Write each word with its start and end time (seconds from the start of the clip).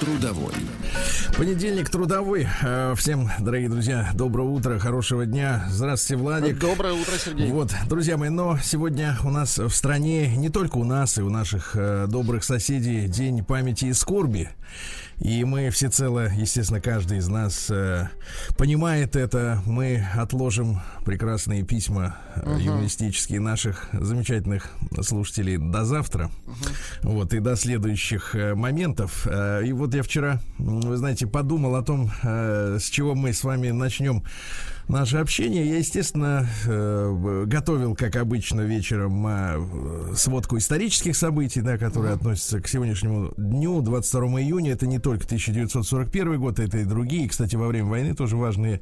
Трудовой. 0.00 0.52
Понедельник 1.36 1.88
трудовой. 1.88 2.46
Э, 2.62 2.94
Всем, 2.96 3.30
дорогие 3.38 3.68
друзья, 3.68 4.10
доброго 4.14 4.50
утра, 4.50 4.78
хорошего 4.78 5.24
дня. 5.24 5.64
Здравствуйте, 5.68 6.22
Владик. 6.22 6.58
Доброе 6.58 6.94
утро, 6.94 7.12
Сергей. 7.16 7.50
Вот, 7.50 7.72
друзья 7.88 8.16
мои, 8.16 8.28
но 8.28 8.58
сегодня 8.58 9.16
у 9.24 9.30
нас 9.30 9.58
в 9.58 9.70
стране, 9.70 10.36
не 10.36 10.48
только 10.48 10.78
у 10.78 10.84
нас, 10.84 11.18
и 11.18 11.22
у 11.22 11.30
наших 11.30 11.72
э, 11.74 12.06
добрых 12.08 12.44
соседей, 12.44 13.06
День 13.08 13.44
памяти 13.44 13.86
и 13.86 13.92
скорби. 13.92 14.50
И 15.18 15.44
мы 15.44 15.70
всецело, 15.70 16.28
естественно, 16.32 16.80
каждый 16.80 17.18
из 17.18 17.28
нас 17.28 17.70
э, 17.70 18.08
понимает 18.56 19.16
это. 19.16 19.62
Мы 19.66 20.04
отложим 20.14 20.80
прекрасные 21.04 21.62
письма 21.62 22.16
э, 22.36 22.58
юмористические 22.60 23.40
наших 23.40 23.88
замечательных 23.92 24.70
слушателей 25.02 25.56
до 25.56 25.84
завтра. 25.84 26.30
Вот, 27.02 27.32
и 27.32 27.40
до 27.40 27.56
следующих 27.56 28.34
э, 28.34 28.54
моментов. 28.54 29.26
Э, 29.30 29.62
и 29.64 29.72
вот 29.72 29.94
я 29.94 30.02
вчера, 30.02 30.40
вы 30.58 30.96
знаете, 30.96 31.26
подумал 31.26 31.76
о 31.76 31.82
том, 31.82 32.10
э, 32.22 32.78
с 32.80 32.90
чего 32.90 33.14
мы 33.14 33.32
с 33.32 33.44
вами 33.44 33.70
начнем 33.70 34.24
наше 34.88 35.18
общение. 35.18 35.66
Я, 35.68 35.78
естественно, 35.78 36.46
э, 36.66 37.44
готовил, 37.46 37.94
как 37.94 38.16
обычно, 38.16 38.62
вечером 38.62 39.26
э, 39.26 40.14
сводку 40.14 40.58
исторических 40.58 41.16
событий, 41.16 41.60
да, 41.60 41.78
которые 41.78 42.14
относятся 42.14 42.60
к 42.60 42.68
сегодняшнему 42.68 43.32
дню, 43.36 43.80
22 43.80 44.40
июня. 44.40 44.72
Это 44.72 44.86
не 44.86 44.98
только 44.98 45.24
1941 45.24 46.40
год, 46.40 46.58
это 46.58 46.78
и 46.78 46.84
другие. 46.84 47.28
Кстати, 47.28 47.56
во 47.56 47.68
время 47.68 47.88
войны 47.88 48.14
тоже 48.14 48.36
важные 48.36 48.80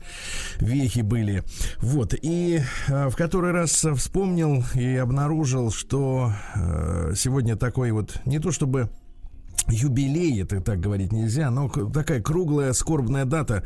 вехи 0.58 1.00
были. 1.00 1.42
Вот. 1.78 2.14
И 2.20 2.60
э, 2.88 3.08
в 3.08 3.16
который 3.16 3.52
раз 3.52 3.86
вспомнил 3.96 4.64
и 4.74 4.96
обнаружил, 4.96 5.70
что 5.70 6.32
сегодня 7.14 7.56
такой 7.56 7.90
вот, 7.92 8.20
не 8.24 8.38
то 8.38 8.50
чтобы 8.50 8.90
юбилей, 9.68 10.42
это 10.42 10.60
так 10.60 10.80
говорить 10.80 11.12
нельзя, 11.12 11.50
но 11.50 11.68
такая 11.68 12.20
круглая 12.20 12.72
скорбная 12.72 13.24
дата. 13.24 13.64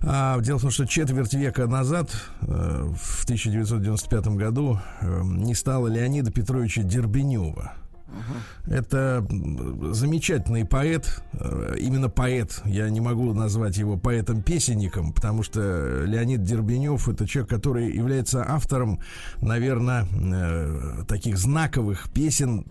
А, 0.00 0.38
дело 0.40 0.58
в 0.58 0.62
том, 0.62 0.70
что 0.70 0.86
четверть 0.86 1.34
века 1.34 1.66
назад, 1.66 2.10
э, 2.42 2.92
в 2.96 3.24
1995 3.24 4.36
году, 4.36 4.78
э, 5.00 5.22
не 5.24 5.54
стало 5.54 5.88
Леонида 5.88 6.30
Петровича 6.30 6.82
Дербенева. 6.82 7.72
Это 8.66 9.26
замечательный 9.90 10.64
поэт, 10.64 11.22
э, 11.32 11.76
именно 11.78 12.08
поэт. 12.08 12.62
Я 12.64 12.88
не 12.88 13.00
могу 13.00 13.34
назвать 13.34 13.76
его 13.76 13.96
поэтом-песенником, 13.96 15.12
потому 15.12 15.42
что 15.42 16.04
Леонид 16.04 16.42
Дербенев 16.42 17.08
это 17.08 17.26
человек, 17.26 17.50
который 17.50 17.92
является 17.92 18.44
автором, 18.48 19.00
наверное, 19.40 20.06
э, 20.12 21.04
таких 21.08 21.38
знаковых 21.38 22.10
песен 22.12 22.64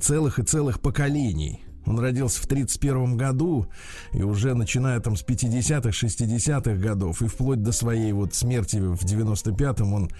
целых 0.00 0.38
и 0.38 0.42
целых 0.42 0.80
поколений. 0.80 1.67
Он 1.88 1.98
родился 1.98 2.42
в 2.42 2.44
1931 2.44 3.16
году, 3.16 3.66
и 4.12 4.22
уже 4.22 4.54
начиная 4.54 5.00
там 5.00 5.16
с 5.16 5.24
50-х, 5.24 5.88
60-х 5.88 6.74
годов, 6.74 7.22
и 7.22 7.26
вплоть 7.26 7.62
до 7.62 7.72
своей 7.72 8.12
вот 8.12 8.34
смерти 8.34 8.76
в 8.76 9.02
95-м, 9.04 9.92
он 9.94 10.10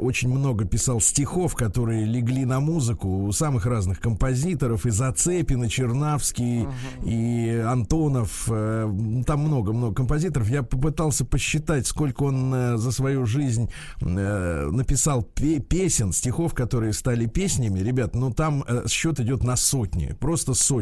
очень 0.00 0.28
много 0.28 0.66
писал 0.66 1.00
стихов, 1.00 1.54
которые 1.54 2.04
легли 2.04 2.44
на 2.44 2.60
музыку 2.60 3.24
у 3.24 3.32
самых 3.32 3.64
разных 3.64 4.00
композиторов, 4.00 4.84
и 4.84 4.90
Зацепин, 4.90 5.64
и 5.64 5.68
Чернавский, 5.68 6.66
и 7.04 7.62
Антонов, 7.66 8.48
э, 8.50 9.22
там 9.26 9.40
много-много 9.40 9.94
композиторов. 9.94 10.48
Я 10.48 10.62
попытался 10.62 11.24
посчитать, 11.24 11.86
сколько 11.86 12.24
он 12.24 12.54
э, 12.54 12.76
за 12.76 12.92
свою 12.92 13.24
жизнь 13.24 13.70
э, 14.00 14.68
написал 14.70 15.22
пе- 15.22 15.60
песен, 15.60 16.12
стихов, 16.12 16.54
которые 16.54 16.92
стали 16.92 17.26
песнями. 17.26 17.80
Ребят, 17.80 18.14
ну 18.14 18.32
там 18.32 18.64
счет 18.88 19.20
идет 19.20 19.42
на 19.42 19.56
сотни, 19.56 20.14
просто 20.20 20.54
сотни. 20.54 20.81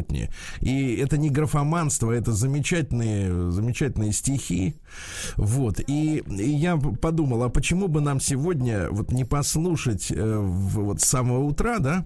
И 0.61 0.95
это 0.95 1.17
не 1.17 1.29
графоманство, 1.29 2.11
это 2.11 2.31
замечательные, 2.31 3.51
замечательные 3.51 4.11
стихи. 4.11 4.75
Вот. 5.37 5.79
И, 5.87 6.23
и 6.27 6.49
я 6.49 6.77
подумал, 6.77 7.43
а 7.43 7.49
почему 7.49 7.87
бы 7.87 8.01
нам 8.01 8.19
сегодня 8.19 8.89
вот 8.89 9.11
не 9.11 9.25
послушать 9.25 10.11
э, 10.11 10.37
вот 10.39 11.01
с 11.01 11.05
самого 11.05 11.43
утра, 11.43 11.79
да, 11.79 12.05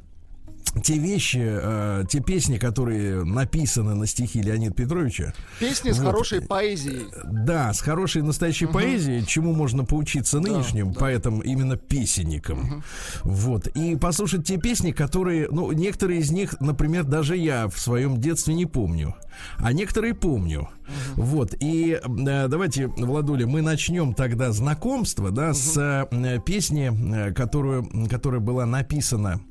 те 0.84 0.98
вещи, 0.98 1.42
э, 1.42 2.03
те 2.09 2.20
песни, 2.20 2.58
которые 2.58 3.24
написаны 3.24 3.96
на 3.96 4.06
стихи 4.08 4.42
Леонида 4.42 4.74
Петровича, 4.74 5.34
Песни 5.59 5.92
с 5.92 5.98
Вот. 6.00 6.08
хорошей 6.08 6.42
поэзией. 6.42 7.06
да, 7.24 7.74
с 7.74 7.81
хорошей 7.81 8.22
настоящей 8.22 8.66
поэзией, 8.66 9.26
чему 9.26 9.53
можно 9.53 9.86
поучиться 9.86 10.40
нынешним 10.40 10.94
поэтам, 10.94 11.40
именно 11.40 11.78
песенникам. 11.78 12.84
Вот. 13.24 13.68
И 13.68 13.96
послушать 13.96 14.46
те 14.46 14.58
песни, 14.58 14.92
которые, 14.92 15.48
ну, 15.50 15.72
некоторые 15.72 16.20
из 16.20 16.31
них, 16.31 16.59
например, 16.59 17.03
даже 17.06 17.38
я 17.38 17.68
в 17.68 17.80
своем 17.80 18.20
детстве 18.20 18.53
не 18.53 18.66
помню. 18.66 19.16
А 19.58 19.74
некоторые 19.74 20.14
помню. 20.14 20.70
Вот. 21.16 21.56
И 21.59 22.00
э, 22.02 22.47
давайте, 22.47 22.88
Владуля, 22.88 23.47
мы 23.47 23.62
начнем 23.62 24.14
тогда 24.14 24.52
знакомство, 24.52 25.32
да, 25.32 25.53
с 25.53 25.78
э, 25.78 26.40
песни, 26.46 26.92
э, 27.30 27.34
которую, 27.34 27.90
которая 28.09 28.40
была 28.42 28.66
написана 28.66 29.42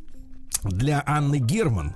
для 0.65 1.03
Анны 1.07 1.39
Герман. 1.39 1.95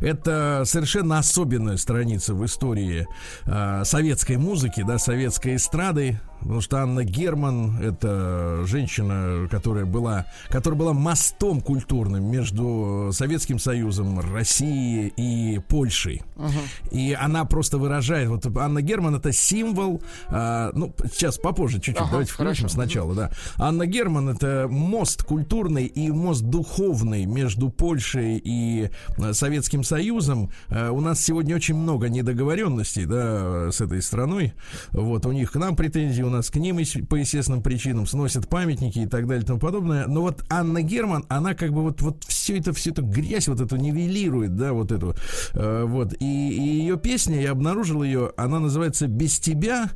Это 0.00 0.62
совершенно 0.66 1.18
особенная 1.18 1.76
страница 1.76 2.34
в 2.34 2.44
истории 2.44 3.06
э, 3.46 3.82
советской 3.84 4.36
музыки, 4.36 4.84
да, 4.86 4.98
советской 4.98 5.56
эстрады, 5.56 6.20
потому 6.44 6.60
что 6.60 6.78
Анна 6.78 7.04
Герман 7.04 7.80
это 7.80 8.62
женщина, 8.66 9.48
которая 9.50 9.84
была, 9.84 10.26
которая 10.48 10.78
была 10.78 10.92
мостом 10.92 11.60
культурным 11.60 12.24
между 12.30 13.10
Советским 13.12 13.58
Союзом, 13.58 14.20
Россией 14.20 15.12
и 15.16 15.58
Польшей. 15.58 16.22
И 16.90 17.16
она 17.18 17.44
просто 17.44 17.78
выражает, 17.78 18.28
вот 18.28 18.46
Анна 18.56 18.82
Герман 18.82 19.16
это 19.16 19.32
символ, 19.32 20.02
э, 20.28 20.70
ну 20.74 20.94
сейчас 21.12 21.38
попозже 21.38 21.76
чуть-чуть, 21.76 21.96
Ага, 21.96 22.10
давайте 22.10 22.32
включим 22.32 22.64
хорошо. 22.64 22.68
сначала, 22.68 23.14
да. 23.14 23.30
Анна 23.56 23.86
Герман 23.86 24.28
это 24.28 24.68
мост 24.70 25.22
культурный 25.24 25.86
и 25.86 26.10
мост 26.10 26.42
духовный 26.42 27.24
между 27.26 27.70
Польшей 27.70 28.40
и 28.44 28.90
э, 29.18 29.32
Советским 29.32 29.82
Союзом. 29.82 30.50
Э, 30.68 30.90
У 30.90 31.00
нас 31.00 31.20
сегодня 31.22 31.56
очень 31.56 31.74
много 31.74 32.08
недоговоренностей, 32.08 33.06
да, 33.06 33.72
с 33.72 33.80
этой 33.80 34.02
страной. 34.02 34.52
Вот, 34.92 35.26
у 35.26 35.32
них 35.32 35.52
к 35.52 35.56
нам 35.56 35.74
претензии, 35.74 36.22
у 36.22 36.30
нас 36.34 36.50
к 36.50 36.56
ним 36.56 36.76
по 37.08 37.14
естественным 37.16 37.62
причинам 37.62 38.06
сносят 38.06 38.48
памятники 38.48 38.98
и 39.00 39.06
так 39.06 39.26
далее 39.26 39.44
и 39.44 39.46
тому 39.46 39.60
подобное. 39.60 40.06
Но 40.06 40.22
вот 40.22 40.44
Анна 40.50 40.82
Герман, 40.82 41.24
она 41.28 41.54
как 41.54 41.72
бы 41.72 41.82
вот, 41.82 42.02
вот 42.02 42.24
все 42.24 42.58
это, 42.58 42.72
всю 42.72 42.90
эту 42.90 43.04
грязь 43.04 43.48
вот 43.48 43.60
эту 43.60 43.76
нивелирует, 43.76 44.56
да, 44.56 44.72
вот 44.72 44.92
эту. 44.92 45.14
Э, 45.52 45.84
Вот, 45.84 46.14
и, 46.20 46.24
и 46.24 46.80
ее 46.80 46.98
песня, 46.98 47.40
я 47.40 47.52
обнаружил 47.52 48.02
ее, 48.02 48.32
она 48.36 48.58
называется 48.58 49.06
«Без 49.06 49.38
тебя». 49.38 49.90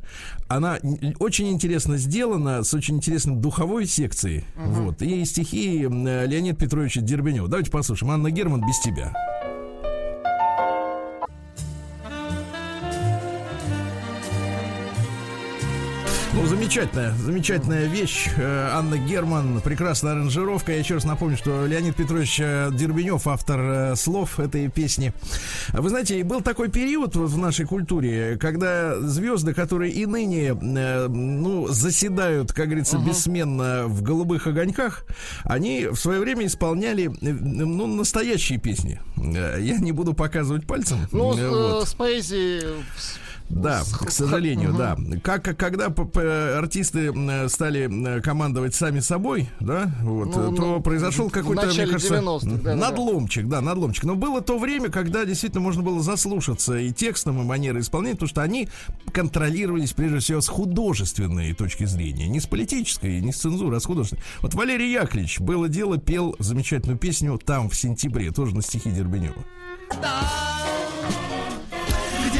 Она 0.47 0.79
очень 1.19 1.49
интересно 1.49 1.97
сделана, 1.97 2.63
с 2.63 2.73
очень 2.73 2.95
интересной 2.97 3.35
духовой 3.35 3.85
секцией. 3.85 4.45
Вот, 4.55 5.01
и 5.01 5.25
стихи 5.25 5.81
Леонида 5.81 6.57
Петровича 6.57 7.01
Дербенева. 7.01 7.47
Давайте 7.47 7.71
послушаем. 7.71 8.11
Анна 8.11 8.31
Герман 8.31 8.61
«Без 8.65 8.79
тебя». 8.79 9.38
Ну, 16.39 16.45
замечательная, 16.45 17.13
замечательная 17.15 17.85
вещь. 17.87 18.29
Э, 18.37 18.69
Анна 18.71 18.97
Герман, 18.97 19.59
прекрасная 19.59 20.13
аранжировка. 20.13 20.71
Я 20.71 20.79
еще 20.79 20.93
раз 20.93 21.03
напомню, 21.03 21.35
что 21.35 21.65
Леонид 21.65 21.97
Петрович 21.97 22.39
э, 22.39 22.69
Дербенев, 22.71 23.27
автор 23.27 23.59
э, 23.59 23.95
слов 23.97 24.39
этой 24.39 24.69
песни. 24.69 25.11
Вы 25.73 25.89
знаете, 25.89 26.23
был 26.23 26.39
такой 26.39 26.69
период 26.69 27.17
в 27.17 27.37
нашей 27.37 27.65
культуре, 27.65 28.37
когда 28.39 28.97
звезды, 29.01 29.53
которые 29.53 29.91
и 29.91 30.05
ныне, 30.05 30.53
ну, 30.53 31.67
заседают, 31.67 32.53
как 32.53 32.67
говорится, 32.67 32.99
бессменно 32.99 33.87
в 33.87 34.01
голубых 34.01 34.47
огоньках, 34.47 35.03
они 35.43 35.87
в 35.87 35.97
свое 35.97 36.21
время 36.21 36.45
исполняли, 36.45 37.11
ну, 37.19 37.85
настоящие 37.85 38.59
песни. 38.59 39.01
Я 39.17 39.77
не 39.77 39.91
буду 39.91 40.13
показывать 40.13 40.65
пальцем. 40.65 40.99
Ну, 41.11 41.33
с, 41.33 41.39
вот. 41.39 41.89
с 41.89 41.93
поэзией 41.95 42.63
Да, 43.49 43.81
к 43.99 44.11
сожалению, 44.11 44.73
да. 44.73 44.97
Как 45.23 45.43
когда 45.57 45.87
артисты 46.57 47.11
стали 47.49 48.21
командовать 48.21 48.75
сами 48.75 48.99
собой, 48.99 49.49
да, 49.59 49.91
вот, 50.01 50.27
ну, 50.27 50.55
то 50.55 50.61
ну, 50.61 50.81
произошел 50.81 51.29
какой-то, 51.29 51.67
мне 51.67 51.87
кажется, 51.87 52.21
да, 52.43 52.75
надломчик, 52.75 53.47
да, 53.47 53.61
надломчик. 53.61 54.03
Но 54.03 54.15
было 54.15 54.41
то 54.41 54.57
время, 54.59 54.89
когда 54.89 55.25
действительно 55.25 55.61
можно 55.61 55.81
было 55.81 56.01
заслушаться 56.01 56.77
и 56.77 56.91
текстом, 56.91 57.41
и 57.41 57.43
манерой 57.43 57.81
исполнения, 57.81 58.15
потому 58.15 58.29
что 58.29 58.41
они 58.43 58.69
контролировались 59.11 59.93
прежде 59.93 60.19
всего 60.19 60.41
с 60.41 60.47
художественной 60.47 61.53
точки 61.53 61.85
зрения, 61.85 62.27
не 62.27 62.39
с 62.39 62.45
политической, 62.45 63.19
не 63.19 63.31
с 63.31 63.37
цензурой, 63.37 63.77
а 63.77 63.81
с 63.81 63.85
художественной. 63.85 64.23
Вот 64.41 64.53
Валерий 64.53 64.91
Яковлевич 64.91 65.39
было 65.39 65.67
дело 65.67 65.97
пел 65.97 66.35
замечательную 66.39 66.97
песню 66.97 67.39
там 67.43 67.69
в 67.69 67.75
сентябре, 67.75 68.31
тоже 68.31 68.55
на 68.55 68.61
стихи 68.61 68.91
Дербенева. 68.91 69.43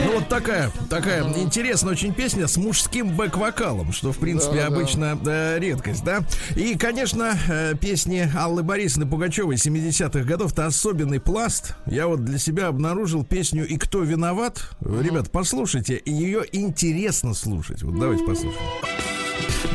Ну 0.06 0.16
вот 0.16 0.28
такая, 0.28 0.72
такая 0.90 1.24
интересная 1.38 1.94
очень 1.94 2.14
песня 2.14 2.48
с 2.48 2.58
мужским 2.58 3.16
бэк-вокалом, 3.16 3.92
что 3.92 4.12
в 4.12 4.18
принципе 4.18 4.58
да, 4.58 4.68
обычно 4.68 5.16
да. 5.16 5.56
Э, 5.56 5.60
редкость, 5.60 6.04
да. 6.04 6.22
И, 6.56 6.76
конечно, 6.76 7.38
э, 7.48 7.74
песни 7.80 8.30
Аллы 8.36 8.64
Борисовны 8.64 9.06
Пугачевой 9.06 9.56
70-х 9.56 10.24
годов 10.24 10.54
это 10.54 10.66
особенный 10.66 11.20
пласт. 11.20 11.76
Я 11.86 12.08
вот 12.08 12.24
для 12.24 12.38
себя 12.38 12.68
обнаружил 12.68 13.24
песню 13.24 13.68
«И 13.68 13.78
кто 13.78 14.02
виноват». 14.02 14.70
Ребят, 14.82 15.32
послушайте, 15.32 16.02
ее 16.06 16.44
интересно 16.52 17.34
слушать. 17.34 17.84
Вот 17.84 18.00
давайте 18.00 18.24
послушаем. 18.24 19.19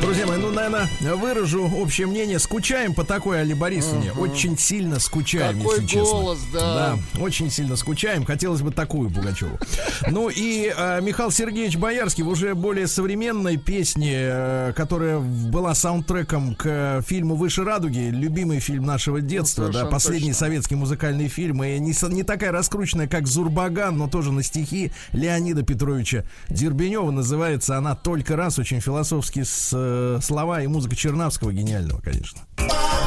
Друзья 0.01 0.25
мои, 0.25 0.37
ну, 0.37 0.51
наверное, 0.51 0.87
выражу 1.15 1.63
общее 1.63 2.07
мнение. 2.07 2.39
Скучаем 2.39 2.93
по 2.93 3.03
такой 3.03 3.41
Али 3.41 3.53
Борисовне. 3.53 4.11
Угу. 4.11 4.21
Очень 4.21 4.57
сильно 4.57 4.99
скучаем, 4.99 5.59
Какой 5.59 5.81
если 5.81 5.99
голос, 5.99 6.39
честно. 6.39 6.59
Да. 6.59 6.75
Да, 7.15 7.21
очень 7.21 7.51
сильно 7.51 7.75
скучаем. 7.75 8.25
Хотелось 8.25 8.61
бы 8.61 8.71
такую 8.71 9.09
Пугачеву. 9.09 9.59
Ну 10.09 10.29
и 10.29 10.71
э, 10.75 11.01
Михаил 11.01 11.31
Сергеевич 11.31 11.77
Боярский 11.77 12.23
в 12.23 12.27
уже 12.27 12.53
более 12.53 12.87
современной 12.87 13.57
песне, 13.57 14.13
э, 14.15 14.73
которая 14.75 15.19
была 15.19 15.73
саундтреком 15.73 16.55
к 16.55 17.01
фильму 17.07 17.35
«Выше 17.35 17.63
радуги», 17.63 18.09
любимый 18.11 18.59
фильм 18.59 18.85
нашего 18.85 19.21
детства, 19.21 19.67
ну, 19.67 19.73
да, 19.73 19.85
последний 19.85 20.29
точно. 20.29 20.39
советский 20.39 20.75
музыкальный 20.75 21.27
фильм. 21.27 21.63
И 21.63 21.79
не, 21.79 21.93
не 22.13 22.23
такая 22.23 22.51
раскрученная, 22.51 23.07
как 23.07 23.27
«Зурбаган», 23.27 23.97
но 23.97 24.07
тоже 24.07 24.31
на 24.31 24.43
стихи 24.43 24.91
Леонида 25.11 25.63
Петровича 25.63 26.23
Дербенева. 26.49 27.09
Называется 27.11 27.77
она 27.77 27.95
«Только 27.95 28.35
раз», 28.35 28.59
очень 28.59 28.81
философски 28.81 29.43
с 29.43 29.74
э, 29.75 30.19
слова 30.21 30.61
и 30.61 30.67
музыка 30.67 30.95
Чернавского 30.95 31.51
гениального, 31.51 32.01
конечно. 32.01 32.41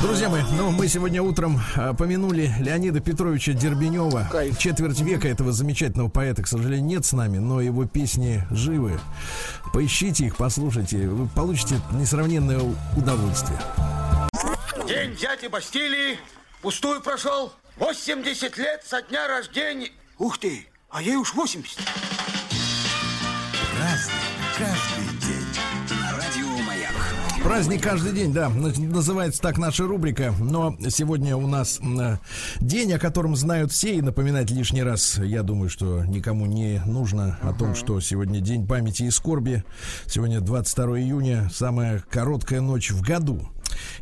Друзья 0.02 0.28
мои, 0.28 0.42
ну 0.56 0.70
мы 0.70 0.86
сегодня 0.86 1.22
утром 1.22 1.60
э, 1.74 1.92
помянули 1.98 2.52
Леонида 2.60 3.00
Петровича 3.00 3.52
Дербенева. 3.52 4.28
Кайф. 4.30 4.56
Четверть 4.56 5.00
века 5.00 5.26
этого 5.26 5.50
замечательного 5.50 6.08
поэта, 6.08 6.42
к 6.42 6.46
сожалению, 6.46 6.86
нет 6.86 7.04
с 7.04 7.12
нами, 7.12 7.38
но 7.38 7.60
его 7.60 7.84
песни 7.84 8.44
живы. 8.50 9.00
Поищите 9.72 10.26
их, 10.26 10.36
послушайте, 10.36 11.08
вы 11.08 11.26
получите 11.28 11.80
несравненное 11.92 12.60
удовольствие. 12.96 13.58
День 14.86 15.16
дяди 15.16 15.48
Бастилии 15.48 16.18
пустую 16.62 17.00
прошел. 17.00 17.52
80 17.78 18.56
лет 18.56 18.82
со 18.84 19.02
дня 19.02 19.26
рождения. 19.26 19.90
Ух 20.18 20.38
ты, 20.38 20.66
а 20.90 21.02
ей 21.02 21.16
уж 21.16 21.34
80. 21.34 21.78
Разный, 23.78 24.14
Праздник 27.48 27.82
каждый 27.82 28.12
день, 28.12 28.34
да, 28.34 28.50
называется 28.50 29.40
так 29.40 29.56
наша 29.56 29.86
рубрика. 29.86 30.34
Но 30.38 30.76
сегодня 30.90 31.34
у 31.34 31.46
нас 31.46 31.80
день, 32.60 32.92
о 32.92 32.98
котором 32.98 33.36
знают 33.36 33.72
все, 33.72 33.94
и 33.94 34.02
напоминать 34.02 34.50
лишний 34.50 34.82
раз, 34.82 35.16
я 35.16 35.42
думаю, 35.42 35.70
что 35.70 36.04
никому 36.04 36.44
не 36.44 36.82
нужно 36.84 37.38
о 37.40 37.54
том, 37.54 37.74
что 37.74 38.00
сегодня 38.00 38.40
день 38.40 38.66
памяти 38.66 39.04
и 39.04 39.10
скорби. 39.10 39.64
Сегодня 40.04 40.42
22 40.42 41.00
июня, 41.00 41.48
самая 41.50 42.04
короткая 42.10 42.60
ночь 42.60 42.90
в 42.90 43.00
году. 43.00 43.48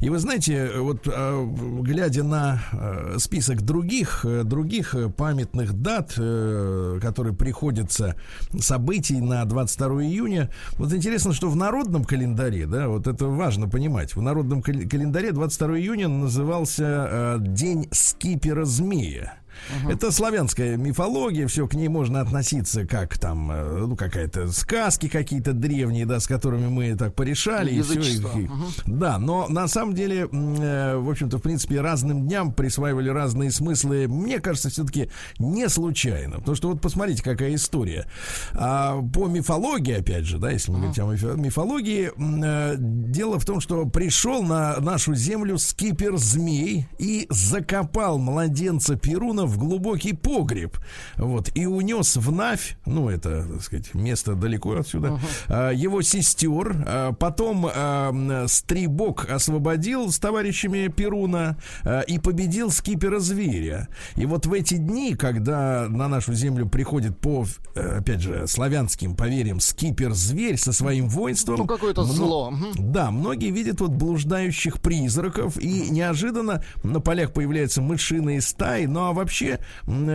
И 0.00 0.08
вы 0.08 0.18
знаете, 0.18 0.70
вот 0.78 1.06
а, 1.06 1.44
глядя 1.82 2.22
на 2.22 2.62
а, 2.72 3.16
список 3.18 3.62
других, 3.62 4.24
э, 4.24 4.42
других 4.44 4.94
памятных 5.16 5.72
дат, 5.74 6.14
э, 6.16 6.98
которые 7.00 7.34
приходятся 7.34 8.16
событий 8.58 9.20
на 9.20 9.44
22 9.44 10.04
июня, 10.04 10.50
вот 10.72 10.92
интересно, 10.92 11.32
что 11.32 11.48
в 11.48 11.56
народном 11.56 12.04
календаре, 12.04 12.66
да, 12.66 12.88
вот 12.88 13.06
это 13.06 13.26
важно 13.26 13.68
понимать, 13.68 14.14
в 14.14 14.22
народном 14.22 14.62
календаре 14.62 15.32
22 15.32 15.78
июня 15.78 16.08
назывался 16.08 17.36
День 17.40 17.88
скипера 17.90 18.64
змея. 18.64 19.38
Угу. 19.82 19.92
Это 19.92 20.10
славянская 20.10 20.76
мифология, 20.76 21.46
все 21.46 21.66
к 21.66 21.74
ней 21.74 21.88
можно 21.88 22.20
относиться 22.20 22.86
как 22.86 23.18
там, 23.18 23.50
э, 23.50 23.86
ну, 23.86 23.96
какая-то 23.96 24.50
сказки 24.52 25.08
какие-то 25.08 25.52
древние, 25.52 26.06
да, 26.06 26.20
с 26.20 26.26
которыми 26.26 26.68
мы 26.68 26.94
так 26.96 27.14
порешали. 27.14 27.72
И 27.72 27.82
все, 27.82 28.00
и, 28.00 28.18
угу. 28.44 28.66
Да, 28.86 29.18
но 29.18 29.46
на 29.48 29.68
самом 29.68 29.94
деле, 29.94 30.28
э, 30.30 30.96
в 30.96 31.10
общем-то, 31.10 31.38
в 31.38 31.42
принципе, 31.42 31.80
разным 31.80 32.26
дням 32.26 32.52
присваивали 32.52 33.08
разные 33.08 33.50
смыслы. 33.50 34.06
Мне 34.08 34.40
кажется, 34.40 34.70
все-таки 34.70 35.10
не 35.38 35.68
случайно. 35.68 36.36
Потому 36.36 36.56
что 36.56 36.68
вот 36.68 36.80
посмотрите, 36.80 37.22
какая 37.22 37.54
история. 37.54 38.06
А, 38.54 39.00
по 39.02 39.26
мифологии, 39.26 39.94
опять 39.94 40.24
же, 40.24 40.38
да, 40.38 40.50
если 40.50 40.70
мы 40.70 40.92
говорим 40.92 41.30
о 41.30 41.34
мифологии, 41.34 42.12
э, 42.16 42.74
дело 42.78 43.38
в 43.38 43.44
том, 43.44 43.60
что 43.60 43.86
пришел 43.86 44.42
на 44.42 44.78
нашу 44.80 45.14
землю 45.14 45.58
скипер 45.58 46.16
змей 46.16 46.86
и 46.98 47.26
закопал 47.30 48.18
младенца 48.18 48.96
Перуна 48.96 49.45
в 49.46 49.58
глубокий 49.58 50.12
погреб, 50.12 50.78
вот, 51.16 51.50
и 51.54 51.66
унес 51.66 52.16
в 52.16 52.32
Навь, 52.32 52.76
ну, 52.86 53.08
это, 53.08 53.46
так 53.46 53.62
сказать, 53.62 53.94
место 53.94 54.34
далеко 54.34 54.76
отсюда, 54.76 55.20
uh-huh. 55.48 55.74
его 55.74 56.02
сестер, 56.02 56.84
а, 56.86 57.12
потом 57.12 57.66
а, 57.72 58.44
Стрибок 58.48 59.30
освободил 59.30 60.10
с 60.10 60.18
товарищами 60.18 60.88
Перуна 60.88 61.58
и 62.06 62.18
победил 62.18 62.70
скипера 62.70 63.18
зверя. 63.18 63.88
И 64.16 64.26
вот 64.26 64.46
в 64.46 64.52
эти 64.52 64.74
дни, 64.74 65.14
когда 65.14 65.86
на 65.88 66.08
нашу 66.08 66.34
землю 66.34 66.68
приходит 66.68 67.18
по, 67.18 67.46
опять 67.74 68.20
же, 68.20 68.46
славянским 68.46 69.14
поверьям 69.14 69.60
скипер-зверь 69.60 70.56
со 70.56 70.72
своим 70.72 71.08
воинством... 71.08 71.58
Ну, 71.58 71.66
какое-то 71.66 72.02
мно... 72.02 72.12
зло. 72.12 72.54
Да, 72.74 73.10
многие 73.10 73.50
видят 73.50 73.80
вот 73.80 73.90
блуждающих 73.90 74.80
призраков, 74.80 75.58
и 75.58 75.90
неожиданно 75.90 76.64
на 76.82 77.00
полях 77.00 77.32
появляются 77.32 77.82
мышиные 77.82 78.40
стаи, 78.40 78.86
ну, 78.86 79.04
а 79.04 79.12
вообще 79.12 79.35
вообще 79.36 79.60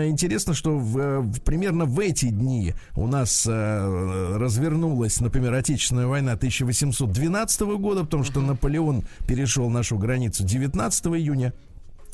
интересно, 0.10 0.54
что 0.54 0.78
в, 0.78 1.22
в, 1.22 1.42
примерно 1.42 1.86
в 1.86 2.00
эти 2.00 2.30
дни 2.30 2.74
у 2.96 3.08
нас 3.08 3.46
э, 3.48 4.38
развернулась, 4.38 5.20
например, 5.22 5.54
Отечественная 5.54 6.08
война 6.08 6.34
1812 6.34 7.62
года, 7.62 8.04
потому 8.04 8.24
что 8.24 8.42
Наполеон 8.42 9.04
перешел 9.28 9.70
нашу 9.70 9.98
границу 9.98 10.44
19 10.44 11.06
июня 11.08 11.54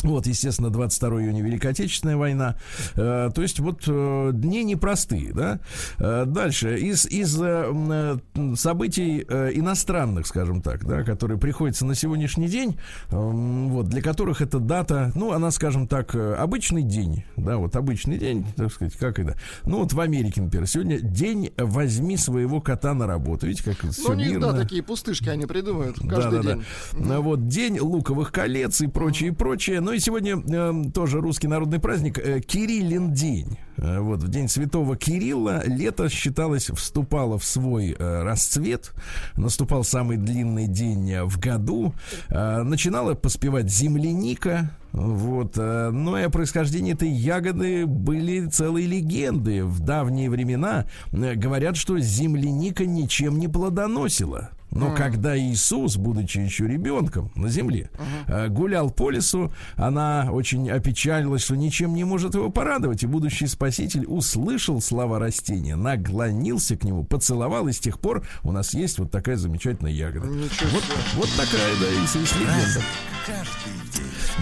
вот, 0.04 0.28
естественно, 0.28 0.70
22 0.70 1.24
июня 1.24 1.42
Великая 1.42 1.70
Отечественная 1.70 2.18
война. 2.18 2.56
Э, 2.96 3.32
то 3.34 3.42
есть 3.42 3.60
вот 3.60 3.84
э, 3.88 4.32
дни 4.34 4.64
непростые, 4.64 5.34
да. 5.34 5.60
Э, 5.98 6.26
дальше. 6.26 6.78
Из, 6.78 7.08
из 7.08 7.36
э, 7.42 8.18
событий 8.56 9.26
э, 9.28 9.52
иностранных, 9.54 10.28
скажем 10.28 10.62
так, 10.62 10.86
да, 10.86 11.04
которые 11.04 11.40
приходятся 11.40 11.86
на 11.86 11.96
сегодняшний 11.96 12.48
день, 12.48 12.78
э, 13.10 13.16
вот, 13.16 13.88
для 13.88 14.02
которых 14.04 14.42
эта 14.42 14.60
дата, 14.60 15.12
ну, 15.16 15.32
она, 15.32 15.50
скажем 15.50 15.88
так, 15.88 16.14
обычный 16.16 16.84
день, 16.84 17.24
да, 17.36 17.58
вот 17.58 17.76
обычный 17.76 18.20
день, 18.20 18.46
так 18.56 18.72
сказать, 18.72 18.96
как 18.98 19.18
это. 19.18 19.36
Ну, 19.66 19.80
вот 19.80 19.94
в 19.94 20.00
Америке, 20.00 20.42
например, 20.42 20.68
сегодня 20.68 21.00
день 21.00 21.52
«Возьми 21.58 22.18
своего 22.18 22.62
кота 22.62 22.94
на 22.94 23.08
работу». 23.08 23.48
Видите, 23.48 23.64
как 23.64 23.92
все 23.92 24.10
Ну, 24.10 24.10
у 24.10 24.14
них, 24.14 24.40
да, 24.40 24.54
такие 24.54 24.84
пустышки 24.84 25.30
они 25.30 25.48
придумывают 25.48 25.98
каждый 26.00 26.44
да, 26.44 26.44
да, 26.44 26.54
день. 26.54 26.66
Да. 26.94 27.20
Вот 27.20 27.48
день 27.48 27.80
луковых 27.80 28.32
колец 28.32 28.82
и 28.82 28.88
прочее, 28.88 29.30
и 29.30 29.34
прочее. 29.34 29.82
Ну 29.88 29.94
и 29.94 30.00
сегодня 30.00 30.36
э, 30.36 30.84
тоже 30.94 31.22
русский 31.22 31.48
народный 31.48 31.80
праздник 31.80 32.20
э, 32.20 32.42
Кириллин 32.42 33.14
день. 33.14 33.58
Э, 33.78 34.02
вот 34.02 34.22
в 34.22 34.28
день 34.28 34.50
Святого 34.50 34.98
Кирилла 34.98 35.64
лето 35.66 36.10
считалось 36.10 36.70
вступало 36.76 37.40
в 37.40 37.46
свой 37.46 37.96
э, 37.98 38.24
расцвет. 38.24 38.92
Наступал 39.38 39.86
самый 39.86 40.18
длинный 40.18 40.68
день 40.68 41.10
э, 41.10 41.24
в 41.24 41.40
году. 41.40 41.94
Э, 42.28 42.64
начинала 42.64 43.14
поспевать 43.14 43.72
земляника. 43.72 44.72
Вот. 44.92 45.54
Э, 45.56 45.90
но 45.92 46.20
и 46.20 46.24
о 46.24 46.30
происхождении 46.30 46.92
этой 46.92 47.10
ягоды 47.10 47.86
были 47.86 48.48
целые 48.48 48.88
легенды. 48.88 49.64
В 49.64 49.80
давние 49.80 50.30
времена 50.30 50.86
э, 51.14 51.36
говорят, 51.36 51.78
что 51.78 51.98
земляника 51.98 52.86
ничем 52.86 53.40
не 53.40 53.48
плодоносила. 53.48 54.50
Но 54.78 54.90
mm. 54.90 54.96
когда 54.96 55.38
Иисус, 55.38 55.98
будучи 55.98 56.40
еще 56.40 56.68
ребенком 56.68 57.32
на 57.36 57.50
земле, 57.50 57.90
uh-huh. 58.28 58.50
гулял 58.50 58.90
по 58.90 59.10
лесу, 59.10 59.52
она 59.76 60.30
очень 60.32 60.70
опечалилась, 60.70 61.44
что 61.44 61.56
ничем 61.56 61.94
не 61.94 62.04
может 62.04 62.36
его 62.36 62.50
порадовать. 62.50 63.04
И 63.04 63.08
будущий 63.08 63.48
спаситель 63.48 64.06
услышал 64.06 64.82
слова 64.82 65.20
растения, 65.20 65.76
наклонился 65.76 66.78
к 66.78 66.84
нему, 66.84 67.04
поцеловал, 67.04 67.68
и 67.68 67.72
с 67.72 67.80
тех 67.80 68.00
пор 68.00 68.26
у 68.44 68.52
нас 68.52 68.74
есть 68.74 69.00
вот 69.00 69.12
такая 69.12 69.36
замечательная 69.38 69.92
ягода. 69.92 70.28
Вот, 70.28 70.84
вот 71.16 71.30
такая, 71.36 71.74
да, 71.80 71.88
и 71.88 72.08
легенда. 72.40 72.82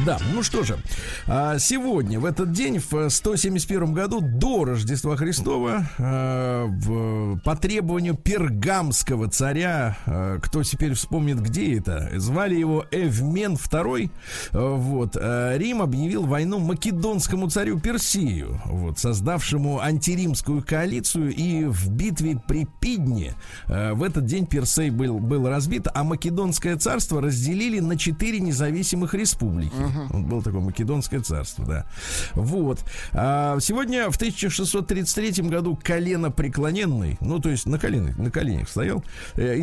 Да, 0.06 0.20
ну 0.34 0.44
что 0.44 0.64
же, 0.64 0.78
а, 1.26 1.58
сегодня, 1.58 2.20
в 2.20 2.26
этот 2.26 2.52
день, 2.52 2.80
в 2.80 3.10
171 3.10 3.94
году, 3.94 4.20
до 4.22 4.66
Рождества 4.66 5.16
Христова, 5.16 5.88
а, 5.98 6.68
по 7.44 7.56
требованию 7.56 8.16
пергамского 8.16 9.30
царя, 9.30 9.98
а, 10.06 10.25
кто 10.42 10.64
теперь 10.64 10.94
вспомнит, 10.94 11.40
где 11.42 11.78
это, 11.78 12.12
звали 12.16 12.56
его 12.56 12.86
Эвмен 12.92 13.54
II, 13.54 14.10
вот, 14.52 15.16
Рим 15.16 15.82
объявил 15.82 16.26
войну 16.26 16.60
македонскому 16.60 17.50
царю 17.50 17.80
Персию, 17.80 18.62
вот, 18.66 19.00
создавшему 19.00 19.80
антиримскую 19.80 20.64
коалицию, 20.64 21.34
и 21.34 21.66
в 21.66 21.90
битве 21.90 22.40
при 22.48 22.68
Пидне 22.80 23.36
в 23.68 24.04
этот 24.04 24.26
день 24.26 24.46
Персей 24.46 24.90
был, 24.90 25.20
был 25.20 25.48
разбит, 25.48 25.88
а 25.94 26.04
Македонское 26.04 26.76
царство 26.78 27.22
разделили 27.22 27.80
на 27.80 27.98
четыре 27.98 28.40
независимых 28.40 29.14
республики. 29.14 29.74
Угу. 29.76 30.20
Было 30.24 30.42
такое 30.42 30.62
Македонское 30.62 31.22
царство, 31.22 31.66
да. 31.66 31.86
Вот. 32.34 32.80
Сегодня 33.12 34.10
в 34.10 34.16
1633 34.16 35.44
году 35.44 35.78
колено 35.82 36.32
преклоненный, 36.32 37.18
ну, 37.22 37.40
то 37.40 37.50
есть 37.50 37.66
на 37.66 37.80
коленях, 37.80 38.18
на 38.18 38.32
коленях 38.32 38.70
стоял, 38.70 39.04
э, 39.36 39.60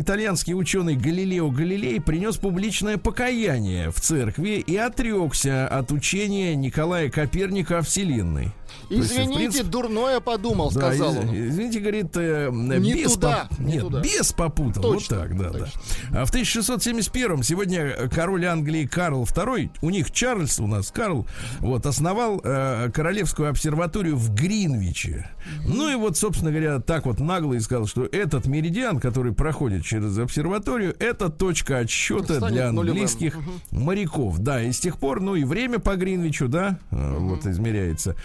итальянский 0.53 0.55
ученый 0.55 0.95
Галилео 0.95 1.49
Галилей 1.49 1.99
принес 1.99 2.37
публичное 2.37 2.97
покаяние 2.97 3.91
в 3.91 3.99
церкви 3.99 4.63
и 4.65 4.75
отрекся 4.75 5.67
от 5.67 5.91
учения 5.91 6.55
Николая 6.55 7.09
Коперника 7.09 7.79
о 7.79 7.81
Вселенной. 7.81 8.51
Извините, 8.89 9.21
есть, 9.21 9.35
принципе, 9.35 9.63
дурное 9.63 10.19
подумал, 10.19 10.71
да, 10.71 10.79
сказал 10.79 11.17
он. 11.17 11.35
Извините, 11.35 11.79
говорит, 11.79 12.15
э, 12.15 12.49
не 12.51 12.93
без 12.93 13.13
туда, 13.13 13.47
поп... 13.49 13.59
не 13.59 13.73
Нет, 13.73 13.81
туда. 13.81 14.01
без 14.01 14.31
попутал. 14.33 14.83
Точно, 14.83 15.17
вот 15.17 15.23
так, 15.23 15.37
да, 15.37 15.49
точно. 15.49 15.81
да. 16.11 16.21
А 16.21 16.25
в 16.25 16.29
1671 16.29 17.43
сегодня 17.43 18.09
король 18.09 18.45
Англии 18.45 18.85
Карл 18.85 19.23
II, 19.23 19.71
у 19.81 19.89
них 19.89 20.11
Чарльз, 20.11 20.59
у 20.59 20.67
нас 20.67 20.91
Карл, 20.91 21.27
вот, 21.59 21.85
основал 21.85 22.41
э, 22.43 22.89
Королевскую 22.93 23.49
обсерваторию 23.49 24.15
в 24.15 24.33
Гринвиче. 24.33 25.29
Ну 25.65 25.89
и 25.89 25.95
вот, 25.95 26.17
собственно 26.17 26.51
говоря, 26.51 26.79
так 26.79 27.05
вот 27.05 27.19
нагло 27.19 27.53
и 27.53 27.59
сказал, 27.59 27.87
что 27.87 28.05
этот 28.05 28.45
меридиан, 28.45 28.99
который 28.99 29.33
проходит 29.33 29.83
через 29.83 30.17
обсерваторию, 30.17 30.95
это 30.99 31.29
точка 31.29 31.79
отсчета 31.79 32.35
Станет 32.35 32.53
для 32.53 32.69
английских 32.69 33.35
нулевым. 33.35 33.61
моряков. 33.71 34.39
Да, 34.39 34.61
и 34.61 34.71
с 34.71 34.79
тех 34.79 34.97
пор, 34.97 35.21
ну 35.21 35.35
и 35.35 35.43
время 35.43 35.79
по 35.79 35.95
Гринвичу, 35.95 36.47
да, 36.47 36.79
угу. 36.91 37.27
вот 37.27 37.45
измеряется. 37.45 38.15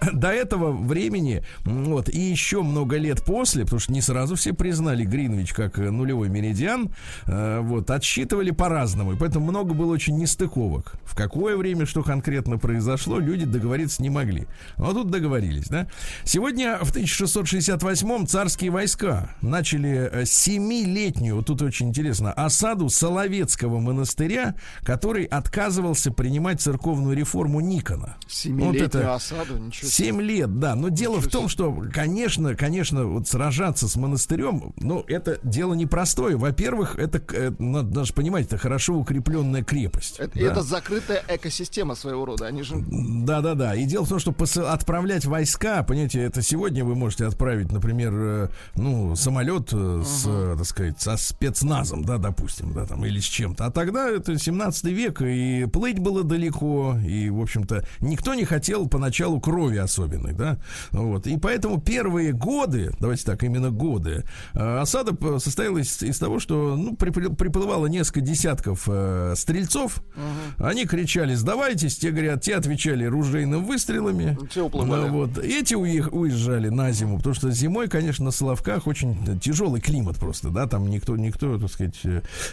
А, 0.00 0.10
до 0.12 0.28
этого 0.28 0.72
времени, 0.72 1.42
вот, 1.64 2.08
и 2.08 2.20
еще 2.20 2.62
много 2.62 2.96
лет 2.96 3.24
после, 3.24 3.64
потому 3.64 3.80
что 3.80 3.92
не 3.92 4.00
сразу 4.00 4.34
все 4.36 4.52
признали 4.52 5.04
Гринвич 5.04 5.52
как 5.52 5.78
нулевой 5.78 6.28
меридиан, 6.28 6.90
э, 7.26 7.60
вот, 7.60 7.90
отсчитывали 7.90 8.50
по-разному, 8.50 9.12
и 9.12 9.16
поэтому 9.16 9.46
много 9.46 9.74
было 9.74 9.92
очень 9.92 10.16
нестыковок. 10.16 10.94
В 11.04 11.14
какое 11.14 11.56
время 11.56 11.86
что 11.86 12.02
конкретно 12.02 12.58
произошло, 12.58 13.18
люди 13.18 13.44
договориться 13.44 14.02
не 14.02 14.10
могли. 14.10 14.46
Но 14.76 14.92
тут 14.92 15.10
договорились, 15.10 15.68
да. 15.68 15.88
Сегодня 16.24 16.78
в 16.82 16.94
1668-м 16.94 18.26
царские 18.26 18.70
войска 18.70 19.30
начали 19.40 20.10
э, 20.12 20.24
семилетнюю, 20.24 21.36
вот 21.36 21.46
тут 21.46 21.62
очень 21.62 21.88
интересно, 21.88 22.32
осаду 22.32 22.88
Соловецкого 22.88 23.80
монастыря, 23.80 24.54
который 24.82 25.24
отказывался 25.24 26.10
принимать 26.10 26.60
церковную 26.60 27.16
реформу 27.16 27.60
Никона. 27.60 28.16
Семилетнюю 28.28 28.84
вот 28.84 28.94
это, 28.94 29.14
осаду? 29.14 29.56
Ничего 29.58 29.85
Семь 29.88 30.20
лет, 30.20 30.58
да. 30.58 30.74
Но 30.74 30.88
дело 30.88 31.20
в 31.20 31.28
том, 31.28 31.48
что, 31.48 31.74
конечно, 31.92 32.54
конечно, 32.54 33.06
вот 33.06 33.28
сражаться 33.28 33.88
с 33.88 33.96
монастырем, 33.96 34.72
ну, 34.78 35.04
это 35.08 35.38
дело 35.42 35.74
непростое. 35.74 36.36
Во-первых, 36.36 36.96
это, 36.98 37.18
это 37.18 37.62
надо 37.62 37.88
даже 37.88 38.12
понимать, 38.12 38.46
это 38.46 38.58
хорошо 38.58 38.94
укрепленная 38.94 39.62
крепость. 39.62 40.18
Это, 40.18 40.38
да. 40.38 40.46
это 40.46 40.62
закрытая 40.62 41.22
экосистема 41.28 41.94
своего 41.94 42.24
рода. 42.24 42.46
Они 42.46 42.62
же... 42.62 42.76
Да, 42.88 43.40
да, 43.40 43.54
да. 43.54 43.74
И 43.74 43.84
дело 43.84 44.04
в 44.04 44.08
том, 44.08 44.18
что 44.18 44.34
отправлять 44.70 45.24
войска, 45.24 45.82
понимаете, 45.82 46.22
это 46.22 46.42
сегодня 46.42 46.84
вы 46.84 46.94
можете 46.94 47.26
отправить, 47.26 47.72
например, 47.72 48.12
э, 48.14 48.48
ну, 48.74 49.16
самолет 49.16 49.72
uh-huh. 49.72 50.04
с, 50.04 50.56
так 50.58 50.66
сказать, 50.66 51.00
со 51.00 51.16
спецназом, 51.16 52.04
да, 52.04 52.18
допустим, 52.18 52.72
да, 52.72 52.86
там, 52.86 53.04
или 53.04 53.20
с 53.20 53.24
чем-то. 53.24 53.66
А 53.66 53.70
тогда 53.70 54.08
это 54.08 54.38
17 54.38 54.84
век, 54.84 55.20
и 55.22 55.66
плыть 55.66 55.98
было 55.98 56.22
далеко, 56.22 56.96
и, 57.04 57.30
в 57.30 57.40
общем-то, 57.40 57.84
никто 58.00 58.34
не 58.34 58.44
хотел 58.44 58.88
поначалу 58.88 59.40
крови 59.40 59.65
особенной, 59.74 60.32
да, 60.32 60.58
вот. 60.92 61.26
И 61.26 61.36
поэтому 61.38 61.80
первые 61.80 62.32
годы, 62.32 62.92
давайте 63.00 63.24
так, 63.24 63.42
именно 63.42 63.70
годы, 63.70 64.24
э, 64.54 64.78
осада 64.78 65.16
состояла 65.38 65.78
из, 65.78 66.02
из 66.02 66.18
того, 66.18 66.38
что, 66.38 66.76
ну, 66.76 66.96
приплывало 66.96 67.86
несколько 67.86 68.20
десятков 68.20 68.84
э, 68.86 69.34
стрельцов, 69.36 70.02
угу. 70.14 70.66
они 70.66 70.86
кричали 70.86 71.34
«сдавайтесь», 71.34 71.96
те 71.98 72.10
говорят, 72.10 72.42
те 72.42 72.56
отвечали 72.56 73.04
ружейным 73.04 73.64
выстрелами. 73.64 74.38
Те 74.52 74.62
уплывали. 74.62 75.08
Вот. 75.08 75.38
Эти 75.38 75.74
уезжали 75.74 76.68
на 76.68 76.92
зиму, 76.92 77.18
потому 77.18 77.34
что 77.34 77.50
зимой, 77.50 77.88
конечно, 77.88 78.24
на 78.24 78.30
Соловках 78.30 78.86
очень 78.86 79.40
тяжелый 79.40 79.80
климат 79.80 80.16
просто, 80.16 80.50
да, 80.50 80.66
там 80.66 80.88
никто, 80.88 81.16
никто, 81.16 81.58
так 81.58 81.70
сказать, 81.70 82.00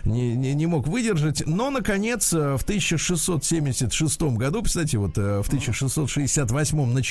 не, 0.03 0.35
не, 0.35 0.53
не 0.53 0.65
мог 0.65 0.87
выдержать. 0.87 1.43
Но, 1.45 1.69
наконец, 1.69 2.31
в 2.33 2.61
1676 2.63 4.21
году, 4.21 4.63
кстати, 4.63 4.95
вот 4.95 5.17
э, 5.17 5.41
в 5.41 5.47
1668 5.47 6.93
началось, 6.93 7.02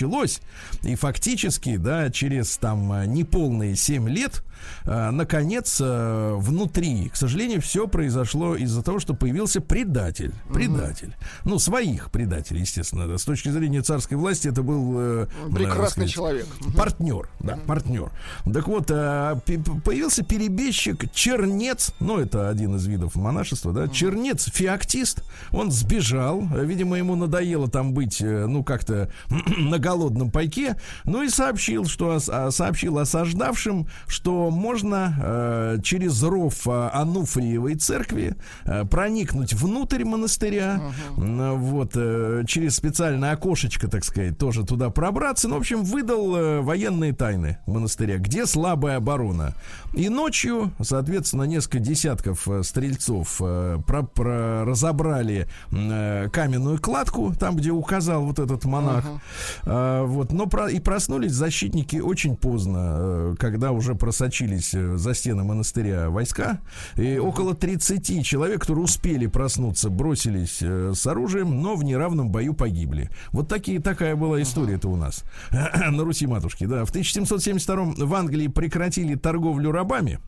и 0.82 0.94
фактически, 0.94 1.76
да, 1.76 2.11
через 2.11 2.56
там 2.56 3.12
неполные 3.12 3.76
7 3.76 4.08
лет 4.08 4.42
Э, 4.42 4.51
наконец, 4.85 5.78
э, 5.81 6.35
внутри, 6.37 7.09
к 7.09 7.16
сожалению, 7.16 7.61
все 7.61 7.87
произошло 7.87 8.57
из-за 8.57 8.83
того, 8.83 8.99
что 8.99 9.14
появился 9.14 9.61
предатель. 9.61 10.33
Предатель. 10.52 11.09
Угу. 11.42 11.50
Ну, 11.50 11.59
своих 11.59 12.11
предателей, 12.11 12.61
естественно. 12.61 13.19
С 13.19 13.25
точки 13.25 13.49
зрения 13.49 13.83
царской 13.83 14.16
власти 14.16 14.49
это 14.49 14.62
был... 14.62 14.95
Э, 14.99 15.26
Прекрасный 15.52 16.09
сказать, 16.09 16.11
человек. 16.11 16.47
Партнер, 16.76 17.28
да, 17.40 17.54
угу. 17.54 17.62
партнер. 17.66 18.12
Так 18.52 18.69
вот, 18.69 18.87
появился 18.87 20.25
перебежчик 20.25 21.11
Чернец, 21.12 21.92
ну, 22.00 22.19
это 22.19 22.49
один 22.49 22.76
из 22.76 22.87
видов 22.87 23.16
монашества, 23.16 23.73
да, 23.73 23.88
Чернец, 23.88 24.49
феоктист, 24.52 25.25
он 25.50 25.71
сбежал, 25.71 26.42
видимо, 26.42 26.97
ему 26.97 27.16
надоело 27.16 27.69
там 27.69 27.92
быть, 27.92 28.21
ну, 28.21 28.64
как-то 28.64 29.11
на 29.59 29.78
голодном 29.78 30.31
пайке, 30.31 30.76
ну, 31.04 31.23
и 31.23 31.28
сообщил, 31.28 31.87
что, 31.87 32.19
сообщил 32.19 32.99
осаждавшим, 32.99 33.88
что 34.07 34.50
можно 34.52 35.14
э, 35.18 35.78
через 35.82 36.23
ров 36.23 36.66
э, 36.66 36.90
Ануфриевой 36.92 37.75
церкви 37.75 38.37
э, 38.64 38.85
проникнуть 38.85 39.52
внутрь 39.52 40.04
монастыря, 40.04 40.82
uh-huh. 41.16 41.56
вот, 41.56 41.92
э, 41.94 42.44
через 42.47 42.76
специальное 42.76 43.32
окошечко, 43.32 43.88
так 43.88 44.04
сказать, 44.04 44.38
тоже 44.38 44.64
туда 44.64 44.90
пробраться. 44.90 45.49
Ну, 45.49 45.56
в 45.56 45.59
общем, 45.59 45.82
выдал 45.82 46.37
э, 46.37 46.61
военные 46.61 47.12
тайны 47.12 47.59
монастыря, 47.66 48.18
где 48.18 48.47
слабая 48.47 48.97
оборона. 48.97 49.54
И 49.94 50.09
ночью, 50.09 50.73
соответственно, 50.80 51.44
несколько 51.44 51.78
десятков 51.78 52.49
э, 52.49 52.62
стрельцов 52.62 53.40
э, 53.40 53.78
про, 53.87 54.02
про, 54.02 54.64
разобрали 54.64 55.49
э, 55.71 56.28
каменную 56.32 56.80
кладку, 56.80 57.35
там, 57.38 57.56
где 57.56 57.71
указал 57.71 58.25
вот 58.25 58.38
этот 58.38 58.64
монах. 58.64 59.04
Uh-huh. 59.04 60.02
Э, 60.02 60.04
вот, 60.04 60.32
но 60.32 60.47
про, 60.47 60.68
и 60.68 60.80
проснулись 60.80 61.32
защитники 61.32 61.97
очень 61.97 62.37
поздно, 62.37 62.97
э, 62.99 63.35
когда 63.38 63.73
уже 63.73 63.94
просочились 63.94 64.41
просочились 64.42 64.75
э, 64.75 64.96
за 64.96 65.14
стены 65.14 65.44
монастыря 65.44 66.11
войска, 66.11 66.61
и 66.96 67.18
около 67.18 67.54
30 67.54 68.25
человек, 68.25 68.62
которые 68.62 68.84
успели 68.84 69.26
проснуться, 69.26 69.90
бросились 69.90 70.58
э, 70.61 70.92
с 70.94 71.06
оружием, 71.06 71.62
но 71.62 71.76
в 71.76 71.84
неравном 71.84 72.30
бою 72.30 72.54
погибли. 72.54 73.11
Вот 73.32 73.49
такие, 73.49 73.80
такая 73.80 74.16
была 74.16 74.40
история-то 74.42 74.88
у 74.88 74.96
нас 74.96 75.25
на 75.50 76.04
Руси 76.04 76.26
матушки. 76.26 76.66
Да. 76.66 76.84
В 76.84 76.90
1772 76.90 78.06
в 78.06 78.14
Англии 78.14 78.49
прекратили 78.49 79.14
торговлю 79.14 79.72
рабами. 79.72 80.18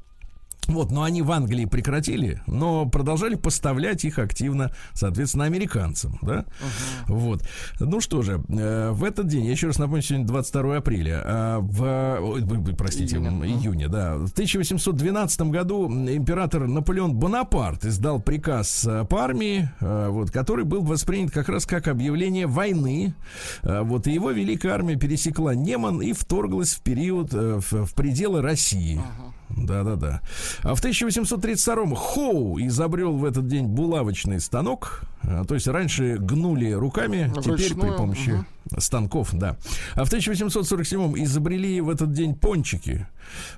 Вот, 0.67 0.91
но 0.91 1.03
они 1.03 1.23
в 1.23 1.31
Англии 1.31 1.67
прекратили, 1.67 2.41
но 2.47 2.87
продолжали 2.87 3.35
поставлять 3.35 4.05
их 4.05 4.19
активно, 4.19 4.73
соответственно, 4.95 5.45
американцам, 5.45 6.19
да? 6.23 6.45
Uh-huh. 6.45 7.15
Вот. 7.15 7.43
Ну 7.81 8.01
что 8.01 8.23
же, 8.23 8.43
э, 8.49 8.91
в 8.93 9.05
этот 9.05 9.27
день, 9.27 9.45
я 9.45 9.51
еще 9.51 9.67
раз 9.67 9.79
напомню, 9.79 10.03
сегодня 10.03 10.27
22 10.27 10.77
апреля, 10.77 11.23
э, 11.25 11.59
в, 11.61 12.19
ой, 12.21 12.75
простите, 12.77 13.17
июня. 13.17 13.47
июня, 13.47 13.89
да, 13.89 14.17
в 14.17 14.33
1812 14.33 15.43
году 15.43 15.87
император 15.89 16.67
Наполеон 16.67 17.15
Бонапарт 17.15 17.85
издал 17.85 18.21
приказ 18.21 18.87
э, 18.87 19.05
по 19.05 19.23
армии, 19.23 19.69
э, 19.81 20.09
вот, 20.09 20.31
который 20.31 20.65
был 20.65 20.83
воспринят 20.83 21.31
как 21.31 21.51
раз 21.51 21.67
как 21.67 21.89
объявление 21.89 22.47
войны, 22.47 23.15
э, 23.63 23.83
вот, 23.83 24.07
и 24.07 24.13
его 24.13 24.31
великая 24.31 24.71
армия 24.71 24.97
пересекла 24.97 25.55
Неман 25.55 26.01
и 26.01 26.15
вторглась 26.15 26.73
в 26.73 26.81
период, 26.81 27.35
э, 27.35 27.61
в, 27.61 27.85
в 27.85 27.95
пределы 27.95 28.41
России. 28.41 28.97
Uh-huh. 28.97 29.44
Да-да-да. 29.57 30.21
А 30.63 30.75
в 30.75 30.83
1832-м 30.83 31.95
Хоу 31.95 32.59
изобрел 32.61 33.13
в 33.13 33.25
этот 33.25 33.47
день 33.47 33.67
булавочный 33.67 34.41
станок. 34.41 35.03
А, 35.27 35.45
то 35.45 35.55
есть 35.55 35.67
раньше 35.69 36.17
гнули 36.19 36.71
руками, 36.73 37.31
Ручную, 37.35 37.59
теперь 37.59 37.75
при 37.75 37.97
помощи 37.97 38.31
угу 38.31 38.45
станков, 38.79 39.31
да. 39.33 39.57
А 39.95 40.05
в 40.05 40.13
1847-м 40.13 41.23
изобрели 41.23 41.81
в 41.81 41.91
этот 41.91 42.13
день 42.13 42.35
пончики. 42.35 43.07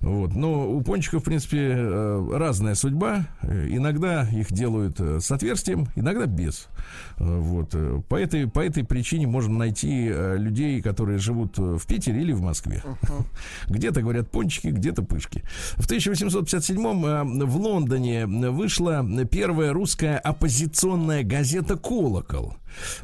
Вот. 0.00 0.34
Но 0.34 0.70
у 0.70 0.80
пончиков, 0.82 1.22
в 1.22 1.24
принципе, 1.24 1.74
э, 1.76 2.30
разная 2.34 2.74
судьба. 2.74 3.26
Иногда 3.42 4.28
их 4.28 4.52
делают 4.52 5.00
э, 5.00 5.18
с 5.20 5.30
отверстием, 5.30 5.88
иногда 5.96 6.26
без. 6.26 6.68
Э, 7.18 7.38
вот. 7.38 7.74
По, 8.08 8.16
этой, 8.16 8.48
по 8.48 8.60
этой 8.60 8.84
причине 8.84 9.26
можно 9.26 9.58
найти 9.58 10.08
людей, 10.08 10.80
которые 10.80 11.18
живут 11.18 11.58
в 11.58 11.84
Питере 11.86 12.20
или 12.20 12.32
в 12.32 12.42
Москве. 12.42 12.82
Uh-huh. 12.84 13.24
Где-то 13.68 14.02
говорят 14.02 14.30
пончики, 14.30 14.68
где-то 14.68 15.02
пышки. 15.02 15.42
В 15.74 15.88
1857-м 15.88 17.46
в 17.46 17.56
Лондоне 17.56 18.26
вышла 18.26 19.04
первая 19.30 19.72
русская 19.72 20.18
оппозиционная 20.18 21.22
газета 21.22 21.55
«Колокол». 21.62 22.54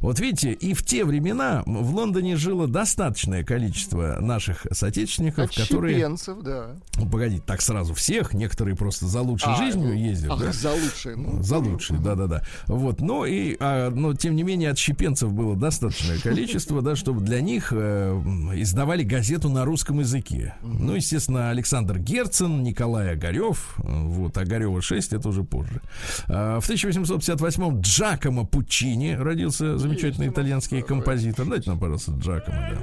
Вот 0.01 0.21
видите, 0.21 0.53
и 0.53 0.75
в 0.75 0.85
те 0.85 1.05
времена 1.05 1.63
в 1.67 1.95
Лондоне 1.95 2.37
жило 2.37 2.67
достаточное 2.67 3.45
количество 3.45 4.19
наших 4.21 4.67
соотечественников, 4.71 5.51
которые... 5.55 5.97
да. 6.43 6.77
Ну, 6.97 7.09
погодите, 7.09 7.43
так 7.47 7.61
сразу 7.63 7.95
всех, 7.95 8.35
некоторые 8.35 8.77
просто 8.77 9.07
за 9.07 9.21
лучшей 9.23 9.53
а, 9.53 9.57
жизнью 9.57 9.89
ну, 9.89 9.95
ездят. 9.95 10.33
Ах, 10.33 10.41
да? 10.41 10.53
за 10.53 10.73
лучшей. 10.73 11.17
Ну. 11.17 11.43
За 11.43 11.59
лучшей, 11.59 11.99
да-да-да. 11.99 12.43
Вот, 12.67 13.01
но 13.01 13.27
и, 13.27 13.57
а, 13.61 13.91
но 13.91 14.15
тем 14.15 14.37
не 14.37 14.43
менее, 14.43 14.71
отщепенцев 14.71 15.33
было 15.33 15.57
достаточное 15.57 16.19
количество, 16.19 16.83
да, 16.83 16.97
чтобы 16.97 17.21
для 17.21 17.41
них 17.41 17.73
э, 17.73 18.13
издавали 18.55 19.03
газету 19.03 19.49
на 19.49 19.65
русском 19.65 20.01
языке. 20.01 20.55
Ну, 20.63 20.95
естественно, 20.95 21.51
Александр 21.51 21.99
Герцен, 21.99 22.63
Николай 22.63 23.13
Огарев, 23.13 23.75
вот, 23.79 24.37
Огарева 24.37 24.81
6, 24.81 25.13
это 25.13 25.29
уже 25.29 25.45
позже. 25.45 25.81
А, 26.29 26.61
в 26.61 26.69
1858-м 26.69 27.81
Джакомо 27.81 28.45
Пучини 28.45 29.13
родился 29.13 29.62
замечательный 29.79 30.29
итальянский 30.29 30.83
композитор. 30.83 31.47
Дайте 31.47 31.71
нам, 31.71 31.79
пожалуйста, 31.79 32.13
Джакомо, 32.13 32.71
да. 32.71 32.79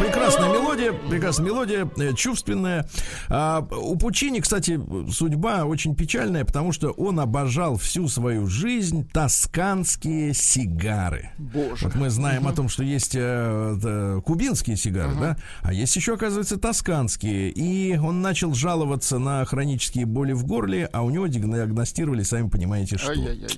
Прекрасная 0.00 0.48
мелодия, 0.48 0.63
прекрасная 0.92 1.46
мелодия, 1.46 1.88
э, 1.96 2.12
чувственная. 2.14 2.88
А, 3.28 3.60
у 3.60 3.96
Пучини, 3.96 4.40
кстати, 4.40 4.80
судьба 5.10 5.64
очень 5.64 5.94
печальная, 5.94 6.44
потому 6.44 6.72
что 6.72 6.90
он 6.90 7.20
обожал 7.20 7.76
всю 7.76 8.08
свою 8.08 8.46
жизнь 8.46 9.08
тосканские 9.12 10.34
сигары. 10.34 11.30
Боже. 11.38 11.86
Вот 11.86 11.94
мы 11.94 12.10
знаем 12.10 12.42
угу. 12.42 12.50
о 12.50 12.52
том, 12.52 12.68
что 12.68 12.82
есть 12.82 13.14
э, 13.14 14.20
кубинские 14.24 14.76
сигары, 14.76 15.12
угу. 15.12 15.20
да, 15.20 15.36
а 15.62 15.72
есть 15.72 15.94
еще, 15.96 16.14
оказывается, 16.14 16.58
тосканские. 16.58 17.50
И 17.50 17.96
он 17.96 18.22
начал 18.22 18.54
жаловаться 18.54 19.18
на 19.18 19.44
хронические 19.44 20.06
боли 20.06 20.32
в 20.32 20.44
горле, 20.44 20.88
а 20.92 21.02
у 21.02 21.10
него 21.10 21.26
диагностировали, 21.26 22.22
сами 22.22 22.48
понимаете, 22.48 22.98
что. 22.98 23.10
Ай-яй-яй. 23.10 23.50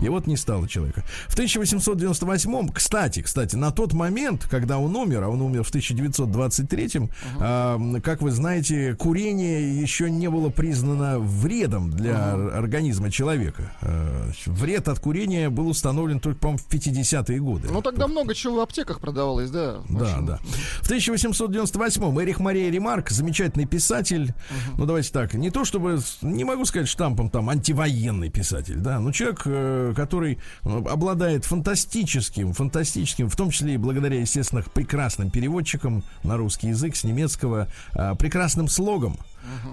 И 0.00 0.08
вот 0.08 0.26
не 0.26 0.36
стало 0.36 0.68
человека. 0.68 1.04
В 1.28 1.34
1898, 1.34 2.68
кстати, 2.72 3.22
кстати, 3.22 3.56
на 3.56 3.70
тот 3.70 3.92
момент, 3.92 4.46
когда 4.50 4.78
он 4.78 4.94
умер, 4.96 5.24
а 5.24 5.28
он 5.28 5.40
умер 5.40 5.64
в 5.64 5.68
1923, 5.68 6.73
uh-huh. 6.82 7.38
а, 7.40 8.00
как 8.00 8.22
вы 8.22 8.30
знаете, 8.30 8.94
курение 8.94 9.80
еще 9.80 10.10
не 10.10 10.28
было 10.28 10.50
признано 10.50 11.18
вредом 11.18 11.90
для 11.90 12.12
uh-huh. 12.12 12.56
организма 12.56 13.10
человека. 13.10 13.72
А, 13.80 14.30
вред 14.46 14.88
от 14.88 14.98
курения 14.98 15.50
был 15.50 15.68
установлен 15.68 16.20
только, 16.20 16.40
по-моему, 16.40 16.58
в 16.58 16.72
50-е 16.72 17.38
годы. 17.40 17.68
Ну, 17.70 17.82
тогда 17.82 18.06
много 18.06 18.34
чего 18.34 18.56
в 18.56 18.60
аптеках 18.60 19.00
продавалось, 19.00 19.50
да? 19.50 19.76
Да, 19.88 20.20
да. 20.20 20.38
В 20.82 20.90
1898-м 20.90 22.20
Эрих 22.20 22.40
Мария 22.40 22.70
Ремарк, 22.70 23.10
замечательный 23.10 23.66
писатель, 23.66 24.32
uh-huh. 24.32 24.74
ну, 24.78 24.86
давайте 24.86 25.10
так, 25.12 25.34
не 25.34 25.50
то 25.50 25.64
чтобы, 25.64 26.00
не 26.22 26.44
могу 26.44 26.64
сказать 26.64 26.88
штампом 26.88 27.30
там 27.30 27.50
антивоенный 27.50 28.30
писатель, 28.30 28.76
да, 28.76 29.00
но 29.00 29.12
человек, 29.12 29.42
э, 29.44 29.92
который 29.96 30.38
ну, 30.62 30.86
обладает 30.88 31.44
фантастическим, 31.44 32.52
фантастическим, 32.52 33.28
в 33.28 33.36
том 33.36 33.50
числе 33.50 33.74
и 33.74 33.76
благодаря, 33.76 34.20
естественно, 34.20 34.62
прекрасным 34.62 35.30
переводчикам, 35.30 36.02
на 36.22 36.36
русский 36.36 36.53
язык 36.62 36.96
с 36.96 37.04
немецкого 37.04 37.68
а, 37.92 38.14
прекрасным 38.14 38.68
слогом, 38.68 39.18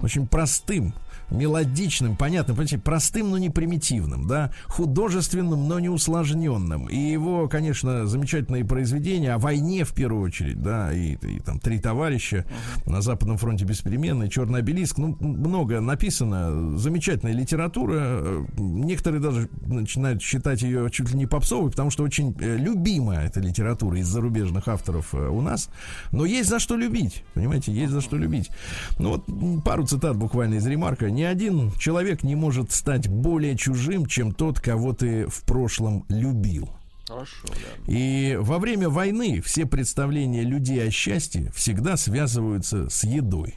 очень 0.02 0.26
простым 0.26 0.94
мелодичным, 1.30 2.16
понятным, 2.16 2.56
понимаете, 2.56 2.78
простым, 2.78 3.30
но 3.30 3.38
не 3.38 3.50
примитивным, 3.50 4.26
да, 4.26 4.52
художественным, 4.66 5.68
но 5.68 5.78
не 5.78 5.88
усложненным. 5.88 6.88
И 6.88 6.96
его, 6.96 7.48
конечно, 7.48 8.06
замечательные 8.06 8.64
произведения 8.64 9.34
о 9.34 9.38
войне 9.38 9.84
в 9.84 9.94
первую 9.94 10.22
очередь, 10.22 10.60
да, 10.60 10.92
и, 10.92 11.14
и 11.14 11.40
там 11.40 11.58
три 11.58 11.78
товарища 11.78 12.44
на 12.86 13.00
Западном 13.00 13.38
фронте 13.38 13.64
беспеременный, 13.64 14.28
Черный 14.28 14.60
обелиск, 14.60 14.98
ну, 14.98 15.16
много 15.20 15.80
написано, 15.80 16.78
замечательная 16.78 17.34
литература. 17.34 18.46
Некоторые 18.56 19.20
даже 19.20 19.48
начинают 19.66 20.22
считать 20.22 20.62
ее 20.62 20.88
чуть 20.90 21.10
ли 21.12 21.18
не 21.18 21.26
попсовой, 21.26 21.70
потому 21.70 21.90
что 21.90 22.02
очень 22.02 22.34
э, 22.40 22.56
любимая 22.56 23.26
эта 23.26 23.40
литература 23.40 23.98
из 23.98 24.06
зарубежных 24.06 24.68
авторов 24.68 25.14
э, 25.14 25.28
у 25.28 25.40
нас. 25.40 25.68
Но 26.12 26.24
есть 26.24 26.48
за 26.48 26.58
что 26.58 26.76
любить, 26.76 27.24
понимаете, 27.34 27.72
есть 27.72 27.92
за 27.92 28.00
что 28.00 28.16
любить. 28.16 28.50
Ну 28.98 29.10
вот 29.10 29.64
пару 29.64 29.86
цитат 29.86 30.16
буквально 30.16 30.54
из 30.54 30.66
ремарка 30.66 31.10
ни 31.12 31.22
один 31.22 31.72
человек 31.78 32.22
не 32.22 32.34
может 32.34 32.72
стать 32.72 33.08
более 33.08 33.56
чужим, 33.56 34.06
чем 34.06 34.32
тот, 34.32 34.60
кого 34.60 34.92
ты 34.92 35.26
в 35.26 35.42
прошлом 35.44 36.04
любил. 36.08 36.70
Хорошо, 37.06 37.46
да. 37.48 37.92
И 37.92 38.36
во 38.40 38.58
время 38.58 38.88
войны 38.88 39.40
все 39.42 39.66
представления 39.66 40.42
людей 40.42 40.86
о 40.86 40.90
счастье 40.90 41.52
всегда 41.54 41.96
связываются 41.96 42.88
с 42.88 43.04
едой. 43.04 43.56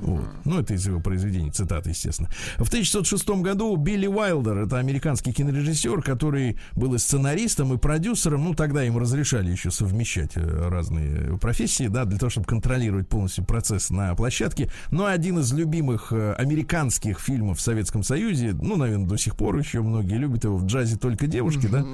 Вот. 0.00 0.28
Ну, 0.44 0.60
это 0.60 0.74
из 0.74 0.86
его 0.86 1.00
произведений, 1.00 1.50
цитаты, 1.50 1.90
естественно. 1.90 2.28
В 2.56 2.68
1906 2.68 3.28
году 3.42 3.76
Билли 3.76 4.06
Уайлдер, 4.06 4.58
это 4.58 4.78
американский 4.78 5.32
кинорежиссер, 5.32 6.02
который 6.02 6.58
был 6.74 6.94
и 6.94 6.98
сценаристом, 6.98 7.74
и 7.74 7.78
продюсером, 7.78 8.44
ну, 8.44 8.54
тогда 8.54 8.84
им 8.84 8.98
разрешали 8.98 9.50
еще 9.50 9.70
совмещать 9.70 10.32
э, 10.36 10.68
разные 10.68 11.38
профессии, 11.38 11.88
да, 11.88 12.04
для 12.04 12.18
того, 12.18 12.30
чтобы 12.30 12.46
контролировать 12.46 13.08
полностью 13.08 13.44
процесс 13.44 13.90
на 13.90 14.14
площадке. 14.14 14.70
Но 14.90 15.06
один 15.06 15.38
из 15.40 15.52
любимых 15.52 16.12
э, 16.12 16.32
американских 16.34 17.20
фильмов 17.20 17.58
в 17.58 17.60
Советском 17.60 18.02
Союзе, 18.02 18.52
ну, 18.52 18.76
наверное, 18.76 19.06
до 19.06 19.16
сих 19.16 19.36
пор 19.36 19.58
еще 19.58 19.82
многие 19.82 20.16
любят 20.16 20.44
его 20.44 20.56
в 20.56 20.66
джазе 20.66 20.96
только 20.96 21.26
девушки, 21.26 21.66
да. 21.66 21.84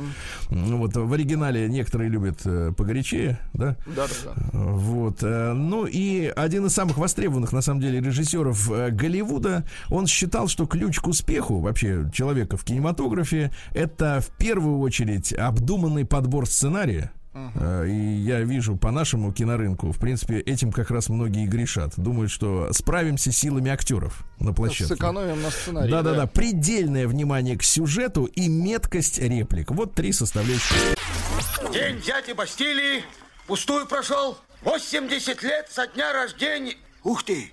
Вот 0.51 0.97
в 0.97 1.13
оригинале 1.13 1.69
некоторые 1.69 2.11
любят 2.11 2.41
э, 2.45 2.73
погорячее, 2.77 3.39
да. 3.53 3.77
Да, 3.87 4.07
да, 4.07 4.33
да. 4.35 4.51
Вот. 4.53 5.23
Ну 5.23 5.87
и 5.87 6.27
один 6.27 6.67
из 6.67 6.73
самых 6.73 6.99
востребованных, 6.99 7.53
на 7.53 7.63
самом 7.63 7.81
деле 7.81 7.94
режиссеров 8.01 8.71
э, 8.71 8.91
Голливуда, 8.91 9.65
он 9.91 10.07
считал, 10.07 10.49
что 10.49 10.67
ключ 10.67 11.01
к 11.01 11.07
успеху 11.07 11.61
вообще 11.61 12.11
человека 12.13 12.57
в 12.57 12.65
кинематографе 12.65 13.53
это 13.73 14.21
в 14.21 14.37
первую 14.37 14.79
очередь 14.81 15.33
обдуманный 15.33 16.05
подбор 16.05 16.47
сценария, 16.47 17.13
Uh-huh. 17.35 17.91
И 17.91 18.19
я 18.21 18.43
вижу 18.43 18.77
по 18.77 18.93
нашему 18.93 19.33
кинорынку, 19.33 19.91
в 19.91 19.99
принципе, 19.99 20.39
этим 20.39 20.71
как 20.71 20.93
раз 20.93 21.09
многие 21.09 21.47
грешат. 21.47 21.95
Думают, 21.97 22.31
что 22.31 22.73
справимся 22.73 23.33
силами 23.33 23.73
актеров 23.73 24.25
на 24.39 24.53
площадке. 24.53 24.95
Сэкономим 24.95 25.43
на 25.43 25.51
сценарий. 25.51 25.91
Да-да-да. 25.91 26.23
Да. 26.23 26.27
Предельное 26.29 27.09
внимание 27.09 27.59
к 27.59 27.65
сюжету 27.65 28.27
и 28.27 28.49
меткость 28.49 29.19
реплик. 29.19 29.73
Вот 29.73 29.95
три 29.95 30.13
составляющие. 30.13 30.79
День 31.73 32.01
дяди 32.03 32.33
Бастилии 32.35 33.03
пустую 33.49 33.87
прошел. 33.87 34.39
80 34.63 35.43
лет 35.43 35.67
со 35.71 35.89
дня 35.89 36.13
рождения. 36.13 36.77
Ух 37.03 37.25
ты! 37.25 37.53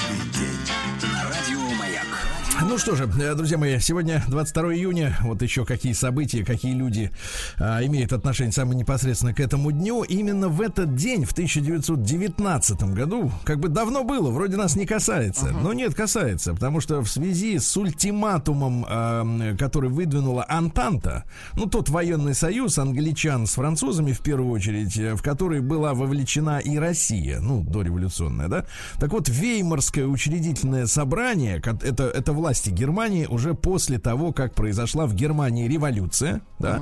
ну 2.71 2.77
что 2.77 2.95
же, 2.95 3.03
э, 3.19 3.35
друзья 3.35 3.57
мои, 3.57 3.77
сегодня 3.79 4.23
22 4.29 4.75
июня. 4.75 5.17
Вот 5.23 5.41
еще 5.41 5.65
какие 5.65 5.91
события, 5.91 6.45
какие 6.45 6.73
люди 6.73 7.11
а, 7.57 7.83
имеют 7.83 8.13
отношение 8.13 8.53
самое 8.53 8.79
непосредственно 8.79 9.33
к 9.33 9.41
этому 9.41 9.73
дню. 9.73 10.03
Именно 10.03 10.47
в 10.47 10.61
этот 10.61 10.95
день, 10.95 11.25
в 11.25 11.33
1919 11.33 12.83
году, 12.93 13.29
как 13.43 13.59
бы 13.59 13.67
давно 13.67 14.05
было, 14.05 14.31
вроде 14.31 14.55
нас 14.55 14.77
не 14.77 14.85
касается. 14.85 15.47
Uh-huh. 15.47 15.61
Но 15.61 15.73
нет, 15.73 15.95
касается, 15.95 16.53
потому 16.53 16.79
что 16.79 17.01
в 17.01 17.09
связи 17.09 17.59
с 17.59 17.75
ультиматумом, 17.75 18.85
а, 18.87 19.55
который 19.57 19.89
выдвинула 19.89 20.45
Антанта, 20.47 21.25
ну 21.55 21.65
тот 21.65 21.89
военный 21.89 22.33
союз 22.33 22.77
англичан 22.77 23.47
с 23.47 23.55
французами 23.55 24.13
в 24.13 24.21
первую 24.21 24.49
очередь, 24.49 24.97
э, 24.97 25.15
в 25.15 25.21
который 25.21 25.59
была 25.59 25.93
вовлечена 25.93 26.59
и 26.59 26.77
Россия, 26.77 27.41
ну 27.41 27.65
дореволюционная, 27.65 28.47
да. 28.47 28.65
Так 28.97 29.11
вот, 29.11 29.27
Веймарское 29.27 30.05
учредительное 30.05 30.87
собрание, 30.87 31.57
это, 31.57 32.05
это 32.05 32.31
власть 32.31 32.60
власти 32.61 32.69
Германии 32.69 33.25
уже 33.25 33.53
после 33.53 33.97
того, 33.97 34.31
как 34.33 34.53
произошла 34.53 35.05
в 35.05 35.15
Германии 35.15 35.67
революция, 35.67 36.41
да, 36.59 36.81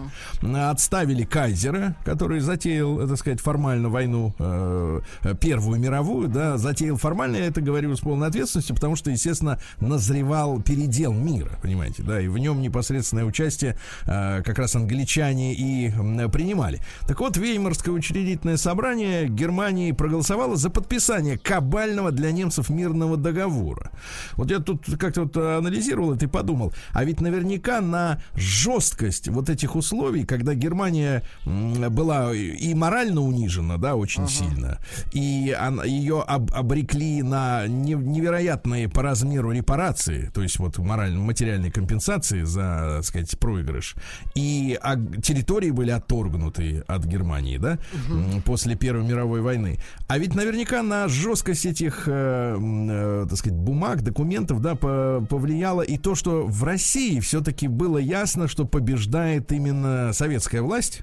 отставили 0.72 1.24
кайзера, 1.24 1.96
который 2.04 2.40
затеял, 2.42 3.08
так 3.08 3.18
сказать, 3.18 3.40
формально 3.40 3.90
войну 3.90 4.34
э, 4.40 5.02
Первую 5.40 5.80
мировую, 5.80 6.28
да, 6.28 6.58
затеял 6.58 6.98
формально, 6.98 7.38
я 7.38 7.46
это 7.46 7.62
говорю 7.62 7.96
с 7.96 8.02
полной 8.02 8.28
ответственностью, 8.28 8.76
потому 8.76 8.96
что, 8.96 9.12
естественно, 9.12 9.60
назревал 9.80 10.62
передел 10.62 11.14
мира, 11.14 11.52
понимаете, 11.62 12.04
да, 12.04 12.20
и 12.20 12.28
в 12.28 12.38
нем 12.38 12.62
непосредственное 12.62 13.26
участие 13.26 13.78
э, 14.06 14.42
как 14.44 14.60
раз 14.60 14.76
англичане 14.76 15.54
и 15.54 15.90
м, 15.90 16.30
принимали. 16.32 16.82
Так 17.08 17.20
вот, 17.20 17.38
Веймарское 17.38 17.94
учредительное 17.94 18.58
собрание 18.58 19.28
Германии 19.28 19.92
проголосовало 19.92 20.56
за 20.56 20.70
подписание 20.70 21.38
кабального 21.38 22.12
для 22.12 22.32
немцев 22.32 22.70
мирного 22.70 23.18
договора. 23.18 23.92
Вот 24.34 24.52
я 24.52 24.60
тут 24.60 24.86
как-то 25.00 25.22
вот 25.24 25.38
анализировал 25.74 26.14
это 26.14 26.26
и 26.26 26.28
подумал, 26.28 26.74
а 26.94 27.04
ведь 27.04 27.22
наверняка 27.22 27.80
на 27.82 28.22
жесткость 28.36 29.28
вот 29.30 29.50
этих 29.50 29.76
условий, 29.76 30.26
когда 30.26 30.54
Германия 30.56 31.24
была 31.46 32.34
и 32.34 32.74
морально 32.74 33.22
унижена, 33.22 33.78
да, 33.78 33.96
очень 33.96 34.28
сильно, 34.28 34.80
и 35.14 35.56
она, 35.58 35.84
ее 35.86 36.22
об- 36.22 36.52
обрекли 36.54 37.22
на 37.22 37.68
не- 37.68 37.94
невероятные 37.94 38.90
по 38.90 39.02
размеру 39.04 39.52
репарации, 39.52 40.30
то 40.34 40.42
есть 40.42 40.60
вот 40.60 40.78
морально 40.80 41.20
материальной 41.20 41.72
компенсации 41.72 42.44
за, 42.44 42.96
так 42.98 43.06
сказать, 43.06 43.40
проигрыш, 43.40 43.96
и 44.36 44.78
территории 45.24 45.72
были 45.72 45.92
отторгнуты 45.92 46.84
от 46.88 47.06
Германии, 47.06 47.58
да, 47.58 47.78
м, 48.10 48.42
после 48.42 48.76
Первой 48.76 49.06
мировой 49.06 49.42
войны. 49.42 49.78
А 50.08 50.18
ведь 50.18 50.36
наверняка 50.36 50.82
на 50.84 51.08
жесткость 51.08 51.66
этих, 51.66 52.04
э, 52.08 52.58
э, 52.60 53.26
так 53.30 53.38
сказать, 53.38 53.58
бумаг, 53.58 54.02
документов, 54.02 54.62
да, 54.62 54.76
по- 54.76 55.26
повлияло 55.60 55.82
и 55.82 55.98
то, 55.98 56.16
что 56.16 56.46
в 56.46 56.64
России 56.64 57.20
все-таки 57.20 57.68
было 57.68 57.98
ясно, 57.98 58.48
что 58.48 58.66
побеждает 58.66 59.52
именно 59.52 60.12
советская 60.14 60.62
власть 60.62 61.02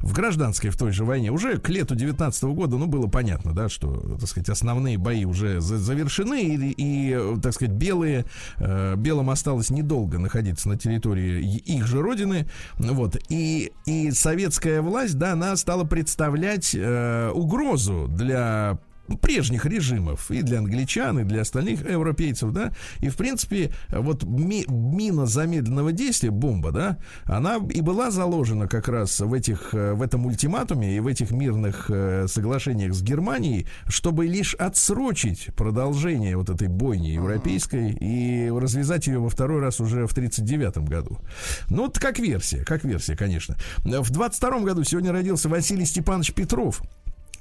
в 0.00 0.12
гражданской 0.12 0.68
в 0.68 0.76
той 0.76 0.92
же 0.92 1.06
войне. 1.06 1.30
Уже 1.32 1.56
к 1.58 1.70
лету 1.70 1.94
19 1.94 2.44
года, 2.44 2.76
ну, 2.76 2.86
было 2.86 3.06
понятно, 3.06 3.54
да, 3.54 3.70
что, 3.70 4.18
так 4.20 4.28
сказать, 4.28 4.50
основные 4.50 4.98
бои 4.98 5.24
уже 5.24 5.60
за- 5.62 5.78
завершены, 5.78 6.42
и, 6.42 6.74
и, 6.76 7.40
так 7.40 7.54
сказать, 7.54 7.74
белые, 7.74 8.26
э, 8.58 8.94
белым 8.96 9.30
осталось 9.30 9.70
недолго 9.70 10.18
находиться 10.18 10.68
на 10.68 10.76
территории 10.76 11.42
их 11.42 11.86
же 11.86 12.02
родины, 12.02 12.46
вот, 12.78 13.16
и, 13.30 13.72
и 13.86 14.10
советская 14.10 14.82
власть, 14.82 15.16
да, 15.16 15.32
она 15.32 15.56
стала 15.56 15.84
представлять 15.84 16.74
э, 16.74 17.30
угрозу 17.30 18.06
для 18.10 18.78
прежних 19.20 19.66
режимов 19.66 20.30
и 20.30 20.42
для 20.42 20.58
англичан, 20.58 21.18
и 21.20 21.24
для 21.24 21.42
остальных 21.42 21.88
европейцев, 21.88 22.52
да, 22.52 22.72
и 23.00 23.08
в 23.08 23.16
принципе 23.16 23.72
вот 23.90 24.24
ми- 24.24 24.66
мина 24.68 25.26
замедленного 25.26 25.92
действия, 25.92 26.30
бомба, 26.30 26.72
да, 26.72 26.98
она 27.24 27.56
и 27.70 27.80
была 27.80 28.10
заложена 28.10 28.68
как 28.68 28.88
раз 28.88 29.20
в 29.20 29.32
этих, 29.32 29.74
э, 29.74 29.94
в 29.94 30.02
этом 30.02 30.26
ультиматуме 30.26 30.96
и 30.96 31.00
в 31.00 31.06
этих 31.06 31.30
мирных 31.30 31.90
э, 31.90 32.26
соглашениях 32.28 32.94
с 32.94 33.02
Германией, 33.02 33.66
чтобы 33.86 34.26
лишь 34.26 34.54
отсрочить 34.54 35.48
продолжение 35.56 36.36
вот 36.36 36.50
этой 36.50 36.68
бойни 36.68 37.08
европейской 37.08 37.92
и 37.92 38.50
развязать 38.50 39.06
ее 39.06 39.18
во 39.18 39.28
второй 39.28 39.60
раз 39.60 39.80
уже 39.80 40.06
в 40.06 40.12
1939 40.12 40.88
году. 40.88 41.18
Ну, 41.70 41.82
вот 41.82 41.98
как 41.98 42.18
версия, 42.18 42.64
как 42.64 42.84
версия, 42.84 43.16
конечно. 43.16 43.56
В 43.78 44.10
22 44.10 44.60
году 44.60 44.84
сегодня 44.84 45.12
родился 45.12 45.48
Василий 45.48 45.84
Степанович 45.84 46.32
Петров. 46.32 46.82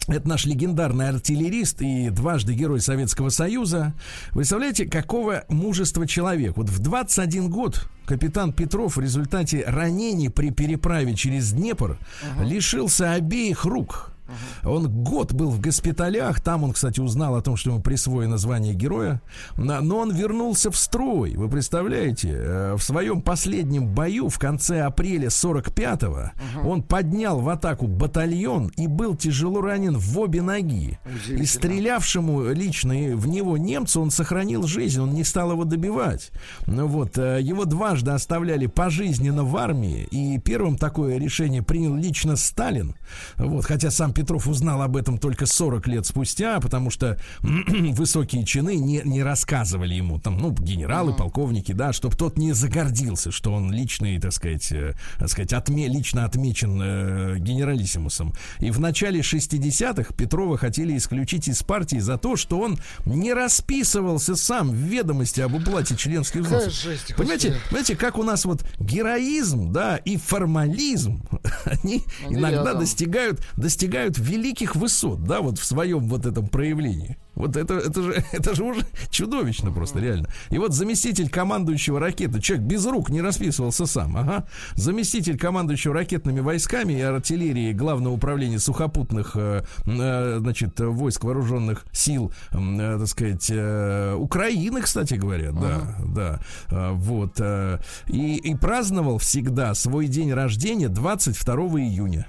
Это 0.07 0.27
наш 0.27 0.45
легендарный 0.45 1.09
артиллерист 1.09 1.81
и 1.81 2.09
дважды 2.09 2.53
герой 2.53 2.79
Советского 2.79 3.29
Союза. 3.29 3.93
Вы 4.29 4.39
представляете, 4.39 4.85
какого 4.85 5.45
мужества 5.49 6.07
человек? 6.07 6.57
Вот 6.57 6.69
в 6.69 6.79
21 6.79 7.49
год 7.49 7.89
капитан 8.05 8.53
Петров 8.53 8.97
в 8.97 9.01
результате 9.01 9.63
ранений 9.65 10.29
при 10.29 10.51
переправе 10.51 11.15
через 11.15 11.51
Днепр 11.51 11.97
лишился 12.39 13.13
обеих 13.13 13.65
рук. 13.65 14.14
Он 14.63 14.89
год 14.89 15.33
был 15.33 15.49
в 15.49 15.61
госпиталях, 15.61 16.41
там 16.41 16.63
он, 16.63 16.73
кстати, 16.73 16.99
узнал 16.99 17.35
о 17.35 17.41
том, 17.41 17.55
что 17.55 17.71
ему 17.71 17.81
присвоено 17.81 18.37
звание 18.37 18.73
героя, 18.73 19.21
но 19.57 19.97
он 19.97 20.11
вернулся 20.13 20.71
в 20.71 20.77
строй, 20.77 21.35
вы 21.35 21.49
представляете, 21.49 22.31
э, 22.31 22.75
в 22.75 22.81
своем 22.81 23.21
последнем 23.21 23.87
бою 23.87 24.29
в 24.29 24.39
конце 24.39 24.81
апреля 24.81 25.27
45-го 25.27 26.31
он 26.63 26.83
поднял 26.83 27.39
в 27.39 27.49
атаку 27.49 27.87
батальон 27.87 28.71
и 28.77 28.87
был 28.87 29.15
тяжело 29.15 29.61
ранен 29.61 29.97
в 29.97 30.19
обе 30.19 30.41
ноги. 30.41 30.99
И 31.27 31.45
стрелявшему 31.45 32.51
лично 32.51 32.93
в 33.15 33.27
него 33.27 33.57
немцу 33.57 34.01
он 34.01 34.11
сохранил 34.11 34.63
жизнь, 34.67 35.01
он 35.01 35.13
не 35.13 35.23
стал 35.23 35.51
его 35.51 35.63
добивать. 35.63 36.31
Ну 36.67 36.87
вот, 36.87 37.17
э, 37.17 37.39
его 37.41 37.65
дважды 37.65 38.11
оставляли 38.11 38.67
пожизненно 38.67 39.43
в 39.43 39.55
армии, 39.57 40.07
и 40.11 40.39
первым 40.39 40.77
такое 40.77 41.17
решение 41.17 41.61
принял 41.61 41.95
лично 41.95 42.35
Сталин. 42.35 42.95
Вот, 43.37 43.65
хотя 43.65 43.91
сам 43.91 44.13
Петров 44.15 44.47
узнал 44.47 44.81
об 44.81 44.95
этом 44.97 45.17
только 45.17 45.45
40 45.45 45.87
лет 45.87 46.05
спустя, 46.05 46.59
потому 46.61 46.89
что 46.89 47.19
высокие 47.41 48.45
чины 48.45 48.75
не, 48.75 49.01
не 49.03 49.21
рассказывали 49.21 49.93
ему, 49.93 50.19
там, 50.19 50.37
ну, 50.37 50.51
генералы, 50.51 51.13
полковники, 51.13 51.73
да, 51.73 51.91
чтобы 51.93 52.15
тот 52.15 52.37
не 52.37 52.53
загордился, 52.53 53.31
что 53.31 53.53
он 53.53 53.71
личный, 53.71 54.19
так 54.19 54.31
сказать, 54.31 54.71
э, 54.71 54.93
так 55.19 55.29
сказать 55.29 55.51
отме, 55.53 55.87
лично 55.87 56.25
отмечен 56.25 56.79
э, 56.81 57.35
генералиссимусом. 57.39 58.33
И 58.59 58.71
в 58.71 58.79
начале 58.79 59.19
60-х 59.19 60.13
Петрова 60.13 60.57
хотели 60.57 60.95
исключить 60.97 61.47
из 61.49 61.61
партии 61.61 61.97
за 61.99 62.17
то, 62.17 62.35
что 62.37 62.59
он 62.59 62.77
не 63.05 63.33
расписывался 63.33 64.35
сам 64.35 64.69
в 64.71 64.75
ведомости 64.75 65.41
об 65.41 65.53
уплате 65.55 65.95
членских 65.97 66.41
взносов. 66.41 66.73
жесть, 66.73 67.15
Понимаете, 67.17 67.49
господи. 67.49 67.67
понимаете, 67.69 67.95
как 67.97 68.17
у 68.17 68.23
нас 68.23 68.45
вот 68.45 68.63
героизм, 68.79 69.71
да, 69.73 69.97
и 69.97 70.15
формализм, 70.17 71.21
они 71.65 72.03
Они 72.25 72.35
иногда 72.35 72.63
рядом. 72.63 72.79
достигают, 72.79 73.41
достигают 73.57 74.04
великих 74.17 74.75
высот, 74.75 75.23
да, 75.23 75.41
вот 75.41 75.59
в 75.59 75.65
своем 75.65 76.07
вот 76.07 76.25
этом 76.25 76.47
проявлении. 76.47 77.17
Вот 77.35 77.57
это, 77.57 77.75
это, 77.75 78.01
же, 78.01 78.23
это 78.31 78.55
же 78.55 78.63
уже 78.63 78.81
чудовищно 79.09 79.71
просто, 79.71 79.99
реально. 79.99 80.29
И 80.49 80.57
вот 80.57 80.73
заместитель 80.73 81.29
командующего 81.29 81.99
ракеты, 81.99 82.39
человек 82.41 82.65
без 82.65 82.85
рук 82.85 83.09
не 83.09 83.21
расписывался 83.21 83.85
сам, 83.85 84.17
ага. 84.17 84.47
Заместитель 84.75 85.37
командующего 85.37 85.93
ракетными 85.93 86.39
войсками 86.39 86.93
и 86.93 87.01
артиллерией 87.01 87.73
Главного 87.73 88.13
управления 88.13 88.59
сухопутных, 88.59 89.31
э, 89.35 89.63
э, 89.85 90.37
значит, 90.39 90.79
войск 90.79 91.23
вооруженных 91.23 91.85
сил, 91.91 92.31
э, 92.51 92.97
так 92.99 93.07
сказать, 93.07 93.49
э, 93.51 94.15
Украины, 94.15 94.81
кстати 94.81 95.15
говоря, 95.15 95.51
да, 95.51 95.95
да. 96.05 96.39
Э, 96.69 96.91
вот. 96.93 97.39
э, 97.39 97.79
и, 98.07 98.35
и 98.37 98.55
праздновал 98.55 99.17
всегда 99.17 99.73
свой 99.75 100.07
день 100.07 100.31
рождения 100.33 100.87
22 100.87 101.55
июня. 101.81 102.27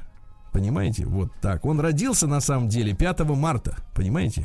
Понимаете? 0.57 1.05
Вот 1.05 1.31
так. 1.43 1.67
Он 1.67 1.81
родился 1.81 2.27
на 2.27 2.41
самом 2.41 2.71
деле 2.71 2.95
5 2.95 3.21
марта. 3.37 3.77
Понимаете? 3.95 4.43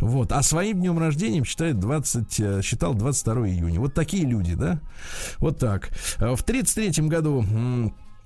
Вот. 0.00 0.32
А 0.32 0.42
своим 0.42 0.80
днем 0.80 0.98
рождения 0.98 1.44
считает 1.44 1.78
20, 1.78 2.40
э, 2.40 2.62
считал 2.62 2.94
22 2.94 3.48
июня. 3.50 3.78
Вот 3.78 3.92
такие 3.92 4.24
люди, 4.24 4.54
да? 4.54 4.80
Вот 5.40 5.58
так. 5.58 5.90
Э, 6.18 6.34
В 6.34 6.42
33 6.42 7.08
году 7.08 7.44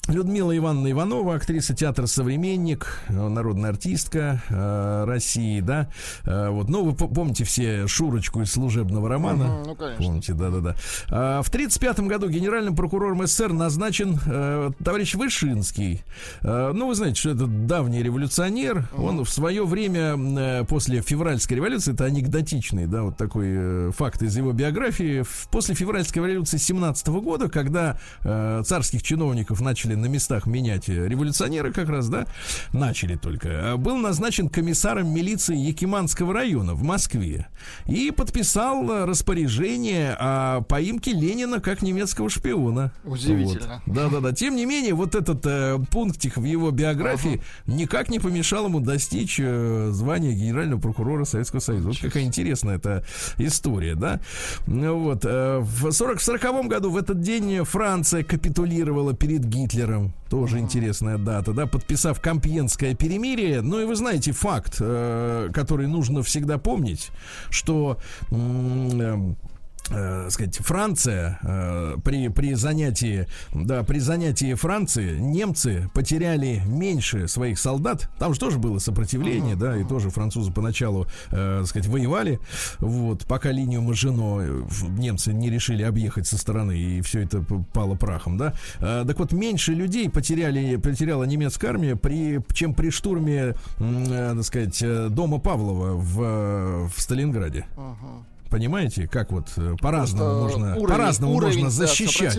Людмила 0.08 0.56
Ивановна 0.56 0.90
Иванова, 0.90 1.34
актриса 1.34 1.74
театра 1.74 2.06
«Современник», 2.06 2.98
э, 3.08 3.28
народная 3.28 3.70
артистка 3.70 4.42
э, 4.48 5.04
России, 5.06 5.60
да. 5.60 5.88
Э, 6.24 6.48
вот, 6.48 6.70
ну, 6.70 6.82
вы 6.84 6.94
по- 6.94 7.08
помните 7.08 7.44
все 7.44 7.86
Шурочку 7.86 8.40
из 8.40 8.50
служебного 8.52 9.06
романа. 9.08 9.44
Мгм, 9.44 9.62
ну, 9.64 9.74
конечно. 9.74 10.04
Помните, 10.06 10.32
да-да-да. 10.32 10.76
А, 11.10 11.42
В 11.42 11.48
1935 11.48 12.00
году 12.08 12.28
генеральным 12.30 12.74
прокурором 12.74 13.26
СССР 13.26 13.52
назначен 13.52 14.18
э, 14.26 14.70
товарищ 14.82 15.14
Вышинский. 15.14 16.02
Э, 16.40 16.72
ну, 16.74 16.88
вы 16.88 16.94
знаете, 16.94 17.20
что 17.20 17.30
это 17.30 17.46
давний 17.46 18.02
революционер. 18.02 18.88
Он 18.96 19.24
в 19.24 19.28
свое 19.30 19.66
время, 19.66 20.16
э, 20.16 20.64
после 20.64 21.02
февральской 21.02 21.56
революции, 21.58 21.92
это 21.92 22.06
анекдотичный, 22.06 22.86
да, 22.86 23.02
вот 23.02 23.18
такой 23.18 23.46
э, 23.50 23.90
факт 23.94 24.22
из 24.22 24.34
его 24.36 24.52
биографии. 24.52 25.24
После 25.50 25.74
февральской 25.74 26.22
революции 26.22 26.56
17 26.56 27.08
года, 27.08 27.50
когда 27.50 27.98
э, 28.24 28.62
царских 28.64 29.02
чиновников 29.02 29.60
начали 29.60 29.97
на 29.98 30.06
местах 30.06 30.46
менять 30.46 30.88
э, 30.88 31.08
революционеры 31.08 31.72
как 31.72 31.88
раз, 31.88 32.08
да, 32.08 32.26
начали 32.72 33.16
только, 33.16 33.48
э, 33.48 33.76
был 33.76 33.96
назначен 33.96 34.48
комиссаром 34.48 35.12
милиции 35.12 35.56
Якиманского 35.56 36.32
района 36.32 36.74
в 36.74 36.82
Москве 36.82 37.48
и 37.86 38.10
подписал 38.10 38.90
э, 38.90 39.04
распоряжение 39.04 40.16
о 40.18 40.62
поимке 40.62 41.12
Ленина 41.12 41.60
как 41.60 41.82
немецкого 41.82 42.30
шпиона. 42.30 42.92
Удивительно. 43.04 43.82
Вот. 43.86 43.94
Да-да-да. 43.94 44.32
Тем 44.32 44.56
не 44.56 44.66
менее, 44.66 44.94
вот 44.94 45.14
этот 45.14 45.44
э, 45.44 45.78
пунктик 45.90 46.36
в 46.36 46.44
его 46.44 46.70
биографии 46.70 47.40
никак 47.66 48.08
не 48.08 48.18
помешал 48.20 48.66
ему 48.66 48.80
достичь 48.80 49.38
э, 49.40 49.90
звания 49.92 50.32
генерального 50.32 50.80
прокурора 50.80 51.24
Советского 51.24 51.60
Союза. 51.60 51.88
Вот 51.88 51.98
какая 51.98 52.24
интересная 52.24 52.76
эта 52.76 53.04
история, 53.38 53.94
да? 53.94 54.20
Вот. 54.66 55.24
э, 55.24 55.58
в 55.60 55.90
40 55.90 56.18
в 56.18 56.22
40 56.22 56.66
году 56.66 56.90
в 56.90 56.96
этот 56.96 57.20
день 57.20 57.64
Франция 57.64 58.22
капитулировала 58.22 59.14
перед 59.14 59.44
Гитлером. 59.44 59.87
Тоже 60.28 60.58
интересная 60.58 61.18
дата, 61.18 61.52
да, 61.52 61.66
подписав 61.66 62.20
Компьенское 62.20 62.94
перемирие. 62.94 63.62
Ну 63.62 63.80
и 63.80 63.84
вы 63.84 63.96
знаете 63.96 64.32
факт, 64.32 64.76
э, 64.80 65.48
который 65.52 65.86
нужно 65.86 66.22
всегда 66.22 66.58
помнить, 66.58 67.10
что 67.50 67.98
м, 68.30 69.36
э, 69.90 70.08
э, 70.08 70.30
сказать, 70.30 70.56
Франция 70.58 71.38
э, 71.42 71.96
при, 72.04 72.28
при 72.28 72.54
занятии, 72.54 73.26
да, 73.54 73.82
при 73.82 73.98
занятии 73.98 74.54
Франции 74.54 75.18
немцы 75.18 75.88
потеряли 75.94 76.62
меньше 76.66 77.28
своих 77.28 77.58
солдат. 77.58 78.08
Там 78.18 78.34
же 78.34 78.40
тоже 78.40 78.58
было 78.58 78.78
сопротивление, 78.78 79.56
да, 79.56 79.76
и 79.76 79.84
тоже 79.84 80.10
французы 80.10 80.52
поначалу, 80.52 81.06
э, 81.30 81.64
сказать, 81.66 81.88
воевали. 81.88 82.40
Вот, 82.78 83.26
пока 83.26 83.50
линию 83.50 83.82
Мажино 83.82 84.40
э, 84.40 84.62
немцы 84.98 85.32
не 85.32 85.50
решили 85.50 85.82
объехать 85.82 86.26
со 86.26 86.38
стороны, 86.38 86.78
и 86.78 87.00
все 87.02 87.22
это 87.22 87.42
пало 87.72 87.94
прахом, 87.94 88.38
да. 88.38 88.54
Э, 88.80 89.04
так 89.06 89.18
вот, 89.18 89.32
меньше 89.32 89.72
людей 89.72 90.08
потеряли, 90.10 90.76
потеряла 90.76 91.24
немецкая 91.24 91.68
армия, 91.68 91.96
при, 91.96 92.40
чем 92.52 92.74
при 92.74 92.90
штурме, 92.90 93.54
э, 93.78 94.32
так 94.34 94.44
сказать, 94.44 94.82
э, 94.82 95.08
дома 95.08 95.38
Павлова 95.38 95.94
в, 95.94 96.88
в 96.88 97.00
Сталинграде. 97.00 97.66
Ага. 97.76 98.24
Понимаете, 98.50 99.06
как 99.06 99.30
вот 99.30 99.48
э, 99.56 99.76
по-разному 99.80 100.40
можно, 100.42 100.76
по-разному 100.76 101.34
можно 101.34 101.70
защищать. 101.70 102.38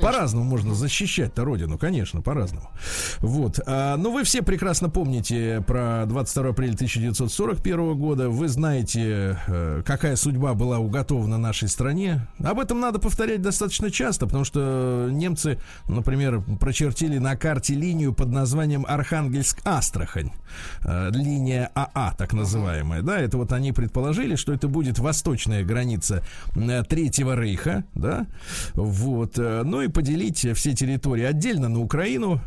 По-разному 0.00 0.44
можно 0.44 0.74
защищать-то 0.74 1.44
родину, 1.44 1.78
конечно, 1.78 2.22
по-разному. 2.22 2.70
Вот. 3.18 3.58
А, 3.66 3.96
ну, 3.96 4.12
вы 4.12 4.24
все 4.24 4.42
прекрасно 4.42 4.88
помните 4.88 5.62
про 5.66 6.04
22 6.06 6.50
апреля 6.50 6.74
1941 6.74 7.98
года. 7.98 8.30
Вы 8.30 8.48
знаете, 8.48 9.38
э, 9.46 9.82
какая 9.84 10.16
судьба 10.16 10.54
была 10.54 10.78
уготована 10.78 11.38
нашей 11.38 11.68
стране. 11.68 12.28
Об 12.42 12.60
этом 12.60 12.80
надо 12.80 12.98
повторять 12.98 13.42
достаточно 13.42 13.90
часто, 13.90 14.26
потому 14.26 14.44
что 14.44 15.08
немцы, 15.10 15.58
например, 15.88 16.42
прочертили 16.60 17.18
на 17.18 17.36
карте 17.36 17.74
линию 17.74 18.12
под 18.12 18.28
названием 18.28 18.86
Архангельск-Астрахань. 18.88 20.30
Э, 20.84 21.10
линия 21.12 21.70
АА, 21.74 22.14
так 22.16 22.32
называемая. 22.32 23.02
Да, 23.02 23.18
это 23.18 23.36
вот 23.36 23.52
они 23.52 23.72
предположили, 23.72 24.34
что 24.36 24.52
это 24.52 24.68
будет 24.68 24.98
восточная 25.40 25.64
граница 25.64 26.22
э, 26.54 26.82
Третьего 26.84 27.34
Рейха, 27.34 27.84
да, 27.94 28.26
вот, 28.74 29.38
э, 29.38 29.62
ну 29.64 29.80
и 29.80 29.88
поделить 29.88 30.46
все 30.54 30.74
территории 30.74 31.24
отдельно 31.24 31.68
на 31.68 31.80
Украину, 31.80 32.40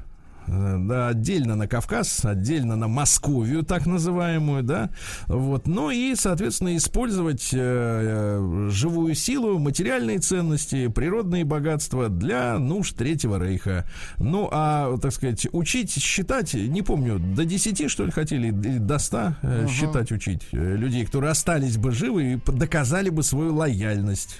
да, 0.48 1.10
отдельно 1.10 1.56
на 1.56 1.68
Кавказ, 1.68 2.26
отдельно 2.26 2.76
на 2.76 2.88
Московию, 2.88 3.64
так 3.64 3.86
называемую, 3.86 4.64
да, 4.64 4.90
вот, 5.28 5.68
ну 5.68 5.90
и, 5.90 6.16
соответственно, 6.16 6.76
использовать 6.76 7.50
э, 7.54 7.58
э, 7.60 8.70
живую 8.70 9.16
силу, 9.16 9.60
материальные 9.60 10.20
ценности, 10.20 10.88
природные 10.88 11.46
богатства 11.46 12.10
для 12.10 12.58
нужд 12.60 12.96
Третьего 12.96 13.44
Рейха. 13.44 13.86
Ну, 14.18 14.50
а, 14.52 14.98
так 14.98 15.12
сказать, 15.12 15.48
учить 15.52 15.92
считать, 15.92 16.54
не 16.54 16.82
помню, 16.82 17.20
до 17.20 17.46
10, 17.46 17.90
что 17.90 18.06
ли, 18.06 18.12
хотели, 18.12 18.48
или 18.48 18.78
до 18.78 19.00
100 19.00 19.36
э, 19.42 19.68
считать 19.70 20.12
учить 20.12 20.42
э, 20.52 20.76
людей, 20.76 21.06
которые 21.06 21.32
остались 21.32 21.78
бы 21.78 21.92
живы 21.92 22.34
и 22.34 22.52
доказали 22.52 23.10
бы 23.10 23.24
свою 23.24 23.56
лояльность. 23.56 24.38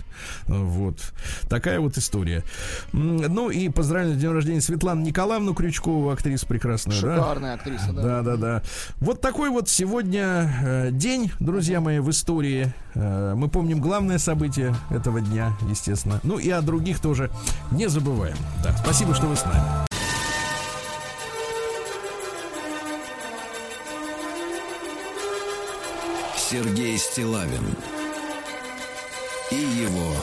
Вот. 0.48 0.98
Такая 1.50 1.80
вот 1.80 1.98
история. 1.98 2.44
Ну 2.92 3.50
и 3.50 3.70
поздравляю 3.70 4.16
с 4.16 4.20
днем 4.20 4.32
рождения 4.34 4.62
Светлану 4.62 5.02
Николаевну 5.02 5.54
Крючкову, 5.54 5.93
актрису 6.10 6.48
прекрасную. 6.48 7.02
да? 7.02 7.16
Шикарная 7.16 7.54
актриса, 7.56 7.94
да. 7.94 8.02
Да, 8.02 8.22
да, 8.22 8.36
да. 8.38 8.62
Вот 9.00 9.22
такой 9.22 9.50
вот 9.50 9.70
сегодня 9.70 10.50
э, 10.64 10.90
день, 10.92 11.32
друзья 11.40 11.80
мои, 11.82 12.00
в 12.00 12.10
истории. 12.10 12.74
Э, 12.96 13.34
мы 13.36 13.48
помним 13.50 13.80
главное 13.80 14.18
событие 14.18 14.76
этого 14.90 15.22
дня, 15.22 15.54
естественно. 15.70 16.20
Ну 16.24 16.38
и 16.38 16.50
о 16.50 16.62
других 16.62 17.00
тоже 17.00 17.30
не 17.72 17.88
забываем. 17.88 18.38
Да, 18.64 18.76
спасибо, 18.78 19.14
что 19.14 19.28
вы 19.28 19.36
с 19.36 19.46
нами. 19.46 19.62
Сергей 26.38 26.98
Стилавин 27.00 27.76
и 29.50 29.56
его 29.56 30.14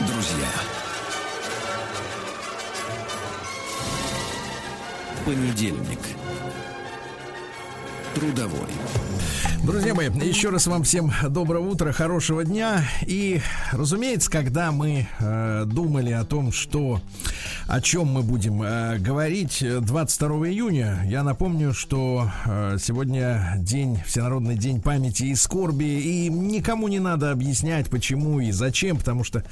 друзья. 0.00 0.87
Понедельник. 5.28 6.17
Трудовой. 8.14 8.68
Друзья 9.64 9.94
мои, 9.94 10.08
еще 10.08 10.48
раз 10.48 10.66
вам 10.66 10.82
всем 10.82 11.12
доброго 11.28 11.68
утра, 11.68 11.92
хорошего 11.92 12.44
дня. 12.44 12.88
И, 13.02 13.42
разумеется, 13.72 14.30
когда 14.30 14.72
мы 14.72 15.08
э, 15.18 15.64
думали 15.66 16.12
о 16.12 16.24
том, 16.24 16.52
что 16.52 17.02
о 17.66 17.82
чем 17.82 18.06
мы 18.06 18.22
будем 18.22 18.62
э, 18.62 18.98
говорить 18.98 19.62
э, 19.62 19.80
22 19.80 20.48
июня, 20.48 21.02
я 21.04 21.22
напомню, 21.22 21.74
что 21.74 22.30
э, 22.46 22.78
сегодня 22.80 23.56
день, 23.58 24.00
Всенародный 24.06 24.56
день 24.56 24.80
памяти 24.80 25.24
и 25.24 25.34
скорби, 25.34 25.84
и 25.84 26.30
никому 26.30 26.88
не 26.88 26.98
надо 26.98 27.30
объяснять, 27.30 27.90
почему 27.90 28.40
и 28.40 28.52
зачем, 28.52 28.96
потому 28.96 29.22
что 29.22 29.40
э, 29.40 29.42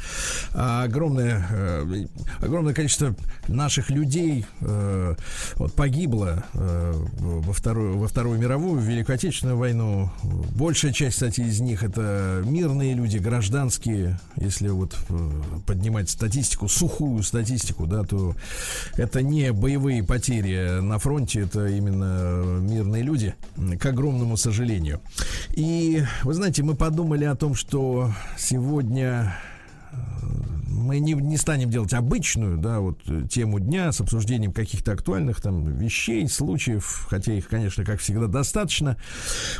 огромное, 0.55 1.47
э, 1.51 2.07
огромное 2.41 2.73
количество 2.73 3.15
наших 3.49 3.91
людей 3.91 4.47
э, 4.61 5.15
вот, 5.57 5.75
погибло 5.75 6.43
э, 6.55 6.93
во, 7.19 7.53
вторую, 7.53 7.99
во 7.99 8.09
Вторую 8.09 8.39
мировую, 8.39 8.46
в 8.49 8.83
Великую 8.83 9.15
Отечественную 9.17 9.59
войну. 9.59 10.11
Большая 10.55 10.93
часть, 10.93 11.15
кстати, 11.15 11.41
из 11.41 11.61
них 11.61 11.83
это 11.83 12.43
мирные 12.45 12.95
люди, 12.95 13.19
гражданские. 13.19 14.19
Если 14.37 14.69
вот 14.69 14.97
э, 15.09 15.31
поднимать 15.67 16.09
статистику, 16.11 16.69
сухую 16.69 17.23
статистику, 17.23 17.87
да, 17.87 18.05
то 18.05 18.37
это 18.97 19.23
не 19.23 19.53
боевые 19.53 20.05
потери 20.05 20.81
на 20.81 20.99
фронте, 20.99 21.41
это 21.41 21.67
именно 21.67 22.61
мирные 22.61 23.03
люди, 23.03 23.35
к 23.81 23.87
огромному 23.87 24.37
сожалению. 24.37 25.01
И 25.51 26.05
вы 26.23 26.35
знаете, 26.35 26.63
мы 26.63 26.75
подумали 26.75 27.25
о 27.25 27.35
том, 27.35 27.55
что 27.55 28.13
сегодня 28.37 29.37
мы 30.77 30.99
не, 31.01 31.15
не 31.15 31.37
станем 31.37 31.71
делать 31.71 31.93
обычную, 31.95 32.59
да, 32.59 32.81
вот 32.81 33.01
э, 33.09 33.23
тему 33.29 33.59
дня 33.59 33.93
с 33.93 34.01
обсуждением 34.01 34.53
каких-то 34.53 34.93
актуальных 34.93 35.41
там 35.41 35.77
вещей, 35.77 36.29
случаев, 36.29 37.07
хотя 37.09 37.33
их, 37.33 37.49
конечно, 37.49 37.85
как 37.85 38.01
всегда, 38.01 38.27
достаточно. 38.27 38.97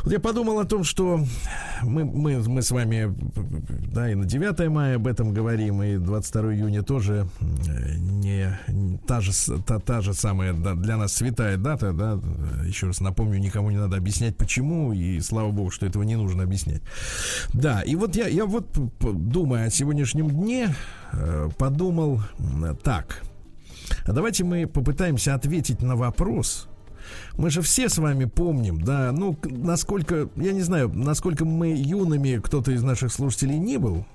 Вот 0.03 0.13
я 0.13 0.19
подумал 0.19 0.59
о 0.59 0.65
том, 0.65 0.83
что 0.83 1.23
мы, 1.81 2.05
мы, 2.05 2.37
мы 2.47 2.61
с 2.61 2.71
вами, 2.71 3.13
да, 3.91 4.11
и 4.11 4.15
на 4.15 4.25
9 4.25 4.69
мая 4.69 4.95
об 4.95 5.07
этом 5.07 5.33
говорим, 5.33 5.81
и 5.81 5.97
22 5.97 6.53
июня 6.53 6.83
тоже 6.83 7.27
не, 7.41 8.57
не 8.67 8.97
та, 9.07 9.21
же, 9.21 9.31
та, 9.65 9.79
та 9.79 10.01
же 10.01 10.13
самая 10.13 10.53
да, 10.53 10.75
для 10.75 10.97
нас 10.97 11.13
святая 11.13 11.57
дата, 11.57 11.93
да, 11.93 12.19
еще 12.65 12.87
раз 12.87 13.01
напомню, 13.01 13.39
никому 13.39 13.71
не 13.71 13.77
надо 13.77 13.97
объяснять, 13.97 14.37
почему, 14.37 14.93
и 14.93 15.19
слава 15.19 15.51
богу, 15.51 15.71
что 15.71 15.85
этого 15.85 16.03
не 16.03 16.15
нужно 16.15 16.43
объяснять. 16.43 16.81
Да, 17.53 17.81
и 17.81 17.95
вот 17.95 18.15
я, 18.15 18.27
я 18.27 18.45
вот, 18.45 18.67
думая 19.01 19.67
о 19.67 19.69
сегодняшнем 19.69 20.29
дне, 20.29 20.75
подумал 21.57 22.21
м, 22.39 22.75
так. 22.83 23.23
Давайте 24.05 24.43
мы 24.43 24.67
попытаемся 24.67 25.35
ответить 25.35 25.81
на 25.81 25.95
вопрос. 25.95 26.67
Мы 27.37 27.49
же 27.49 27.61
все 27.61 27.87
с 27.87 27.97
вами 27.97 28.25
помним, 28.25 28.81
да, 28.81 29.11
ну, 29.13 29.37
насколько, 29.45 30.29
я 30.35 30.51
не 30.51 30.61
знаю, 30.61 30.91
насколько 30.93 31.45
мы 31.45 31.73
юными, 31.73 32.39
кто-то 32.43 32.71
из 32.71 32.83
наших 32.83 33.13
слушателей 33.13 33.57
не 33.57 33.77
был, 33.77 34.05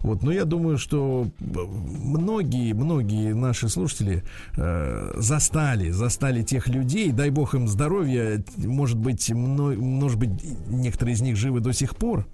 вот, 0.00 0.22
но 0.22 0.32
я 0.32 0.44
думаю, 0.44 0.78
что 0.78 1.28
многие, 1.38 2.72
многие 2.72 3.34
наши 3.34 3.68
слушатели 3.68 4.24
э, 4.56 5.12
застали, 5.16 5.90
застали 5.90 6.42
тех 6.42 6.68
людей, 6.68 7.12
дай 7.12 7.30
бог 7.30 7.54
им 7.54 7.68
здоровья, 7.68 8.42
может 8.56 8.98
быть, 8.98 9.30
мно- 9.30 9.76
может 9.76 10.18
быть, 10.18 10.30
некоторые 10.68 11.14
из 11.14 11.20
них 11.20 11.36
живы 11.36 11.60
до 11.60 11.72
сих 11.72 11.96
пор. 11.96 12.26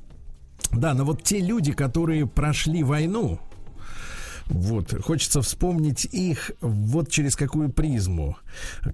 Да, 0.72 0.94
но 0.94 1.04
вот 1.04 1.22
те 1.22 1.40
люди, 1.40 1.72
которые 1.72 2.26
прошли 2.26 2.82
войну, 2.82 3.38
вот, 4.48 4.94
хочется 5.02 5.42
вспомнить 5.42 6.04
их 6.04 6.52
вот 6.60 7.10
через 7.10 7.34
какую 7.34 7.70
призму, 7.70 8.36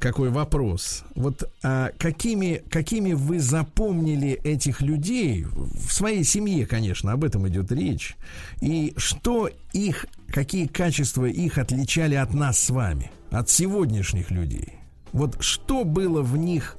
какой 0.01 0.31
вопрос. 0.31 1.05
Вот 1.15 1.51
а, 1.62 1.91
какими, 1.99 2.62
какими 2.71 3.12
вы 3.12 3.38
запомнили 3.38 4.31
этих 4.31 4.81
людей 4.81 5.45
в 5.45 5.93
своей 5.93 6.25
семье, 6.25 6.67
конечно, 6.67 7.12
об 7.12 7.25
этом 7.25 7.47
идет 7.49 7.71
речь. 7.71 8.17
И 8.61 8.95
что 8.97 9.51
их, 9.73 10.07
какие 10.29 10.67
качества 10.67 11.27
их 11.27 11.59
отличали 11.59 12.15
от 12.15 12.33
нас 12.33 12.59
с 12.59 12.71
вами, 12.71 13.11
от 13.31 13.51
сегодняшних 13.51 14.31
людей? 14.31 14.79
Вот 15.12 15.37
что 15.41 15.85
было 15.85 16.23
в 16.23 16.38
них 16.38 16.77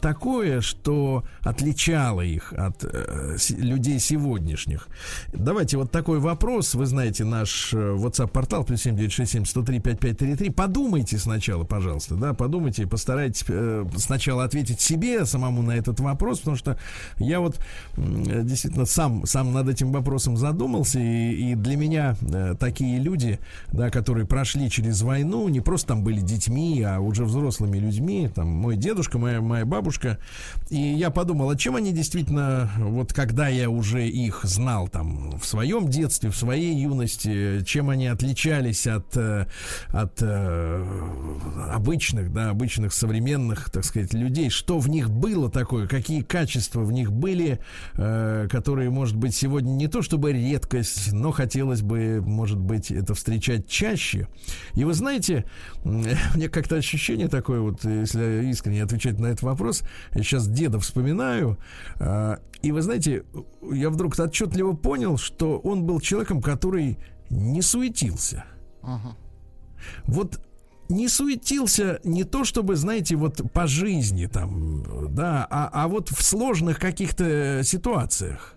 такое, 0.00 0.60
что 0.60 1.24
отличало 1.42 2.22
их 2.22 2.52
от 2.52 2.84
э, 2.84 3.36
людей 3.58 3.98
сегодняшних. 3.98 4.88
Давайте 5.32 5.76
вот 5.76 5.90
такой 5.90 6.18
вопрос. 6.18 6.74
Вы 6.74 6.86
знаете 6.86 7.24
наш 7.24 7.72
э, 7.74 7.76
WhatsApp-портал 7.76 8.64
плюс 8.64 8.82
7967 8.82 9.44
103 9.44 9.80
5533. 9.80 10.50
Подумайте 10.50 11.18
сначала, 11.18 11.64
пожалуйста, 11.64 12.14
да, 12.14 12.34
подумайте, 12.34 12.86
постарайтесь 12.86 13.44
э, 13.48 13.84
сначала 13.96 14.44
ответить 14.44 14.80
себе 14.80 15.26
самому 15.26 15.62
на 15.62 15.72
этот 15.72 16.00
вопрос, 16.00 16.38
потому 16.38 16.56
что 16.56 16.78
я 17.18 17.40
вот 17.40 17.58
э, 17.96 18.42
действительно 18.42 18.86
сам, 18.86 19.26
сам 19.26 19.52
над 19.52 19.68
этим 19.68 19.92
вопросом 19.92 20.36
задумался, 20.36 20.98
и, 20.98 21.52
и 21.52 21.54
для 21.54 21.76
меня 21.76 22.16
э, 22.22 22.54
такие 22.58 22.98
люди, 22.98 23.38
да, 23.72 23.90
которые 23.90 24.26
прошли 24.26 24.70
через 24.70 25.02
войну, 25.02 25.48
не 25.48 25.60
просто 25.60 25.88
там 25.88 26.04
были 26.04 26.20
детьми, 26.20 26.82
а 26.82 27.00
уже 27.00 27.24
взрослыми 27.24 27.78
людьми, 27.78 28.30
там 28.32 28.46
мой 28.46 28.76
дедушка, 28.76 29.18
моя, 29.18 29.40
моя 29.50 29.66
бабушка. 29.66 30.18
И 30.70 30.80
я 30.80 31.10
подумал, 31.10 31.50
а 31.50 31.56
чем 31.56 31.76
они 31.76 31.92
действительно, 31.92 32.70
вот 32.78 33.12
когда 33.12 33.48
я 33.48 33.68
уже 33.68 34.08
их 34.08 34.40
знал 34.44 34.88
там 34.88 35.38
в 35.38 35.44
своем 35.44 35.88
детстве, 35.88 36.30
в 36.30 36.36
своей 36.36 36.74
юности, 36.74 37.62
чем 37.64 37.90
они 37.90 38.06
отличались 38.06 38.86
от, 38.86 39.16
э, 39.16 39.46
от 39.88 40.18
э, 40.22 40.86
обычных, 41.72 42.32
да, 42.32 42.50
обычных 42.50 42.92
современных, 42.92 43.70
так 43.70 43.84
сказать, 43.84 44.14
людей, 44.14 44.50
что 44.50 44.78
в 44.78 44.88
них 44.88 45.10
было 45.10 45.50
такое, 45.50 45.88
какие 45.88 46.22
качества 46.22 46.80
в 46.80 46.92
них 46.92 47.12
были, 47.12 47.58
э, 47.94 48.46
которые, 48.50 48.90
может 48.90 49.16
быть, 49.16 49.34
сегодня 49.34 49.70
не 49.70 49.88
то 49.88 50.02
чтобы 50.02 50.32
редкость, 50.32 51.12
но 51.12 51.32
хотелось 51.32 51.82
бы, 51.82 52.22
может 52.24 52.58
быть, 52.58 52.90
это 52.90 53.14
встречать 53.14 53.68
чаще. 53.68 54.28
И 54.74 54.84
вы 54.84 54.94
знаете, 54.94 55.44
мне 55.84 56.16
как-то 56.48 56.76
ощущение 56.76 57.28
такое, 57.28 57.60
вот 57.60 57.84
если 57.84 58.48
искренне 58.50 58.84
отвечать 58.84 59.18
на 59.18 59.26
этот 59.26 59.39
вопрос, 59.42 59.82
я 60.14 60.22
сейчас 60.22 60.48
деда 60.48 60.78
вспоминаю, 60.78 61.58
э, 61.98 62.36
и 62.62 62.72
вы 62.72 62.82
знаете, 62.82 63.24
я 63.62 63.90
вдруг 63.90 64.18
отчетливо 64.18 64.72
понял, 64.72 65.16
что 65.16 65.58
он 65.58 65.84
был 65.84 66.00
человеком, 66.00 66.42
который 66.42 66.98
не 67.30 67.62
суетился. 67.62 68.44
Ага. 68.82 69.16
Вот 70.04 70.40
не 70.90 71.08
суетился 71.08 72.00
не 72.04 72.24
то 72.24 72.44
чтобы, 72.44 72.76
знаете, 72.76 73.16
вот 73.16 73.40
по 73.52 73.66
жизни 73.66 74.26
там, 74.26 75.14
да, 75.14 75.46
а, 75.48 75.70
а 75.72 75.88
вот 75.88 76.10
в 76.10 76.22
сложных 76.22 76.78
каких-то 76.78 77.62
ситуациях. 77.64 78.56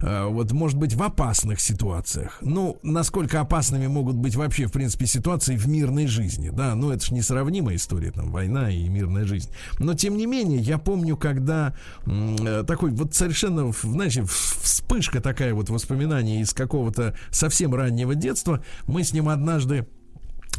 Э, 0.00 0.26
Вот, 0.26 0.52
может 0.52 0.78
быть, 0.78 0.94
в 0.94 1.02
опасных 1.02 1.60
ситуациях. 1.60 2.38
Ну, 2.40 2.78
насколько 2.82 3.40
опасными 3.40 3.86
могут 3.86 4.16
быть 4.16 4.36
вообще, 4.36 4.66
в 4.66 4.72
принципе, 4.72 5.06
ситуации 5.06 5.56
в 5.56 5.68
мирной 5.68 6.06
жизни, 6.06 6.50
да, 6.50 6.74
ну, 6.74 6.90
это 6.90 7.04
же 7.04 7.14
несравнимая 7.14 7.76
история, 7.76 8.10
там, 8.10 8.30
война 8.30 8.70
и 8.70 8.88
мирная 8.88 9.24
жизнь. 9.24 9.50
Но, 9.78 9.94
тем 9.94 10.16
не 10.16 10.26
менее, 10.26 10.58
я 10.60 10.78
помню, 10.78 11.16
когда 11.16 11.74
э, 12.06 12.64
такой 12.66 12.90
вот 12.90 13.14
совершенно, 13.14 13.72
знаете, 13.82 14.24
вспышка 14.24 15.20
такая 15.20 15.54
вот 15.54 15.68
воспоминания 15.70 16.40
из 16.40 16.52
какого-то 16.52 17.14
совсем 17.30 17.74
раннего 17.74 18.14
детства, 18.14 18.62
мы 18.86 19.04
с 19.04 19.12
ним 19.12 19.28
однажды 19.28 19.86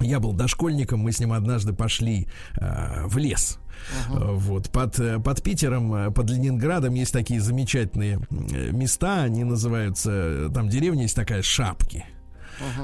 я 0.01 0.19
был 0.19 0.34
дошкольником, 0.34 0.99
мы 0.99 1.12
с 1.12 1.19
ним 1.19 1.34
однажды 1.34 1.73
пошли 1.73 2.27
э, 2.56 3.06
в 3.08 3.17
лес. 3.17 3.60
Э, 4.10 4.32
Вот, 4.34 4.70
под, 4.70 5.00
э, 5.00 5.20
под 5.20 5.42
Питером, 5.44 5.94
э, 5.94 6.12
под 6.12 6.30
Ленинградом 6.30 6.94
есть 6.94 7.13
такие 7.13 7.40
замечательные 7.40 8.20
места, 8.30 9.24
они 9.24 9.44
называются, 9.44 10.50
там 10.54 10.70
деревня 10.70 11.04
есть 11.04 11.16
такая 11.16 11.42
Шапки. 11.42 12.06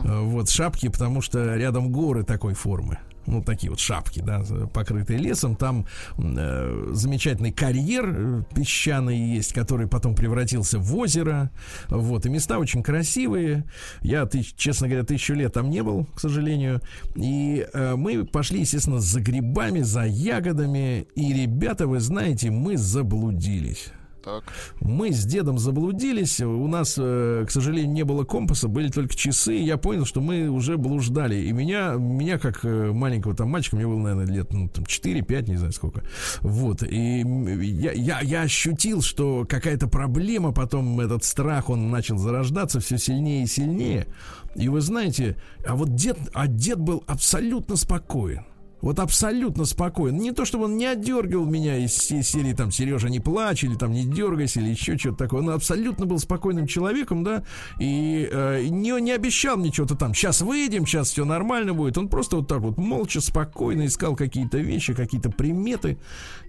Э, 0.03 0.19
Вот, 0.21 0.49
Шапки, 0.49 0.87
потому 0.89 1.21
что 1.21 1.55
рядом 1.55 1.91
горы 1.91 2.23
такой 2.23 2.53
формы. 2.53 2.99
Ну, 3.25 3.41
такие 3.41 3.69
вот 3.69 3.79
шапки, 3.79 4.21
да, 4.21 4.43
покрытые 4.73 5.17
лесом. 5.17 5.55
Там 5.55 5.85
э, 6.17 6.89
замечательный 6.93 7.51
карьер 7.51 8.05
э, 8.15 8.43
песчаный 8.53 9.17
есть, 9.17 9.53
который 9.53 9.87
потом 9.87 10.13
превратился 10.13 10.77
в 10.77 10.95
озеро. 10.95 11.49
Вот, 11.89 12.25
и 12.25 12.29
места 12.29 12.59
очень 12.59 12.83
красивые. 12.83 13.63
Я, 14.01 14.25
тысяч- 14.25 14.55
честно 14.57 14.87
говоря, 14.87 15.05
тысячу 15.05 15.33
лет 15.33 15.53
там 15.53 15.69
не 15.69 15.81
был, 15.83 16.05
к 16.13 16.19
сожалению. 16.19 16.81
И 17.15 17.65
э, 17.73 17.95
мы 17.95 18.25
пошли, 18.25 18.59
естественно, 18.59 18.99
за 18.99 19.21
грибами, 19.21 19.81
за 19.81 20.03
ягодами. 20.03 21.07
И, 21.15 21.33
ребята, 21.33 21.87
вы 21.87 21.99
знаете, 21.99 22.51
мы 22.51 22.77
заблудились. 22.77 23.87
Так. 24.23 24.43
Мы 24.79 25.11
с 25.11 25.25
дедом 25.25 25.59
заблудились. 25.59 26.39
У 26.39 26.67
нас, 26.67 26.95
э, 26.97 27.43
к 27.45 27.51
сожалению, 27.51 27.91
не 27.91 28.03
было 28.03 28.23
компаса, 28.23 28.69
были 28.69 28.87
только 28.87 29.13
часы. 29.15 29.53
Я 29.55 29.77
понял, 29.77 30.05
что 30.05 30.21
мы 30.21 30.47
уже 30.47 30.77
блуждали. 30.77 31.35
И 31.35 31.51
меня, 31.51 31.95
меня 31.95 32.39
как 32.39 32.63
э, 32.63 32.91
маленького 32.93 33.35
там 33.35 33.49
мальчика, 33.49 33.75
мне 33.75 33.85
было, 33.85 33.99
наверное, 33.99 34.33
лет 34.33 34.53
ну, 34.53 34.69
там, 34.69 34.85
4-5, 34.85 35.49
не 35.49 35.57
знаю 35.57 35.73
сколько. 35.73 36.03
Вот. 36.39 36.83
И 36.83 37.19
я, 37.19 37.91
я, 37.91 38.21
я 38.21 38.41
ощутил, 38.43 39.01
что 39.01 39.45
какая-то 39.47 39.87
проблема, 39.87 40.53
потом 40.53 41.01
этот 41.01 41.25
страх, 41.25 41.69
он 41.69 41.91
начал 41.91 42.17
зарождаться 42.17 42.79
все 42.79 42.97
сильнее 42.97 43.43
и 43.43 43.47
сильнее. 43.47 44.07
И 44.55 44.69
вы 44.69 44.79
знаете, 44.79 45.35
а 45.65 45.75
вот 45.75 45.95
дед, 45.95 46.17
а 46.33 46.47
дед 46.47 46.79
был 46.79 47.03
абсолютно 47.07 47.75
спокоен. 47.75 48.45
Вот 48.83 48.99
абсолютно 48.99 49.63
спокоен. 49.63 50.17
Не 50.17 50.33
то, 50.33 50.43
чтобы 50.43 50.65
он 50.65 50.75
не 50.75 50.85
отдергивал 50.85 51.45
меня 51.45 51.77
из 51.77 51.95
се- 51.95 52.21
серии 52.21 52.51
там 52.51 52.69
Сережа, 52.69 53.07
не 53.07 53.21
плачь, 53.21 53.63
или 53.63 53.75
там 53.75 53.93
не 53.93 54.03
дергайся, 54.03 54.59
или 54.59 54.71
еще 54.71 54.97
что-то 54.97 55.19
такое. 55.19 55.41
Он 55.41 55.51
абсолютно 55.51 56.05
был 56.05 56.19
спокойным 56.19 56.67
человеком, 56.67 57.23
да, 57.23 57.43
и 57.79 58.27
э, 58.29 58.65
не, 58.65 58.91
не 58.99 59.13
обещал 59.13 59.55
мне 59.55 59.71
что-то 59.71 59.95
там. 59.95 60.13
Сейчас 60.13 60.41
выйдем, 60.41 60.85
сейчас 60.85 61.11
все 61.11 61.23
нормально 61.23 61.73
будет. 61.73 61.97
Он 61.97 62.09
просто 62.09 62.35
вот 62.35 62.49
так 62.49 62.59
вот 62.59 62.77
молча, 62.77 63.21
спокойно 63.21 63.85
искал 63.85 64.17
какие-то 64.17 64.57
вещи, 64.57 64.93
какие-то 64.93 65.31
приметы. 65.31 65.97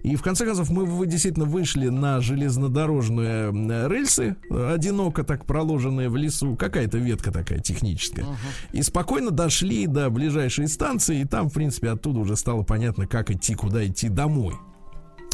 И 0.03 0.17
в 0.17 0.21
конце 0.21 0.45
концов 0.45 0.69
мы 0.69 1.07
действительно 1.07 1.45
вышли 1.45 1.87
на 1.87 2.19
железнодорожные 2.19 3.87
рельсы, 3.87 4.35
одиноко 4.49 5.23
так 5.23 5.45
проложенные 5.45 6.09
в 6.09 6.17
лесу, 6.17 6.57
какая-то 6.57 6.97
ветка 6.97 7.31
такая 7.31 7.59
техническая. 7.59 8.25
И 8.73 8.81
спокойно 8.81 9.31
дошли 9.31 9.87
до 9.87 10.09
ближайшей 10.09 10.67
станции, 10.67 11.21
и 11.21 11.25
там, 11.25 11.49
в 11.49 11.53
принципе, 11.53 11.91
оттуда 11.91 12.24
уже 12.25 12.35
стало 12.35 12.63
понятно, 12.63 13.07
как 13.07 13.31
идти, 13.31 13.55
куда 13.55 13.85
идти 13.85 14.09
домой. 14.09 14.55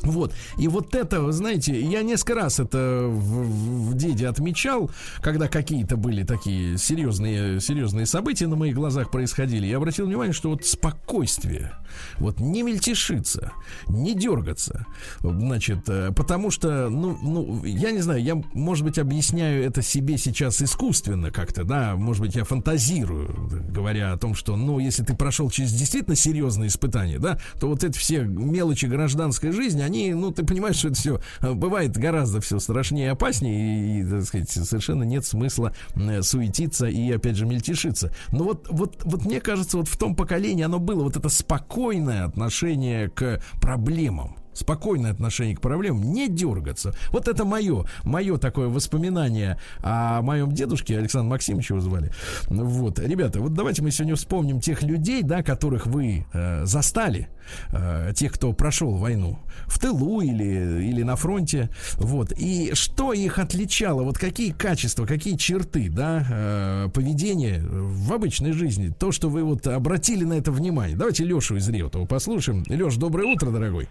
Вот. 0.03 0.33
И 0.57 0.67
вот 0.67 0.95
это, 0.95 1.21
вы 1.21 1.31
знаете, 1.31 1.79
я 1.79 2.01
несколько 2.01 2.35
раз 2.35 2.59
это 2.59 3.05
в, 3.07 3.89
в- 3.91 3.93
деде 3.95 4.27
отмечал, 4.27 4.89
когда 5.21 5.47
какие-то 5.47 5.95
были 5.97 6.23
такие 6.23 6.77
серьезные, 6.77 7.59
серьезные 7.59 8.05
события 8.05 8.47
на 8.47 8.55
моих 8.55 8.75
глазах 8.75 9.11
происходили. 9.11 9.67
Я 9.67 9.77
обратил 9.77 10.07
внимание, 10.07 10.33
что 10.33 10.49
вот 10.49 10.65
спокойствие, 10.65 11.73
вот 12.17 12.39
не 12.39 12.63
мельтешиться, 12.63 13.51
не 13.87 14.15
дергаться, 14.15 14.85
значит, 15.19 15.87
э, 15.87 16.11
потому 16.15 16.51
что, 16.51 16.89
ну, 16.89 17.17
ну, 17.21 17.63
я 17.65 17.91
не 17.91 17.99
знаю, 17.99 18.23
я, 18.23 18.41
может 18.53 18.83
быть, 18.83 18.97
объясняю 18.97 19.63
это 19.63 19.81
себе 19.81 20.17
сейчас 20.17 20.61
искусственно 20.61 21.31
как-то, 21.31 21.63
да, 21.63 21.95
может 21.95 22.21
быть, 22.23 22.35
я 22.35 22.43
фантазирую, 22.43 23.49
говоря 23.71 24.13
о 24.13 24.17
том, 24.17 24.33
что, 24.35 24.55
ну, 24.55 24.79
если 24.79 25.03
ты 25.03 25.15
прошел 25.15 25.49
через 25.49 25.71
действительно 25.73 26.15
серьезные 26.15 26.67
испытания, 26.67 27.19
да, 27.19 27.39
то 27.59 27.67
вот 27.67 27.83
эти 27.83 27.97
все 27.97 28.21
мелочи 28.21 28.85
гражданской 28.85 29.51
жизни, 29.51 29.81
они, 29.91 30.13
ну, 30.13 30.31
ты 30.31 30.45
понимаешь, 30.45 30.77
что 30.77 30.87
это 30.87 30.97
все 30.97 31.21
бывает 31.41 31.97
гораздо 31.97 32.39
все 32.41 32.59
страшнее 32.59 33.07
и 33.07 33.09
опаснее, 33.09 33.99
и, 33.99 34.01
и, 34.01 34.09
так 34.09 34.23
сказать, 34.23 34.49
совершенно 34.49 35.03
нет 35.03 35.25
смысла 35.25 35.73
э, 35.95 36.21
суетиться 36.21 36.87
и, 36.87 37.11
опять 37.11 37.35
же, 37.35 37.45
мельтешиться. 37.45 38.13
Но 38.31 38.45
вот, 38.45 38.67
вот, 38.69 39.01
вот 39.03 39.25
мне 39.25 39.41
кажется, 39.41 39.77
вот 39.77 39.87
в 39.87 39.97
том 39.97 40.15
поколении 40.15 40.63
оно 40.63 40.79
было 40.79 41.03
вот 41.03 41.17
это 41.17 41.29
спокойное 41.29 42.25
отношение 42.25 43.09
к 43.09 43.41
проблемам. 43.61 44.40
Спокойное 44.53 45.11
отношение 45.11 45.55
к 45.55 45.61
проблемам, 45.61 46.13
не 46.13 46.27
дергаться. 46.27 46.93
Вот 47.11 47.27
это 47.27 47.45
мое, 47.45 47.85
мое 48.03 48.37
такое 48.37 48.67
воспоминание 48.67 49.57
о 49.79 50.21
моем 50.21 50.51
дедушке, 50.51 50.97
Александр 50.97 51.29
Максимович 51.29 51.69
его 51.69 51.79
звали. 51.79 52.11
Вот, 52.47 52.99
ребята, 52.99 53.39
вот 53.39 53.53
давайте 53.53 53.81
мы 53.81 53.91
сегодня 53.91 54.15
вспомним 54.15 54.59
тех 54.59 54.83
людей, 54.83 55.23
да, 55.23 55.41
которых 55.43 55.87
вы 55.87 56.25
э, 56.33 56.65
застали, 56.65 57.29
э, 57.69 58.11
тех, 58.15 58.33
кто 58.33 58.51
прошел 58.53 58.97
войну 58.97 59.39
в 59.67 59.79
тылу 59.79 60.21
или, 60.21 60.83
или 60.83 61.03
на 61.03 61.15
фронте, 61.15 61.69
вот, 61.95 62.33
и 62.33 62.71
что 62.73 63.13
их 63.13 63.39
отличало, 63.39 64.03
вот 64.03 64.17
какие 64.17 64.51
качества, 64.51 65.05
какие 65.05 65.37
черты, 65.37 65.89
да, 65.89 66.25
э, 66.29 66.89
поведения 66.93 67.63
в 67.63 68.11
обычной 68.13 68.51
жизни, 68.51 68.89
то, 68.89 69.11
что 69.11 69.29
вы 69.29 69.43
вот 69.43 69.65
обратили 69.67 70.23
на 70.23 70.33
это 70.33 70.51
внимание. 70.51 70.97
Давайте 70.97 71.23
Лешу 71.23 71.55
из 71.55 71.69
Реутова 71.69 72.05
послушаем. 72.05 72.63
Леш, 72.67 72.95
доброе 72.95 73.27
утро, 73.27 73.49
дорогой. 73.51 73.87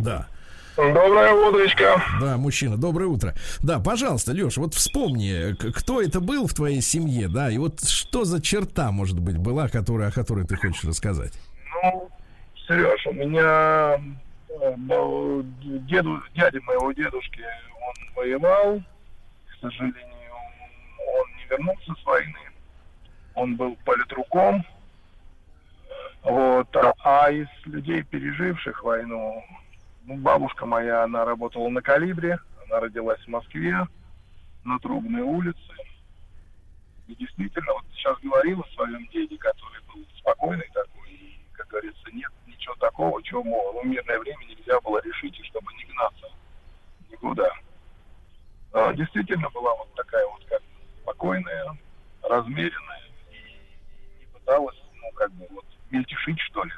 Да. 0.00 0.26
Доброе 0.76 1.32
утречко. 1.32 2.02
Да, 2.20 2.38
мужчина, 2.38 2.76
доброе 2.78 3.06
утро. 3.06 3.34
Да, 3.62 3.80
пожалуйста, 3.80 4.32
Леш, 4.32 4.56
вот 4.56 4.74
вспомни, 4.74 5.54
кто 5.72 6.00
это 6.00 6.20
был 6.20 6.46
в 6.46 6.54
твоей 6.54 6.80
семье, 6.80 7.28
да, 7.28 7.50
и 7.50 7.58
вот 7.58 7.86
что 7.86 8.24
за 8.24 8.40
черта, 8.40 8.90
может 8.90 9.20
быть, 9.20 9.36
была, 9.36 9.68
которая, 9.68 10.08
о 10.08 10.12
которой 10.12 10.46
ты 10.46 10.56
хочешь 10.56 10.84
рассказать? 10.84 11.34
Ну, 11.82 12.08
Сереж, 12.66 13.06
у 13.06 13.12
меня 13.12 14.00
э, 14.48 14.74
был 14.76 15.44
деду, 15.62 16.22
дядя 16.34 16.60
моего 16.62 16.92
дедушки, 16.92 17.42
он 17.42 18.14
воевал. 18.14 18.78
К 18.78 19.60
сожалению, 19.60 20.32
он 20.98 21.36
не 21.36 21.44
вернулся 21.50 21.92
с 22.00 22.06
войны. 22.06 22.38
Он 23.34 23.56
был 23.56 23.76
политруком. 23.84 24.64
Вот. 26.22 26.68
А- 27.04 27.30
из 27.30 27.48
людей, 27.66 28.02
переживших 28.02 28.82
войну, 28.82 29.42
ну, 29.50 29.59
бабушка 30.18 30.66
моя, 30.66 31.04
она 31.04 31.24
работала 31.24 31.68
на 31.68 31.82
калибре. 31.82 32.38
Она 32.66 32.80
родилась 32.80 33.20
в 33.20 33.28
Москве, 33.28 33.86
на 34.64 34.78
Трубной 34.78 35.22
улице. 35.22 35.58
И 37.08 37.14
действительно, 37.16 37.72
вот 37.72 37.84
сейчас 37.92 38.16
говорил 38.20 38.60
о 38.60 38.74
своем 38.74 39.06
деде, 39.08 39.36
который 39.38 39.82
был 39.92 40.06
спокойный 40.18 40.68
такой, 40.72 41.10
и, 41.10 41.40
как 41.52 41.66
говорится, 41.68 42.10
нет 42.12 42.30
ничего 42.46 42.74
такого, 42.76 43.22
чего 43.22 43.42
мол, 43.42 43.80
в 43.82 43.86
мирное 43.86 44.18
время 44.20 44.44
нельзя 44.44 44.80
было 44.80 45.00
решить, 45.02 45.38
и 45.38 45.44
чтобы 45.44 45.72
не 45.74 45.84
гнаться 45.84 46.26
никуда. 47.10 47.50
А, 48.72 48.92
действительно 48.94 49.50
была 49.50 49.74
вот 49.74 49.92
такая 49.94 50.24
вот 50.28 50.44
как 50.44 50.62
спокойная, 51.02 51.76
размеренная, 52.22 53.02
и 53.32 54.20
не 54.20 54.26
пыталась, 54.26 54.80
ну, 54.94 55.10
как 55.16 55.32
бы 55.32 55.46
вот 55.50 55.64
мельтешить, 55.90 56.38
что 56.38 56.62
ли. 56.62 56.72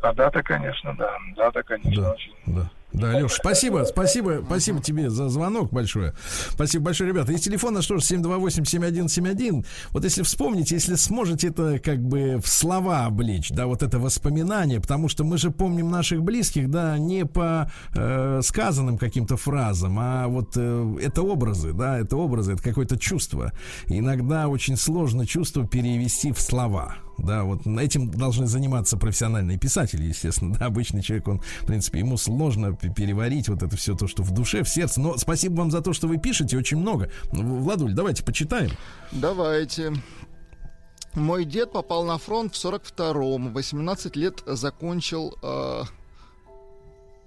А 0.00 0.12
дата, 0.14 0.42
конечно, 0.42 0.94
да. 0.96 1.10
Дата, 1.36 1.62
конечно, 1.62 2.02
Да, 2.02 2.12
очень. 2.12 2.32
да. 2.46 2.70
Да, 2.92 3.08
Леш, 3.08 3.32
спасибо, 3.32 3.84
спасибо, 3.84 4.42
спасибо 4.46 4.80
тебе 4.80 5.10
за 5.10 5.28
звонок 5.28 5.70
большое. 5.70 6.14
Спасибо 6.50 6.86
большое, 6.86 7.10
ребята. 7.10 7.32
Из 7.32 7.42
телефона 7.42 7.82
что 7.82 7.98
ж, 7.98 8.02
728-7171. 8.02 9.66
Вот 9.90 10.04
если 10.04 10.22
вспомните, 10.22 10.74
если 10.76 10.94
сможете 10.94 11.48
это 11.48 11.78
как 11.80 11.98
бы 11.98 12.40
в 12.42 12.48
слова 12.48 13.04
облечь, 13.04 13.50
да, 13.50 13.66
вот 13.66 13.82
это 13.82 13.98
воспоминание, 13.98 14.80
потому 14.80 15.08
что 15.08 15.22
мы 15.22 15.36
же 15.36 15.50
помним 15.50 15.90
наших 15.90 16.22
близких, 16.22 16.70
да, 16.70 16.96
не 16.96 17.26
по 17.26 17.70
э, 17.94 18.40
сказанным 18.42 18.96
каким-то 18.96 19.36
фразам, 19.36 19.98
а 20.00 20.26
вот 20.26 20.52
э, 20.56 20.96
это 21.02 21.22
образы, 21.22 21.74
да, 21.74 21.98
это 21.98 22.16
образы, 22.16 22.54
это 22.54 22.62
какое-то 22.62 22.98
чувство. 22.98 23.52
И 23.88 23.98
иногда 23.98 24.48
очень 24.48 24.76
сложно 24.76 25.26
чувство 25.26 25.66
перевести 25.66 26.32
в 26.32 26.40
слова. 26.40 26.96
Да, 27.18 27.44
вот 27.44 27.66
этим 27.66 28.10
должны 28.10 28.46
заниматься 28.46 28.96
профессиональные 28.96 29.58
писатели, 29.58 30.04
естественно. 30.04 30.54
Да, 30.58 30.66
обычный 30.66 31.02
человек, 31.02 31.28
он, 31.28 31.40
в 31.40 31.66
принципе, 31.66 31.98
ему 31.98 32.16
сложно 32.16 32.74
переварить 32.74 33.48
вот 33.48 33.62
это 33.62 33.76
все 33.76 33.94
то, 33.94 34.06
что 34.08 34.22
в 34.22 34.30
душе, 34.32 34.62
в 34.62 34.68
сердце. 34.68 35.00
Но 35.00 35.16
спасибо 35.16 35.58
вам 35.58 35.70
за 35.70 35.80
то, 35.80 35.92
что 35.92 36.08
вы 36.08 36.18
пишете, 36.18 36.56
очень 36.56 36.78
много. 36.78 37.10
Владуль, 37.32 37.92
давайте 37.92 38.24
почитаем. 38.24 38.70
Давайте. 39.12 39.92
Мой 41.14 41.44
дед 41.44 41.72
попал 41.72 42.04
на 42.04 42.18
фронт 42.18 42.54
в 42.54 42.64
42-м. 42.64 43.52
18 43.52 44.16
лет 44.16 44.42
закончил... 44.46 45.36
э, 45.42 45.82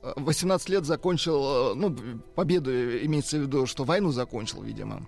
18 0.02 0.70
лет 0.70 0.86
закончил, 0.86 1.72
э, 1.72 1.74
ну, 1.76 1.96
победу 2.36 2.72
имеется 2.72 3.38
в 3.38 3.42
виду, 3.42 3.66
что 3.66 3.84
войну 3.84 4.12
закончил, 4.12 4.62
видимо. 4.62 5.06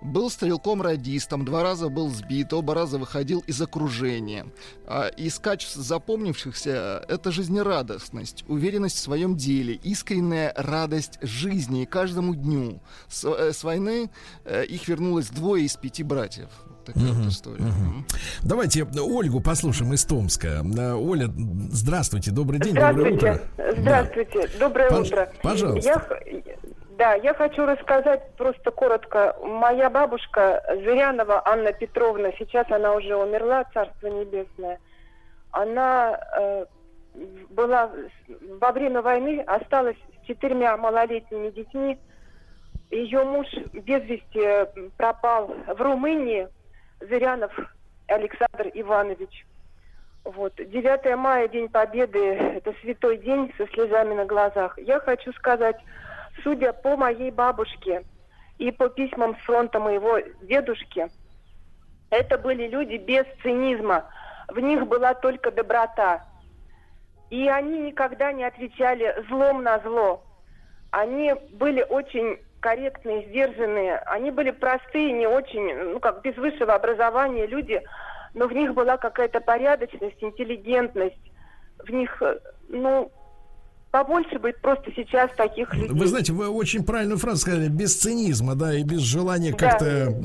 Был 0.00 0.30
стрелком-радистом, 0.30 1.44
два 1.44 1.62
раза 1.62 1.88
был 1.88 2.08
сбит, 2.10 2.52
оба 2.52 2.74
раза 2.74 2.98
выходил 2.98 3.40
из 3.46 3.60
окружения. 3.60 4.46
А, 4.86 5.08
Из 5.08 5.38
качеств 5.38 5.76
запомнившихся— 5.76 7.04
это 7.08 7.32
жизнерадостность, 7.32 8.44
уверенность 8.48 8.96
в 8.96 9.00
своем 9.00 9.36
деле, 9.36 9.74
искренняя 9.74 10.52
радость 10.56 11.18
жизни 11.22 11.82
и 11.82 11.86
каждому 11.86 12.34
дню. 12.34 12.80
С, 13.08 13.24
э, 13.24 13.52
с 13.52 13.64
войны 13.64 14.10
э, 14.44 14.64
их 14.64 14.86
вернулось 14.88 15.28
двое 15.28 15.64
из 15.64 15.76
пяти 15.76 16.02
братьев. 16.04 16.48
Вот 16.66 16.84
Такая 16.84 17.12
вот 17.12 17.26
история. 17.30 17.64
Мгм. 17.64 18.06
Давайте 18.42 18.84
Ольгу 18.84 19.40
послушаем 19.40 19.92
из 19.92 20.04
Томска. 20.04 20.64
Э, 20.76 20.92
Оля, 20.94 21.28
здравствуйте, 21.70 22.30
добрый 22.30 22.60
день, 22.60 22.74
доброе 22.74 23.14
утро. 23.14 23.42
Здравствуйте. 23.56 23.80
Здравствуйте. 23.80 24.58
Доброе 24.58 24.90
Пож- 24.90 25.06
утро. 25.06 25.32
пожалуйста. 25.42 25.88
Я, 25.90 25.98
да, 26.98 27.14
я 27.14 27.32
хочу 27.32 27.64
рассказать 27.64 28.34
просто 28.36 28.72
коротко. 28.72 29.36
Моя 29.40 29.88
бабушка 29.88 30.64
Зырянова 30.68 31.40
Анна 31.46 31.72
Петровна, 31.72 32.32
сейчас 32.36 32.68
она 32.72 32.92
уже 32.96 33.14
умерла, 33.14 33.62
Царство 33.72 34.08
Небесное. 34.08 34.80
Она 35.52 36.18
э, 36.36 36.66
была 37.50 37.92
во 38.60 38.72
время 38.72 39.00
войны, 39.00 39.44
осталась 39.46 39.96
с 39.96 40.26
четырьмя 40.26 40.76
малолетними 40.76 41.50
детьми. 41.50 42.00
Ее 42.90 43.22
муж 43.22 43.46
без 43.72 44.02
вести 44.02 44.40
э, 44.40 44.66
пропал 44.96 45.54
в 45.68 45.80
Румынии, 45.80 46.48
Зырянов 46.98 47.56
Александр 48.08 48.72
Иванович. 48.74 49.46
Вот. 50.24 50.54
9 50.56 51.16
мая, 51.16 51.46
День 51.46 51.68
Победы, 51.68 52.18
это 52.18 52.74
святой 52.80 53.18
день 53.18 53.54
со 53.56 53.68
слезами 53.68 54.14
на 54.14 54.24
глазах. 54.24 54.76
Я 54.78 54.98
хочу 54.98 55.32
сказать, 55.34 55.76
судя 56.42 56.72
по 56.72 56.96
моей 56.96 57.30
бабушке 57.30 58.04
и 58.58 58.70
по 58.70 58.88
письмам 58.88 59.36
с 59.36 59.44
фронта 59.44 59.80
моего 59.80 60.18
дедушки, 60.42 61.08
это 62.10 62.38
были 62.38 62.68
люди 62.68 62.96
без 62.96 63.24
цинизма. 63.42 64.06
В 64.48 64.58
них 64.58 64.86
была 64.86 65.14
только 65.14 65.50
доброта. 65.50 66.24
И 67.30 67.48
они 67.48 67.78
никогда 67.80 68.32
не 68.32 68.44
отвечали 68.44 69.14
злом 69.28 69.62
на 69.62 69.78
зло. 69.80 70.22
Они 70.90 71.34
были 71.52 71.82
очень 71.82 72.38
корректные, 72.60 73.26
сдержанные. 73.26 73.96
Они 74.06 74.30
были 74.30 74.50
простые, 74.50 75.12
не 75.12 75.26
очень, 75.26 75.74
ну 75.92 76.00
как 76.00 76.22
без 76.22 76.36
высшего 76.36 76.74
образования 76.74 77.46
люди, 77.46 77.82
но 78.34 78.46
в 78.46 78.52
них 78.52 78.74
была 78.74 78.96
какая-то 78.96 79.40
порядочность, 79.40 80.22
интеллигентность. 80.22 81.20
В 81.78 81.90
них, 81.90 82.20
э, 82.22 82.38
ну, 82.68 83.10
побольше 83.98 84.38
быть 84.38 84.56
просто 84.60 84.90
сейчас 84.94 85.30
таких 85.36 85.74
людей. 85.74 85.88
Вы 85.90 86.06
знаете, 86.06 86.32
вы 86.32 86.48
очень 86.48 86.84
правильную 86.84 87.18
фразу 87.18 87.40
сказали, 87.40 87.68
без 87.68 87.96
цинизма, 87.96 88.54
да, 88.54 88.76
и 88.78 88.84
без 88.84 89.00
желания 89.00 89.50
Да. 89.50 89.56
как-то 89.56 90.16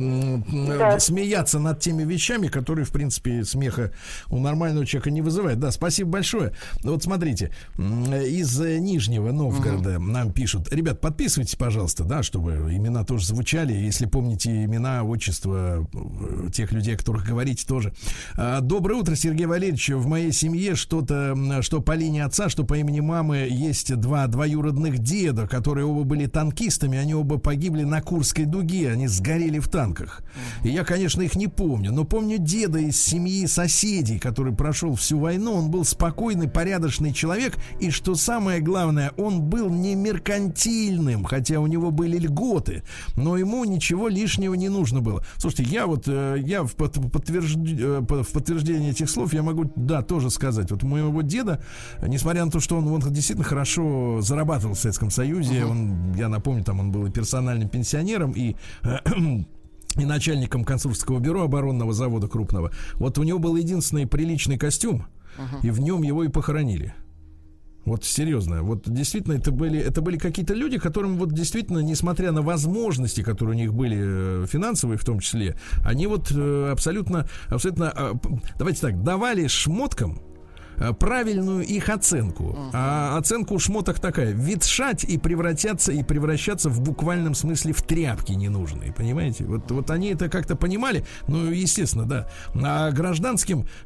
Да. 0.67 0.99
смеяться 0.99 1.59
над 1.59 1.79
теми 1.79 2.03
вещами, 2.03 2.47
которые, 2.47 2.85
в 2.85 2.91
принципе, 2.91 3.43
смеха 3.43 3.91
у 4.29 4.39
нормального 4.39 4.85
человека 4.85 5.09
не 5.09 5.21
вызывают. 5.21 5.59
Да, 5.59 5.71
спасибо 5.71 6.11
большое. 6.11 6.53
Вот 6.83 7.03
смотрите, 7.03 7.51
из 7.77 8.59
Нижнего 8.59 9.31
Новгорода 9.31 9.97
нам 9.99 10.31
пишут, 10.31 10.71
ребят, 10.71 11.01
подписывайтесь, 11.01 11.55
пожалуйста, 11.55 12.03
да, 12.03 12.21
чтобы 12.21 12.51
имена 12.71 13.03
тоже 13.03 13.25
звучали, 13.25 13.73
если 13.73 14.05
помните 14.05 14.65
имена, 14.65 15.03
отчества 15.03 15.87
э, 15.93 16.49
тех 16.51 16.71
людей, 16.71 16.95
о 16.95 16.97
которых 16.97 17.25
говорите 17.25 17.65
тоже. 17.65 17.93
А, 18.37 18.61
Доброе 18.61 18.95
утро, 18.95 19.15
Сергей 19.15 19.45
Валерьевич. 19.45 19.89
В 19.89 20.05
моей 20.07 20.31
семье 20.31 20.75
что-то, 20.75 21.35
что 21.61 21.81
по 21.81 21.93
линии 21.93 22.21
отца, 22.21 22.49
что 22.49 22.63
по 22.63 22.75
имени 22.77 22.99
мамы, 22.99 23.47
есть 23.67 23.95
два 23.95 24.27
двоюродных 24.27 24.99
деда, 24.99 25.47
которые 25.47 25.85
оба 25.85 26.03
были 26.03 26.25
танкистами, 26.25 26.97
они 26.97 27.15
оба 27.15 27.37
погибли 27.37 27.83
на 27.83 28.01
Курской 28.01 28.45
дуге, 28.45 28.91
они 28.91 29.07
сгорели 29.07 29.59
в 29.59 29.67
танках. 29.67 30.21
И 30.63 30.69
я, 30.69 30.83
конечно, 30.83 31.21
их 31.21 31.35
не 31.35 31.47
помню, 31.47 31.91
но 31.91 32.03
помню 32.03 32.37
деда 32.37 32.79
из 32.79 32.99
семьи 33.01 33.45
соседей, 33.47 34.19
который 34.19 34.53
прошел 34.53 34.95
всю 34.95 35.19
войну, 35.19 35.53
он 35.53 35.71
был 35.71 35.85
спокойный, 35.85 36.49
порядочный 36.49 37.13
человек, 37.13 37.57
и 37.79 37.89
что 37.89 38.15
самое 38.15 38.59
главное, 38.59 39.11
он 39.17 39.41
был 39.41 39.69
не 39.69 39.95
меркантильным, 39.95 41.23
хотя 41.23 41.59
у 41.59 41.67
него 41.67 41.91
были 41.91 42.17
льготы, 42.17 42.83
но 43.15 43.37
ему 43.37 43.63
ничего 43.65 44.07
лишнего 44.07 44.53
не 44.53 44.69
нужно 44.69 45.01
было. 45.01 45.25
Слушайте, 45.37 45.71
я 45.71 45.87
вот, 45.87 46.03
э, 46.07 46.37
я 46.45 46.63
в, 46.63 46.73
под- 46.75 46.97
подтвержд- 46.97 47.79
э, 47.79 47.99
в 47.99 48.31
подтверждение 48.33 48.91
этих 48.91 49.09
слов 49.09 49.33
я 49.33 49.43
могу, 49.43 49.71
да, 49.75 50.01
тоже 50.01 50.29
сказать, 50.29 50.71
вот 50.71 50.83
моего 50.83 51.21
деда, 51.21 51.63
несмотря 52.05 52.45
на 52.45 52.51
то, 52.51 52.59
что 52.59 52.77
он, 52.77 52.87
он 52.87 53.01
действительно 53.01 53.42
хорошо 53.43 54.21
зарабатывал 54.21 54.73
в 54.75 54.79
Советском 54.79 55.09
Союзе, 55.11 55.65
он, 55.65 56.13
я 56.15 56.29
напомню, 56.29 56.63
там 56.63 56.79
он 56.79 56.91
был 56.91 57.05
и 57.05 57.11
персональным 57.11 57.69
пенсионером, 57.69 58.31
и 58.31 58.55
и 59.95 60.05
начальником 60.05 60.63
конструкторского 60.63 61.19
бюро 61.19 61.43
оборонного 61.43 61.93
завода 61.93 62.27
крупного. 62.27 62.71
Вот 62.95 63.17
у 63.19 63.23
него 63.23 63.37
был 63.39 63.55
единственный 63.55 64.07
приличный 64.07 64.57
костюм, 64.57 65.05
и 65.61 65.69
в 65.69 65.79
нем 65.79 66.01
его 66.03 66.23
и 66.23 66.29
похоронили. 66.29 66.93
Вот 67.85 68.05
серьезно, 68.05 68.63
вот 68.63 68.83
действительно 68.89 69.33
это 69.33 69.51
были, 69.51 69.77
это 69.77 70.01
были 70.01 70.17
какие-то 70.17 70.53
люди, 70.53 70.77
которым 70.79 71.17
вот 71.17 71.33
действительно, 71.33 71.79
несмотря 71.79 72.31
на 72.31 72.41
возможности, 72.41 73.21
которые 73.23 73.55
у 73.55 73.59
них 73.59 73.73
были 73.73 73.97
э, 73.99 74.45
финансовые 74.49 74.97
в 74.97 75.03
том 75.03 75.19
числе, 75.19 75.57
они 75.83 76.07
вот 76.07 76.31
э, 76.31 76.69
абсолютно, 76.71 77.27
абсолютно, 77.49 77.91
п- 78.21 78.41
давайте 78.57 78.79
так, 78.79 79.03
давали 79.03 79.47
шмоткам 79.47 80.19
правильную 80.91 81.63
их 81.63 81.89
оценку. 81.89 82.57
А 82.73 83.17
оценка 83.17 83.53
у 83.53 83.59
шмоток 83.59 83.99
такая: 83.99 84.31
ветшать 84.31 85.03
и 85.03 85.17
превратятся 85.17 85.91
и 85.91 86.03
превращаться 86.03 86.69
в 86.69 86.81
буквальном 86.81 87.35
смысле 87.35 87.73
в 87.73 87.81
тряпки 87.81 88.33
ненужные. 88.33 88.91
Понимаете? 88.91 89.45
Вот, 89.45 89.71
вот 89.71 89.89
они 89.91 90.09
это 90.13 90.29
как-то 90.29 90.55
понимали. 90.55 91.05
Ну, 91.27 91.45
естественно, 91.51 92.05
да. 92.05 92.27
А 92.55 92.91
гражданским 92.91 93.67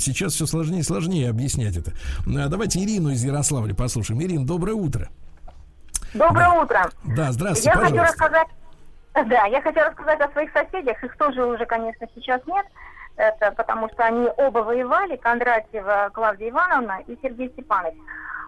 сейчас 0.00 0.34
все 0.34 0.46
сложнее 0.46 0.80
и 0.80 0.84
сложнее 0.84 1.28
объяснять 1.28 1.76
это. 1.76 1.92
А, 2.26 2.48
Давайте 2.48 2.82
Ирину 2.82 3.10
из 3.10 3.22
Ярославля 3.22 3.74
послушаем. 3.74 4.22
Ирина, 4.22 4.46
доброе 4.46 4.74
утро. 4.74 5.08
Доброе 6.14 6.48
утро. 6.50 6.90
Да, 7.04 7.32
здравствуйте, 7.32 7.68
Я 7.68 7.74
хочу 7.74 7.90
пожалуйста. 7.96 8.12
рассказать, 8.12 8.48
да, 9.14 9.44
я 9.46 9.62
хочу 9.62 9.80
рассказать 9.80 10.20
о 10.20 10.28
своих 10.32 10.50
соседях. 10.52 11.02
Их 11.04 11.16
тоже 11.16 11.44
уже, 11.44 11.66
конечно, 11.66 12.06
сейчас 12.14 12.40
нет. 12.46 12.66
Это 13.20 13.52
потому 13.52 13.90
что 13.90 14.04
они 14.04 14.30
оба 14.38 14.60
воевали, 14.60 15.16
Кондратьева 15.16 16.10
Клавдия 16.14 16.48
Ивановна 16.48 17.02
и 17.06 17.18
Сергей 17.20 17.50
Степанович. 17.50 17.98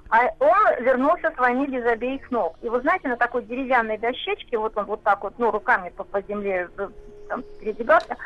А 0.09 0.31
он 0.41 0.83
вернулся 0.83 1.31
с 1.31 1.37
войны 1.37 1.66
без 1.66 1.85
обеих 1.85 2.31
ног. 2.31 2.57
И 2.62 2.70
вы 2.70 2.81
знаете, 2.81 3.09
на 3.09 3.18
такой 3.18 3.43
деревянной 3.43 3.99
дощечке, 3.99 4.57
вот 4.57 4.77
он 4.79 4.87
вот 4.87 5.03
так 5.03 5.23
вот, 5.25 5.35
ну, 5.37 5.51
руками 5.51 5.91
по, 5.91 6.05
по 6.05 6.23
земле 6.23 6.70
э, 6.79 6.89
там, 7.29 7.43
передвигался. 7.61 8.16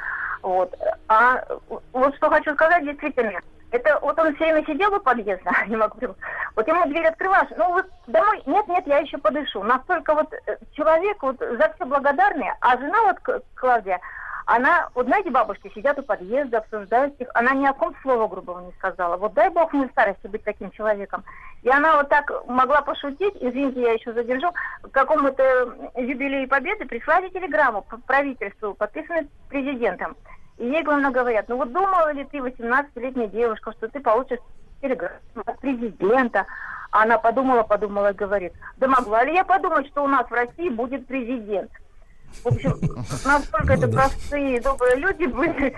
Вот. 0.42 0.72
А 1.08 1.44
вот 1.92 2.14
что 2.14 2.30
хочу 2.30 2.54
сказать, 2.54 2.84
действительно, 2.84 3.40
это 3.72 3.98
вот 4.00 4.16
он 4.16 4.32
все 4.36 4.44
время 4.44 4.64
сидел 4.66 4.94
у 4.94 5.00
подъезда, 5.00 5.50
не 5.66 5.74
могу. 5.74 5.96
Вот 6.54 6.68
ему 6.68 6.86
дверь 6.86 7.06
открываешь, 7.06 7.50
ну 7.56 7.72
вот 7.72 7.86
домой, 8.06 8.40
нет, 8.46 8.68
нет, 8.68 8.86
я 8.86 8.98
еще 8.98 9.18
подышу. 9.18 9.64
Настолько 9.64 10.14
вот 10.14 10.32
э, 10.32 10.58
человек 10.76 11.20
вот 11.24 11.38
за 11.40 11.72
все 11.74 11.84
благодарный, 11.86 12.52
а 12.60 12.76
жена 12.78 13.02
вот 13.02 13.42
Клавдия, 13.56 14.00
она, 14.46 14.88
вот 14.94 15.06
знаете, 15.06 15.30
бабушки 15.30 15.70
сидят 15.74 15.98
у 15.98 16.02
подъезда, 16.02 16.58
обсуждают 16.58 17.20
их, 17.20 17.28
она 17.34 17.52
ни 17.52 17.66
о 17.66 17.72
ком 17.72 17.94
слова 18.02 18.28
грубого 18.28 18.60
не 18.60 18.72
сказала. 18.72 19.16
Вот 19.16 19.34
дай 19.34 19.50
бог 19.50 19.72
мне 19.72 19.88
старости 19.88 20.26
быть 20.28 20.44
таким 20.44 20.70
человеком. 20.70 21.24
И 21.62 21.68
она 21.68 21.96
вот 21.96 22.08
так 22.08 22.30
могла 22.46 22.80
пошутить, 22.82 23.34
извините, 23.40 23.82
я 23.82 23.92
еще 23.92 24.12
задержу, 24.12 24.52
к 24.82 24.90
какому-то 24.90 25.42
юбилею 25.96 26.48
Победы 26.48 26.86
прислали 26.86 27.28
телеграмму 27.28 27.82
по 27.82 27.98
правительству, 27.98 28.74
подписанную 28.74 29.28
президентом. 29.48 30.16
И 30.58 30.66
ей, 30.66 30.82
главное, 30.82 31.10
говорят, 31.10 31.48
ну 31.48 31.56
вот 31.56 31.72
думала 31.72 32.12
ли 32.12 32.24
ты, 32.24 32.38
18-летняя 32.38 33.26
девушка, 33.26 33.72
что 33.72 33.88
ты 33.88 34.00
получишь 34.00 34.38
хотели 34.80 35.10
президента. 35.60 36.46
А 36.92 37.02
она 37.02 37.18
подумала, 37.18 37.62
подумала 37.62 38.12
и 38.12 38.14
говорит, 38.14 38.52
да 38.76 38.86
могла 38.86 39.24
ли 39.24 39.34
я 39.34 39.44
подумать, 39.44 39.86
что 39.88 40.04
у 40.04 40.08
нас 40.08 40.26
в 40.28 40.32
России 40.32 40.68
будет 40.68 41.06
президент? 41.06 41.70
В 42.44 42.48
общем, 42.48 42.78
насколько 43.24 43.72
это 43.72 43.88
простые, 43.88 44.60
добрые 44.60 44.96
люди 44.96 45.26
были. 45.26 45.74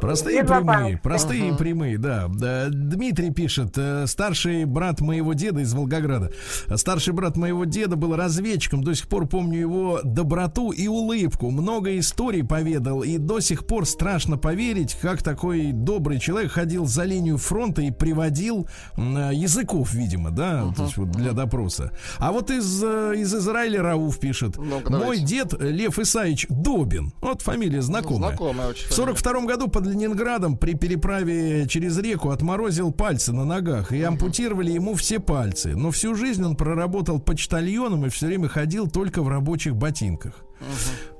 Простые 0.00 0.40
и 0.40 0.42
прямые, 0.42 0.96
простые 0.98 1.50
и 1.50 1.56
прямые, 1.56 1.98
да. 1.98 2.28
Дмитрий 2.28 3.30
пишет, 3.30 3.76
э, 3.76 4.06
старший 4.06 4.64
брат 4.64 5.00
моего 5.00 5.34
деда 5.34 5.60
из 5.60 5.74
Волгограда. 5.74 6.32
Старший 6.76 7.12
брат 7.12 7.36
моего 7.36 7.64
деда 7.64 7.96
был 7.96 8.16
разведчиком, 8.16 8.82
до 8.82 8.94
сих 8.94 9.08
пор 9.08 9.26
помню 9.26 9.60
его 9.60 10.00
доброту 10.02 10.70
и 10.70 10.88
улыбку. 10.88 11.50
Много 11.50 11.98
историй 11.98 12.44
поведал, 12.44 13.02
и 13.02 13.18
до 13.18 13.40
сих 13.40 13.66
пор 13.66 13.86
страшно 13.86 14.38
поверить, 14.38 14.96
как 15.00 15.22
такой 15.22 15.72
добрый 15.72 16.18
человек 16.18 16.52
ходил 16.52 16.86
за 16.86 17.04
линию 17.04 17.36
фронта 17.36 17.82
и 17.82 17.90
приводил 17.90 18.66
языков, 18.96 19.92
видимо, 19.92 20.30
да, 20.30 20.62
uh-huh. 20.62 20.74
то 20.74 20.82
есть 20.84 20.96
вот 20.96 21.10
для 21.10 21.32
допроса. 21.32 21.92
А 22.18 22.32
вот 22.32 22.50
из, 22.50 22.82
э, 22.82 23.14
из 23.16 23.34
Израиля 23.34 23.82
Рауф 23.82 24.18
пишет, 24.18 24.56
мой 24.56 25.18
дед 25.18 25.54
Лев 25.70 25.98
Исаевич 25.98 26.46
Добин. 26.48 27.12
Вот 27.20 27.42
фамилия 27.42 27.82
знакомая. 27.82 28.30
Знакомая 28.30 28.68
очень. 28.68 28.88
В 28.88 28.92
42 28.92 29.40
году 29.46 29.68
под 29.68 29.86
Ленинградом 29.86 30.56
при 30.56 30.74
переправе 30.74 31.66
через 31.68 31.98
реку 31.98 32.30
отморозил 32.30 32.92
пальцы 32.92 33.32
на 33.32 33.44
ногах 33.44 33.92
и 33.92 34.02
ампутировали 34.02 34.72
ему 34.72 34.94
все 34.94 35.20
пальцы. 35.20 35.76
Но 35.76 35.90
всю 35.90 36.14
жизнь 36.14 36.44
он 36.44 36.56
проработал 36.56 37.20
почтальоном 37.20 38.06
и 38.06 38.08
все 38.08 38.26
время 38.26 38.48
ходил 38.48 38.90
только 38.90 39.22
в 39.22 39.28
рабочих 39.28 39.76
ботинках. 39.76 40.44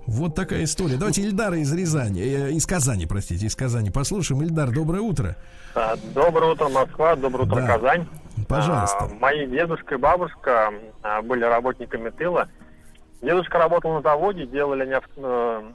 Вот 0.06 0.34
такая 0.34 0.64
история. 0.64 0.96
Давайте 0.96 1.22
Ильдара 1.22 1.56
из 1.58 1.72
Рязани, 1.72 2.20
э, 2.20 2.50
из 2.52 2.66
Казани, 2.66 3.06
простите, 3.06 3.46
из 3.46 3.54
Казани 3.54 3.90
послушаем. 3.90 4.42
Ильдар, 4.42 4.70
доброе 4.70 5.00
утро. 5.00 5.36
А, 5.74 5.94
доброе 6.14 6.52
утро, 6.52 6.68
Москва, 6.68 7.14
доброе 7.14 7.44
утро, 7.44 7.56
да. 7.56 7.66
Казань. 7.66 8.08
Пожалуйста. 8.48 9.04
А, 9.04 9.14
мои 9.20 9.46
дедушка 9.46 9.94
и 9.94 9.98
бабушка 9.98 10.72
а, 11.02 11.22
были 11.22 11.44
работниками 11.44 12.10
тыла. 12.10 12.48
Дедушка 13.22 13.58
работал 13.58 13.94
на 13.94 14.02
заводе, 14.02 14.46
делали 14.46 14.82
они 14.82 14.94
э, 15.16 15.72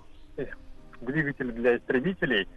двигатели 1.00 1.52
для 1.52 1.78
истребителей. 1.78 2.48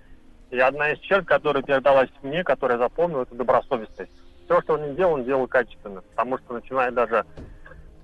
И 0.51 0.59
одна 0.59 0.91
из 0.91 0.99
черт, 0.99 1.27
которая 1.27 1.63
передалась 1.63 2.11
мне, 2.23 2.43
которую 2.43 2.79
я 2.79 2.85
запомнил, 2.85 3.23
это 3.23 3.37
добросовестность. 3.37 4.11
Все, 4.45 4.61
что 4.63 4.75
он 4.75 4.91
не 4.91 4.97
делал, 4.97 5.15
он 5.15 5.25
делал 5.25 5.47
качественно. 5.47 6.03
Потому 6.03 6.39
что 6.39 6.55
начиная 6.55 6.91
даже 6.91 7.25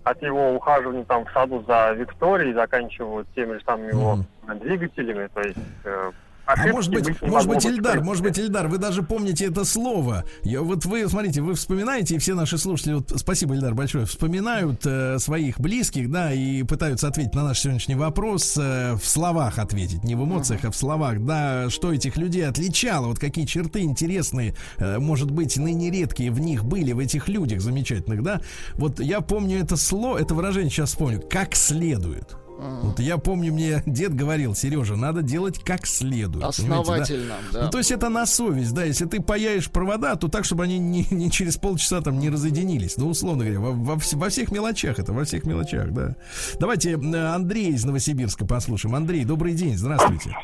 от 0.05 0.23
его 0.23 0.55
ухаживания 0.55 1.05
там 1.05 1.25
в 1.25 1.33
саду 1.33 1.65
за 1.67 1.91
Викторией, 1.93 2.55
заканчивая 2.55 3.25
теми 3.35 3.55
же 3.55 3.65
самыми 3.65 3.89
его 3.89 4.19
mm-hmm. 4.47 4.61
двигателями, 4.61 5.29
то 5.35 5.41
есть 5.41 5.59
э, 5.83 6.13
а 6.47 6.69
может 6.69 6.93
быть, 6.93 7.21
может 7.23 7.49
быть, 7.49 7.65
Ильдар, 7.65 8.03
может 8.03 8.23
быть, 8.23 8.39
Ильдар, 8.39 8.69
вы 8.69 8.79
даже 8.79 9.03
помните 9.03 9.47
это 9.47 9.65
слово. 9.65 10.25
Я, 10.43 10.63
вот 10.63 10.85
вы, 10.85 11.09
смотрите, 11.09 11.43
вы 11.43 11.55
вспоминаете, 11.55 12.15
и 12.15 12.19
все 12.19 12.35
наши 12.35 12.57
слушатели, 12.57 12.95
вот, 12.95 13.13
спасибо, 13.17 13.55
Ильдар, 13.55 13.75
большое, 13.75 14.07
вспоминают 14.07 14.87
э, 14.87 15.19
своих 15.19 15.59
близких, 15.59 16.09
да, 16.11 16.33
и 16.33 16.63
пытаются 16.63 17.09
ответить 17.09 17.35
на 17.35 17.43
наш 17.43 17.61
сегодняшний 17.61 17.97
вопрос, 17.97 18.57
э, 18.57 18.95
в 18.95 19.05
словах 19.05 19.59
ответить, 19.59 20.05
не 20.05 20.15
в 20.15 20.25
эмоциях, 20.25 20.65
а 20.65 20.71
в 20.71 20.77
словах, 20.77 21.25
да, 21.25 21.69
что 21.69 21.93
этих 21.93 22.17
людей 22.17 22.47
отличало, 22.47 23.09
вот 23.09 23.19
какие 23.19 23.45
черты 23.45 23.81
интересные, 23.81 24.55
э, 24.79 24.99
может 24.99 25.33
быть, 25.33 25.57
ныне 25.57 25.91
редкие 25.91 26.31
в 26.31 26.39
них 26.39 26.65
были, 26.65 26.93
в 26.93 27.01
этих 27.01 27.27
людях 27.29 27.61
замечательных, 27.61 28.23
да. 28.23 28.41
Вот 28.75 29.01
я 29.01 29.21
помню 29.21 29.59
это 29.59 29.77
слово, 29.77 30.19
это 30.19 30.35
выражение 30.35 30.71
сейчас 30.71 30.91
вспомню, 30.91 31.21
как 31.29 31.57
следует. 31.57 32.37
Вот 32.59 33.01
я 33.01 33.19
помню, 33.19 33.53
мне 33.53 33.83
дед 33.87 34.15
говорил, 34.15 34.55
Сережа, 34.55 34.97
надо 34.97 35.23
делать 35.23 35.63
как 35.63 35.87
следует. 35.87 36.45
Основательно, 36.45 37.35
да? 37.53 37.59
да. 37.59 37.65
Ну, 37.67 37.71
то 37.71 37.79
есть 37.79 37.91
это 37.91 38.09
на 38.09 38.25
совесть, 38.25 38.75
да. 38.75 38.85
Если 38.85 39.05
ты 39.05 39.21
паяешь 39.21 39.71
провода, 39.71 40.17
то 40.17 40.29
так, 40.29 40.45
чтобы 40.45 40.65
они 40.65 40.79
не, 40.79 41.07
не 41.11 41.31
через 41.31 41.59
полчаса 41.59 42.01
там 42.01 42.19
не 42.19 42.31
разъединились. 42.31 42.97
Ну, 42.97 43.09
условно 43.09 43.45
говоря, 43.45 43.61
во, 43.61 43.73
во, 43.73 43.99
во 44.01 44.29
всех 44.29 44.51
мелочах 44.53 44.99
это, 44.99 45.13
во 45.13 45.25
всех 45.25 45.45
мелочах, 45.45 45.93
да. 45.93 46.17
Давайте 46.59 46.95
Андрей 46.95 47.73
из 47.73 47.85
Новосибирска 47.85 48.47
послушаем. 48.47 48.95
Андрей, 48.95 49.25
добрый 49.25 49.53
день, 49.53 49.77
здравствуйте. 49.77 50.35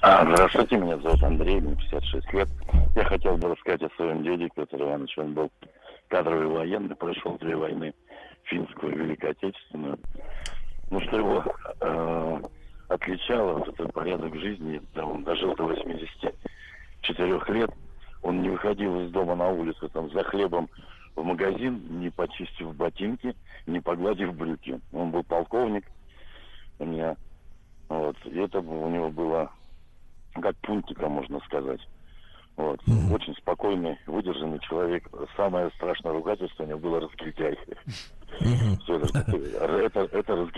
А, 0.00 0.24
здравствуйте, 0.24 0.76
меня 0.76 0.96
зовут 0.98 1.22
Андрей, 1.24 1.60
мне 1.60 1.74
56 1.74 2.32
лет. 2.34 2.48
Я 2.94 3.04
хотел 3.04 3.36
бы 3.36 3.48
рассказать 3.48 3.82
о 3.82 3.90
своем 3.96 4.22
деде, 4.22 4.48
Петр 4.54 4.80
Иванович. 4.80 5.18
Он 5.18 5.34
был 5.34 5.50
кадровый 6.06 6.46
военный, 6.46 6.94
прошел 6.94 7.36
две 7.38 7.56
войны, 7.56 7.92
финскую 8.44 8.94
и 8.94 8.98
Великую 8.98 9.32
Отечественную 9.32 9.98
ну, 10.90 11.00
что 11.00 11.18
его 11.18 11.44
э, 11.80 12.42
отличало, 12.88 13.58
вот 13.58 13.68
этот 13.68 13.92
порядок 13.92 14.34
жизни, 14.36 14.80
да, 14.94 15.04
он 15.04 15.24
дожил 15.24 15.54
до 15.54 15.64
84 15.64 17.42
лет, 17.48 17.70
он 18.22 18.42
не 18.42 18.48
выходил 18.48 19.00
из 19.00 19.10
дома 19.10 19.34
на 19.34 19.48
улицу, 19.48 19.88
там, 19.90 20.10
за 20.10 20.24
хлебом 20.24 20.68
в 21.14 21.22
магазин, 21.22 22.00
не 22.00 22.10
почистив 22.10 22.74
ботинки, 22.74 23.34
не 23.66 23.80
погладив 23.80 24.34
брюки. 24.34 24.80
Он 24.92 25.10
был 25.10 25.24
полковник 25.24 25.84
у 26.78 26.84
меня, 26.84 27.16
вот, 27.88 28.16
и 28.24 28.38
это 28.38 28.60
у 28.60 28.88
него 28.88 29.10
было 29.10 29.50
как 30.40 30.56
пунктика, 30.58 31.08
можно 31.08 31.40
сказать. 31.40 31.80
Вот. 32.56 32.80
Mm-hmm. 32.82 33.14
Очень 33.14 33.34
спокойный, 33.36 33.98
выдержанный 34.06 34.58
человек. 34.60 35.08
Самое 35.36 35.70
страшное 35.76 36.12
ругательство 36.12 36.64
у 36.64 36.66
него 36.66 36.78
было 36.78 37.00
разгильдяй. 37.00 37.56
Это, 38.40 40.00
это 40.12 40.48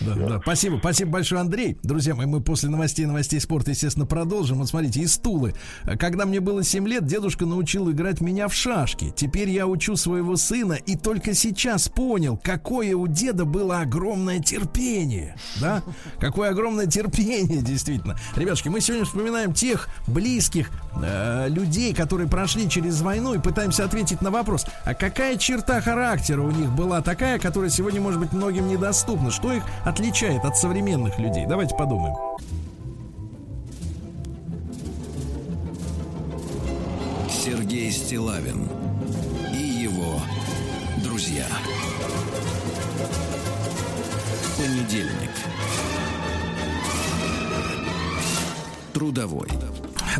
да. 0.00 0.40
Спасибо, 0.42 0.78
спасибо 0.78 1.12
большое, 1.12 1.40
Андрей. 1.40 1.76
Друзья 1.82 2.14
мои, 2.14 2.26
мы 2.26 2.40
после 2.40 2.68
новостей 2.68 3.06
новостей 3.06 3.40
спорта, 3.40 3.70
естественно, 3.70 4.06
продолжим. 4.06 4.58
Вот 4.58 4.68
смотрите, 4.68 5.00
из 5.00 5.18
Тулы. 5.18 5.54
Когда 5.98 6.26
мне 6.26 6.40
было 6.40 6.62
7 6.62 6.86
лет, 6.86 7.06
дедушка 7.06 7.46
научил 7.46 7.90
играть 7.90 8.20
меня 8.20 8.48
в 8.48 8.54
шашки. 8.54 9.12
Теперь 9.16 9.50
я 9.50 9.66
учу 9.66 9.96
своего 9.96 10.36
сына 10.36 10.74
и 10.74 10.96
только 10.96 11.34
сейчас 11.34 11.88
понял, 11.88 12.38
какое 12.42 12.94
у 12.94 13.06
деда 13.06 13.44
было 13.44 13.80
огромное 13.80 14.38
терпение. 14.40 15.36
Да? 15.60 15.82
Какое 16.18 16.50
огромное 16.50 16.86
терпение, 16.86 17.62
действительно. 17.62 18.16
Ребятушки, 18.36 18.68
мы 18.68 18.80
сегодня 18.80 19.04
вспоминаем 19.04 19.52
тех 19.52 19.88
близких 20.06 20.70
э, 21.02 21.48
людей, 21.48 21.94
которые 21.94 22.28
прошли 22.28 22.68
через 22.68 23.00
войну 23.00 23.34
и 23.34 23.38
пытаемся 23.38 23.84
ответить 23.84 24.22
на 24.22 24.30
вопрос, 24.30 24.66
а 24.84 24.94
какая 24.94 25.36
черта 25.36 25.80
характера 25.80 26.42
у 26.42 26.50
них 26.50 26.70
была 26.70 26.97
такая, 27.02 27.38
которая 27.38 27.70
сегодня, 27.70 28.00
может 28.00 28.20
быть, 28.20 28.32
многим 28.32 28.68
недоступна? 28.68 29.30
Что 29.30 29.52
их 29.52 29.62
отличает 29.84 30.44
от 30.44 30.56
современных 30.56 31.18
людей? 31.18 31.46
Давайте 31.46 31.74
подумаем. 31.76 32.14
Сергей 37.30 37.90
Стилавин 37.90 38.68
и 39.54 39.62
его 39.62 40.20
друзья. 41.02 41.46
Понедельник. 44.56 45.30
Трудовой. 48.92 49.48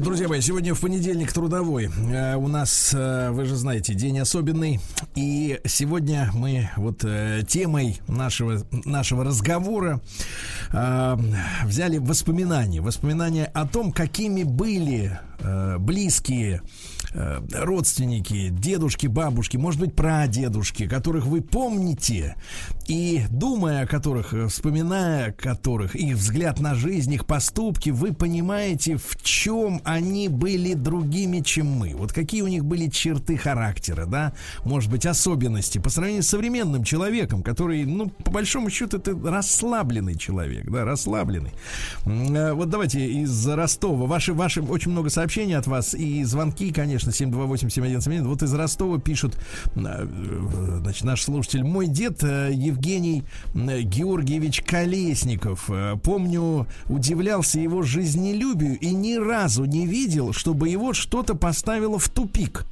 Друзья 0.00 0.28
мои, 0.28 0.40
сегодня 0.40 0.74
в 0.74 0.80
понедельник 0.80 1.32
трудовой. 1.32 1.90
Э, 2.12 2.36
у 2.36 2.46
нас, 2.46 2.94
э, 2.94 3.30
вы 3.30 3.46
же 3.46 3.56
знаете, 3.56 3.94
день 3.94 4.20
особенный. 4.20 4.80
И 5.16 5.60
сегодня 5.66 6.30
мы 6.34 6.70
вот 6.76 7.04
э, 7.04 7.42
темой 7.48 8.00
нашего, 8.06 8.62
нашего 8.84 9.24
разговора 9.24 10.00
взяли 10.70 11.98
воспоминания. 11.98 12.80
Воспоминания 12.80 13.46
о 13.46 13.66
том, 13.66 13.90
какими 13.90 14.42
были 14.42 15.18
близкие 15.78 16.62
родственники, 17.14 18.48
дедушки, 18.50 19.06
бабушки, 19.06 19.56
может 19.56 19.80
быть, 19.80 19.94
прадедушки, 19.94 20.86
которых 20.86 21.26
вы 21.26 21.40
помните, 21.40 22.36
и 22.86 23.24
думая 23.30 23.84
о 23.84 23.86
которых, 23.86 24.34
э, 24.34 24.48
вспоминая 24.48 25.28
о 25.28 25.32
которых, 25.32 25.96
их 25.96 26.16
взгляд 26.16 26.60
на 26.60 26.74
жизнь, 26.74 27.12
их 27.14 27.26
поступки, 27.26 27.90
вы 27.90 28.12
понимаете, 28.12 28.96
в 28.96 29.22
чем 29.22 29.80
они 29.84 30.28
были 30.28 30.74
другими, 30.74 31.40
чем 31.40 31.66
мы. 31.66 31.94
Вот 31.94 32.12
какие 32.12 32.42
у 32.42 32.48
них 32.48 32.64
были 32.64 32.88
черты 32.88 33.36
характера, 33.36 34.06
да, 34.06 34.32
может 34.64 34.90
быть, 34.90 35.06
особенности 35.06 35.78
по 35.78 35.90
сравнению 35.90 36.22
с 36.22 36.28
современным 36.28 36.84
человеком, 36.84 37.42
который, 37.42 37.84
ну, 37.84 38.08
по 38.08 38.30
большому 38.30 38.70
счету, 38.70 38.98
это 38.98 39.12
расслабленный 39.12 40.16
человек, 40.16 40.70
да, 40.70 40.84
расслабленный. 40.84 41.52
Э, 42.04 42.52
вот 42.52 42.68
давайте 42.68 43.06
из 43.06 43.46
Ростова. 43.46 44.06
Ваши, 44.06 44.32
ваши 44.32 44.62
очень 44.62 44.90
много 44.90 45.10
сообщений 45.10 45.56
от 45.56 45.66
вас 45.66 45.94
и 45.94 46.24
звонки, 46.24 46.72
конечно, 46.72 46.97
конечно, 46.98 47.24
728-7171. 47.24 48.22
Вот 48.24 48.42
из 48.42 48.52
Ростова 48.54 48.98
пишут, 48.98 49.36
э, 49.74 50.08
значит, 50.80 51.04
наш 51.04 51.22
слушатель. 51.22 51.64
Мой 51.64 51.86
дед 51.86 52.22
э, 52.22 52.50
Евгений 52.52 53.24
Георгиевич 53.54 54.62
Колесников. 54.62 55.70
Э, 55.70 55.96
помню, 56.02 56.66
удивлялся 56.88 57.60
его 57.60 57.82
жизнелюбию 57.82 58.78
и 58.78 58.90
ни 58.92 59.16
разу 59.16 59.64
не 59.64 59.86
видел, 59.86 60.32
чтобы 60.32 60.68
его 60.68 60.92
что-то 60.92 61.34
поставило 61.34 61.98
в 61.98 62.08
тупик. 62.08 62.66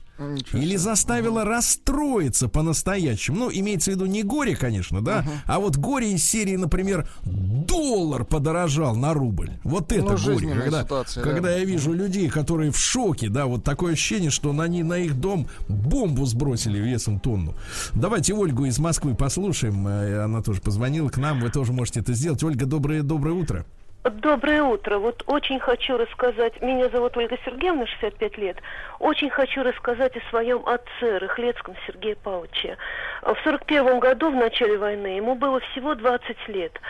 Или 0.53 0.77
заставила 0.77 1.45
расстроиться 1.45 2.49
по-настоящему. 2.49 3.39
Ну, 3.39 3.51
имеется 3.53 3.91
в 3.91 3.95
виду 3.95 4.07
не 4.07 4.23
горе, 4.23 4.57
конечно, 4.57 5.03
да, 5.03 5.23
Мгм. 5.23 5.31
а 5.47 5.59
вот 5.61 5.77
горе 5.77 6.13
из 6.13 6.25
серии, 6.25 6.57
например, 6.57 7.09
доллар 7.25 8.25
подорожал 8.25 8.97
на 8.97 9.13
рубль. 9.15 9.51
Вот 9.65 9.93
это 9.93 10.13
Ну, 10.13 10.19
горе. 10.35 10.55
Когда, 10.55 10.83
ситуация, 10.83 11.23
когда 11.23 11.41
да. 11.43 11.57
я 11.57 11.65
вижу 11.65 11.93
людей, 11.93 12.29
которые 12.29 12.71
в 12.71 12.79
шоке, 12.79 13.29
да, 13.29 13.47
вот 13.47 13.65
такое 13.65 13.93
ощущение, 13.93 14.31
что 14.31 14.53
на, 14.53 14.65
они, 14.65 14.83
на 14.83 14.99
их 14.99 15.19
дом 15.21 15.49
бомбу 15.69 16.25
сбросили 16.27 16.79
весом 16.79 17.21
тонну. 17.21 17.55
Давайте 17.95 18.35
Ольгу 18.35 18.65
из 18.65 18.79
Москвы 18.79 19.15
послушаем. 19.15 19.87
Э, 19.87 20.25
Она 20.25 20.43
тоже 20.43 20.61
позвонила 20.61 21.09
к 21.09 21.19
нам. 21.19 21.41
Вы 21.41 21.51
тоже 21.51 21.73
можете 21.73 22.01
это 22.01 22.15
сделать. 22.15 22.43
Ольга, 22.43 22.67
доброе, 22.67 23.03
доброе 23.03 23.33
утро. 23.35 23.65
Доброе 24.11 24.63
утро. 24.63 24.99
Вот 24.99 25.25
очень 25.27 25.59
хочу 25.59 25.97
рассказать. 25.97 26.63
Меня 26.63 26.89
зовут 26.91 27.17
Ольга 27.17 27.37
Сергеевна, 27.45 27.87
65 27.87 28.39
лет. 28.39 28.57
Очень 29.01 29.31
хочу 29.31 29.65
рассказать 29.65 30.17
о 30.17 30.21
своем 30.31 30.63
отце, 30.65 31.19
Рыхлецком 31.19 31.75
Сергее 31.89 32.15
Павловиче. 32.15 32.77
В 33.23 33.37
41 33.43 33.99
году, 33.99 34.31
в 34.31 34.37
начале 34.37 34.79
войны, 34.79 35.09
ему 35.09 35.35
было 35.35 35.59
всего 35.59 35.97
20 35.97 36.49
лет. 36.49 36.81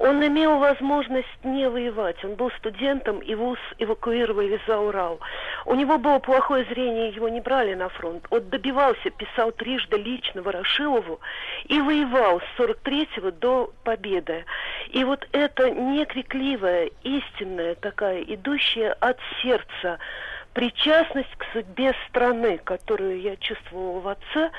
Он 0.00 0.26
имел 0.26 0.58
возможность 0.58 1.44
не 1.44 1.68
воевать. 1.68 2.24
Он 2.24 2.34
был 2.34 2.50
студентом, 2.52 3.18
и 3.18 3.34
вуз 3.34 3.58
эвакуировали 3.78 4.58
за 4.66 4.78
Урал. 4.78 5.20
У 5.66 5.74
него 5.74 5.98
было 5.98 6.18
плохое 6.18 6.64
зрение, 6.64 7.10
его 7.10 7.28
не 7.28 7.42
брали 7.42 7.74
на 7.74 7.90
фронт. 7.90 8.26
Он 8.30 8.48
добивался, 8.48 9.10
писал 9.10 9.52
трижды 9.52 9.98
лично 9.98 10.40
Ворошилову 10.40 11.20
и 11.66 11.78
воевал 11.82 12.40
с 12.40 12.56
43 12.56 13.08
до 13.40 13.70
победы. 13.84 14.46
И 14.88 15.04
вот 15.04 15.28
это 15.32 15.70
некрикливая, 15.70 16.90
истинная 17.02 17.74
такая, 17.74 18.22
идущая 18.22 18.94
от 19.00 19.18
сердца 19.42 19.98
причастность 20.54 21.36
к 21.36 21.44
судьбе 21.52 21.94
страны, 22.08 22.58
которую 22.64 23.20
я 23.20 23.36
чувствовала 23.36 24.00
в 24.00 24.08
отце, 24.08 24.50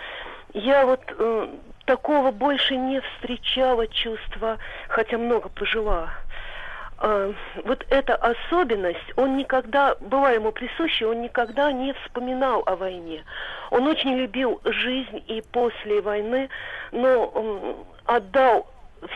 я 0.54 0.86
вот 0.86 1.02
э, 1.18 1.48
такого 1.86 2.32
больше 2.32 2.76
не 2.76 3.02
встречала 3.02 3.88
чувства, 3.88 4.58
хотя 4.88 5.18
много 5.18 5.50
пожила. 5.50 6.10
Э, 7.00 7.34
вот 7.64 7.86
эта 7.90 8.16
особенность, 8.16 9.14
он 9.16 9.38
никогда, 9.38 9.96
была 10.00 10.32
ему 10.32 10.52
присуща, 10.52 11.08
он 11.08 11.22
никогда 11.22 11.72
не 11.72 11.94
вспоминал 11.94 12.64
о 12.66 12.76
войне. 12.76 13.24
Он 13.72 13.88
очень 13.88 14.16
любил 14.16 14.62
жизнь 14.66 15.24
и 15.28 15.42
после 15.52 16.02
войны, 16.02 16.50
но 16.92 17.78
отдал 18.06 18.68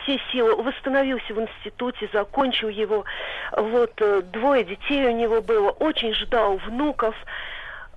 все 0.01 0.20
силы, 0.32 0.55
восстановился 0.55 1.34
в 1.34 1.39
институте, 1.41 2.09
закончил 2.11 2.70
его. 2.70 3.05
Вот 3.51 3.93
э, 4.01 4.22
двое 4.34 4.63
детей 4.63 5.05
у 5.05 5.11
него 5.11 5.41
было, 5.41 5.70
очень 5.72 6.13
ждал 6.13 6.57
внуков. 6.57 7.16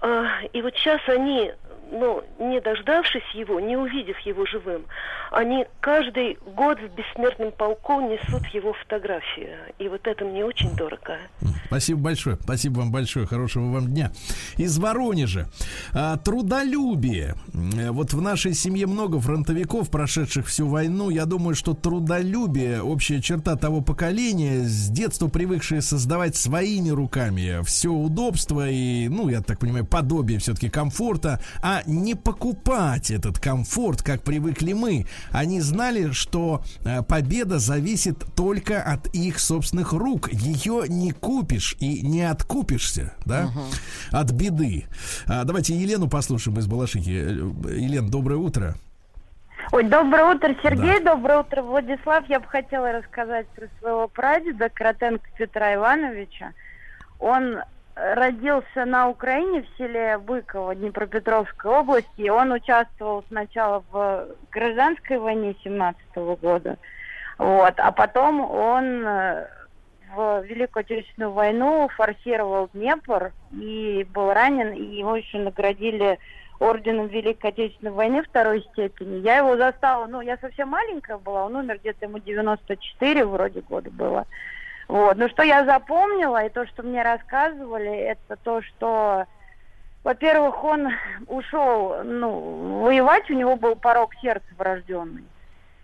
А, 0.00 0.26
И 0.52 0.62
вот 0.62 0.76
сейчас 0.76 1.00
они, 1.08 1.52
ну, 1.90 2.22
не 2.38 2.60
дождавшись 2.60 3.28
его, 3.34 3.60
не 3.60 3.76
увидев 3.76 4.18
его 4.20 4.46
живым, 4.46 4.84
они 5.30 5.66
каждый 5.80 6.38
год 6.54 6.78
в 6.78 6.94
бессмертном 6.94 7.52
полку 7.52 8.00
несут 8.00 8.46
его 8.48 8.72
фотографию. 8.72 9.56
И 9.78 9.88
вот 9.88 10.06
это 10.06 10.24
мне 10.24 10.44
очень 10.44 10.74
дорого. 10.74 11.18
Спасибо 11.66 12.00
большое. 12.00 12.36
Спасибо 12.42 12.78
вам 12.78 12.90
большое. 12.90 13.26
Хорошего 13.26 13.70
вам 13.72 13.88
дня. 13.88 14.10
Из 14.56 14.78
Воронежа. 14.78 15.48
А, 15.92 16.16
трудолюбие. 16.16 17.34
Вот 17.52 18.12
в 18.12 18.20
нашей 18.20 18.54
семье 18.54 18.86
много 18.86 19.20
фронтовиков, 19.20 19.90
прошедших 19.90 20.46
всю 20.46 20.66
войну. 20.66 21.10
Я 21.10 21.26
думаю, 21.26 21.54
что 21.54 21.74
трудолюбие 21.74 22.82
общая 22.82 23.20
черта 23.20 23.56
того 23.56 23.82
поколения, 23.82 24.62
с 24.62 24.88
детства 24.88 25.28
привыкшие 25.28 25.82
создавать 25.82 26.36
своими 26.36 26.90
руками 26.90 27.62
все 27.64 27.90
удобство 27.90 28.68
и, 28.68 29.08
ну, 29.08 29.28
я 29.28 29.42
так 29.42 29.58
понимаю, 29.58 29.86
подобие 29.86 30.38
все-таки 30.38 30.68
комфорта, 30.68 31.40
а 31.62 31.77
не 31.86 32.14
покупать 32.14 33.10
этот 33.10 33.38
комфорт, 33.38 34.02
как 34.02 34.22
привыкли 34.22 34.72
мы. 34.72 35.06
Они 35.30 35.60
знали, 35.60 36.12
что 36.12 36.62
э, 36.84 37.02
победа 37.02 37.58
зависит 37.58 38.24
только 38.34 38.82
от 38.82 39.06
их 39.14 39.38
собственных 39.38 39.92
рук. 39.92 40.32
Ее 40.32 40.84
не 40.88 41.12
купишь 41.12 41.76
и 41.80 42.02
не 42.06 42.22
откупишься, 42.22 43.14
да, 43.24 43.50
от 44.10 44.30
беды. 44.32 44.86
А, 45.26 45.44
давайте 45.44 45.74
Елену 45.74 46.08
послушаем 46.08 46.58
из 46.58 46.66
Балашихи. 46.66 47.10
Э, 47.10 47.76
Елена, 47.76 48.08
доброе 48.10 48.36
утро. 48.36 48.74
Ой, 49.70 49.84
доброе 49.84 50.34
утро, 50.34 50.54
Сергей, 50.62 51.00
доброе 51.00 51.40
утро, 51.40 51.62
Владислав. 51.62 52.24
Я 52.28 52.40
бы 52.40 52.46
хотела 52.46 52.92
рассказать 52.92 53.46
про 53.48 53.66
своего 53.78 54.08
прадеда 54.08 54.70
Кротенко 54.70 55.28
Петра 55.36 55.74
Ивановича. 55.74 56.52
Он 57.18 57.58
родился 57.98 58.84
на 58.84 59.08
Украине 59.08 59.62
в 59.62 59.76
селе 59.76 60.18
Быково 60.18 60.74
Днепропетровской 60.74 61.70
области. 61.70 62.08
И 62.20 62.30
он 62.30 62.52
участвовал 62.52 63.24
сначала 63.28 63.82
в 63.90 64.28
гражданской 64.50 65.18
войне 65.18 65.56
17 65.64 66.00
года, 66.40 66.78
вот, 67.38 67.74
а 67.76 67.92
потом 67.92 68.40
он 68.40 69.06
э, 69.06 69.46
в 70.14 70.42
Великую 70.44 70.80
Отечественную 70.82 71.32
войну 71.32 71.88
форсировал 71.96 72.68
Днепр 72.72 73.32
и 73.52 74.06
был 74.12 74.32
ранен, 74.32 74.72
и 74.72 74.96
его 74.96 75.16
еще 75.16 75.38
наградили 75.38 76.18
орденом 76.58 77.06
Великой 77.06 77.50
Отечественной 77.50 77.92
войны 77.92 78.22
второй 78.22 78.62
степени. 78.72 79.20
Я 79.20 79.38
его 79.38 79.56
застала, 79.56 80.06
ну, 80.06 80.20
я 80.20 80.36
совсем 80.38 80.68
маленькая 80.68 81.18
была, 81.18 81.44
он 81.44 81.56
умер 81.56 81.78
где-то 81.78 82.06
ему 82.06 82.18
94 82.18 83.24
вроде 83.24 83.60
года 83.60 83.90
было. 83.90 84.26
Вот. 84.88 85.18
Но 85.18 85.28
что 85.28 85.42
я 85.42 85.64
запомнила, 85.64 86.44
и 86.44 86.48
то, 86.48 86.66
что 86.66 86.82
мне 86.82 87.02
рассказывали, 87.02 87.94
это 87.94 88.36
то, 88.42 88.62
что, 88.62 89.26
во-первых, 90.02 90.64
он 90.64 90.88
ушел, 91.26 92.02
ну, 92.02 92.80
воевать, 92.82 93.30
у 93.30 93.34
него 93.34 93.56
был 93.56 93.76
порог 93.76 94.14
сердца 94.16 94.48
врожденный. 94.56 95.24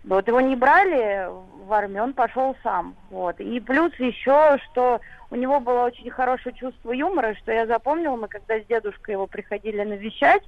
Вот 0.03 0.27
его 0.27 0.41
не 0.41 0.55
брали 0.55 1.27
в 1.65 1.73
армию, 1.73 2.03
он 2.03 2.13
пошел 2.13 2.55
сам. 2.63 2.95
Вот. 3.09 3.39
И 3.39 3.59
плюс 3.59 3.91
еще, 3.99 4.57
что 4.65 5.01
у 5.31 5.35
него 5.35 5.59
было 5.59 5.85
очень 5.85 6.09
хорошее 6.09 6.55
чувство 6.55 6.91
юмора, 6.91 7.35
что 7.35 7.51
я 7.51 7.65
запомнила, 7.65 8.15
мы 8.15 8.27
когда 8.27 8.59
с 8.59 8.65
дедушкой 8.65 9.13
его 9.13 9.27
приходили 9.27 9.83
навещать, 9.83 10.43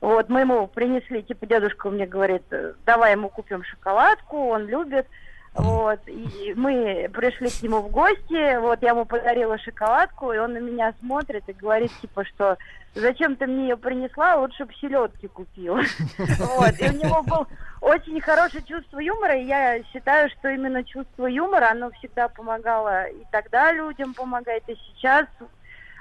вот, 0.00 0.28
мы 0.28 0.40
ему 0.40 0.66
принесли, 0.66 1.22
типа, 1.22 1.46
дедушка 1.46 1.88
мне 1.88 2.04
говорит, 2.04 2.42
«Э, 2.50 2.74
давай 2.84 3.12
ему 3.12 3.30
купим 3.30 3.64
шоколадку, 3.64 4.48
он 4.48 4.66
любит. 4.66 5.06
Вот, 5.54 6.00
и 6.06 6.52
мы 6.56 7.08
пришли 7.14 7.48
к 7.48 7.62
нему 7.62 7.80
в 7.80 7.90
гости, 7.90 8.58
вот, 8.58 8.82
я 8.82 8.90
ему 8.90 9.04
подарила 9.04 9.56
шоколадку, 9.58 10.32
и 10.32 10.38
он 10.38 10.54
на 10.54 10.58
меня 10.58 10.92
смотрит 10.98 11.44
и 11.48 11.52
говорит, 11.52 11.92
типа, 12.00 12.24
что 12.24 12.58
зачем 12.96 13.36
ты 13.36 13.46
мне 13.46 13.68
ее 13.68 13.76
принесла, 13.76 14.34
лучше 14.34 14.64
бы 14.64 14.74
селедки 14.74 15.28
купила. 15.28 15.80
Вот, 16.18 16.80
и 16.80 16.88
у 16.88 16.92
него 16.92 17.22
был 17.22 17.46
очень 17.80 18.20
хорошее 18.20 18.64
чувство 18.64 18.98
юмора, 18.98 19.36
и 19.36 19.44
я 19.44 19.80
считаю, 19.84 20.28
что 20.30 20.48
именно 20.48 20.82
чувство 20.82 21.26
юмора, 21.26 21.70
оно 21.70 21.92
всегда 21.92 22.26
помогало 22.26 23.04
и 23.04 23.24
тогда 23.30 23.70
людям 23.70 24.12
помогает, 24.12 24.64
и 24.68 24.74
сейчас 24.74 25.26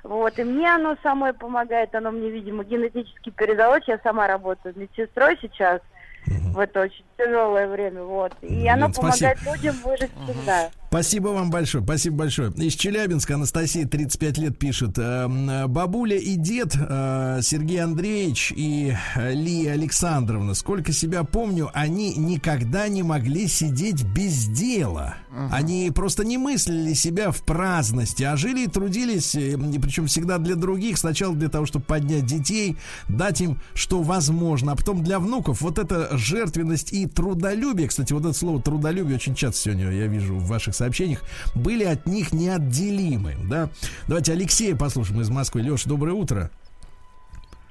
вот, 0.03 0.37
и 0.37 0.43
мне 0.43 0.73
оно 0.73 0.97
самое 1.01 1.31
помогает, 1.31 1.95
оно 1.95 2.11
мне, 2.11 2.29
видимо, 2.29 2.65
генетически 2.65 3.29
передалось. 3.29 3.87
Я 3.87 3.99
сама 3.99 4.27
работаю 4.27 4.73
медсестрой 4.77 5.37
сейчас 5.41 5.79
в 6.26 6.59
это 6.59 6.82
очень 6.82 7.05
тяжелое 7.17 7.67
время, 7.67 8.03
вот. 8.03 8.34
И 8.41 8.67
оно 8.67 8.91
спасибо. 8.91 9.11
помогает 9.11 9.41
людям 9.43 9.76
выжить 9.84 10.11
всегда. 10.24 10.69
Спасибо 10.93 11.29
вам 11.29 11.49
большое, 11.49 11.83
спасибо 11.83 12.17
большое. 12.17 12.51
Из 12.51 12.75
Челябинска 12.75 13.33
Анастасия, 13.33 13.87
35 13.87 14.37
лет, 14.37 14.59
пишет. 14.59 14.99
«Эм, 14.99 15.67
Бабуля 15.67 16.17
и 16.17 16.35
дед 16.35 16.75
э, 16.79 17.39
Сергей 17.41 17.83
Андреевич 17.83 18.53
и 18.55 18.95
э, 19.15 19.33
Лия 19.33 19.73
Александровна, 19.73 20.53
сколько 20.53 20.91
себя 20.91 21.23
помню, 21.23 21.71
они 21.73 22.13
никогда 22.13 22.87
не 22.89 23.01
могли 23.01 23.47
сидеть 23.47 24.03
без 24.03 24.45
дела. 24.45 25.15
Они 25.49 25.89
просто 25.89 26.23
не 26.23 26.37
мыслили 26.37 26.93
себя 26.93 27.31
в 27.31 27.43
праздности, 27.43 28.21
а 28.21 28.37
жили 28.37 28.65
и 28.65 28.67
трудились, 28.67 29.33
э, 29.33 29.53
и 29.53 29.79
причем 29.79 30.05
всегда 30.05 30.37
для 30.37 30.55
других. 30.55 30.99
Сначала 30.99 31.35
для 31.35 31.49
того, 31.49 31.65
чтобы 31.65 31.85
поднять 31.85 32.27
детей, 32.27 32.77
дать 33.09 33.41
им, 33.41 33.59
что 33.73 34.03
возможно, 34.03 34.73
а 34.73 34.75
потом 34.75 35.03
для 35.03 35.17
внуков. 35.17 35.61
Вот 35.61 35.79
эта 35.79 36.15
жертвенность 36.15 36.93
и 36.93 37.07
трудолюбие, 37.07 37.87
кстати, 37.87 38.13
вот 38.13 38.25
это 38.25 38.33
слово 38.33 38.61
трудолюбие 38.61 39.15
очень 39.15 39.33
часто 39.33 39.59
сегодня 39.59 39.89
я 39.89 40.05
вижу 40.05 40.35
в 40.35 40.45
ваших 40.45 40.75
сообщениях, 40.84 41.21
были 41.55 41.84
от 41.86 42.05
них 42.05 42.31
неотделимы, 42.34 43.36
да. 43.49 43.69
Давайте 44.07 44.34
Алексея 44.34 44.75
послушаем 44.75 45.21
из 45.21 45.29
Москвы. 45.29 45.61
Леша, 45.61 45.89
доброе 45.89 46.13
утро. 46.13 46.49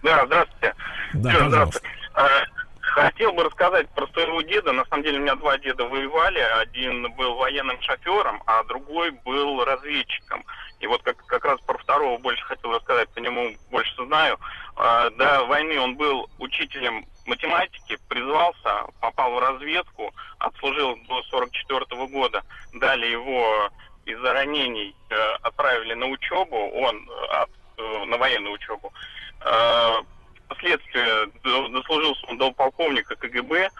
Да, 0.03 0.25
здравствуйте. 0.27 0.75
Да, 1.15 1.31
Всё, 1.31 1.45
пожалуйста. 1.45 1.81
здравствуйте. 2.13 2.53
Хотел 2.81 3.33
бы 3.33 3.45
рассказать 3.45 3.89
про 3.95 4.07
своего 4.09 4.43
деда. 4.43 4.73
На 4.73 4.85
самом 4.85 5.03
деле 5.03 5.19
у 5.19 5.23
меня 5.23 5.35
два 5.37 5.57
деда 5.57 5.85
воевали. 5.87 6.41
Один 6.61 7.11
был 7.15 7.37
военным 7.37 7.81
шофером, 7.81 8.43
а 8.47 8.63
другой 8.65 9.13
был 9.25 9.65
разведчиком. 9.65 10.45
И 10.81 10.87
вот 10.87 11.03
как, 11.03 11.17
как 11.25 11.43
раз 11.45 11.59
про 11.61 11.79
второго 11.79 12.19
больше 12.19 12.45
хотел 12.45 12.73
рассказать, 12.73 13.09
по 13.11 13.19
нему 13.21 13.57
больше 13.71 13.95
знаю. 14.07 14.39
А, 14.85 15.11
До 15.11 15.45
войны 15.45 15.79
он 15.79 15.95
был 15.95 16.29
учителем 16.41 17.07
математики, 17.25 17.97
призвался, 18.09 18.87
попал 19.01 19.33
в 19.35 19.39
разведку, 19.39 20.13
отслужил 20.41 20.99
до 21.07 21.23
44 21.23 22.07
года. 22.09 22.43
Далее 22.75 23.13
его 23.13 23.71
из-за 24.07 24.33
ранений 24.33 24.93
э, 25.09 25.15
отправили 25.43 25.95
на 25.95 26.07
учебу, 26.07 26.57
он 26.57 27.09
э, 27.09 27.47
э, 27.77 28.05
на 28.07 28.17
военную 28.17 28.55
учебу. 28.55 28.93
Впоследствии 30.47 31.71
дослужился 31.73 32.27
он 32.27 32.39
до 32.39 32.53
полковника 32.53 33.17
КГБ, 33.17 33.71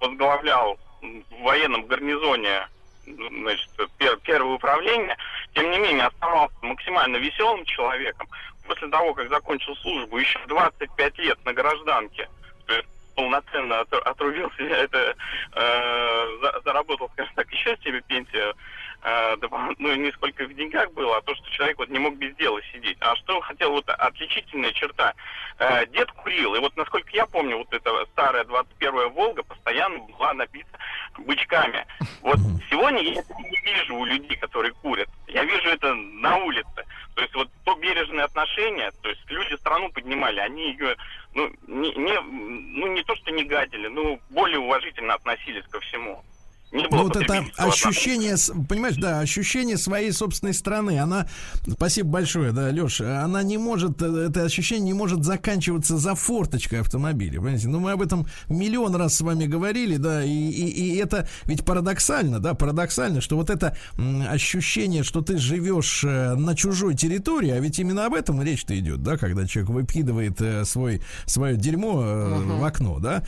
возглавлял 0.00 0.78
в 1.00 1.42
военном 1.42 1.86
гарнизоне 1.86 2.68
значит, 3.06 3.68
пер, 3.98 4.16
первое 4.18 4.54
управление, 4.54 5.16
тем 5.54 5.70
не 5.70 5.78
менее 5.78 6.06
оставался 6.06 6.56
максимально 6.62 7.16
веселым 7.16 7.64
человеком. 7.64 8.28
После 8.66 8.88
того, 8.88 9.14
как 9.14 9.28
закончил 9.28 9.76
службу, 9.76 10.18
еще 10.18 10.38
25 10.46 11.18
лет 11.18 11.38
на 11.44 11.52
гражданке, 11.52 12.28
полноценно 13.16 13.80
отрубился, 13.80 14.54
это 14.62 15.16
э, 15.52 16.60
заработал, 16.64 17.08
скажем 17.14 17.34
так, 17.34 17.50
еще 17.50 17.76
себе 17.78 18.00
пенсию 18.02 18.54
ну, 19.78 19.94
не 19.94 20.10
сколько 20.12 20.44
в 20.44 20.54
деньгах 20.54 20.92
было, 20.92 21.16
а 21.16 21.22
то, 21.22 21.34
что 21.36 21.48
человек 21.50 21.78
вот 21.78 21.88
не 21.90 21.98
мог 21.98 22.16
без 22.16 22.34
дела 22.36 22.60
сидеть. 22.72 22.96
А 23.00 23.14
что 23.16 23.40
хотел, 23.40 23.70
вот 23.70 23.88
отличительная 23.88 24.72
черта. 24.72 25.14
Э, 25.58 25.86
дед 25.86 26.10
курил, 26.10 26.54
и 26.54 26.58
вот 26.58 26.76
насколько 26.76 27.08
я 27.12 27.24
помню, 27.26 27.58
вот 27.58 27.72
эта 27.72 27.90
старая 28.12 28.44
21-я 28.44 29.08
Волга 29.08 29.42
постоянно 29.44 29.98
была 29.98 30.34
набита 30.34 30.78
бычками. 31.18 31.86
Вот 32.22 32.38
сегодня 32.68 33.00
я 33.02 33.20
это 33.20 33.34
не 33.34 33.72
вижу 33.72 33.94
у 33.94 34.04
людей, 34.04 34.36
которые 34.38 34.72
курят. 34.72 35.08
Я 35.28 35.44
вижу 35.44 35.68
это 35.68 35.94
на 35.94 36.38
улице. 36.38 36.84
То 37.14 37.22
есть 37.22 37.34
вот 37.34 37.48
то 37.64 37.74
бережное 37.76 38.24
отношение, 38.24 38.90
то 39.02 39.08
есть 39.08 39.22
люди 39.28 39.54
страну 39.54 39.88
поднимали, 39.90 40.40
они 40.40 40.72
ее, 40.72 40.96
ну, 41.32 41.50
не, 41.68 41.94
не, 41.94 42.20
ну, 42.20 42.86
не 42.88 43.02
то, 43.04 43.14
что 43.16 43.30
не 43.30 43.44
гадили, 43.44 43.86
ну, 43.86 44.20
более 44.30 44.58
уважительно 44.58 45.14
относились 45.14 45.64
ко 45.68 45.80
всему. 45.80 46.24
Не 46.72 46.88
было 46.88 47.04
вот 47.04 47.16
это 47.16 47.44
ощущение, 47.56 48.34
понимаешь, 48.68 48.96
да, 48.96 49.20
ощущение 49.20 49.78
своей 49.78 50.10
собственной 50.10 50.52
страны, 50.52 50.98
она, 50.98 51.28
спасибо 51.68 52.08
большое, 52.08 52.50
да, 52.50 52.70
Леша, 52.70 53.22
она 53.22 53.44
не 53.44 53.56
может, 53.56 54.02
это 54.02 54.42
ощущение 54.42 54.86
не 54.86 54.92
может 54.92 55.24
заканчиваться 55.24 55.96
за 55.96 56.16
форточкой 56.16 56.80
автомобиля, 56.80 57.38
понимаете, 57.40 57.68
ну 57.68 57.78
мы 57.78 57.92
об 57.92 58.02
этом 58.02 58.26
миллион 58.48 58.96
раз 58.96 59.14
с 59.14 59.20
вами 59.20 59.46
говорили, 59.46 59.96
да, 59.96 60.24
и, 60.24 60.28
и, 60.30 60.94
и 60.94 60.96
это 60.96 61.28
ведь 61.44 61.64
парадоксально, 61.64 62.40
да, 62.40 62.54
парадоксально, 62.54 63.20
что 63.20 63.36
вот 63.36 63.48
это 63.48 63.76
ощущение, 64.28 65.04
что 65.04 65.20
ты 65.20 65.38
живешь 65.38 66.02
э, 66.04 66.34
на 66.34 66.56
чужой 66.56 66.96
территории, 66.96 67.50
а 67.50 67.60
ведь 67.60 67.78
именно 67.78 68.06
об 68.06 68.14
этом 68.14 68.42
речь-то 68.42 68.76
идет, 68.76 69.04
да, 69.04 69.16
когда 69.16 69.46
человек 69.46 69.70
выкидывает 69.70 70.40
э, 70.40 70.64
свой, 70.64 71.00
свое 71.26 71.56
дерьмо 71.56 72.02
uh-huh. 72.02 72.58
в 72.58 72.64
окно, 72.64 72.98
да, 72.98 73.24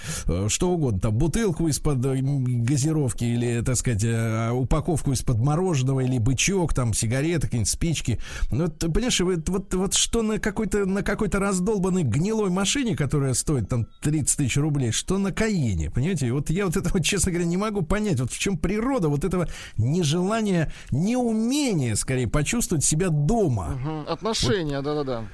что 0.49 0.71
угодно, 0.71 1.01
там 1.01 1.15
бутылку 1.15 1.69
из-под 1.69 2.01
газировки 2.01 3.28
или, 3.35 3.63
так 3.63 3.77
сказать, 3.77 4.05
э, 4.05 4.51
упаковку 4.51 5.13
из-под 5.13 5.39
мороженого, 5.39 6.01
или 6.01 6.19
бычок, 6.19 6.75
там, 6.75 6.95
сигареты, 6.95 7.43
какие-нибудь 7.43 7.71
спички. 7.71 8.19
Ну, 8.51 8.65
вот, 8.67 8.79
понимаешь, 8.79 9.21
вот, 9.21 9.49
вот, 9.49 9.75
вот 9.75 9.95
что 9.95 10.23
на 10.23 10.39
какой-то, 10.39 10.87
на 10.87 11.03
какой-то 11.03 11.39
раздолбанной 11.39 12.03
гнилой 12.03 12.51
машине, 12.51 12.97
которая 12.97 13.35
стоит 13.35 13.69
там 13.69 13.87
30 14.03 14.37
тысяч 14.37 14.57
рублей, 14.57 14.93
что 14.93 15.19
на 15.19 15.33
Каине, 15.33 15.91
понимаете? 15.91 16.29
И 16.29 16.31
вот 16.31 16.51
я 16.51 16.67
вот 16.67 16.77
это 16.77 16.91
вот, 16.93 17.03
честно 17.05 17.33
говоря, 17.33 17.47
не 17.47 17.57
могу 17.57 17.83
понять, 17.83 18.21
вот 18.21 18.33
в 18.33 18.39
чем 18.39 18.59
природа 18.59 19.09
вот 19.09 19.25
этого 19.25 19.49
нежелания, 19.77 20.73
неумения, 20.91 21.95
скорее, 21.95 22.29
почувствовать 22.29 22.85
себя 22.85 23.09
дома. 23.09 23.79
Угу, 23.83 24.11
отношения, 24.11 24.83
да-да-да. 24.83 25.25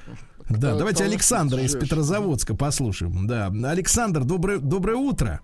Вот. 0.47 0.59
Да, 0.59 0.75
давайте 0.75 1.03
Александра 1.03 1.61
из 1.61 1.75
Петрозаводска 1.75 2.55
послушаем. 2.55 3.27
Да, 3.27 3.47
Александр, 3.47 4.23
доброе, 4.23 4.59
доброе 4.59 4.97
утро. 4.97 5.41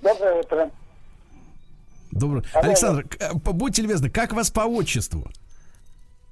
Доброе 0.00 0.40
утро. 0.40 0.70
Добрый. 2.14 2.44
Алло, 2.52 2.68
Александр, 2.68 3.06
э, 3.18 3.32
будьте 3.34 3.82
любезны, 3.82 4.08
как 4.08 4.32
вас 4.32 4.50
по 4.50 4.60
отчеству? 4.60 5.28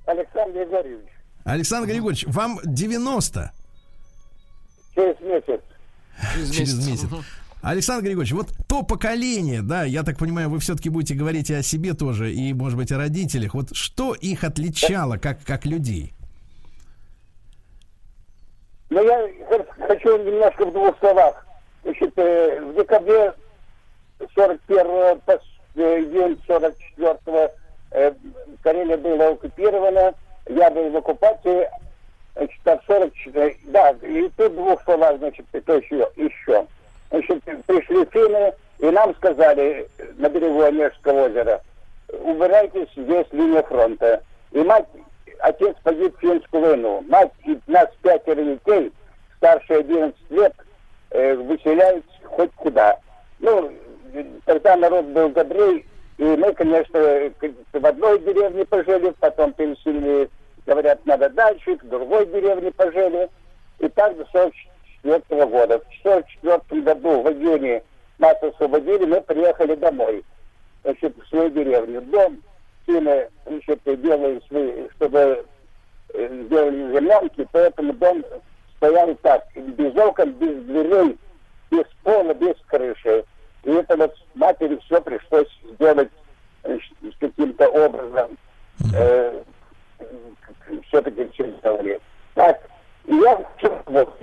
Александр 0.07 0.61
Григорьевич. 0.61 1.09
Александр 1.45 1.89
Григорьевич, 1.89 2.25
вам 2.29 2.61
90? 2.65 3.53
Через 4.95 5.21
месяц. 5.21 5.61
Через, 6.35 6.51
Через 6.51 6.87
месяц. 6.87 7.09
Александр 7.63 8.05
Григорьевич, 8.05 8.33
вот 8.33 8.49
то 8.69 8.83
поколение, 8.85 9.63
да, 9.63 9.83
я 9.83 10.05
так 10.05 10.19
понимаю, 10.19 10.51
вы 10.51 10.61
все-таки 10.61 10.89
будете 10.89 11.15
говорить 11.15 11.51
и 11.51 11.55
о 11.55 11.63
себе 11.63 11.95
тоже, 11.95 12.33
и, 12.33 12.53
может 12.53 12.79
быть, 12.79 12.93
о 12.93 12.99
родителях. 12.99 13.55
Вот 13.55 13.75
что 13.75 14.15
их 14.15 14.45
отличало 14.45 15.17
как, 15.17 15.43
как 15.45 15.67
людей? 15.67 16.13
Ну, 18.91 19.03
я 19.03 19.29
хочу 19.89 20.17
немножко 20.19 20.65
в 20.65 20.73
двух 20.73 20.97
словах. 21.01 21.45
Значит, 21.83 22.13
э, 22.19 22.61
в 22.61 22.75
декабре 22.77 23.35
41 24.35 25.21
июнь 25.75 26.41
44-го 26.49 27.51
э, 27.93 28.13
Карелия 28.63 28.97
была 28.97 29.29
оккупирована, 29.29 30.15
я 30.49 30.71
был 30.71 30.91
в 30.91 30.97
оккупации, 30.97 31.69
значит, 32.35 32.67
от 32.67 32.85
44 32.87 33.57
да, 33.65 33.91
и 34.03 34.29
тут 34.37 34.55
двух 34.55 34.83
словах, 34.85 35.19
значит, 35.19 35.47
то 35.51 35.75
еще, 35.75 36.09
еще. 36.17 36.67
Значит, 37.11 37.43
пришли 37.67 38.05
финны, 38.07 38.53
и 38.79 38.87
нам 38.87 39.15
сказали 39.17 39.87
на 40.17 40.29
берегу 40.29 40.63
Онежского 40.63 41.27
озера, 41.27 41.61
убирайтесь, 42.09 42.89
здесь 42.97 43.27
линия 43.33 43.63
фронта. 43.63 44.23
И 44.53 44.59
мать, 44.63 44.87
отец 45.39 45.77
погиб 45.83 46.17
в 46.17 46.21
финскую 46.21 46.63
войну. 46.63 47.05
Мать 47.09 47.33
и 47.45 47.59
нас 47.67 47.89
пятеро 48.03 48.43
детей, 48.43 48.93
старше 49.37 49.75
11 49.75 50.15
лет, 50.31 50.55
э, 51.11 51.35
выселяют 51.35 52.05
хоть 52.25 52.53
куда. 52.53 52.99
Ну, 53.41 53.73
тогда 54.45 54.77
народ 54.77 55.07
был 55.07 55.31
добрей, 55.31 55.87
и 56.19 56.25
мы, 56.25 56.53
конечно, 56.55 57.01
в 57.73 57.87
одной 57.87 58.19
деревне 58.21 58.65
пожили, 58.65 59.15
потом 59.19 59.53
переселили, 59.53 60.31
говорят, 60.67 61.05
надо 61.07 61.31
дальше, 61.31 61.77
в 61.77 61.89
другой 61.89 62.27
деревне 62.27 62.71
пожили. 62.73 63.29
И 63.79 63.89
так 63.89 64.17
до 64.17 64.25
44 64.33 65.47
года. 65.47 65.79
В 65.81 66.03
44 66.03 66.83
году, 66.83 67.23
в 67.23 67.33
июне, 67.33 67.83
нас 68.19 68.37
освободили, 68.43 69.05
мы 69.05 69.21
приехали 69.21 69.75
домой, 69.75 70.25
значит, 70.85 71.17
в 71.17 71.29
свою 71.29 71.51
деревню. 71.51 72.03
Дом 72.03 72.41
сильно, 72.87 73.29
значит, 73.47 73.81
делали, 73.85 74.41
чтобы 74.95 75.45
э, 76.15 76.45
сделали 76.45 76.93
землянки, 76.93 77.49
поэтому 77.51 77.93
дом 77.95 78.25
стоял 78.77 79.15
так, 79.23 79.45
без 79.57 79.97
окон, 79.97 80.33
без 80.33 80.63
дверей, 80.65 81.19
без 81.71 81.85
пола, 82.05 82.35
без 82.35 82.55
крыши. 82.67 83.25
И 83.65 83.71
это 83.71 83.97
вот 83.97 84.15
матери 84.35 84.79
все 84.87 85.01
пришлось 85.01 85.49
сделать 85.75 86.11
с 86.65 87.17
каким-то 87.19 87.69
образом. 87.69 88.37
Э, 88.95 89.43
все-таки 90.89 91.29
через 91.33 91.55
говорит. 91.61 92.01
Так, 92.35 92.61
и 93.05 93.15
я 93.15 93.37
в 93.37 94.17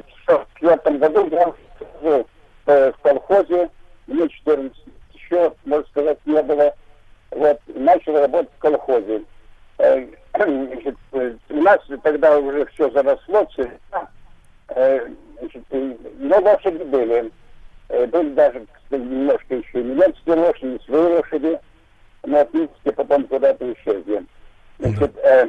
четвертом 0.54 0.98
году 1.00 1.28
я 1.30 1.54
в, 2.02 2.26
в 2.66 2.94
колхозе, 3.02 3.70
мне 4.08 4.28
14 4.28 4.78
еще, 5.14 5.54
можно 5.66 5.86
сказать, 5.88 6.20
не 6.26 6.42
было. 6.44 6.74
Вот, 7.32 7.60
начал 7.68 8.20
работать 8.20 8.52
в 8.58 8.60
колхозе. 8.60 9.24
Э, 9.78 10.08
значит, 10.36 10.96
у 11.12 11.62
нас 11.62 11.80
тогда 12.04 12.38
уже 12.38 12.66
все 12.68 12.90
заросло. 12.92 13.48
Э, 14.70 15.08
значит, 15.40 15.64
но 15.72 16.40
лошади 16.40 16.84
были. 16.84 17.32
Э, 17.90 18.06
были 18.06 18.30
даже 18.30 18.66
немножко 18.92 19.56
еще 19.56 19.84
немецкие 19.84 20.36
лошади, 20.36 20.80
свои 20.86 21.02
лошади, 21.02 21.60
но 22.24 22.40
отнесите 22.40 22.92
потом 22.92 23.26
куда-то 23.26 23.74
исчезли. 23.74 24.26
Значит, 24.78 25.18
э, 25.18 25.48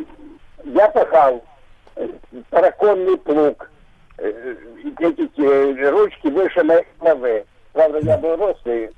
я 0.65 0.89
пахал 0.89 1.45
э, 1.97 2.09
параконный 2.49 3.19
плуг, 3.19 3.71
э, 4.19 4.57
эти 5.01 5.41
э, 5.41 5.91
ручки 5.91 6.29
выше 6.29 6.65
моей 6.65 6.85
головы. 6.99 7.45
Правда, 7.73 7.99
я 7.99 8.17
был 8.19 8.37
рослый 8.37 8.91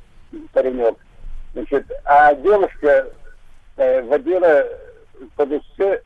паренек. 0.53 0.97
Значит, 1.53 1.91
а 2.05 2.35
девушка 2.37 3.09
э, 3.77 4.03
водила 4.03 4.67
под 5.37 5.53
усы 5.53 5.65
э, 5.79 6.01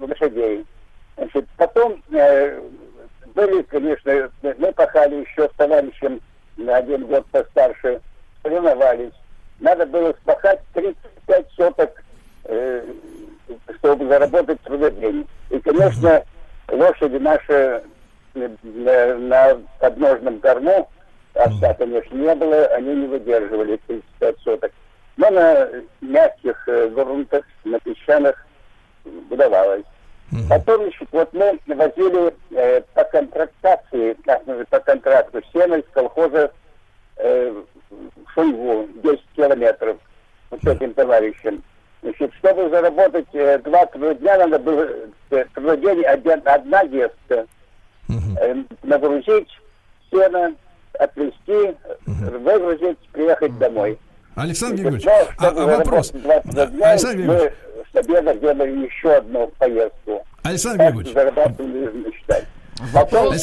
лошадей. 0.00 0.64
Значит, 1.16 1.46
потом 1.58 2.02
э, 2.10 2.60
были, 3.34 3.62
конечно, 3.62 4.30
мы 4.42 4.72
пахали 4.72 5.26
еще 5.26 5.48
с 5.48 5.56
товарищем 5.56 6.20
на 6.56 6.76
один 6.76 7.06
год 7.06 7.26
постарше, 7.26 8.00
соревновались. 8.42 9.12
Надо 9.60 9.86
было 9.86 10.12
спахать 10.22 10.60
35 10.74 11.46
соток, 11.56 12.02
э, 12.44 12.84
чтобы 13.78 14.06
заработать 14.06 14.60
трудодень. 14.62 15.26
И, 15.50 15.58
конечно, 15.60 16.22
лошади 16.70 17.16
наши 17.16 17.82
на, 18.34 19.14
на 19.16 19.58
подножном 19.80 20.38
корму, 20.40 20.88
овса, 21.34 21.74
конечно, 21.74 22.14
не 22.14 22.34
было, 22.34 22.66
они 22.66 22.94
не 22.94 23.06
выдерживали 23.06 23.78
35 23.86 24.38
соток. 24.40 24.72
Но 25.16 25.30
на 25.30 25.68
мягких 26.00 26.68
э, 26.68 26.88
грунтах, 26.88 27.44
на 27.64 27.78
песчаных 27.80 28.46
удавалось. 29.30 29.84
Потом, 30.48 30.82
значит, 30.82 31.08
вот 31.12 31.32
мы 31.32 31.58
возили 31.66 32.28
э, 32.28 32.32
контрактации, 34.24 34.58
как 34.58 34.68
по 34.68 34.80
контракту, 34.80 35.40
сено 35.52 35.74
из 35.76 35.84
колхоза 35.92 36.52
э, 37.16 37.62
Шуйву, 38.34 38.88
10 39.02 39.20
километров, 39.36 39.96
вот 40.50 40.60
с 40.62 40.66
этим 40.66 40.94
товарищем. 40.94 41.62
Значит, 42.02 42.32
чтобы 42.38 42.68
заработать 42.70 43.26
э, 43.32 43.58
два 43.60 43.86
трудодня, 43.86 44.36
надо 44.38 44.58
было 44.58 44.88
э, 45.30 45.44
трудодень 45.54 46.04
один, 46.04 46.42
одна 46.44 46.84
детка. 46.86 47.46
э, 48.40 48.54
нагрузить 48.82 49.48
сено, 50.10 50.54
отвезти, 50.98 51.76
выгрузить, 52.06 52.98
приехать 53.12 53.56
домой. 53.58 53.98
Александр 54.36 54.74
Григорьевич, 54.76 55.04
но, 55.04 55.12
а- 55.38 55.48
а 55.48 55.78
вопрос? 55.78 56.10
заработать 56.12 56.52
20 56.52 56.70
дней, 56.72 56.82
Александр 56.84 57.16
мы 57.18 57.22
Григорьевич. 57.24 57.54
с 57.92 57.96
обеда 57.96 58.34
делали 58.34 58.84
еще 58.86 59.12
одну 59.14 59.46
поездку. 59.58 60.24
Александр 60.42 60.84
Григорьевич. 60.84 62.24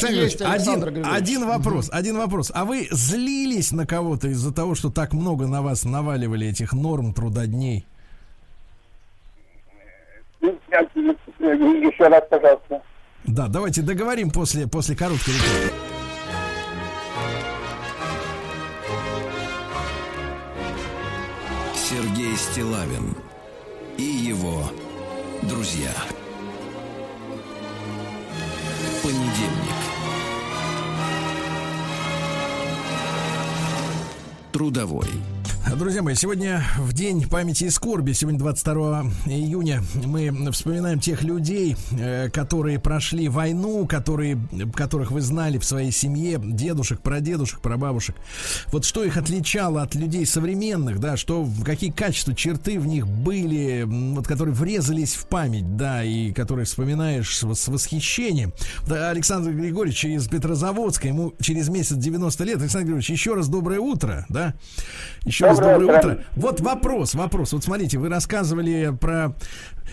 Есть, 0.08 0.40
один, 0.40 1.04
один 1.04 1.46
вопрос, 1.46 1.88
один 1.92 2.16
вопрос. 2.18 2.50
А 2.54 2.64
вы 2.64 2.88
злились 2.90 3.72
на 3.72 3.86
кого-то 3.86 4.28
из-за 4.28 4.52
того, 4.52 4.74
что 4.74 4.90
так 4.90 5.12
много 5.12 5.46
на 5.46 5.62
вас 5.62 5.84
наваливали 5.84 6.48
этих 6.48 6.72
норм 6.72 7.12
трудодней? 7.12 7.86
Еще 10.40 12.08
раз, 12.08 12.24
пожалуйста. 12.30 12.82
Да, 13.24 13.46
давайте 13.48 13.82
договорим 13.82 14.30
после, 14.30 14.66
после 14.66 14.96
короткой 14.96 15.34
рекламы. 15.34 15.72
Сергей 21.74 22.36
Стилавин 22.36 23.14
и 23.98 24.02
его 24.02 24.62
друзья. 25.42 25.92
Понедельник. 29.02 29.74
Трудовой. 34.52 35.31
Друзья 35.70 36.02
мои, 36.02 36.16
сегодня 36.16 36.64
в 36.76 36.92
день 36.92 37.26
памяти 37.28 37.64
и 37.64 37.70
скорби, 37.70 38.12
сегодня 38.12 38.38
22 38.38 39.04
июня, 39.26 39.82
мы 40.04 40.50
вспоминаем 40.50 40.98
тех 40.98 41.22
людей, 41.22 41.76
э, 41.92 42.28
которые 42.30 42.80
прошли 42.80 43.28
войну, 43.28 43.86
которые, 43.86 44.38
которых 44.74 45.12
вы 45.12 45.20
знали 45.20 45.58
в 45.58 45.64
своей 45.64 45.92
семье, 45.92 46.40
дедушек, 46.42 47.00
прадедушек, 47.00 47.60
прабабушек. 47.60 48.16
Вот 48.72 48.84
что 48.84 49.04
их 49.04 49.16
отличало 49.16 49.82
от 49.82 49.94
людей 49.94 50.26
современных, 50.26 50.98
да, 50.98 51.16
что, 51.16 51.48
какие 51.64 51.90
качества, 51.90 52.34
черты 52.34 52.78
в 52.78 52.86
них 52.86 53.06
были, 53.06 53.84
вот, 53.86 54.26
которые 54.26 54.54
врезались 54.54 55.14
в 55.14 55.26
память, 55.26 55.76
да, 55.76 56.02
и 56.02 56.32
которые 56.32 56.66
вспоминаешь 56.66 57.38
с 57.38 57.68
восхищением. 57.68 58.52
Да, 58.86 59.10
Александр 59.10 59.52
Григорьевич 59.52 60.04
из 60.04 60.26
Петрозаводска, 60.28 61.06
ему 61.06 61.34
через 61.40 61.68
месяц 61.68 61.96
90 61.96 62.44
лет. 62.44 62.60
Александр 62.60 62.86
Григорьевич, 62.86 63.10
еще 63.10 63.34
раз 63.34 63.48
доброе 63.48 63.78
утро, 63.78 64.26
да? 64.28 64.54
Еще 65.24 65.51
раз 65.58 65.78
Доброе 65.78 65.98
утро. 65.98 66.24
Вот 66.36 66.60
вопрос, 66.60 67.14
вопрос. 67.14 67.52
Вот 67.52 67.64
смотрите, 67.64 67.98
вы 67.98 68.08
рассказывали 68.08 68.96
про 68.98 69.34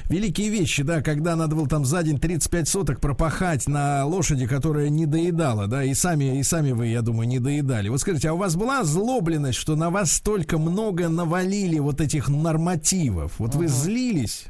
великие 0.10 0.49
вещи, 0.49 0.84
да, 0.84 1.01
когда 1.01 1.36
надо 1.36 1.55
было 1.55 1.68
там 1.68 1.86
за 1.86 2.03
день 2.03 2.20
35 2.20 2.68
соток 2.68 2.99
пропахать 2.99 3.68
на 3.68 4.05
лошади, 4.05 4.47
которая 4.47 4.89
не 4.89 5.05
доедала, 5.05 5.68
да, 5.68 5.84
и 5.84 5.93
сами, 5.93 6.39
и 6.39 6.43
сами 6.43 6.72
вы, 6.72 6.88
я 6.88 7.01
думаю, 7.01 7.28
не 7.28 7.39
доедали. 7.39 7.89
Вот 7.89 8.01
скажите, 8.01 8.30
а 8.30 8.34
у 8.34 8.38
вас 8.38 8.55
была 8.55 8.84
злобленность, 8.84 9.57
что 9.57 9.76
на 9.76 9.89
вас 9.89 10.12
столько 10.12 10.57
много 10.57 11.10
навалили 11.10 11.80
вот 11.80 12.01
этих 12.01 12.30
нормативов? 12.30 13.34
Вот 13.38 13.55
вы 13.55 13.68
злились? 13.68 14.45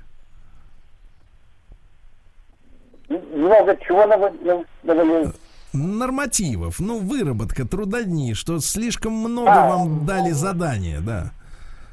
Много 3.10 3.76
чего 3.86 4.06
навалил. 4.06 4.66
Нормативов, 5.74 6.80
ну, 6.80 6.98
выработка, 7.00 7.68
трудодни, 7.68 8.34
что 8.34 8.60
слишком 8.60 9.14
много 9.14 9.52
А. 9.52 9.70
вам 9.70 10.06
дали 10.06 10.32
задания, 10.32 11.00
да. 11.00 11.32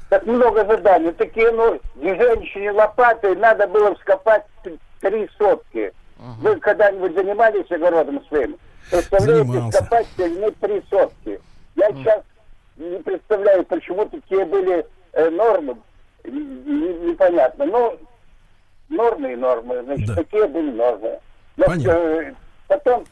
Так 0.09 0.25
много 0.25 0.65
заданий. 0.65 1.11
Такие, 1.11 1.51
ну, 1.51 1.79
женщине 2.01 2.71
лопатой 2.71 3.35
надо 3.35 3.67
было 3.67 3.93
вскопать 3.95 4.45
три 5.01 5.29
сотки. 5.37 5.93
Вы 6.39 6.55
когда-нибудь 6.59 7.13
занимались 7.13 7.69
огородом 7.69 8.25
своим? 8.27 8.57
Представляете, 8.89 9.45
Занимался. 9.45 9.77
вскопать 9.83 10.07
ну, 10.17 10.51
три 10.61 10.83
сотки. 10.89 11.39
Я 11.75 11.91
сейчас 11.91 12.23
не 12.77 12.97
представляю, 13.03 13.63
почему 13.65 14.05
такие 14.05 14.45
были 14.45 14.85
э, 15.13 15.29
нормы. 15.29 15.75
Непонятно. 16.23 17.65
Ну, 17.65 17.99
нормы 18.89 19.33
и 19.33 19.35
нормы. 19.35 19.83
Значит, 19.83 20.15
такие 20.15 20.47
были 20.47 20.71
нормы. 20.71 21.19
Но, 21.57 21.65
Понятно. 21.65 21.91
э, 21.91 22.33
потом, 22.67 23.03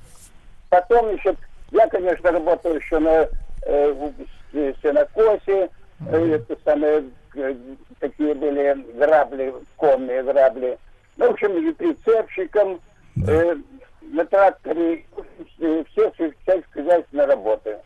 потом 0.70 1.16
еще, 1.16 1.36
я, 1.72 1.88
конечно, 1.88 2.32
работал 2.32 2.76
еще 2.76 2.99
на 2.99 3.28
э, 3.63 3.91
в- 3.91 4.13
сенокосе, 4.82 5.70
э, 6.07 6.32
это 6.36 6.57
самые, 6.63 7.05
э, 7.36 7.55
такие 7.99 8.34
были 8.36 8.74
грабли, 8.97 9.53
конные 9.76 10.24
грабли. 10.24 10.78
Ну, 11.18 11.28
в 11.30 11.32
общем, 11.34 11.57
и 11.57 11.72
прицепщиком, 11.74 12.80
э, 13.28 13.55
на 14.01 14.26
тракторе, 14.26 15.05
э, 15.59 15.84
все 15.91 16.11
сельскохозяйственные 16.45 17.26
работы. 17.28 17.78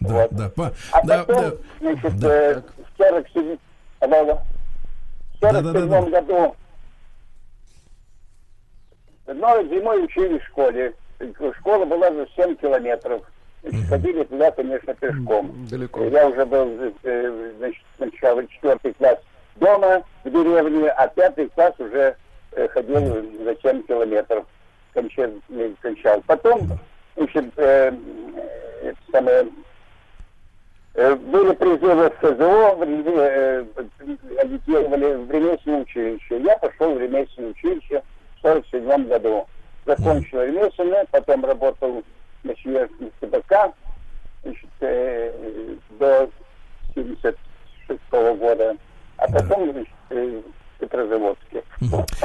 Да, 0.00 0.28
да, 0.30 0.48
по- 0.50 0.72
А 0.92 1.06
да, 1.06 1.24
потом, 1.24 1.50
да. 1.50 1.56
значит, 1.80 2.22
э, 2.24 2.60
в 2.60 2.96
47 2.98 3.56
алло, 4.00 4.40
в 5.34 5.38
47 5.40 6.10
году. 6.10 6.56
Но 9.26 9.62
зимой 9.62 10.04
учили 10.04 10.38
в 10.38 10.44
школе. 10.46 10.94
Школа 11.58 11.84
была 11.84 12.10
за 12.12 12.26
7 12.36 12.56
километров. 12.56 13.22
Ходили 13.88 14.24
туда, 14.24 14.50
конечно, 14.50 14.92
пешком. 14.94 15.52
Далеко. 15.70 16.04
Я 16.04 16.28
уже 16.28 16.44
был, 16.44 16.92
э, 17.04 17.52
значит, 17.58 17.82
сначала 17.96 18.44
четвертый 18.48 18.92
класс 18.94 19.18
дома 19.56 20.02
в 20.24 20.30
деревне, 20.30 20.88
а 20.90 21.06
пятый 21.08 21.48
класс 21.50 21.74
уже 21.78 22.16
э, 22.52 22.68
ходил 22.68 23.00
за 23.44 23.56
7 23.62 23.82
километров. 23.84 24.46
Кончал. 24.92 25.30
кончал. 25.80 26.22
Потом, 26.26 26.68
значит, 27.16 27.52
э, 27.56 27.92
это 28.82 28.98
самое, 29.12 29.46
Э, 30.94 31.14
Были 31.14 31.54
призывы 31.54 32.10
в 32.10 32.14
СЗО, 32.20 32.76
э, 32.84 33.64
агитировали 34.38 35.14
в 35.14 35.30
ремесленное 35.30 35.82
училище. 35.82 36.40
Я 36.40 36.58
пошел 36.58 36.94
в 36.94 37.00
ремесленное 37.00 37.50
училище 37.50 38.02
в 38.36 38.42
47 38.42 39.06
году. 39.06 39.46
Закончил 39.86 40.40
ремесленное, 40.42 41.06
потом 41.10 41.44
работал 41.44 42.02
на 42.44 42.54
Северном 42.56 43.10
ТБК 43.20 43.74
значит, 44.44 44.68
э, 44.80 45.76
до 45.98 46.30
76 46.94 48.00
года, 48.38 48.76
а 49.16 49.26
потом 49.30 49.72
значит, 49.72 49.88
э, 50.10 50.40
Петрозаводске. 50.78 51.62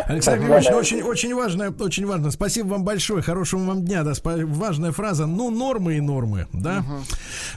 Александр 0.08 0.40
Григорьевич, 0.42 0.72
очень, 0.72 1.02
очень 1.04 1.36
важно, 1.36 1.72
очень 1.80 2.08
важно. 2.08 2.32
Спасибо 2.32 2.70
вам 2.70 2.84
большое, 2.84 3.22
хорошего 3.22 3.62
вам 3.66 3.84
дня. 3.86 4.04
Да, 4.04 4.12
спа- 4.14 4.44
важная 4.46 4.92
фраза. 4.92 5.28
Ну, 5.28 5.52
нормы 5.52 5.98
и 5.98 6.02
нормы, 6.02 6.48
да? 6.54 6.84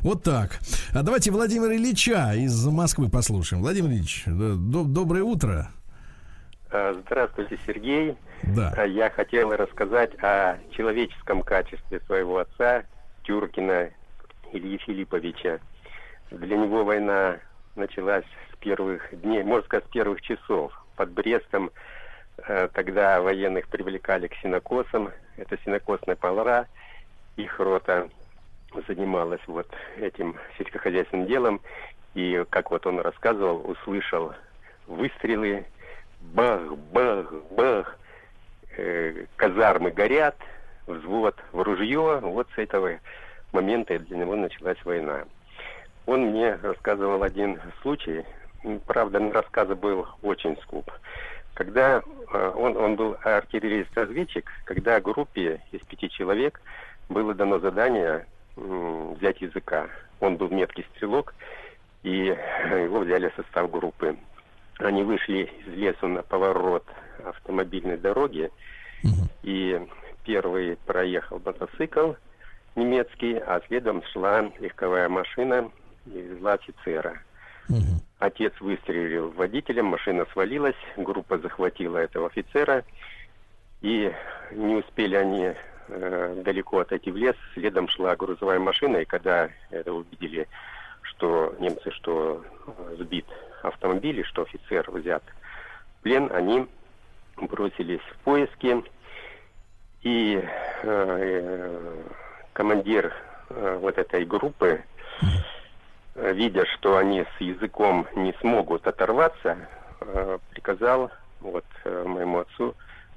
Вот 0.02 0.22
так. 0.22 0.60
А 0.94 1.02
давайте 1.02 1.30
Владимира 1.30 1.74
Ильича 1.74 2.32
из 2.34 2.66
Москвы 2.66 3.08
послушаем. 3.08 3.62
Владимир 3.62 3.90
Ильич, 3.90 4.24
э, 4.26 4.30
до- 4.30 4.84
доброе 4.84 5.22
утро. 5.22 5.68
Здравствуйте, 7.10 7.58
Сергей. 7.66 8.16
Да. 8.44 8.72
Э, 8.76 8.88
Я 8.88 9.10
хотел 9.10 9.50
рассказать 9.50 10.12
о 10.22 10.58
человеческом 10.70 11.42
качестве 11.42 11.98
своего 12.06 12.38
отца, 12.38 12.84
Тюркина 13.24 13.90
Ильи 14.52 14.78
Филипповича. 14.78 15.58
Для 16.30 16.56
него 16.56 16.84
война 16.84 17.38
началась 17.74 18.24
с 18.52 18.56
первых 18.58 19.02
дней, 19.22 19.42
можно 19.42 19.64
сказать, 19.64 19.86
с 19.86 19.90
первых 19.90 20.22
часов. 20.22 20.72
Под 20.94 21.10
Брестом 21.10 21.72
э, 22.46 22.68
тогда 22.72 23.20
военных 23.20 23.66
привлекали 23.66 24.28
к 24.28 24.36
синокосам. 24.36 25.10
Это 25.36 25.58
синокосная 25.64 26.14
полора. 26.14 26.66
Их 27.36 27.58
рота 27.58 28.08
занималась 28.86 29.42
вот 29.48 29.66
этим 29.96 30.36
сельскохозяйственным 30.56 31.26
делом. 31.26 31.60
И, 32.14 32.44
как 32.50 32.70
вот 32.70 32.86
он 32.86 33.00
рассказывал, 33.00 33.68
услышал 33.68 34.32
выстрелы, 34.86 35.66
бах, 36.20 36.60
бах, 36.92 37.32
бах, 37.50 37.98
э, 38.76 39.26
казармы 39.36 39.90
горят, 39.90 40.36
взвод 40.86 41.36
в 41.52 41.62
ружье. 41.62 42.20
Вот 42.22 42.48
с 42.54 42.58
этого 42.58 42.98
момента 43.52 43.98
для 43.98 44.18
него 44.18 44.36
началась 44.36 44.82
война. 44.84 45.24
Он 46.06 46.30
мне 46.30 46.56
рассказывал 46.56 47.22
один 47.22 47.60
случай, 47.82 48.24
правда, 48.86 49.18
рассказ 49.32 49.68
был 49.68 50.06
очень 50.22 50.56
скуп. 50.62 50.90
Когда 51.54 52.02
э, 52.32 52.52
он, 52.54 52.76
он 52.76 52.96
был 52.96 53.16
артиллерист-разведчик, 53.22 54.50
когда 54.64 55.00
группе 55.00 55.60
из 55.72 55.80
пяти 55.82 56.08
человек 56.08 56.60
было 57.08 57.34
дано 57.34 57.58
задание 57.58 58.26
взять 58.56 59.40
языка. 59.40 59.88
Он 60.20 60.36
был 60.36 60.48
меткий 60.50 60.86
стрелок, 60.94 61.34
и 62.02 62.36
его 62.70 63.00
взяли 63.00 63.28
в 63.28 63.34
состав 63.34 63.70
группы. 63.70 64.16
Они 64.80 65.02
вышли 65.02 65.50
из 65.66 65.74
лесу 65.74 66.08
на 66.08 66.22
поворот 66.22 66.84
автомобильной 67.24 67.98
дороги, 67.98 68.50
и 69.42 69.80
первый 70.24 70.76
проехал 70.86 71.40
мотоцикл 71.44 72.12
немецкий, 72.76 73.34
а 73.34 73.60
следом 73.66 74.02
шла 74.12 74.50
легковая 74.58 75.08
машина 75.08 75.70
и 76.06 76.20
везла 76.20 76.54
офицера. 76.54 77.20
Отец 78.18 78.52
выстрелил 78.60 79.30
водителем, 79.30 79.86
машина 79.86 80.26
свалилась, 80.32 80.76
группа 80.96 81.38
захватила 81.38 81.98
этого 81.98 82.26
офицера, 82.26 82.84
и 83.80 84.12
не 84.52 84.76
успели 84.76 85.14
они 85.14 85.52
э, 85.88 86.42
далеко 86.44 86.80
отойти 86.80 87.10
в 87.10 87.16
лес. 87.16 87.36
Следом 87.54 87.88
шла 87.88 88.14
грузовая 88.16 88.58
машина, 88.58 88.98
и 88.98 89.04
когда 89.06 89.48
это 89.70 89.92
увидели, 89.92 90.48
что 91.02 91.54
немцы, 91.58 91.90
что 91.92 92.44
э, 92.66 92.96
сбит 92.98 93.24
автомобиль, 93.62 94.20
и 94.20 94.24
что 94.24 94.42
офицер 94.42 94.90
взят 94.90 95.22
в 95.98 96.02
плен, 96.02 96.30
они 96.32 96.66
бросились 97.36 98.00
в 98.00 98.16
поиски. 98.24 98.82
И 100.02 100.42
э, 100.82 102.02
командир 102.52 103.12
э, 103.50 103.78
вот 103.80 103.98
этой 103.98 104.24
группы, 104.24 104.82
э, 106.14 106.32
видя, 106.32 106.64
что 106.66 106.96
они 106.96 107.24
с 107.36 107.40
языком 107.40 108.06
не 108.16 108.32
смогут 108.40 108.86
оторваться, 108.86 109.58
э, 110.00 110.38
приказал 110.50 111.10
вот 111.40 111.66
э, 111.84 112.04
моему 112.06 112.40
отцу 112.40 112.74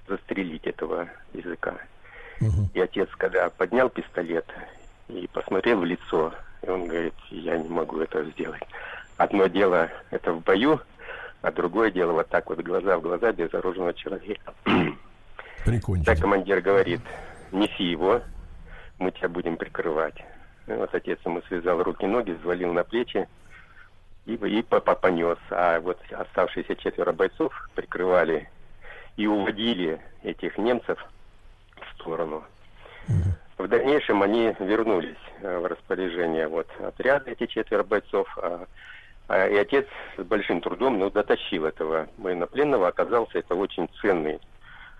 застрелить 0.07 0.65
этого 0.67 1.07
языка. 1.33 1.75
И 2.73 2.79
отец, 2.81 3.09
когда 3.17 3.49
поднял 3.49 3.89
пистолет 3.89 4.45
и 5.07 5.29
посмотрел 5.31 5.79
в 5.79 5.85
лицо, 5.85 6.33
и 6.61 6.69
он 6.69 6.87
говорит, 6.87 7.13
я 7.29 7.57
не 7.57 7.69
могу 7.69 7.99
этого 7.99 8.25
сделать. 8.31 8.63
Одно 9.17 9.47
дело 9.47 9.89
это 10.11 10.33
в 10.33 10.41
бою, 10.41 10.79
а 11.41 11.51
другое 11.51 11.91
дело 11.91 12.13
вот 12.13 12.29
так 12.29 12.49
вот 12.49 12.59
глаза 12.59 12.97
в 12.97 13.01
глаза 13.01 13.31
безоружного 13.31 13.93
человека. 13.93 14.53
Прикольно. 15.65 16.03
Так 16.03 16.19
командир 16.19 16.61
говорит, 16.61 17.01
неси 17.51 17.83
его, 17.83 18.21
мы 18.99 19.11
тебя 19.11 19.29
будем 19.29 19.57
прикрывать. 19.57 20.15
И 20.67 20.71
вот 20.71 20.93
отец 20.93 21.19
ему 21.25 21.41
связал 21.43 21.83
руки-ноги, 21.83 22.31
взвалил 22.31 22.73
на 22.73 22.83
плечи 22.83 23.27
и, 24.25 24.33
и 24.33 24.61
понес. 24.63 25.37
А 25.51 25.79
вот 25.79 25.99
оставшиеся 26.11 26.75
четверо 26.75 27.11
бойцов 27.11 27.53
прикрывали 27.75 28.49
и 29.17 29.27
уводили 29.27 30.01
этих 30.23 30.57
немцев 30.57 30.97
в 31.75 32.01
сторону. 32.01 32.43
В 33.57 33.67
дальнейшем 33.67 34.23
они 34.23 34.55
вернулись 34.59 35.15
э, 35.41 35.59
в 35.59 35.65
распоряжение 35.67 36.47
вот 36.47 36.67
отряда, 36.81 37.31
эти 37.31 37.45
четверо 37.45 37.83
бойцов, 37.83 38.27
а, 38.41 38.65
и 39.29 39.55
отец 39.57 39.87
с 40.17 40.23
большим 40.23 40.61
трудом 40.61 40.99
ну, 40.99 41.09
дотащил 41.09 41.65
этого 41.65 42.07
военнопленного. 42.17 42.87
Оказался 42.87 43.39
это 43.39 43.55
очень 43.55 43.89
ценный 44.01 44.39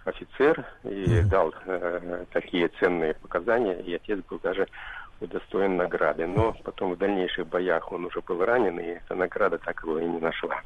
офицер 0.06 0.66
и 0.84 1.22
дал 1.22 1.54
э, 1.66 2.26
такие 2.32 2.70
ценные 2.80 3.14
показания, 3.16 3.80
и 3.82 3.94
отец 3.94 4.20
был 4.30 4.40
даже 4.40 4.68
удостоен 5.20 5.78
награды. 5.78 6.28
Но 6.28 6.56
потом 6.64 6.94
в 6.94 6.98
дальнейших 6.98 7.48
боях 7.48 7.92
он 7.92 8.06
уже 8.06 8.22
был 8.22 8.44
ранен, 8.44 8.80
и 8.80 8.84
эта 8.84 9.16
награда 9.16 9.58
так 9.58 9.82
его 9.84 10.00
и 10.00 10.06
не 10.06 10.20
нашла. 10.20 10.62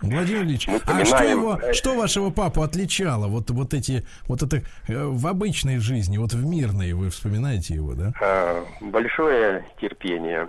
Владимир 0.00 0.42
Ильич, 0.42 0.68
Мы 0.68 0.80
а 0.86 1.04
что 1.04 1.24
его, 1.24 1.58
э, 1.60 1.72
что 1.72 1.96
вашего 1.96 2.30
папу 2.30 2.62
отличало? 2.62 3.26
Вот, 3.26 3.50
вот 3.50 3.74
эти, 3.74 4.06
вот 4.28 4.42
это 4.42 4.58
э, 4.58 4.62
в 4.88 5.26
обычной 5.26 5.78
жизни, 5.78 6.18
вот 6.18 6.32
в 6.32 6.44
мирной, 6.44 6.92
вы 6.92 7.10
вспоминаете 7.10 7.74
его, 7.74 7.94
да? 7.94 8.12
А, 8.20 8.64
большое 8.80 9.66
терпение. 9.80 10.48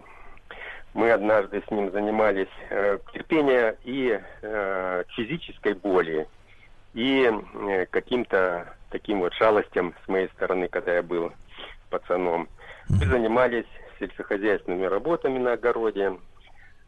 Мы 0.93 1.11
однажды 1.11 1.63
с 1.67 1.71
ним 1.71 1.91
занимались 1.91 2.51
э, 2.69 2.99
терпение 3.13 3.77
и 3.83 4.19
э, 4.41 5.03
физической 5.15 5.73
боли, 5.73 6.27
и 6.93 7.31
э, 7.31 7.85
каким-то 7.87 8.75
таким 8.91 9.21
вот 9.21 9.33
шалостям 9.33 9.95
с 10.05 10.07
моей 10.07 10.27
стороны, 10.29 10.67
когда 10.67 10.93
я 10.93 11.01
был 11.01 11.31
пацаном. 11.89 12.47
Мы 12.89 13.05
занимались 13.05 13.65
сельскохозяйственными 13.99 14.85
работами 14.85 15.39
на 15.39 15.53
огороде, 15.53 16.17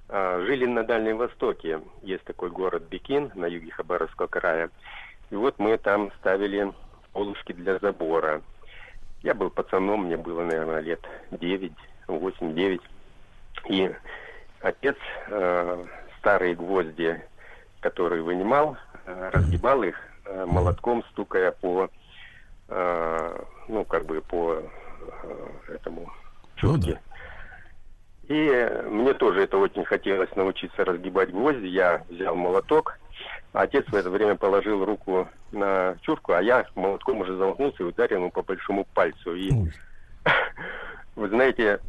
а, 0.08 0.42
жили 0.46 0.66
на 0.66 0.84
Дальнем 0.84 1.18
Востоке. 1.18 1.82
Есть 2.04 2.24
такой 2.26 2.50
город 2.50 2.84
Бекин 2.90 3.32
на 3.36 3.46
юге 3.46 3.72
Хабаровского 3.72 4.28
края. 4.28 4.70
И 5.32 5.36
вот 5.36 5.58
мы 5.58 5.78
там 5.78 6.12
ставили 6.20 6.72
полушки 7.14 7.54
для 7.54 7.80
забора. 7.80 8.42
Я 9.24 9.34
был 9.34 9.50
пацаном, 9.50 10.06
мне 10.06 10.18
было, 10.18 10.44
наверное, 10.44 10.82
лет 10.82 11.02
9, 11.32 11.72
8-9. 12.08 12.82
И 13.68 13.92
отец 14.62 14.98
э, 15.28 15.86
старые 16.20 16.56
гвозди, 16.56 17.22
которые 17.80 18.22
вынимал, 18.22 18.78
э, 19.06 19.30
разгибал 19.34 19.84
их 19.84 19.96
э, 20.26 20.46
молотком, 20.46 21.04
стукая 21.12 21.52
по, 21.52 21.90
э, 22.70 23.44
ну, 23.68 23.86
как 23.86 24.06
бы 24.06 24.22
по 24.22 24.62
э, 24.62 25.74
этому 25.74 26.12
чурке. 26.56 27.00
И 28.28 28.34
э, 28.34 28.82
мне 28.90 29.14
тоже 29.14 29.44
это 29.44 29.58
очень 29.58 29.86
хотелось 29.86 30.36
научиться 30.36 30.84
разгибать 30.84 31.32
гвозди. 31.32 31.68
Я 31.68 32.04
взял 32.10 32.36
молоток, 32.36 32.98
а 33.54 33.62
отец 33.62 33.86
в 33.88 33.96
это 33.96 34.10
время 34.10 34.36
положил 34.36 34.84
руку 34.84 35.28
на 35.52 35.96
чурку, 36.02 36.34
а 36.34 36.42
я 36.42 36.66
молотком 36.76 37.22
уже 37.22 37.38
замкнулся 37.38 37.84
и 37.84 37.86
ударил 37.86 38.18
ему 38.18 38.32
по 38.32 38.42
большому 38.42 38.86
пальцу. 38.94 39.36
И 39.36 39.52
вы 41.16 41.30
знаете, 41.30 41.80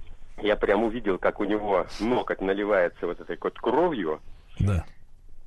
я 0.42 0.56
прям 0.56 0.84
увидел, 0.84 1.18
как 1.18 1.40
у 1.40 1.44
него 1.44 1.86
ноготь 2.00 2.40
наливается 2.40 3.06
вот 3.06 3.20
этой 3.20 3.38
вот 3.40 3.58
кровью. 3.58 4.20
Да. 4.58 4.84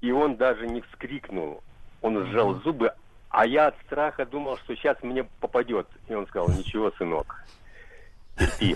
И 0.02 0.12
он 0.12 0.36
даже 0.36 0.68
не 0.68 0.82
вскрикнул. 0.82 1.62
Он 2.02 2.26
сжал 2.28 2.56
зубы, 2.62 2.94
а 3.30 3.46
я 3.46 3.68
от 3.68 3.76
страха 3.86 4.26
думал, 4.26 4.58
что 4.58 4.76
сейчас 4.76 4.98
мне 5.04 5.26
попадет. 5.42 5.88
И 6.08 6.14
он 6.14 6.26
сказал, 6.28 6.50
ничего, 6.50 6.92
сынок, 6.98 7.44
терпи. 8.38 8.76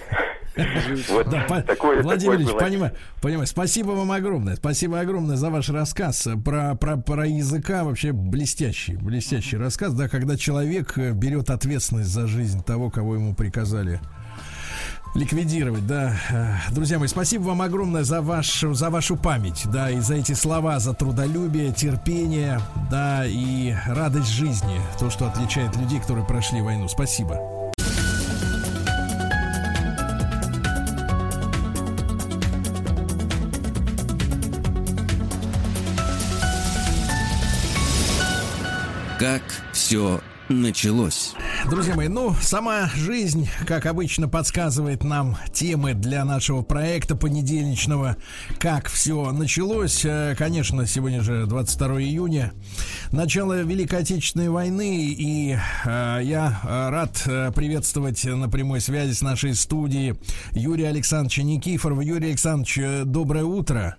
Вот 1.09 1.29
Да, 1.29 1.61
такое, 1.63 2.03
Владимир 2.03 2.35
Ильич, 2.35 2.51
понимаю, 2.51 2.93
понимаю. 3.21 3.47
Спасибо 3.47 3.91
вам 3.91 4.11
огромное. 4.11 4.55
Спасибо 4.55 4.99
огромное 4.99 5.35
за 5.35 5.49
ваш 5.49 5.69
рассказ 5.69 6.27
про, 6.45 6.75
про, 6.75 6.97
про 6.97 7.25
языка. 7.25 7.83
Вообще 7.83 8.11
блестящий, 8.11 8.95
блестящий 8.95 9.57
рассказ, 9.57 9.93
да, 9.93 10.07
когда 10.07 10.37
человек 10.37 10.97
э, 10.97 11.11
берет 11.11 11.49
ответственность 11.49 12.09
за 12.09 12.27
жизнь 12.27 12.63
того, 12.63 12.91
кого 12.91 13.15
ему 13.15 13.33
приказали 13.33 13.99
ликвидировать, 15.13 15.85
да. 15.85 16.15
Э, 16.31 16.55
Друзья 16.71 16.99
мои, 16.99 17.07
спасибо 17.07 17.43
вам 17.43 17.61
огромное 17.61 18.03
за, 18.03 18.21
ваш, 18.21 18.61
за 18.61 18.89
вашу 18.89 19.15
память, 19.15 19.63
да, 19.65 19.89
и 19.89 19.99
за 19.99 20.15
эти 20.15 20.33
слова, 20.33 20.79
за 20.79 20.93
трудолюбие, 20.93 21.71
терпение, 21.71 22.59
да, 22.89 23.25
и 23.25 23.75
радость 23.87 24.29
жизни, 24.29 24.81
то, 24.99 25.09
что 25.09 25.27
отличает 25.27 25.75
людей, 25.75 25.99
которые 25.99 26.25
прошли 26.25 26.61
войну. 26.61 26.87
Спасибо. 26.87 27.39
Как 39.19 39.41
все 39.71 40.19
началось? 40.49 41.33
Друзья 41.69 41.95
мои, 41.95 42.07
ну, 42.07 42.35
сама 42.41 42.89
жизнь, 42.95 43.49
как 43.65 43.85
обычно, 43.85 44.27
подсказывает 44.27 45.03
нам 45.03 45.37
темы 45.53 45.93
для 45.93 46.25
нашего 46.25 46.61
проекта 46.61 47.15
понедельничного. 47.15 48.17
Как 48.59 48.89
все 48.89 49.31
началось. 49.31 50.03
Э, 50.05 50.35
Конечно, 50.37 50.85
сегодня 50.85 51.21
же 51.21 51.45
22 51.45 52.01
июня. 52.01 52.53
Начало 53.11 53.61
Великой 53.61 53.99
Отечественной 53.99 54.49
войны. 54.49 55.05
И 55.17 55.57
э, 55.85 56.19
я 56.23 56.59
э, 56.63 56.89
рад 56.89 57.23
э, 57.25 57.51
приветствовать 57.53 58.23
на 58.25 58.49
прямой 58.49 58.81
связи 58.81 59.13
с 59.13 59.21
нашей 59.21 59.55
студией 59.55 60.15
Юрия 60.51 60.89
Александровича 60.89 61.43
Никифорова. 61.43 62.01
Юрий 62.01 62.27
Александрович, 62.27 62.79
доброе 63.05 63.45
утро. 63.45 63.97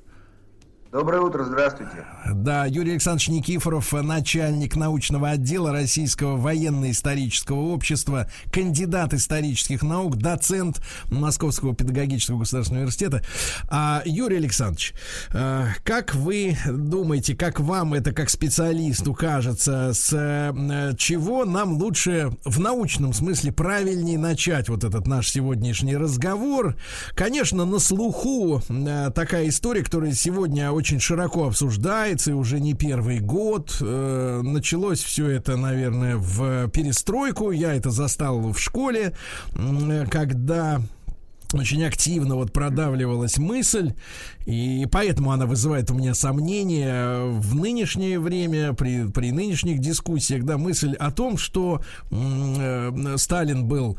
Доброе 0.94 1.22
утро, 1.22 1.42
здравствуйте. 1.42 2.06
Да, 2.32 2.66
Юрий 2.66 2.92
Александрович 2.92 3.26
Никифоров, 3.26 3.92
начальник 3.92 4.76
научного 4.76 5.30
отдела 5.30 5.72
Российского 5.72 6.36
военно-исторического 6.36 7.58
общества, 7.72 8.30
кандидат 8.52 9.12
исторических 9.12 9.82
наук, 9.82 10.14
доцент 10.18 10.80
Московского 11.10 11.74
педагогического 11.74 12.38
государственного 12.38 12.82
университета. 12.82 13.24
А, 13.68 14.02
Юрий 14.04 14.36
Александрович, 14.36 14.94
э, 15.32 15.66
как 15.82 16.14
вы 16.14 16.56
думаете, 16.64 17.34
как 17.34 17.58
вам 17.58 17.94
это 17.94 18.12
как 18.12 18.30
специалисту 18.30 19.14
кажется, 19.14 19.90
с 19.94 20.12
э, 20.12 20.94
чего 20.96 21.44
нам 21.44 21.72
лучше 21.72 22.30
в 22.44 22.60
научном 22.60 23.14
смысле 23.14 23.50
правильнее 23.50 24.16
начать 24.16 24.68
вот 24.68 24.84
этот 24.84 25.08
наш 25.08 25.28
сегодняшний 25.28 25.96
разговор? 25.96 26.76
Конечно, 27.16 27.64
на 27.64 27.80
слуху 27.80 28.62
э, 28.68 29.10
такая 29.12 29.48
история, 29.48 29.82
которая 29.82 30.12
сегодня 30.12 30.70
очень 30.70 30.83
широко 30.84 31.46
обсуждается 31.46 32.30
и 32.30 32.34
уже 32.34 32.60
не 32.60 32.74
первый 32.74 33.18
год. 33.20 33.76
Э, 33.80 34.40
началось 34.42 35.02
все 35.02 35.28
это, 35.28 35.56
наверное, 35.56 36.16
в 36.16 36.68
перестройку. 36.68 37.50
Я 37.50 37.74
это 37.74 37.90
застал 37.90 38.40
в 38.40 38.58
школе, 38.58 39.14
м, 39.56 40.06
когда 40.08 40.80
очень 41.52 41.84
активно 41.84 42.34
вот 42.36 42.52
продавливалась 42.52 43.38
мысль, 43.38 43.92
и 44.46 44.86
поэтому 44.90 45.32
она 45.32 45.46
вызывает 45.46 45.90
у 45.90 45.94
меня 45.94 46.14
сомнения 46.14 47.24
в 47.24 47.54
нынешнее 47.54 48.18
время, 48.20 48.74
при, 48.74 49.08
при 49.08 49.32
нынешних 49.32 49.78
дискуссиях, 49.78 50.44
да, 50.44 50.58
мысль 50.58 50.94
о 50.94 51.10
том, 51.10 51.38
что 51.38 51.80
э, 52.10 53.14
Сталин 53.16 53.66
был 53.66 53.98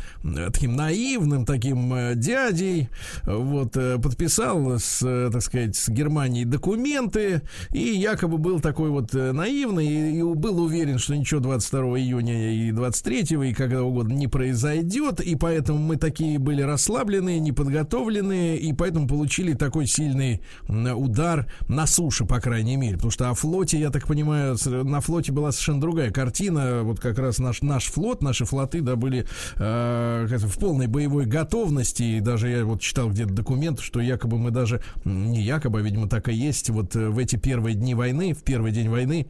таким 0.53 0.75
наивным, 0.75 1.45
таким 1.45 1.93
э, 1.93 2.15
дядей, 2.15 2.89
вот, 3.23 3.75
э, 3.75 3.97
подписал 3.97 4.79
с, 4.79 5.01
э, 5.03 5.29
так 5.31 5.41
сказать, 5.41 5.75
с 5.75 5.89
Германией 5.89 6.45
документы, 6.45 7.41
и 7.71 7.79
якобы 7.79 8.37
был 8.37 8.59
такой 8.59 8.89
вот 8.89 9.13
наивный, 9.13 9.87
и, 9.87 10.19
и 10.19 10.23
был 10.23 10.61
уверен, 10.61 10.99
что 10.99 11.15
ничего 11.15 11.39
22 11.39 11.81
июня 11.99 12.51
и 12.53 12.71
23 12.71 13.49
и 13.49 13.53
когда 13.53 13.83
угодно 13.83 14.13
не 14.13 14.27
произойдет, 14.27 15.21
и 15.21 15.35
поэтому 15.35 15.79
мы 15.79 15.97
такие 15.97 16.37
были 16.37 16.61
расслабленные, 16.61 17.39
неподготовленные, 17.39 18.57
и 18.57 18.73
поэтому 18.73 19.07
получили 19.07 19.53
такой 19.53 19.87
сильный 19.87 20.34
удар 20.67 21.47
на 21.67 21.87
суше, 21.87 22.25
по 22.25 22.39
крайней 22.39 22.77
мере. 22.77 22.95
Потому 22.95 23.11
что 23.11 23.29
о 23.29 23.33
флоте, 23.33 23.79
я 23.79 23.89
так 23.89 24.07
понимаю, 24.07 24.57
на 24.65 25.01
флоте 25.01 25.31
была 25.31 25.51
совершенно 25.51 25.81
другая 25.81 26.11
картина. 26.11 26.81
Вот 26.83 26.99
как 26.99 27.19
раз 27.19 27.39
наш, 27.39 27.61
наш 27.61 27.85
флот, 27.85 28.21
наши 28.21 28.45
флоты, 28.45 28.81
да, 28.81 28.95
были 28.95 29.25
э, 29.57 30.27
в 30.27 30.59
полной 30.59 30.87
боевой 30.87 31.25
готовности. 31.25 32.03
И 32.03 32.19
даже 32.19 32.49
я 32.49 32.65
вот 32.65 32.81
читал 32.81 33.09
где-то 33.09 33.33
документ, 33.33 33.79
что 33.79 33.99
якобы 33.99 34.37
мы 34.37 34.51
даже, 34.51 34.81
не 35.03 35.41
якобы, 35.41 35.79
а, 35.79 35.81
видимо, 35.81 36.07
так 36.07 36.29
и 36.29 36.33
есть, 36.33 36.69
вот 36.69 36.95
э, 36.95 37.09
в 37.09 37.19
эти 37.19 37.35
первые 37.35 37.75
дни 37.75 37.95
войны, 37.95 38.33
в 38.33 38.43
первый 38.43 38.71
день 38.71 38.89
войны, 38.89 39.27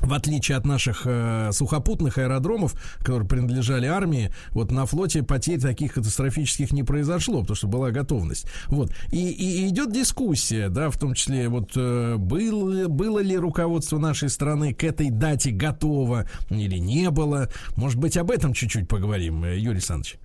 в 0.00 0.12
отличие 0.12 0.56
от 0.56 0.64
наших 0.64 1.02
э, 1.04 1.50
сухопутных 1.52 2.18
аэродромов, 2.18 2.74
которые 3.00 3.28
принадлежали 3.28 3.86
армии, 3.86 4.32
вот 4.50 4.70
на 4.70 4.86
флоте 4.86 5.22
потерь 5.22 5.60
таких 5.60 5.94
катастрофических 5.94 6.72
не 6.72 6.82
произошло, 6.82 7.40
потому 7.40 7.56
что 7.56 7.66
была 7.66 7.90
готовность. 7.90 8.46
Вот. 8.68 8.92
И, 9.10 9.30
и, 9.30 9.68
идет 9.68 9.92
дискуссия, 9.92 10.68
да, 10.68 10.90
в 10.90 10.98
том 10.98 11.14
числе, 11.14 11.48
вот 11.48 11.72
э, 11.76 12.16
было, 12.16 12.88
было 12.88 13.18
ли 13.18 13.36
руководство 13.36 13.98
нашей 13.98 14.28
страны 14.28 14.72
к 14.72 14.84
этой 14.84 15.10
дате 15.10 15.50
готово 15.50 16.26
или 16.50 16.78
не 16.78 17.10
было. 17.10 17.48
Может 17.76 17.98
быть, 17.98 18.16
об 18.16 18.30
этом 18.30 18.52
чуть-чуть 18.52 18.88
поговорим, 18.88 19.44
э, 19.44 19.58
Юрий 19.58 19.78
Александрович. 19.78 20.18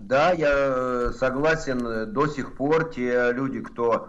Да, 0.00 0.32
я 0.32 0.50
э, 0.52 1.12
согласен. 1.18 1.86
Э, 1.86 2.06
до 2.06 2.26
сих 2.26 2.56
пор 2.56 2.90
те 2.90 3.32
люди, 3.32 3.60
кто 3.60 4.08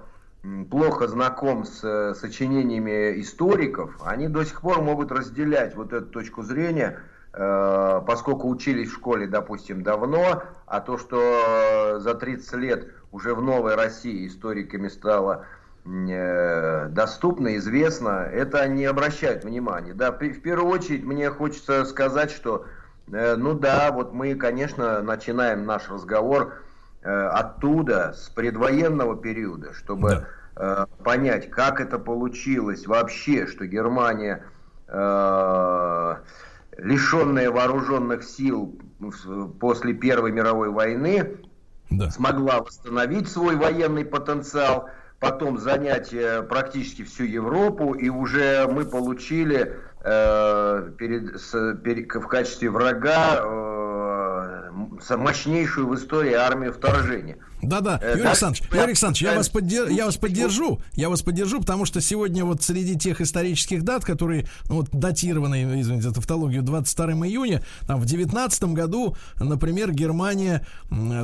плохо 0.69 1.07
знаком 1.07 1.65
с 1.65 1.83
э, 1.83 2.15
сочинениями 2.15 3.21
историков, 3.21 3.95
они 4.03 4.27
до 4.27 4.43
сих 4.43 4.61
пор 4.61 4.81
могут 4.81 5.11
разделять 5.11 5.75
вот 5.75 5.93
эту 5.93 6.07
точку 6.07 6.41
зрения, 6.41 6.99
э, 7.33 8.01
поскольку 8.05 8.49
учились 8.49 8.89
в 8.89 8.95
школе, 8.95 9.27
допустим, 9.27 9.83
давно, 9.83 10.43
а 10.65 10.81
то, 10.81 10.97
что 10.97 11.99
за 11.99 12.15
30 12.15 12.53
лет 12.55 12.87
уже 13.11 13.35
в 13.35 13.41
новой 13.41 13.75
России 13.75 14.25
историками 14.25 14.87
стало 14.87 15.45
э, 15.85 16.87
доступно, 16.89 17.55
известно, 17.57 18.27
это 18.31 18.67
не 18.67 18.85
обращает 18.85 19.43
внимания. 19.43 19.93
Да, 19.93 20.11
в 20.11 20.17
первую 20.17 20.71
очередь 20.71 21.03
мне 21.03 21.29
хочется 21.29 21.85
сказать, 21.85 22.31
что, 22.31 22.65
ну 23.07 23.53
да, 23.53 23.91
вот 23.91 24.13
мы, 24.13 24.33
конечно, 24.35 25.01
начинаем 25.01 25.65
наш 25.65 25.89
разговор 25.89 26.53
Э, 26.53 26.70
оттуда, 27.03 28.13
с 28.13 28.29
предвоенного 28.29 29.15
периода, 29.17 29.73
чтобы 29.73 30.09
да. 30.09 30.27
Э, 30.55 30.85
понять, 31.03 31.49
как 31.49 31.79
это 31.79 31.97
получилось 31.97 32.85
вообще, 32.85 33.47
что 33.47 33.65
Германия, 33.65 34.43
э, 34.87 36.15
лишенная 36.77 37.49
вооруженных 37.49 38.23
сил 38.23 38.77
после 39.59 39.93
Первой 39.93 40.31
мировой 40.31 40.69
войны, 40.69 41.37
да. 41.89 42.11
смогла 42.11 42.61
восстановить 42.61 43.29
свой 43.29 43.55
военный 43.55 44.03
потенциал, 44.03 44.89
потом 45.19 45.57
занять 45.57 46.13
практически 46.49 47.03
всю 47.03 47.23
Европу, 47.23 47.93
и 47.93 48.09
уже 48.09 48.67
мы 48.67 48.85
получили 48.85 49.77
э, 50.03 50.91
перед, 50.97 51.39
с, 51.39 51.75
перед, 51.75 52.13
в 52.13 52.27
качестве 52.27 52.69
врага 52.69 53.37
э, 53.37 53.60
мощнейшую 55.09 55.87
в 55.87 55.95
истории 55.95 56.33
армию 56.33 56.73
вторжения. 56.73 57.37
Да-да, 57.61 57.99
э, 58.01 58.13
Юрий 58.17 58.27
Александрович, 58.27 58.63
Юрий 58.71 58.83
Александрович, 58.83 59.21
я 59.21 59.35
вас, 59.35 59.49
поддер... 59.49 59.87
я 59.89 60.05
вас 60.05 60.17
поддержу, 60.17 60.81
я 60.93 61.09
вас 61.09 61.21
поддержу, 61.21 61.59
потому 61.59 61.85
что 61.85 62.01
сегодня 62.01 62.43
вот 62.43 62.63
среди 62.63 62.97
тех 62.97 63.21
исторических 63.21 63.83
дат, 63.83 64.03
которые, 64.03 64.47
ну, 64.67 64.75
вот, 64.75 64.89
датированы, 64.91 65.81
извините 65.81 66.07
за 66.07 66.13
тавтологию, 66.13 66.63
22 66.63 67.27
июня, 67.27 67.63
там, 67.87 67.99
в 67.99 68.05
19 68.05 68.63
году, 68.65 69.15
например, 69.39 69.91
Германия 69.91 70.65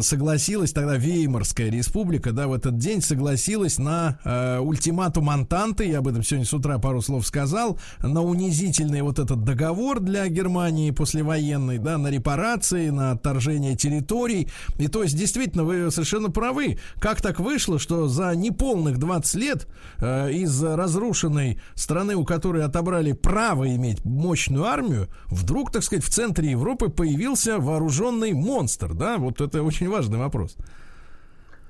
согласилась, 0.02 0.72
тогда 0.72 0.96
Веймарская 0.96 1.70
республика, 1.70 2.32
да, 2.32 2.48
в 2.48 2.54
этот 2.54 2.78
день 2.78 3.02
согласилась 3.02 3.78
на 3.78 4.20
э, 4.24 4.60
ультиматум 4.60 5.30
Антанты, 5.30 5.86
я 5.86 6.00
об 6.00 6.08
этом 6.08 6.24
сегодня 6.24 6.46
с 6.46 6.54
утра 6.54 6.78
пару 6.78 7.02
слов 7.02 7.26
сказал, 7.26 7.80
на 8.02 8.22
унизительный 8.22 9.02
вот 9.02 9.20
этот 9.20 9.44
договор 9.44 10.00
для 10.00 10.28
Германии 10.28 10.92
послевоенный, 10.92 11.80
да, 11.80 11.98
на 11.98 12.10
репарации, 12.10 12.90
на 12.90 13.12
отторжение 13.12 13.76
территорий, 13.76 14.48
и 14.78 14.88
то 14.88 15.04
есть, 15.04 15.18
действительно, 15.18 15.64
вы 15.64 15.92
совершенно 15.92 16.27
совершенно 16.28 16.32
правы. 16.32 16.78
Как 17.00 17.22
так 17.22 17.40
вышло, 17.40 17.80
что 17.80 18.08
за 18.08 18.36
неполных 18.36 18.98
20 18.98 19.36
лет 19.36 19.68
э, 20.00 20.32
из 20.32 20.64
разрушенной 20.64 21.60
страны, 21.76 22.16
у 22.16 22.26
которой 22.26 22.64
отобрали 22.64 23.14
право 23.14 23.68
иметь 23.76 24.04
мощную 24.06 24.66
армию, 24.66 25.08
вдруг, 25.28 25.72
так 25.72 25.84
сказать, 25.84 26.06
в 26.06 26.10
центре 26.10 26.52
Европы 26.52 26.90
появился 26.90 27.60
вооруженный 27.60 28.34
монстр, 28.34 28.94
да? 28.94 29.18
Вот 29.18 29.42
это 29.42 29.64
очень 29.64 29.90
важный 29.90 30.18
вопрос. 30.18 30.56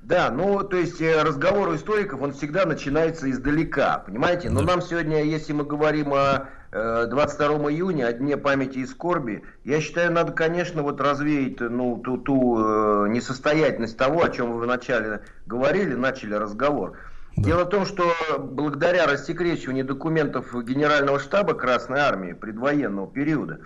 Да, 0.08 0.32
ну, 0.32 0.64
то 0.64 0.78
есть 0.78 1.02
э, 1.02 1.22
разговор 1.22 1.68
у 1.68 1.76
историков, 1.76 2.22
он 2.22 2.32
всегда 2.32 2.66
начинается 2.66 3.30
издалека, 3.30 4.04
понимаете? 4.08 4.50
Но 4.50 4.62
да. 4.62 4.68
нам 4.68 4.82
сегодня, 4.82 5.22
если 5.22 5.52
мы 5.52 5.66
говорим 5.66 6.14
о 6.14 6.48
22 6.72 7.48
э, 7.48 7.74
июня, 7.74 8.08
о 8.08 8.14
Дне 8.14 8.38
памяти 8.38 8.78
и 8.78 8.86
скорби, 8.86 9.44
я 9.66 9.82
считаю, 9.82 10.14
надо, 10.14 10.32
конечно, 10.32 10.82
вот 10.82 11.02
развеять 11.02 11.60
ну, 11.60 11.98
ту, 11.98 12.18
ту 12.20 12.58
э, 12.58 13.10
несостоятельность 13.10 13.98
того, 13.98 14.24
о 14.24 14.30
чем 14.30 14.54
вы 14.54 14.62
вначале 14.64 15.24
говорили, 15.46 15.94
начали 15.94 16.36
разговор. 16.36 16.98
Да. 17.36 17.44
Дело 17.44 17.66
в 17.66 17.70
том, 17.70 17.86
что 17.86 18.10
благодаря 18.40 19.08
рассекречиванию 19.08 19.84
документов 19.84 20.54
Генерального 20.64 21.20
штаба 21.20 21.54
Красной 21.54 22.00
Армии 22.00 22.32
предвоенного 22.32 23.12
периода, 23.12 23.60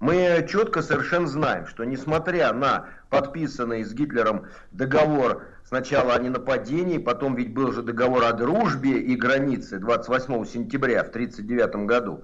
мы 0.00 0.44
четко 0.50 0.80
совершенно 0.80 1.28
знаем, 1.28 1.66
что 1.66 1.84
несмотря 1.84 2.54
на 2.54 2.86
подписанный 3.10 3.84
с 3.84 3.92
Гитлером 3.92 4.46
договор 4.72 5.44
сначала 5.72 6.12
о 6.12 6.18
ненападении, 6.18 6.98
потом 6.98 7.34
ведь 7.34 7.54
был 7.54 7.72
же 7.72 7.82
договор 7.82 8.24
о 8.24 8.32
дружбе 8.34 8.98
и 8.98 9.16
границе 9.16 9.78
28 9.78 10.44
сентября 10.44 11.02
в 11.02 11.08
1939 11.08 11.86
году, 11.86 12.22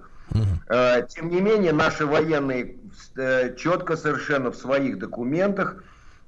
Э, 0.67 1.07
тем 1.09 1.29
не 1.29 1.41
менее, 1.41 1.73
наши 1.73 2.05
военные 2.05 2.75
э, 3.15 3.55
четко 3.55 3.97
совершенно 3.97 4.51
в 4.51 4.55
своих 4.55 4.99
документах 4.99 5.83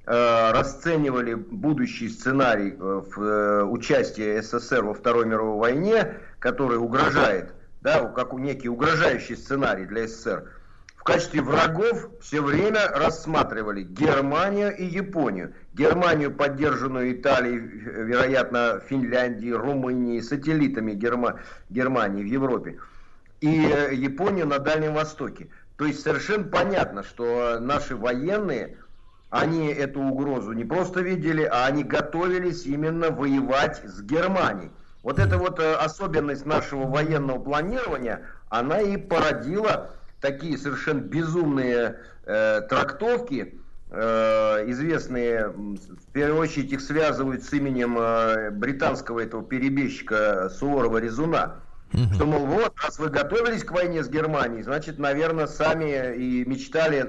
э, 0.07 0.51
расценивали 0.51 1.36
будущий 1.36 2.09
сценарий 2.09 2.76
в 2.80 3.65
участии 3.65 4.41
СССР 4.41 4.84
во 4.84 4.95
Второй 4.95 5.28
мировой 5.28 5.59
войне, 5.59 6.15
который 6.39 6.80
угрожает, 6.80 7.53
да, 7.82 8.03
как 8.07 8.34
некий 8.34 8.69
угрожающий 8.69 9.38
сценарий 9.38 9.86
для 9.86 10.07
СССР, 10.07 10.45
в 11.01 11.03
качестве 11.03 11.41
врагов 11.41 12.09
все 12.21 12.43
время 12.43 12.87
рассматривали 12.89 13.81
Германию 13.81 14.77
и 14.77 14.85
Японию. 14.85 15.55
Германию, 15.73 16.31
поддержанную 16.31 17.13
Италией, 17.13 17.57
вероятно, 17.57 18.79
Финляндией, 18.87 19.53
Румынией, 19.53 20.21
сателлитами 20.21 20.91
Герма... 20.91 21.39
Германии 21.71 22.21
в 22.21 22.27
Европе 22.27 22.77
и 23.39 23.65
э, 23.65 23.95
Японию 23.95 24.45
на 24.45 24.59
Дальнем 24.59 24.93
Востоке. 24.93 25.49
То 25.75 25.85
есть 25.85 26.03
совершенно 26.03 26.43
понятно, 26.43 27.01
что 27.01 27.57
наши 27.59 27.95
военные, 27.95 28.77
они 29.31 29.73
эту 29.73 30.01
угрозу 30.01 30.51
не 30.51 30.65
просто 30.65 31.01
видели, 31.01 31.41
а 31.41 31.65
они 31.65 31.83
готовились 31.83 32.67
именно 32.67 33.09
воевать 33.09 33.81
с 33.83 34.03
Германией. 34.03 34.69
Вот 35.01 35.17
эта 35.17 35.39
вот 35.39 35.59
э, 35.59 35.73
особенность 35.73 36.45
нашего 36.45 36.85
военного 36.85 37.39
планирования, 37.39 38.21
она 38.49 38.81
и 38.81 38.97
породила 38.97 39.95
такие 40.22 40.57
совершенно 40.57 41.01
безумные 41.01 41.97
э, 42.26 42.61
трактовки, 42.69 43.59
э, 43.89 44.72
известные, 44.72 45.47
в 45.49 46.11
первую 46.13 46.39
очередь 46.39 46.72
их 46.72 46.82
связывают 46.82 47.43
с 47.43 47.51
именем 47.51 47.97
э, 47.99 48.51
британского 48.51 49.19
этого 49.19 49.43
перебежчика 49.43 50.49
Суворова-Резуна. 50.57 51.55
Угу. 51.93 52.13
Что, 52.13 52.26
мол, 52.26 52.45
вот, 52.45 52.74
раз 52.82 52.99
вы 52.99 53.09
готовились 53.09 53.65
к 53.65 53.72
войне 53.72 54.01
с 54.01 54.07
Германией, 54.07 54.63
значит, 54.63 54.97
наверное, 54.97 55.47
сами 55.47 56.15
и 56.15 56.45
мечтали 56.45 57.01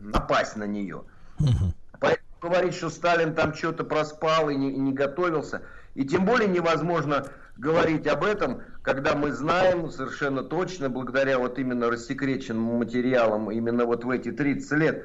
напасть 0.00 0.56
на 0.56 0.64
нее. 0.64 1.02
Угу. 1.40 1.74
Поэтому 1.98 2.28
говорить, 2.40 2.74
что 2.74 2.88
Сталин 2.88 3.34
там 3.34 3.52
что-то 3.54 3.84
проспал 3.84 4.48
и 4.48 4.54
не, 4.54 4.70
и 4.70 4.78
не 4.78 4.94
готовился, 4.94 5.60
и 5.94 6.06
тем 6.06 6.24
более 6.24 6.48
невозможно 6.48 7.26
говорить 7.58 8.06
об 8.06 8.24
этом, 8.24 8.62
когда 8.82 9.14
мы 9.14 9.32
знаем 9.32 9.90
совершенно 9.90 10.42
точно, 10.42 10.88
благодаря 10.88 11.38
вот 11.38 11.58
именно 11.58 11.90
рассекреченным 11.90 12.78
материалам, 12.78 13.50
именно 13.50 13.84
вот 13.84 14.04
в 14.04 14.10
эти 14.10 14.32
30 14.32 14.72
лет, 14.78 15.04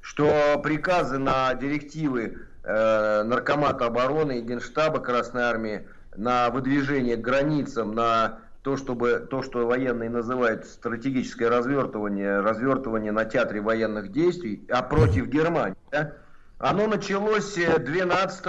что 0.00 0.60
приказы 0.62 1.18
на 1.18 1.52
директивы 1.54 2.38
э, 2.62 3.22
Наркомата 3.24 3.86
обороны 3.86 4.38
и 4.38 4.42
Генштаба 4.42 5.00
Красной 5.00 5.42
Армии 5.42 5.88
на 6.16 6.50
выдвижение 6.50 7.16
к 7.16 7.20
границам, 7.20 7.94
на 7.94 8.40
то, 8.62 8.76
чтобы, 8.76 9.26
то, 9.30 9.42
что 9.42 9.66
военные 9.66 10.10
называют 10.10 10.66
стратегическое 10.66 11.48
развертывание, 11.48 12.40
развертывание 12.40 13.12
на 13.12 13.24
театре 13.24 13.60
военных 13.60 14.12
действий, 14.12 14.64
а 14.70 14.82
против 14.82 15.26
Германии, 15.26 15.76
да, 15.90 16.12
оно 16.58 16.86
началось 16.86 17.54
12, 17.54 18.44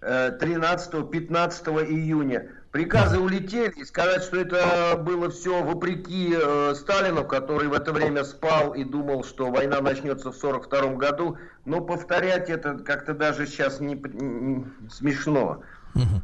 13, 0.00 1.10
15 1.10 1.66
июня. 1.68 2.48
Приказы 2.72 3.18
улетели, 3.18 3.72
и 3.76 3.84
сказать, 3.84 4.22
что 4.22 4.38
это 4.38 4.96
было 4.96 5.30
все 5.30 5.62
вопреки 5.62 6.34
э, 6.34 6.74
Сталину, 6.74 7.22
который 7.22 7.68
в 7.68 7.74
это 7.74 7.92
время 7.92 8.24
спал 8.24 8.72
и 8.72 8.82
думал, 8.82 9.24
что 9.24 9.50
война 9.50 9.82
начнется 9.82 10.32
в 10.32 10.36
42 10.36 10.94
году, 10.94 11.36
но 11.66 11.82
повторять 11.82 12.48
это 12.48 12.78
как-то 12.78 13.12
даже 13.12 13.46
сейчас 13.46 13.78
не, 13.78 13.94
не 13.94 14.64
смешно. 14.88 15.62
Угу. 15.94 16.22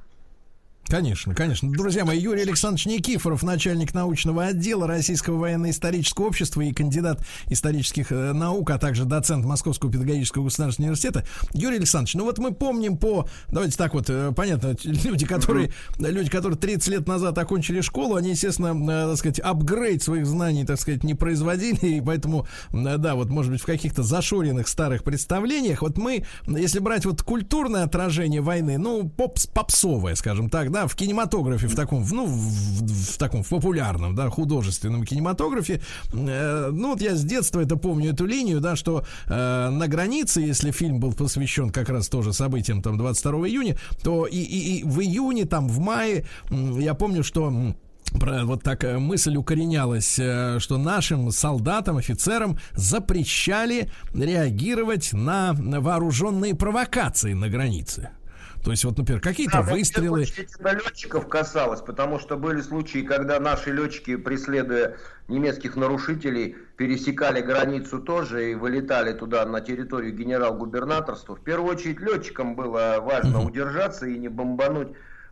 Конечно, 0.89 1.35
конечно. 1.35 1.71
Друзья 1.71 2.07
мои, 2.07 2.19
Юрий 2.19 2.43
Александрович 2.43 2.87
Никифоров, 2.87 3.43
начальник 3.43 3.93
научного 3.93 4.47
отдела 4.47 4.87
Российского 4.87 5.37
военно-исторического 5.37 6.25
общества 6.25 6.63
и 6.63 6.73
кандидат 6.73 7.21
исторических 7.51 8.11
э, 8.11 8.33
наук, 8.33 8.71
а 8.71 8.79
также 8.79 9.05
доцент 9.05 9.45
Московского 9.45 9.93
педагогического 9.93 10.45
государственного 10.45 10.93
университета. 10.93 11.27
Юрий 11.53 11.77
Александрович, 11.77 12.15
ну 12.15 12.25
вот 12.25 12.39
мы 12.39 12.53
помним 12.53 12.97
по, 12.97 13.29
давайте 13.49 13.77
так 13.77 13.93
вот, 13.93 14.09
э, 14.09 14.33
понятно, 14.35 14.75
люди, 14.85 15.27
которые, 15.27 15.73
люди, 15.99 16.31
которые 16.31 16.59
30 16.59 16.89
лет 16.89 17.07
назад 17.07 17.37
окончили 17.37 17.83
школу, 17.83 18.17
они, 18.17 18.31
естественно, 18.31 18.75
э, 18.91 19.09
так 19.11 19.19
сказать, 19.19 19.41
апгрейд 19.41 20.03
своих 20.03 20.25
знаний, 20.25 20.65
так 20.65 20.81
сказать, 20.81 21.05
не 21.05 21.13
производили, 21.13 21.97
и 21.97 22.01
поэтому, 22.01 22.47
да, 22.73 23.15
вот, 23.15 23.29
может 23.29 23.53
быть, 23.53 23.61
в 23.61 23.67
каких-то 23.67 24.03
зашоренных 24.03 24.67
старых 24.69 25.05
представлениях, 25.05 25.83
вот 25.83 25.99
мы, 25.99 26.25
если 26.47 26.79
брать 26.79 27.05
вот 27.05 27.23
культурное 27.23 27.83
отражение 27.83 28.41
войны, 28.41 28.79
ну, 28.79 29.07
попс, 29.07 29.47
попсовое, 29.47 30.15
скажем 30.15 30.49
так, 30.49 30.71
да, 30.71 30.78
да, 30.79 30.87
в 30.87 30.95
кинематографе, 30.95 31.67
в 31.67 31.75
таком, 31.75 32.05
ну, 32.11 32.27
в, 32.27 32.31
в, 32.31 33.15
в 33.15 33.19
таком 33.19 33.43
в 33.43 33.49
популярном, 33.49 34.15
да, 34.15 34.31
художественном 34.31 35.05
кинематографе. 35.05 35.81
Э, 36.13 36.71
ну, 36.73 36.91
вот 36.91 37.03
я 37.03 37.17
с 37.17 37.25
детства 37.25 37.61
это 37.61 37.77
помню, 37.77 38.13
эту 38.13 38.27
линию, 38.27 38.61
да, 38.61 38.77
что 38.77 39.05
э, 39.27 39.69
на 39.71 39.89
границе, 39.89 40.41
если 40.41 40.71
фильм 40.71 41.01
был 41.01 41.13
посвящен 41.13 41.71
как 41.71 41.89
раз 41.89 42.09
тоже 42.09 42.33
событиям 42.33 42.83
там 42.83 42.97
22 42.97 43.49
июня, 43.49 43.77
то 44.03 44.27
и, 44.27 44.39
и, 44.39 44.79
и 44.79 44.85
в 44.85 45.01
июне, 45.01 45.47
там, 45.47 45.69
в 45.69 45.79
мае, 45.81 46.25
я 46.51 46.95
помню, 46.95 47.25
что 47.25 47.53
про, 48.21 48.45
вот 48.45 48.63
так 48.63 48.85
э, 48.85 48.99
мысль 48.99 49.37
укоренялась, 49.37 50.19
э, 50.19 50.59
что 50.61 50.79
нашим 50.79 51.31
солдатам, 51.33 51.97
офицерам 51.97 52.59
запрещали 52.73 53.91
реагировать 54.15 55.13
на 55.13 55.55
вооруженные 55.55 56.55
провокации 56.55 57.33
на 57.33 57.49
границе. 57.49 58.11
То 58.65 58.73
есть, 58.73 58.85
вот, 58.85 58.99
например, 58.99 59.21
какие-то 59.21 59.63
да, 59.63 59.63
выстрелы... 59.63 60.25
Это 60.25 60.73
летчиков 60.73 61.29
касалось, 61.29 61.81
потому 61.81 62.19
что 62.19 62.37
были 62.37 62.61
случаи, 62.61 63.03
когда 63.03 63.39
наши 63.39 63.73
летчики, 63.73 64.17
преследуя 64.17 64.97
немецких 65.29 65.77
нарушителей, 65.77 66.57
пересекали 66.77 67.41
границу 67.41 68.01
тоже 68.01 68.53
и 68.53 68.55
вылетали 68.55 69.13
туда 69.13 69.45
на 69.47 69.61
территорию 69.61 70.15
генерал-губернаторства. 70.15 71.37
В 71.37 71.41
первую 71.43 71.75
очередь 71.75 72.01
летчикам 72.01 72.57
было 72.57 72.97
важно 73.01 73.43
удержаться 73.43 74.07
и 74.07 74.19
не 74.19 74.29
бомбануть 74.29 74.89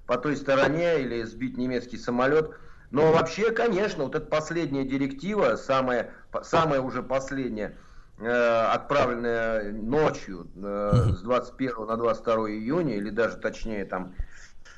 по 0.07 0.17
той 0.17 0.37
стороне 0.37 1.01
или 1.01 1.23
сбить 1.25 1.57
немецкий 1.57 1.99
самолет. 1.99 2.53
Но 2.91 3.13
вообще, 3.13 3.51
конечно, 3.51 4.05
вот 4.05 4.15
эта 4.15 4.27
последняя 4.27 4.85
директива, 4.85 5.57
самая, 5.57 6.11
самая 6.45 6.81
уже 6.81 7.03
последняя, 7.03 7.77
отправленная 8.19 9.73
ночью 9.73 10.47
э, 10.57 11.11
с 11.17 11.21
21 11.21 11.87
на 11.87 11.97
22 11.97 12.35
июня, 12.51 12.97
или 12.97 13.11
даже 13.11 13.37
точнее 13.37 13.85
там 13.85 14.15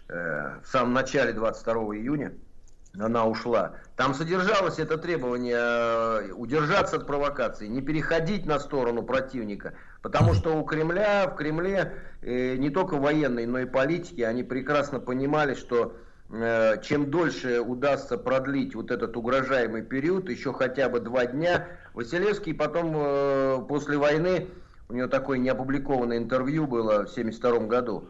э, 0.08 0.58
в 0.62 0.66
самом 0.66 0.92
начале 0.92 1.32
22 1.32 1.74
июня, 1.96 2.32
она 2.98 3.26
ушла. 3.26 3.74
Там 3.96 4.14
содержалось 4.14 4.78
это 4.80 4.98
требование 4.98 6.32
удержаться 6.34 6.96
от 6.96 7.06
провокации, 7.06 7.68
не 7.68 7.80
переходить 7.80 8.44
на 8.44 8.58
сторону 8.58 9.04
противника, 9.04 9.74
потому 10.02 10.34
что 10.34 10.56
у 10.56 10.64
Кремля, 10.64 11.28
в 11.28 11.36
Кремле 11.36 11.92
не 12.22 12.70
только 12.70 12.96
военные, 12.96 13.46
но 13.46 13.60
и 13.60 13.66
политики, 13.66 14.22
они 14.22 14.42
прекрасно 14.42 14.98
понимали, 14.98 15.54
что 15.54 15.94
чем 16.30 17.10
дольше 17.10 17.60
удастся 17.60 18.18
продлить 18.18 18.74
вот 18.74 18.90
этот 18.90 19.16
угрожаемый 19.16 19.82
период, 19.82 20.28
еще 20.28 20.52
хотя 20.52 20.90
бы 20.90 21.00
два 21.00 21.24
дня, 21.24 21.66
Василевский 21.94 22.54
потом, 22.54 22.92
э, 22.94 23.62
после 23.66 23.96
войны, 23.96 24.48
у 24.90 24.94
него 24.94 25.08
такое 25.08 25.38
неопубликованное 25.38 26.18
интервью 26.18 26.66
было 26.66 27.06
в 27.06 27.10
1972 27.10 27.66
году, 27.66 28.08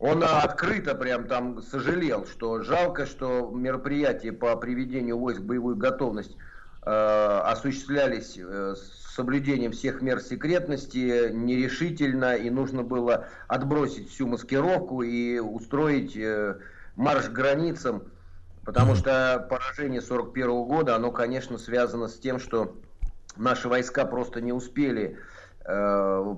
он 0.00 0.24
открыто 0.24 0.96
прям 0.96 1.28
там 1.28 1.62
сожалел, 1.62 2.26
что 2.26 2.62
жалко, 2.62 3.06
что 3.06 3.52
мероприятия 3.54 4.32
по 4.32 4.56
приведению 4.56 5.16
войск 5.16 5.40
в 5.40 5.44
боевую 5.44 5.76
готовность 5.76 6.36
э, 6.84 6.90
осуществлялись 6.90 8.36
э, 8.36 8.74
с 8.76 9.14
соблюдением 9.14 9.70
всех 9.70 10.02
мер 10.02 10.18
секретности, 10.20 11.30
нерешительно, 11.32 12.34
и 12.34 12.50
нужно 12.50 12.82
было 12.82 13.28
отбросить 13.46 14.10
всю 14.10 14.26
маскировку 14.26 15.02
и 15.02 15.38
устроить 15.38 16.16
э, 16.16 16.56
марш 16.96 17.28
границам, 17.28 18.04
потому 18.64 18.94
что 18.94 19.46
поражение 19.48 20.00
41 20.00 20.64
года, 20.64 20.96
оно, 20.96 21.10
конечно, 21.10 21.58
связано 21.58 22.08
с 22.08 22.18
тем, 22.18 22.38
что 22.38 22.76
наши 23.36 23.68
войска 23.68 24.04
просто 24.04 24.40
не 24.40 24.52
успели 24.52 25.18
э, 25.64 26.34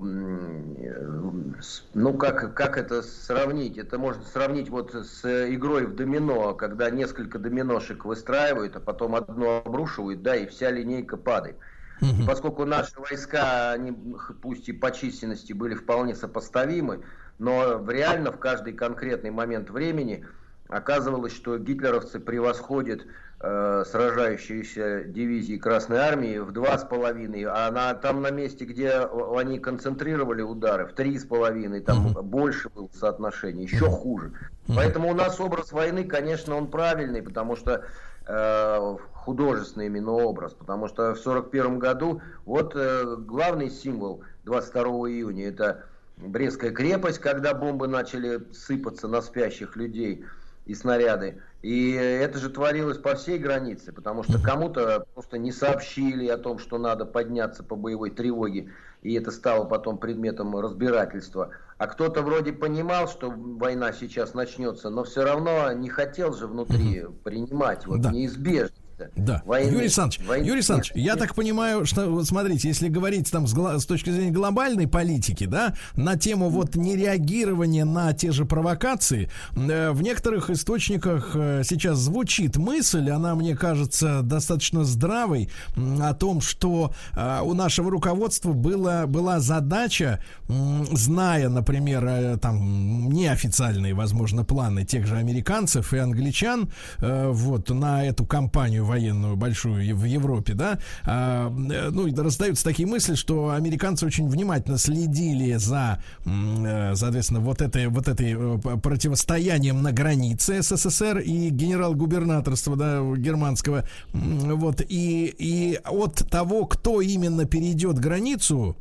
ну 1.93 2.13
как, 2.13 2.53
как 2.53 2.77
это 2.77 3.01
сравнить? 3.01 3.77
Это 3.77 3.97
можно 3.97 4.23
сравнить 4.23 4.69
вот 4.69 4.93
с 4.93 5.25
игрой 5.53 5.85
в 5.85 5.95
домино, 5.95 6.53
когда 6.53 6.89
несколько 6.89 7.39
доминошек 7.39 8.05
выстраивают, 8.05 8.75
а 8.75 8.79
потом 8.79 9.15
одно 9.15 9.63
обрушивают, 9.65 10.21
да, 10.21 10.35
и 10.35 10.47
вся 10.47 10.71
линейка 10.71 11.17
падает. 11.17 11.57
И 12.01 12.25
поскольку 12.27 12.65
наши 12.65 12.99
войска, 12.99 13.71
они 13.71 13.97
пусть 14.41 14.67
и 14.67 14.73
по 14.73 14.91
численности 14.91 15.53
были 15.53 15.75
вполне 15.75 16.13
сопоставимы, 16.13 17.05
но 17.39 17.83
реально 17.89 18.31
в 18.31 18.37
каждый 18.37 18.73
конкретный 18.73 19.31
момент 19.31 19.69
времени 19.69 20.25
оказывалось, 20.67 21.33
что 21.33 21.57
гитлеровцы 21.57 22.19
превосходят 22.19 23.01
э, 23.39 23.83
сражающиеся 23.89 25.03
дивизии 25.05 25.57
Красной 25.57 25.97
Армии 25.97 26.37
в 26.37 26.51
два 26.51 26.77
с 26.77 26.83
половиной, 26.83 27.43
а 27.43 27.69
на, 27.71 27.93
там 27.93 28.21
на 28.21 28.31
месте, 28.31 28.65
где 28.65 28.91
они 28.91 29.59
концентрировали 29.59 30.41
удары, 30.41 30.85
в 30.85 30.93
три 30.93 31.17
с 31.17 31.25
половиной, 31.25 31.81
там 31.81 32.07
uh-huh. 32.07 32.21
больше 32.23 32.69
было 32.69 32.89
соотношение, 32.93 33.63
еще 33.63 33.85
uh-huh. 33.85 33.89
хуже. 33.89 34.31
Uh-huh. 34.67 34.73
Поэтому 34.75 35.09
у 35.09 35.13
нас 35.13 35.39
образ 35.39 35.71
войны, 35.71 36.03
конечно, 36.03 36.55
он 36.55 36.67
правильный, 36.67 37.21
потому 37.21 37.55
что 37.55 37.83
э, 38.27 38.97
художественный 39.13 39.87
именно 39.87 40.11
образ, 40.11 40.53
потому 40.53 40.87
что 40.87 41.13
в 41.13 41.19
41 41.19 41.79
году 41.79 42.21
вот 42.45 42.73
э, 42.75 43.15
главный 43.17 43.69
символ 43.69 44.23
22 44.45 44.83
июня 45.09 45.49
это 45.49 45.85
Брестская 46.17 46.71
крепость, 46.71 47.19
когда 47.19 47.53
бомбы 47.53 47.87
начали 47.87 48.41
сыпаться 48.53 49.07
на 49.07 49.21
спящих 49.21 49.75
людей 49.75 50.23
и 50.65 50.73
снаряды. 50.73 51.41
И 51.61 51.93
это 51.93 52.37
же 52.37 52.49
творилось 52.49 52.97
по 52.97 53.15
всей 53.15 53.39
границе, 53.39 53.91
потому 53.91 54.23
что 54.23 54.39
кому-то 54.39 55.05
просто 55.13 55.37
не 55.37 55.51
сообщили 55.51 56.27
о 56.27 56.37
том, 56.37 56.59
что 56.59 56.77
надо 56.77 57.05
подняться 57.05 57.63
по 57.63 57.75
боевой 57.75 58.11
тревоге, 58.11 58.71
и 59.01 59.13
это 59.13 59.31
стало 59.31 59.65
потом 59.65 59.97
предметом 59.97 60.55
разбирательства. 60.57 61.49
А 61.77 61.87
кто-то 61.87 62.21
вроде 62.21 62.53
понимал, 62.53 63.07
что 63.07 63.31
война 63.31 63.93
сейчас 63.93 64.33
начнется, 64.33 64.89
но 64.89 65.03
все 65.03 65.23
равно 65.23 65.71
не 65.73 65.89
хотел 65.89 66.33
же 66.33 66.47
внутри 66.47 67.05
принимать 67.23 67.85
вот 67.87 68.01
да. 68.01 68.11
неизбежно. 68.11 68.75
Да. 69.15 69.41
Войны, 69.45 69.67
Юрий 69.67 69.81
Александрович, 69.81 70.25
войны, 70.25 70.43
Юрий 70.43 70.57
Александрович, 70.57 70.91
нет, 70.95 71.05
я 71.05 71.15
так 71.15 71.35
понимаю, 71.35 71.85
что, 71.85 72.09
вот 72.09 72.25
смотрите, 72.27 72.67
если 72.67 72.87
говорить 72.87 73.29
там 73.29 73.45
с, 73.45 73.53
с 73.53 73.85
точки 73.85 74.09
зрения 74.09 74.31
глобальной 74.31 74.87
политики, 74.87 75.45
да, 75.45 75.75
на 75.95 76.17
тему 76.17 76.49
вот 76.49 76.75
нереагирования 76.75 77.83
на 77.83 78.13
те 78.13 78.31
же 78.31 78.45
провокации, 78.45 79.29
э, 79.55 79.91
в 79.91 80.01
некоторых 80.01 80.49
источниках 80.49 81.31
э, 81.35 81.63
сейчас 81.65 81.97
звучит 81.97 82.55
мысль, 82.55 83.09
она 83.09 83.35
мне 83.35 83.55
кажется 83.55 84.21
достаточно 84.21 84.85
здравой, 84.85 85.49
э, 85.75 85.97
о 86.01 86.13
том, 86.13 86.39
что 86.39 86.93
э, 87.13 87.41
у 87.43 87.53
нашего 87.53 87.91
руководства 87.91 88.53
было, 88.53 89.05
была 89.07 89.39
задача, 89.39 90.23
э, 90.47 90.85
зная, 90.91 91.49
например, 91.49 92.05
э, 92.05 92.37
там 92.37 93.09
неофициальные, 93.09 93.93
возможно, 93.93 94.45
планы 94.45 94.85
тех 94.85 95.05
же 95.05 95.17
американцев 95.17 95.93
и 95.93 95.97
англичан, 95.97 96.69
э, 96.99 97.29
вот 97.29 97.69
на 97.69 98.05
эту 98.05 98.25
кампанию 98.25 98.84
военную 98.85 99.35
большую 99.35 99.95
в 99.95 100.03
Европе, 100.05 100.53
да, 100.53 100.79
а, 101.03 101.49
э, 101.49 101.89
ну, 101.91 102.07
раздаются 102.23 102.63
такие 102.63 102.87
мысли, 102.87 103.15
что 103.15 103.51
американцы 103.51 104.05
очень 104.05 104.27
внимательно 104.27 104.77
следили 104.77 105.53
за, 105.55 106.01
э, 106.25 106.93
соответственно, 106.95 107.39
вот 107.39 107.61
этой, 107.61 107.87
вот 107.87 108.07
этой 108.07 108.35
э, 108.37 108.77
противостоянием 108.77 109.81
на 109.81 109.91
границе 109.91 110.61
СССР 110.61 111.19
и 111.19 111.49
генерал-губернаторства, 111.49 112.75
да, 112.75 113.01
германского, 113.15 113.87
вот, 114.13 114.81
и, 114.87 115.33
и 115.37 115.79
от 115.83 116.29
того, 116.29 116.65
кто 116.65 117.01
именно 117.01 117.45
перейдет 117.45 117.99
границу, 117.99 118.75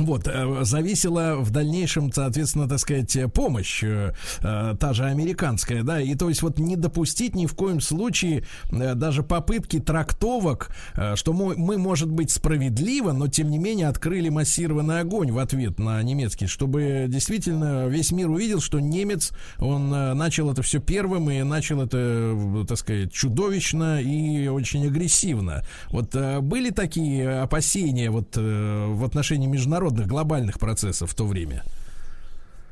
Вот, 0.00 0.26
э, 0.26 0.64
зависела 0.64 1.36
в 1.36 1.50
дальнейшем, 1.50 2.10
соответственно, 2.10 2.66
так 2.66 2.78
сказать, 2.78 3.16
помощь, 3.34 3.82
э, 3.82 4.14
э, 4.40 4.74
та 4.80 4.92
же 4.94 5.04
американская, 5.04 5.82
да, 5.82 6.00
и 6.00 6.14
то 6.14 6.30
есть 6.30 6.40
вот 6.40 6.58
не 6.58 6.76
допустить 6.76 7.34
ни 7.34 7.44
в 7.44 7.54
коем 7.54 7.80
случае 7.80 8.44
э, 8.70 8.94
даже 8.94 9.22
попытки 9.22 9.78
трактовок, 9.78 10.70
э, 10.96 11.16
что 11.16 11.34
мы, 11.34 11.54
мы, 11.56 11.76
может 11.76 12.10
быть, 12.10 12.30
справедливо, 12.30 13.12
но 13.12 13.28
тем 13.28 13.50
не 13.50 13.58
менее 13.58 13.88
открыли 13.88 14.30
массированный 14.30 15.00
огонь 15.00 15.32
в 15.32 15.38
ответ 15.38 15.78
на 15.78 16.02
немецкий, 16.02 16.46
чтобы 16.46 17.04
действительно 17.08 17.86
весь 17.86 18.10
мир 18.10 18.30
увидел, 18.30 18.60
что 18.60 18.80
немец, 18.80 19.32
он 19.58 19.92
э, 19.92 20.14
начал 20.14 20.50
это 20.50 20.62
все 20.62 20.80
первым 20.80 21.30
и 21.30 21.42
начал 21.42 21.82
это, 21.82 22.64
так 22.66 22.78
сказать, 22.78 23.12
чудовищно 23.12 24.00
и 24.00 24.48
очень 24.48 24.86
агрессивно. 24.86 25.62
Вот 25.90 26.16
были 26.40 26.70
такие 26.70 27.40
опасения 27.40 28.10
вот 28.10 28.36
в 28.36 29.04
отношении 29.04 29.46
международных 29.46 29.89
глобальных 29.90 30.58
процессов 30.58 31.10
в 31.10 31.14
то 31.14 31.26
время? 31.26 31.64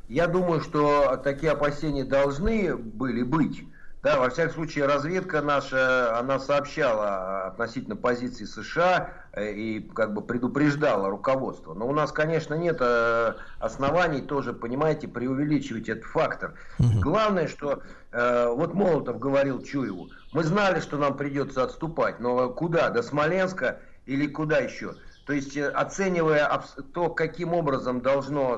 Я 0.08 0.26
думаю, 0.26 0.60
что 0.60 1.20
такие 1.22 1.52
опасения 1.52 2.04
должны 2.04 2.74
были 2.76 3.22
быть. 3.22 3.64
Да, 4.02 4.20
во 4.20 4.30
всяком 4.30 4.54
случае, 4.54 4.86
разведка 4.86 5.42
наша, 5.42 6.16
она 6.18 6.38
сообщала 6.38 7.46
относительно 7.48 7.96
позиции 7.96 8.44
США 8.44 9.10
э, 9.32 9.52
и 9.52 9.80
как 9.80 10.14
бы 10.14 10.22
предупреждала 10.22 11.10
руководство. 11.10 11.74
Но 11.74 11.88
у 11.88 11.92
нас, 11.92 12.12
конечно, 12.12 12.54
нет 12.54 12.78
э, 12.80 13.34
оснований 13.58 14.20
тоже, 14.20 14.52
понимаете, 14.52 15.08
преувеличивать 15.08 15.88
этот 15.88 16.04
фактор. 16.04 16.54
Главное, 16.78 17.48
что 17.48 17.82
э, 18.12 18.48
вот 18.48 18.72
Молотов 18.72 19.18
говорил 19.18 19.62
Чуеву, 19.62 20.10
мы 20.32 20.44
знали, 20.44 20.78
что 20.78 20.96
нам 20.96 21.16
придется 21.16 21.64
отступать, 21.64 22.20
но 22.20 22.50
куда? 22.50 22.90
До 22.90 23.02
Смоленска 23.02 23.80
или 24.06 24.28
куда 24.28 24.58
еще? 24.58 24.94
То 25.28 25.34
есть, 25.34 25.56
оценивая 25.58 26.62
то, 26.94 27.10
каким 27.10 27.52
образом 27.52 28.00
должно 28.00 28.56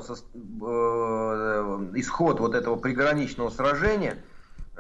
исход 1.97 2.39
вот 2.39 2.55
этого 2.55 2.77
приграничного 2.77 3.51
сражения– 3.51 4.23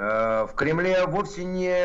Э, 0.00 0.46
в 0.46 0.54
Кремле 0.54 1.04
вовсе 1.06 1.44
не, 1.44 1.76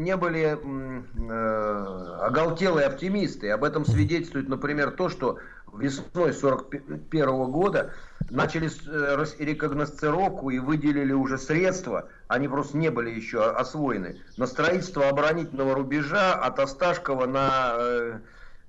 не 0.00 0.16
были 0.16 0.56
э, 0.56 2.16
оголтелые 2.22 2.86
оптимисты. 2.86 3.50
Об 3.50 3.64
этом 3.64 3.84
свидетельствует, 3.84 4.48
например, 4.48 4.92
то, 4.92 5.10
что 5.10 5.36
весной 5.74 6.30
1941 6.30 7.50
года 7.50 7.92
начали 8.30 8.70
э, 8.70 9.24
рекогносцировку 9.44 10.48
и 10.48 10.58
выделили 10.58 11.12
уже 11.12 11.36
средства, 11.36 12.08
они 12.28 12.48
просто 12.48 12.78
не 12.78 12.88
были 12.88 13.10
еще 13.10 13.44
освоены, 13.44 14.18
на 14.38 14.46
строительство 14.46 15.10
оборонительного 15.10 15.74
рубежа 15.74 16.32
от 16.32 16.58
Осташкова 16.58 17.26
на, 17.26 17.74
э, 17.76 18.18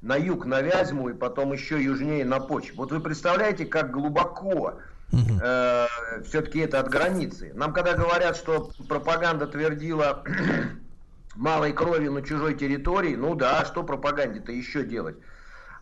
на 0.02 0.16
юг, 0.16 0.46
на 0.46 0.62
Вязьму 0.62 1.10
и 1.10 1.14
потом 1.14 1.54
еще 1.54 1.82
южнее 1.82 2.26
на 2.26 2.40
Почву. 2.40 2.78
Вот 2.78 2.92
вы 2.92 3.00
представляете, 3.00 3.66
как 3.66 3.92
глубоко 3.92 4.80
Э, 5.14 5.88
все-таки 6.26 6.60
это 6.60 6.80
от 6.80 6.90
границы. 6.90 7.52
Нам 7.54 7.74
когда 7.74 7.94
говорят, 7.94 8.38
что 8.38 8.72
пропаганда 8.88 9.48
твердила 9.48 10.24
малой 11.36 11.74
крови 11.74 12.08
на 12.08 12.22
чужой 12.22 12.56
территории, 12.56 13.16
ну 13.16 13.36
да, 13.36 13.66
что 13.66 13.84
пропаганде-то 13.84 14.52
еще 14.52 14.84
делать? 14.84 15.18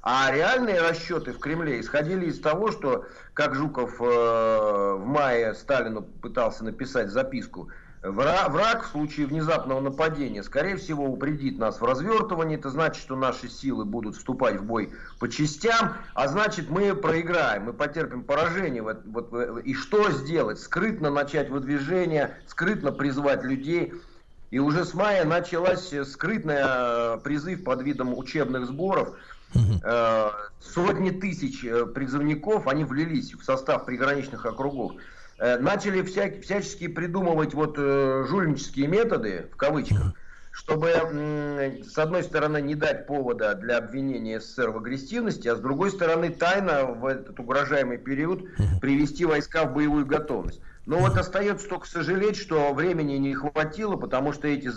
А 0.02 0.32
реальные 0.32 0.82
расчеты 0.82 1.34
в 1.34 1.40
Кремле 1.40 1.82
исходили 1.82 2.28
из 2.28 2.40
того, 2.40 2.72
что, 2.72 3.06
как 3.34 3.54
Жуков 3.54 4.02
э, 4.02 4.04
в 4.04 5.04
мае 5.06 5.54
Сталину 5.54 6.02
пытался 6.02 6.64
написать 6.64 7.10
записку, 7.10 7.70
Враг 8.02 8.86
в 8.86 8.92
случае 8.92 9.28
внезапного 9.28 9.82
нападения, 9.82 10.42
скорее 10.42 10.78
всего, 10.78 11.06
упредит 11.06 11.58
нас 11.58 11.82
в 11.82 11.84
развертывании. 11.84 12.58
Это 12.58 12.70
значит, 12.70 13.02
что 13.02 13.18
наши 13.18 13.50
силы 13.50 13.84
будут 13.84 14.16
вступать 14.16 14.56
в 14.56 14.64
бой 14.64 14.94
по 15.20 15.28
частям, 15.28 15.96
а 16.14 16.30
значит, 16.30 16.70
мы 16.70 16.96
проиграем, 16.96 17.64
мы 17.66 17.74
потерпим 17.74 18.24
поражение. 18.24 18.82
Вот, 18.82 19.04
и 19.66 19.74
что 19.74 20.12
сделать? 20.12 20.60
Скрытно 20.60 21.10
начать 21.10 21.50
выдвижение, 21.50 22.38
скрытно 22.48 22.94
призвать 22.94 23.44
людей. 23.44 23.94
И 24.52 24.60
уже 24.60 24.86
с 24.86 24.94
мая 24.94 25.26
началась 25.26 25.94
скрытная 26.06 27.18
призыв 27.18 27.66
под 27.66 27.82
видом 27.82 28.18
учебных 28.18 28.66
сборов. 28.66 29.16
Э, 29.84 30.30
сотни 30.62 31.10
тысяч 31.10 31.64
э, 31.64 31.86
призывников, 31.88 32.68
они 32.68 32.86
влились 32.86 33.34
в 33.34 33.44
состав 33.44 33.86
приграничных 33.86 34.46
округов. 34.46 34.94
Э, 35.40 35.58
начали 35.58 36.02
вся, 36.02 36.30
всячески 36.42 36.88
придумывать 36.90 37.54
вот 37.54 37.76
э, 37.78 38.26
жульнические 38.28 38.88
методы, 38.88 39.48
в 39.54 39.56
кавычках, 39.56 40.14
чтобы, 40.52 40.90
с 40.90 41.98
одной 41.98 42.24
стороны, 42.24 42.62
не 42.62 42.76
дать 42.76 43.08
повода 43.08 43.56
для 43.56 43.78
обвинения 43.78 44.42
СССР 44.42 44.72
в 44.72 44.78
агрессивности, 44.78 45.48
а 45.48 45.56
с 45.56 45.60
другой 45.60 45.92
стороны, 45.92 46.30
тайно 46.30 46.86
в 46.88 47.06
этот 47.06 47.40
угрожаемый 47.40 47.98
период 47.98 48.44
привести 48.82 49.24
войска 49.24 49.64
в 49.64 49.74
боевую 49.74 50.06
готовность. 50.06 50.60
Но 50.90 50.98
вот 50.98 51.16
остается 51.20 51.70
только 51.70 51.86
сожалеть, 51.86 52.36
что 52.36 52.74
времени 52.74 53.18
не 53.18 53.36
хватило, 53.36 53.96
потому 53.96 54.34
что 54.34 54.48
эти 54.48 54.72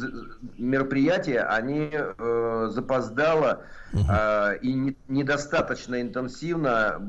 мероприятия, 0.58 1.40
они 1.40 1.88
э, 1.90 2.68
запоздало 2.70 3.62
э, 3.94 4.58
и 4.58 4.74
не, 4.74 4.96
недостаточно 5.08 6.02
интенсивно 6.02 7.00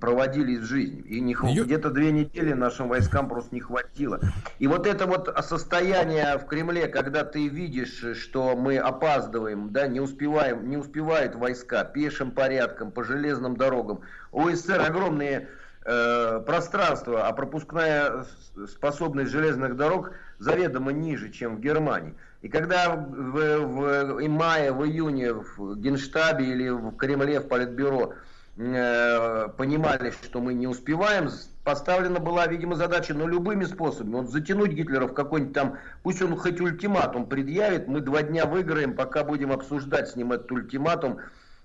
проводились 0.00 0.60
в 0.60 0.64
жизни. 0.64 1.02
И 1.02 1.20
не, 1.20 1.34
где-то 1.34 1.90
две 1.90 2.10
недели 2.10 2.54
нашим 2.54 2.88
войскам 2.88 3.28
просто 3.28 3.54
не 3.54 3.60
хватило. 3.60 4.18
И 4.58 4.66
вот 4.66 4.86
это 4.86 5.04
вот 5.04 5.30
состояние 5.44 6.38
в 6.38 6.46
Кремле, 6.46 6.88
когда 6.88 7.24
ты 7.24 7.48
видишь, 7.48 8.02
что 8.16 8.56
мы 8.56 8.78
опаздываем, 8.78 9.74
да, 9.74 9.88
не 9.88 10.00
успеваем, 10.00 10.70
не 10.70 10.78
успевают 10.78 11.34
войска 11.34 11.84
пешим 11.84 12.30
порядком, 12.30 12.92
по 12.92 13.04
железным 13.04 13.58
дорогам. 13.58 14.00
У 14.32 14.48
СССР 14.48 14.80
огромные 14.80 15.48
Э, 15.90 16.42
пространство, 16.44 17.26
а 17.26 17.32
пропускная 17.32 18.26
способность 18.66 19.30
железных 19.30 19.74
дорог 19.74 20.12
заведомо 20.38 20.92
ниже, 20.92 21.30
чем 21.30 21.56
в 21.56 21.60
Германии. 21.60 22.12
И 22.42 22.48
когда 22.50 22.90
в, 22.94 23.08
в, 23.08 24.14
в 24.16 24.28
мае, 24.28 24.70
в 24.70 24.84
июне 24.84 25.32
в 25.32 25.76
Генштабе 25.76 26.44
или 26.44 26.68
в 26.68 26.94
Кремле, 26.96 27.40
в 27.40 27.48
Политбюро 27.48 28.12
э, 28.58 29.48
понимали, 29.56 30.10
что 30.10 30.42
мы 30.42 30.52
не 30.52 30.66
успеваем, 30.66 31.30
поставлена 31.64 32.20
была, 32.20 32.46
видимо, 32.48 32.76
задача, 32.76 33.14
но 33.14 33.26
любыми 33.26 33.64
способами. 33.64 34.16
Вот 34.16 34.30
затянуть 34.30 34.72
Гитлера 34.72 35.06
в 35.06 35.14
какой-нибудь 35.14 35.54
там, 35.54 35.78
пусть 36.02 36.20
он 36.20 36.36
хоть 36.36 36.60
ультиматум 36.60 37.24
предъявит, 37.24 37.88
мы 37.88 38.02
два 38.02 38.22
дня 38.22 38.44
выиграем, 38.44 38.94
пока 38.94 39.24
будем 39.24 39.52
обсуждать 39.52 40.10
с 40.10 40.16
ним 40.16 40.32
этот 40.32 40.52
ультиматум, 40.52 41.20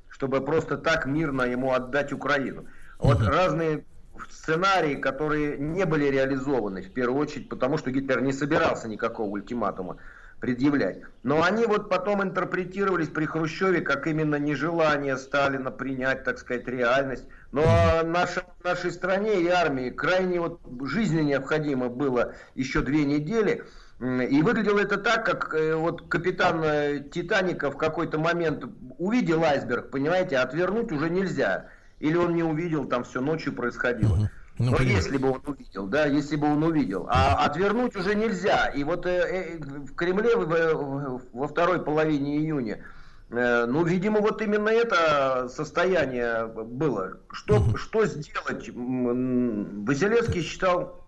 чтобы 0.07 0.39
просто 0.39 0.77
так 0.77 1.07
мирно 1.07 1.41
ему 1.41 1.73
отдать 1.73 2.13
Украину. 2.13 2.67
Вот 2.99 3.21
разные 3.21 3.83
сценарии, 4.31 4.95
которые 4.95 5.57
не 5.57 5.85
были 5.85 6.05
реализованы 6.05 6.81
в 6.81 6.91
первую 6.91 7.19
очередь, 7.19 7.49
потому 7.49 7.77
что 7.77 7.91
Гитлер 7.91 8.21
не 8.21 8.33
собирался 8.33 8.87
никакого 8.87 9.29
ультиматума 9.29 9.97
предъявлять. 10.43 10.99
Но 11.23 11.41
они 11.41 11.65
вот 11.65 11.89
потом 11.89 12.21
интерпретировались 12.21 13.07
при 13.07 13.25
Хрущеве 13.25 13.79
как 13.79 14.07
именно 14.07 14.35
нежелание 14.35 15.15
Сталина 15.15 15.71
принять, 15.71 16.25
так 16.25 16.37
сказать, 16.37 16.67
реальность. 16.67 17.25
Но 17.53 17.63
наша, 18.03 18.43
нашей 18.61 18.91
стране 18.91 19.41
и 19.41 19.47
армии 19.47 19.89
крайне 19.89 20.41
вот 20.41 20.59
жизненно 20.83 21.25
необходимо 21.25 21.87
было 21.87 22.33
еще 22.55 22.81
две 22.81 23.05
недели. 23.05 23.63
И 24.01 24.41
выглядело 24.41 24.79
это 24.79 24.97
так, 24.97 25.25
как 25.25 25.53
э, 25.53 25.75
вот 25.75 26.09
капитан 26.09 26.61
э, 26.61 26.99
Титаника 27.09 27.71
в 27.71 27.77
какой-то 27.77 28.19
момент 28.19 28.65
увидел 28.97 29.45
айсберг, 29.45 29.91
понимаете, 29.91 30.39
отвернуть 30.39 30.91
уже 30.91 31.09
нельзя. 31.09 31.69
Или 32.03 32.17
он 32.17 32.35
не 32.35 32.43
увидел, 32.43 32.83
там 32.83 33.05
все 33.05 33.21
ночью 33.21 33.53
происходило. 33.53 34.15
Угу. 34.15 34.29
Ну, 34.59 34.71
Но 34.71 34.77
если 34.79 35.17
бы 35.17 35.31
он 35.31 35.41
увидел, 35.45 35.87
да, 35.87 36.05
если 36.05 36.35
бы 36.35 36.51
он 36.51 36.61
увидел. 36.61 37.07
А 37.09 37.45
отвернуть 37.45 37.95
уже 37.95 38.13
нельзя. 38.13 38.67
И 38.67 38.83
вот 38.83 39.05
э, 39.05 39.09
э, 39.09 39.57
в 39.57 39.95
Кремле 39.95 40.35
в, 40.35 41.21
во 41.31 41.47
второй 41.47 41.81
половине 41.81 42.39
июня, 42.39 42.83
э, 43.29 43.65
ну, 43.65 43.85
видимо, 43.85 44.19
вот 44.19 44.41
именно 44.41 44.67
это 44.67 45.47
состояние 45.47 46.45
было. 46.45 47.19
Что, 47.31 47.61
угу. 47.61 47.77
что 47.77 48.05
сделать? 48.05 48.67
Василевский 48.67 50.41
считал 50.41 51.05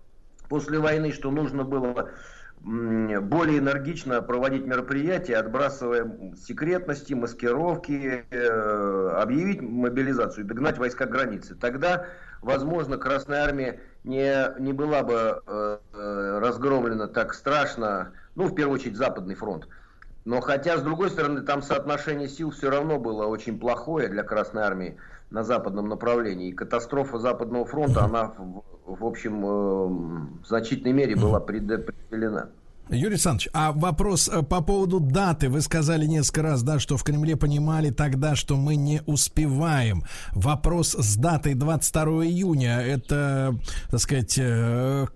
после 0.47 0.79
войны, 0.79 1.11
что 1.11 1.29
нужно 1.29 1.65
было 1.65 2.09
более 2.65 3.59
энергично 3.59 4.21
проводить 4.23 4.65
мероприятия, 4.65 5.35
отбрасывая 5.35 6.35
секретности, 6.35 7.13
маскировки, 7.13 8.25
э, 8.29 9.09
объявить 9.21 9.61
мобилизацию, 9.61 10.45
догнать 10.45 10.79
войска 10.79 11.05
границы. 11.05 11.53
Тогда, 11.53 12.07
возможно, 12.41 12.97
Красная 12.97 13.43
Армия 13.43 13.81
не, 14.03 14.59
не 14.59 14.73
была 14.73 15.03
бы 15.03 15.43
э, 15.45 15.77
э, 15.93 16.39
разгромлена 16.41 17.07
так 17.07 17.35
страшно, 17.35 18.13
ну, 18.33 18.45
в 18.45 18.55
первую 18.55 18.79
очередь, 18.79 18.97
Западный 18.97 19.35
фронт. 19.35 19.67
Но 20.25 20.41
хотя, 20.41 20.77
с 20.77 20.81
другой 20.81 21.11
стороны, 21.11 21.41
там 21.41 21.61
соотношение 21.61 22.27
сил 22.27 22.49
все 22.49 22.71
равно 22.71 22.97
было 22.97 23.27
очень 23.27 23.59
плохое 23.59 24.07
для 24.07 24.23
Красной 24.23 24.63
Армии 24.63 24.97
на 25.29 25.43
западном 25.43 25.89
направлении. 25.89 26.49
И 26.49 26.53
катастрофа 26.53 27.19
Западного 27.19 27.65
фронта, 27.65 28.03
она, 28.03 28.33
в, 28.37 28.63
в 28.85 29.05
общем, 29.05 29.41
в 29.41 30.47
значительной 30.47 30.93
мере 30.93 31.15
была 31.15 31.39
предопределена. 31.39 32.49
Юрий 32.89 33.13
Александрович, 33.13 33.49
а 33.51 33.71
вопрос 33.71 34.29
э, 34.31 34.43
по 34.43 34.61
поводу 34.61 34.99
даты. 34.99 35.49
Вы 35.49 35.61
сказали 35.61 36.05
несколько 36.05 36.43
раз, 36.43 36.61
да, 36.61 36.79
что 36.79 36.97
в 36.97 37.03
Кремле 37.03 37.35
понимали 37.35 37.89
тогда, 37.89 38.35
что 38.35 38.57
мы 38.57 38.75
не 38.75 39.01
успеваем. 39.07 40.03
Вопрос 40.33 40.93
с 40.93 41.15
датой 41.15 41.55
22 41.55 42.03
июня. 42.25 42.81
Это, 42.81 43.55
так 43.89 43.99
сказать, 43.99 44.37
э, 44.37 45.07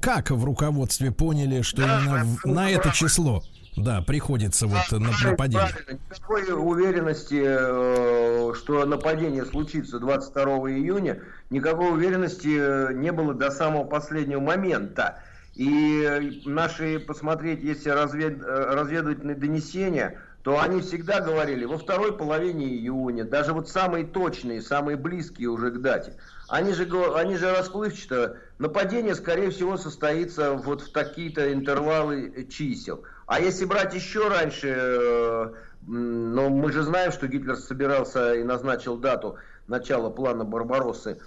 как 0.00 0.30
в 0.30 0.44
руководстве 0.44 1.10
поняли, 1.10 1.62
что 1.62 1.82
именно 1.82 2.24
на 2.44 2.70
это 2.70 2.92
число? 2.92 3.42
Да, 3.78 4.02
приходится 4.02 4.66
вот 4.66 4.90
на 4.92 5.10
нападение. 5.30 5.68
Никакой 6.10 6.52
уверенности, 6.52 7.42
э, 7.44 8.54
что 8.54 8.84
нападение 8.84 9.44
случится 9.44 9.98
22 9.98 10.44
июня, 10.70 11.20
никакой 11.50 11.92
уверенности 11.92 12.92
не 12.94 13.12
было 13.12 13.34
до 13.34 13.50
самого 13.50 13.84
последнего 13.84 14.40
момента. 14.40 15.22
И 15.54 16.40
наши, 16.44 17.00
посмотреть, 17.00 17.62
если 17.62 17.90
развед, 17.90 18.40
разведывательные 18.42 19.34
донесения, 19.34 20.20
то 20.42 20.60
они 20.60 20.80
всегда 20.80 21.20
говорили 21.20 21.64
во 21.64 21.78
второй 21.78 22.16
половине 22.16 22.66
июня, 22.66 23.24
даже 23.24 23.52
вот 23.52 23.68
самые 23.68 24.06
точные, 24.06 24.62
самые 24.62 24.96
близкие 24.96 25.48
уже 25.48 25.70
к 25.70 25.80
дате. 25.80 26.14
Они 26.48 26.72
же, 26.72 26.88
они 27.14 27.36
же 27.36 27.50
расплывчато, 27.50 28.38
нападение, 28.58 29.14
скорее 29.14 29.50
всего, 29.50 29.76
состоится 29.76 30.54
вот 30.54 30.80
в 30.80 30.92
такие-то 30.92 31.52
интервалы 31.52 32.46
чисел. 32.50 33.02
А 33.28 33.40
если 33.40 33.66
брать 33.66 33.94
еще 33.94 34.26
раньше, 34.28 34.74
э, 34.74 35.52
но 35.86 36.48
мы 36.48 36.72
же 36.72 36.82
знаем, 36.82 37.12
что 37.12 37.28
Гитлер 37.28 37.56
собирался 37.56 38.32
и 38.32 38.42
назначил 38.42 38.96
дату 38.96 39.36
начала 39.66 40.08
плана 40.08 40.46
Барбароссы 40.46 41.20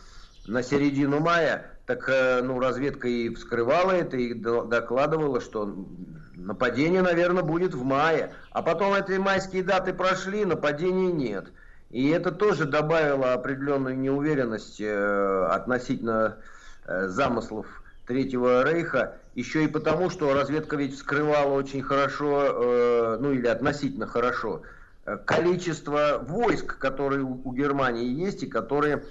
на 0.47 0.63
середину 0.63 1.19
мая, 1.19 1.67
так 1.85 2.09
э, 2.09 2.41
ну, 2.41 2.59
разведка 2.59 3.07
и 3.07 3.29
вскрывала 3.29 3.91
это, 3.91 4.17
и 4.17 4.33
докладывала, 4.33 5.41
что 5.41 5.75
нападение, 6.35 7.03
наверное, 7.03 7.43
будет 7.43 7.75
в 7.75 7.83
мае. 7.83 8.33
А 8.49 8.63
потом 8.63 8.95
эти 8.95 9.19
майские 9.19 9.61
даты 9.61 9.93
прошли, 9.93 10.43
нападений 10.43 11.11
нет. 11.11 11.51
И 11.91 12.09
это 12.09 12.31
тоже 12.31 12.65
добавило 12.65 13.33
определенную 13.33 13.95
неуверенность 13.95 14.81
э, 14.81 15.45
относительно 15.51 16.37
замыслов 16.87 17.67
Третьего 18.07 18.63
Рейха. 18.63 19.20
Еще 19.35 19.63
и 19.63 19.67
потому, 19.67 20.09
что 20.09 20.33
разведка 20.33 20.75
ведь 20.75 20.95
вскрывала 20.95 21.53
очень 21.53 21.81
хорошо, 21.81 23.17
ну 23.19 23.31
или 23.31 23.47
относительно 23.47 24.05
хорошо, 24.05 24.63
количество 25.25 26.21
войск, 26.27 26.77
которые 26.77 27.23
у 27.23 27.53
Германии 27.53 28.07
есть 28.07 28.43
и 28.43 28.47
которые 28.47 29.03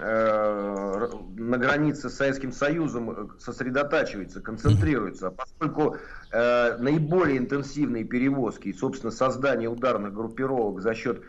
Э, 0.00 1.08
на 1.36 1.58
границе 1.58 2.08
с 2.08 2.14
Советским 2.14 2.52
Союзом 2.52 3.10
э, 3.10 3.26
сосредотачивается, 3.40 4.40
концентрируется. 4.40 5.28
А 5.28 5.30
поскольку 5.32 5.96
э, 6.30 6.76
наиболее 6.78 7.38
интенсивные 7.38 8.04
перевозки 8.04 8.68
и, 8.68 8.72
собственно, 8.72 9.10
создание 9.10 9.68
ударных 9.68 10.14
группировок 10.14 10.82
за 10.82 10.94
счет 10.94 11.22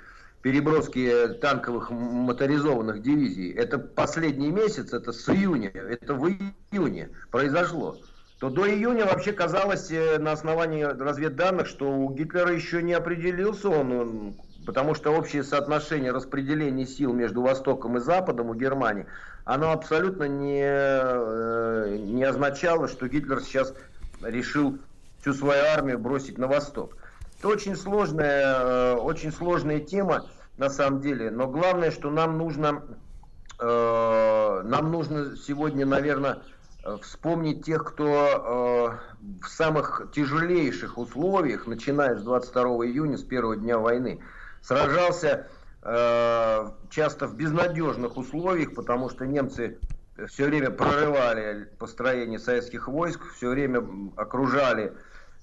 переброски 0.43 1.30
танковых 1.41 1.89
моторизованных 1.89 3.01
дивизий, 3.01 3.51
это 3.51 3.80
последний 3.80 4.51
месяц, 4.51 4.93
это 4.93 5.13
с 5.13 5.27
июня, 5.30 5.71
это 5.71 6.13
в 6.13 6.30
июне 6.30 7.09
произошло, 7.31 7.97
то 8.40 8.49
до 8.49 8.70
июня 8.70 9.06
вообще 9.06 9.34
казалось 9.34 9.91
э, 9.91 10.18
на 10.18 10.32
основании 10.32 10.84
разведданных, 10.84 11.68
что 11.68 11.91
у 11.91 12.10
Гитлера 12.14 12.53
еще 12.53 12.82
не 12.82 12.94
определился 12.94 13.70
он, 13.70 13.91
он 13.91 14.34
потому 14.66 14.95
что 14.95 15.11
общее 15.11 15.44
соотношение 15.44 16.11
распределения 16.11 16.86
сил 16.86 17.11
между 17.11 17.41
Востоком 17.41 17.98
и 17.98 17.99
Западом 17.99 18.49
у 18.49 18.53
Германии, 18.53 19.07
оно 19.44 19.72
абсолютно 19.74 20.24
не, 20.24 20.64
э, 20.64 21.98
не 21.99 22.24
означало, 22.24 22.88
что 22.88 23.10
Гитлер 23.10 23.41
сейчас 23.41 23.74
решил 24.22 24.78
всю 25.20 25.34
свою 25.34 25.61
армию 25.74 25.99
бросить 25.99 26.38
на 26.38 26.48
Восток. 26.48 26.95
Это 27.40 27.49
очень 27.49 27.76
сложная, 27.76 28.56
э, 28.56 28.94
очень 28.95 29.34
сложная 29.34 29.82
тема 29.82 30.28
на 30.57 30.70
самом 30.70 31.02
деле, 31.02 31.30
но 31.30 31.48
главное, 31.48 31.91
что 31.91 32.10
нам 32.10 32.38
нужно, 32.38 32.84
нам 33.61 34.91
нужно 34.91 35.36
сегодня, 35.38 35.86
наверное, 35.86 36.40
вспомнить 37.01 37.65
тех, 37.65 37.84
кто 37.84 38.99
в 39.41 39.47
самых 39.47 40.10
тяжелейших 40.14 40.97
условиях, 40.97 41.68
начиная 41.68 42.15
с 42.15 42.23
22 42.23 42.64
июня, 42.88 43.18
с 43.18 43.23
первого 43.23 43.56
дня 43.57 43.77
войны, 43.77 44.19
сражался 44.61 45.47
э, 45.81 46.72
часто 46.89 47.27
в 47.27 47.35
безнадежных 47.35 48.18
условиях, 48.18 48.73
потому 48.76 49.10
что 49.10 49.26
немцы 49.26 49.80
все 50.27 50.45
время 50.45 50.69
прорывали 50.69 51.69
построение 51.77 52.39
советских 52.39 52.88
войск, 52.88 53.22
все 53.35 53.49
время 53.49 53.84
окружали 54.15 54.93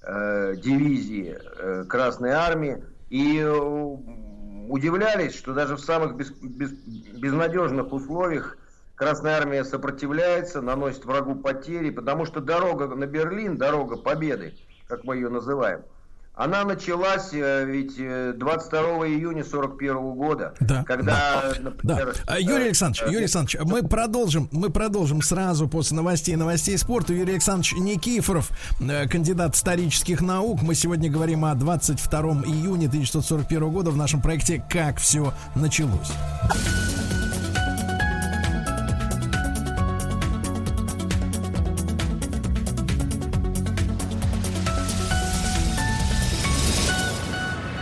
э, 0.03 0.55
дивизии 0.55 1.37
э, 1.37 1.85
Красной 1.87 2.31
Армии. 2.31 2.83
И 3.09 3.39
э, 3.39 3.49
удивлялись, 3.49 5.35
что 5.35 5.53
даже 5.53 5.75
в 5.75 5.79
самых 5.79 6.15
без, 6.15 6.31
без, 6.31 6.71
безнадежных 6.71 7.91
условиях 7.91 8.57
Красная 8.97 9.37
Армия 9.37 9.63
сопротивляется, 9.63 10.61
наносит 10.61 11.05
врагу 11.05 11.35
потери, 11.35 11.91
потому 11.91 12.25
что 12.25 12.41
дорога 12.41 12.87
на 12.87 13.05
Берлин, 13.05 13.55
дорога 13.57 13.95
победы, 13.95 14.55
как 14.87 15.05
мы 15.05 15.15
ее 15.15 15.29
называем– 15.29 15.83
она 16.37 16.63
началась 16.65 17.33
э, 17.33 17.65
ведь 17.65 17.95
22 17.95 18.79
э, 18.79 19.09
июня 19.09 19.43
41 19.43 19.95
года, 20.13 20.53
да, 20.59 20.83
когда, 20.83 21.41
да, 21.41 21.61
например, 21.61 22.13
да. 22.15 22.33
А, 22.33 22.39
Юрий 22.39 22.65
Александрович, 22.65 23.01
Юрий 23.07 23.23
Александрович, 23.23 23.59
мы 23.65 23.81
продолжим, 23.81 24.47
мы 24.51 24.69
продолжим 24.69 25.23
сразу 25.23 25.67
после 25.67 25.97
новостей 25.97 26.35
новостей 26.35 26.77
спорта. 26.77 27.13
Юрий 27.13 27.33
Александрович 27.33 27.73
Никифоров, 27.73 28.51
э, 28.79 29.07
кандидат 29.07 29.55
исторических 29.55 30.21
наук. 30.21 30.61
Мы 30.61 30.75
сегодня 30.75 31.09
говорим 31.09 31.43
о 31.43 31.55
22 31.55 32.19
июня 32.45 32.87
1941 32.87 33.71
года 33.71 33.89
в 33.89 33.97
нашем 33.97 34.21
проекте 34.21 34.63
«Как 34.69 34.97
все 34.97 35.33
началось». 35.55 36.11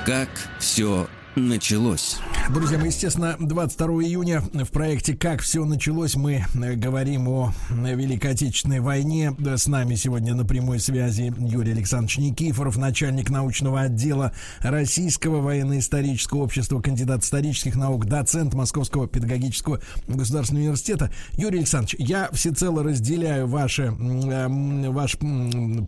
Как 0.06 0.30
все 0.60 1.08
началось. 1.36 2.20
Друзья, 2.54 2.78
мы, 2.78 2.88
естественно, 2.88 3.36
22 3.40 3.88
июня 4.04 4.40
в 4.40 4.70
проекте 4.70 5.16
«Как 5.16 5.42
все 5.42 5.66
началось» 5.66 6.16
мы 6.16 6.46
э, 6.54 6.76
говорим 6.76 7.28
о 7.28 7.52
Великой 7.72 8.32
Отечественной 8.32 8.82
войне. 8.82 9.36
С 9.40 9.66
нами 9.66 9.96
сегодня 9.96 10.36
на 10.36 10.46
прямой 10.46 10.80
связи 10.80 11.34
Юрий 11.40 11.72
Александрович 11.72 12.20
Никифоров, 12.20 12.78
начальник 12.78 13.32
научного 13.32 13.82
отдела 13.82 14.32
Российского 14.62 15.42
военно-исторического 15.42 16.44
общества, 16.44 16.80
кандидат 16.82 17.24
исторических 17.24 17.76
наук, 17.76 18.06
доцент 18.06 18.54
Московского 18.54 19.08
педагогического 19.08 19.82
государственного 20.08 20.66
университета. 20.66 21.12
Юрий 21.34 21.58
Александрович, 21.58 21.96
я 21.98 22.30
всецело 22.32 22.84
разделяю 22.84 23.48
ваше, 23.48 23.86
э, 23.86 24.90
ваш 24.90 25.18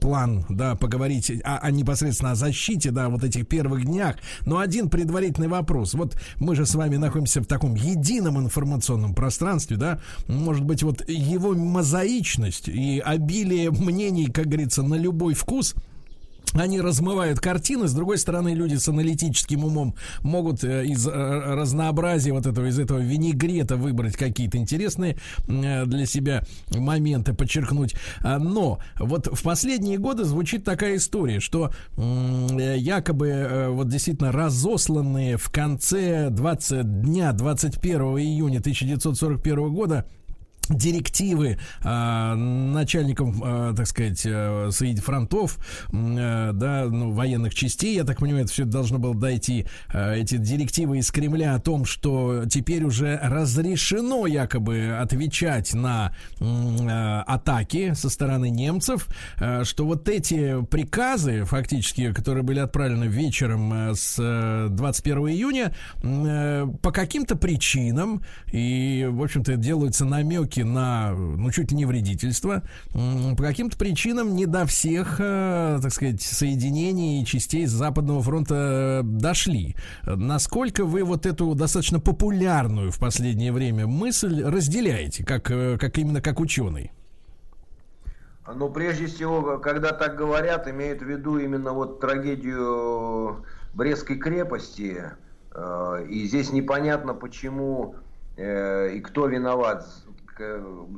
план, 0.01 0.45
да, 0.49 0.75
поговорить 0.75 1.31
о, 1.43 1.59
о 1.59 1.69
непосредственно 1.69 2.31
о 2.31 2.35
защите, 2.35 2.89
да, 2.89 3.09
вот 3.09 3.23
этих 3.23 3.47
первых 3.47 3.85
днях. 3.85 4.15
Но 4.41 4.57
один 4.57 4.89
предварительный 4.89 5.49
вопрос. 5.49 5.93
Вот 5.93 6.17
мы 6.47 6.55
же 6.55 6.65
с 6.65 6.75
вами 6.75 6.95
находимся 6.95 7.41
в 7.41 7.45
таком 7.45 7.75
едином 7.75 8.39
информационном 8.39 9.13
пространстве, 9.13 9.75
да, 9.75 9.99
может 10.27 10.63
быть, 10.63 10.81
вот 10.81 11.03
его 11.09 11.53
мозаичность 11.53 12.69
и 12.69 13.01
обилие 13.03 13.69
мнений, 13.69 14.27
как 14.27 14.45
говорится, 14.45 14.81
на 14.81 14.95
любой 14.95 15.33
вкус– 15.33 15.75
они 16.53 16.81
размывают 16.81 17.39
картины. 17.39 17.87
С 17.87 17.93
другой 17.93 18.17
стороны, 18.17 18.53
люди 18.53 18.75
с 18.75 18.87
аналитическим 18.87 19.63
умом 19.63 19.95
могут 20.21 20.63
э, 20.63 20.85
из 20.85 21.07
э, 21.07 21.11
разнообразия 21.11 22.31
вот 22.31 22.45
этого, 22.45 22.67
из 22.67 22.79
этого 22.79 22.99
винегрета 22.99 23.75
выбрать 23.75 24.15
какие-то 24.15 24.57
интересные 24.57 25.17
э, 25.47 25.85
для 25.85 26.05
себя 26.05 26.43
моменты, 26.69 27.33
подчеркнуть. 27.33 27.95
А, 28.21 28.39
но 28.39 28.79
вот 28.99 29.27
в 29.27 29.43
последние 29.43 29.97
годы 29.97 30.23
звучит 30.23 30.63
такая 30.63 30.97
история, 30.97 31.39
что 31.39 31.71
якобы 31.97 33.67
вот 33.69 33.89
действительно 33.89 34.31
разосланные 34.31 35.37
в 35.37 35.49
конце 35.51 36.29
20 36.29 37.01
дня 37.01 37.31
21 37.33 38.01
июня 38.17 38.59
1941 38.59 39.73
года 39.73 40.05
директивы 40.69 41.57
э, 41.83 42.33
начальникам, 42.35 43.41
э, 43.43 43.73
так 43.75 43.87
сказать, 43.87 44.21
э, 44.25 44.69
фронтов, 45.03 45.57
э, 45.91 46.51
да, 46.53 46.85
ну, 46.85 47.11
военных 47.11 47.53
частей, 47.53 47.95
я 47.95 48.03
так 48.03 48.19
понимаю, 48.19 48.45
это 48.45 48.53
все 48.53 48.65
должно 48.65 48.99
было 48.99 49.15
дойти, 49.15 49.65
э, 49.93 50.17
эти 50.19 50.37
директивы 50.37 50.99
из 50.99 51.11
Кремля 51.11 51.55
о 51.55 51.59
том, 51.59 51.85
что 51.85 52.43
теперь 52.49 52.83
уже 52.83 53.19
разрешено 53.21 54.27
якобы 54.27 54.97
отвечать 54.99 55.73
на 55.73 56.13
э, 56.39 57.23
атаки 57.25 57.93
со 57.93 58.09
стороны 58.09 58.49
немцев, 58.49 59.07
э, 59.39 59.63
что 59.63 59.85
вот 59.85 60.07
эти 60.09 60.63
приказы, 60.65 61.43
фактически, 61.45 62.13
которые 62.13 62.43
были 62.43 62.59
отправлены 62.59 63.05
вечером 63.05 63.91
э, 63.91 63.95
с 63.95 64.67
21 64.69 65.17
июня, 65.29 65.73
э, 66.03 66.67
по 66.81 66.91
каким-то 66.91 67.35
причинам, 67.35 68.23
и, 68.51 69.07
в 69.09 69.21
общем-то, 69.21 69.55
делаются 69.55 70.05
намеки 70.05 70.56
все-таки 70.57 70.63
на, 70.63 71.11
ну, 71.11 71.51
чуть 71.51 71.71
ли 71.71 71.77
не 71.77 71.85
вредительство. 71.85 72.63
По 72.93 73.43
каким-то 73.43 73.77
причинам 73.77 74.35
не 74.35 74.45
до 74.45 74.65
всех, 74.65 75.17
э, 75.19 75.79
так 75.81 75.91
сказать, 75.91 76.21
соединений 76.21 77.21
и 77.21 77.25
частей 77.25 77.65
Западного 77.65 78.21
фронта 78.21 79.01
дошли. 79.03 79.75
Насколько 80.03 80.85
вы 80.85 81.03
вот 81.03 81.25
эту 81.25 81.53
достаточно 81.55 81.99
популярную 81.99 82.91
в 82.91 82.99
последнее 82.99 83.51
время 83.51 83.87
мысль 83.87 84.43
разделяете, 84.43 85.23
как, 85.23 85.43
как 85.43 85.97
именно 85.97 86.21
как 86.21 86.39
ученый? 86.39 86.91
Ну, 88.55 88.69
прежде 88.69 89.07
всего, 89.07 89.59
когда 89.59 89.91
так 89.91 90.15
говорят, 90.15 90.67
имеют 90.67 91.01
в 91.01 91.05
виду 91.05 91.37
именно 91.37 91.73
вот 91.73 91.99
трагедию 91.99 93.43
Брестской 93.73 94.17
крепости. 94.17 95.03
Э, 95.53 96.05
и 96.09 96.25
здесь 96.25 96.51
непонятно, 96.51 97.13
почему 97.13 97.95
э, 98.37 98.93
и 98.95 99.01
кто 99.01 99.27
виноват. 99.27 99.85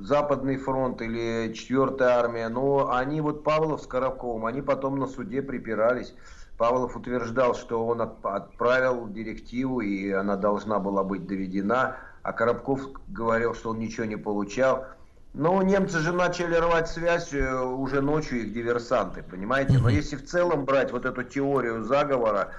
Западный 0.02 0.58
фронт 0.58 1.02
или 1.02 1.54
четвертая 1.54 2.20
армия. 2.20 2.50
Но 2.50 2.92
они 2.92 3.22
вот 3.22 3.44
Павлов 3.44 3.82
с 3.82 3.88
Коробковым, 3.88 4.46
они 4.46 4.62
потом 4.62 5.00
на 5.00 5.08
суде 5.08 5.42
припирались. 5.42 6.14
Павлов 6.58 6.98
утверждал, 6.98 7.56
что 7.56 7.86
он 7.86 8.02
отправил 8.02 9.08
директиву, 9.08 9.80
и 9.80 10.12
она 10.12 10.36
должна 10.36 10.80
была 10.80 11.04
быть 11.04 11.26
доведена. 11.26 11.96
А 12.22 12.34
Коробков 12.34 12.82
говорил, 13.08 13.56
что 13.56 13.70
он 13.70 13.80
ничего 13.80 14.06
не 14.06 14.18
получал. 14.18 14.86
Ну, 15.34 15.62
немцы 15.62 16.00
же 16.00 16.12
начали 16.12 16.56
рвать 16.56 16.90
связь 16.90 17.34
э, 17.34 17.62
уже 17.62 18.02
ночью, 18.02 18.42
их 18.42 18.54
диверсанты, 18.54 19.22
понимаете? 19.24 19.78
Но 19.78 19.88
если 19.88 20.16
в 20.16 20.26
целом 20.26 20.66
брать 20.66 20.92
вот 20.92 21.06
эту 21.06 21.24
теорию 21.24 21.84
заговора, 21.84 22.50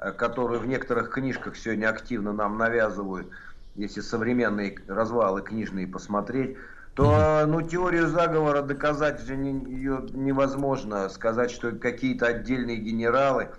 э, 0.00 0.10
которую 0.10 0.60
в 0.60 0.66
некоторых 0.66 1.10
книжках 1.10 1.56
сегодня 1.56 1.88
активно 1.88 2.32
нам 2.32 2.58
навязывают, 2.58 3.28
если 3.76 4.00
современные 4.00 4.76
развалы 4.88 5.42
книжные 5.42 5.86
посмотреть, 5.86 6.56
то 6.94 7.44
ну, 7.46 7.60
теорию 7.60 8.08
заговора 8.08 8.62
доказать 8.62 9.20
же 9.20 9.36
не, 9.36 9.70
ее 9.70 10.06
невозможно. 10.12 11.08
Сказать, 11.10 11.50
что 11.50 11.72
какие-то 11.72 12.26
отдельные 12.26 12.78
генералы 12.78 13.50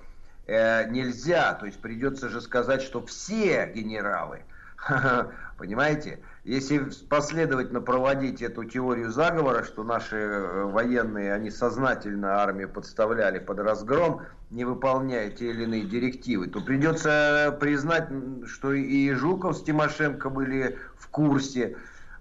э, 0.47 0.89
нельзя. 0.89 1.53
То 1.53 1.67
есть 1.67 1.79
придется 1.79 2.29
же 2.29 2.41
сказать, 2.41 2.81
что 2.81 3.05
все 3.05 3.71
генералы. 3.73 4.41
Понимаете? 5.57 6.19
Если 6.43 6.89
последовательно 7.09 7.81
проводить 7.81 8.41
эту 8.41 8.63
теорию 8.63 9.11
заговора, 9.11 9.63
что 9.63 9.83
наши 9.83 10.15
э, 10.15 10.63
военные, 10.63 11.33
они 11.33 11.51
сознательно 11.51 12.41
армию 12.41 12.69
подставляли 12.69 13.37
под 13.37 13.59
разгром, 13.59 14.21
не 14.49 14.63
выполняя 14.63 15.29
те 15.29 15.49
или 15.49 15.63
иные 15.63 15.83
директивы, 15.83 16.47
то 16.47 16.61
придется 16.61 17.55
признать, 17.59 18.07
что 18.45 18.73
и 18.73 19.11
Жуков 19.11 19.57
с 19.57 19.63
Тимошенко 19.63 20.29
были 20.29 20.77
в 20.97 21.07
курсе, 21.09 21.77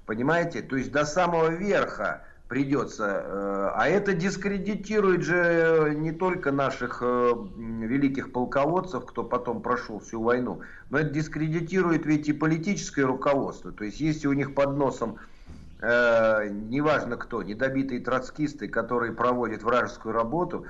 понимаете? 0.06 0.62
То 0.62 0.76
есть 0.76 0.90
до 0.90 1.04
самого 1.04 1.48
верха 1.48 2.24
придется. 2.48 3.22
Э, 3.24 3.70
а 3.74 3.88
это 3.88 4.12
дискредитирует 4.12 5.22
же 5.22 5.94
не 5.96 6.12
только 6.12 6.50
наших 6.50 6.98
э, 7.00 7.32
великих 7.56 8.32
полководцев, 8.32 9.06
кто 9.06 9.22
потом 9.22 9.62
прошел 9.62 10.00
всю 10.00 10.22
войну, 10.22 10.60
но 10.90 10.98
это 10.98 11.10
дискредитирует 11.10 12.06
ведь 12.06 12.28
и 12.28 12.32
политическое 12.32 13.04
руководство. 13.04 13.72
То 13.72 13.84
есть 13.84 14.00
если 14.00 14.26
у 14.26 14.32
них 14.32 14.54
под 14.54 14.76
носом 14.76 15.16
э, 15.80 16.48
неважно 16.48 17.16
кто, 17.16 17.42
недобитые 17.42 18.00
троцкисты, 18.00 18.68
которые 18.68 19.12
проводят 19.12 19.62
вражескую 19.62 20.14
работу, 20.14 20.64
э, 20.64 20.68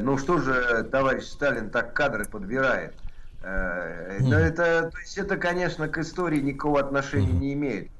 ну 0.00 0.18
что 0.18 0.38
же 0.38 0.84
товарищ 0.90 1.24
Сталин 1.24 1.70
так 1.70 1.94
кадры 1.94 2.26
подбирает? 2.26 2.94
Э, 3.40 4.18
но 4.20 4.36
это, 4.38 4.90
то 4.92 4.98
есть 4.98 5.16
это, 5.18 5.36
конечно, 5.36 5.88
к 5.88 5.98
истории 5.98 6.40
никакого 6.40 6.80
отношения 6.80 7.32
не 7.32 7.52
имеет. 7.54 7.92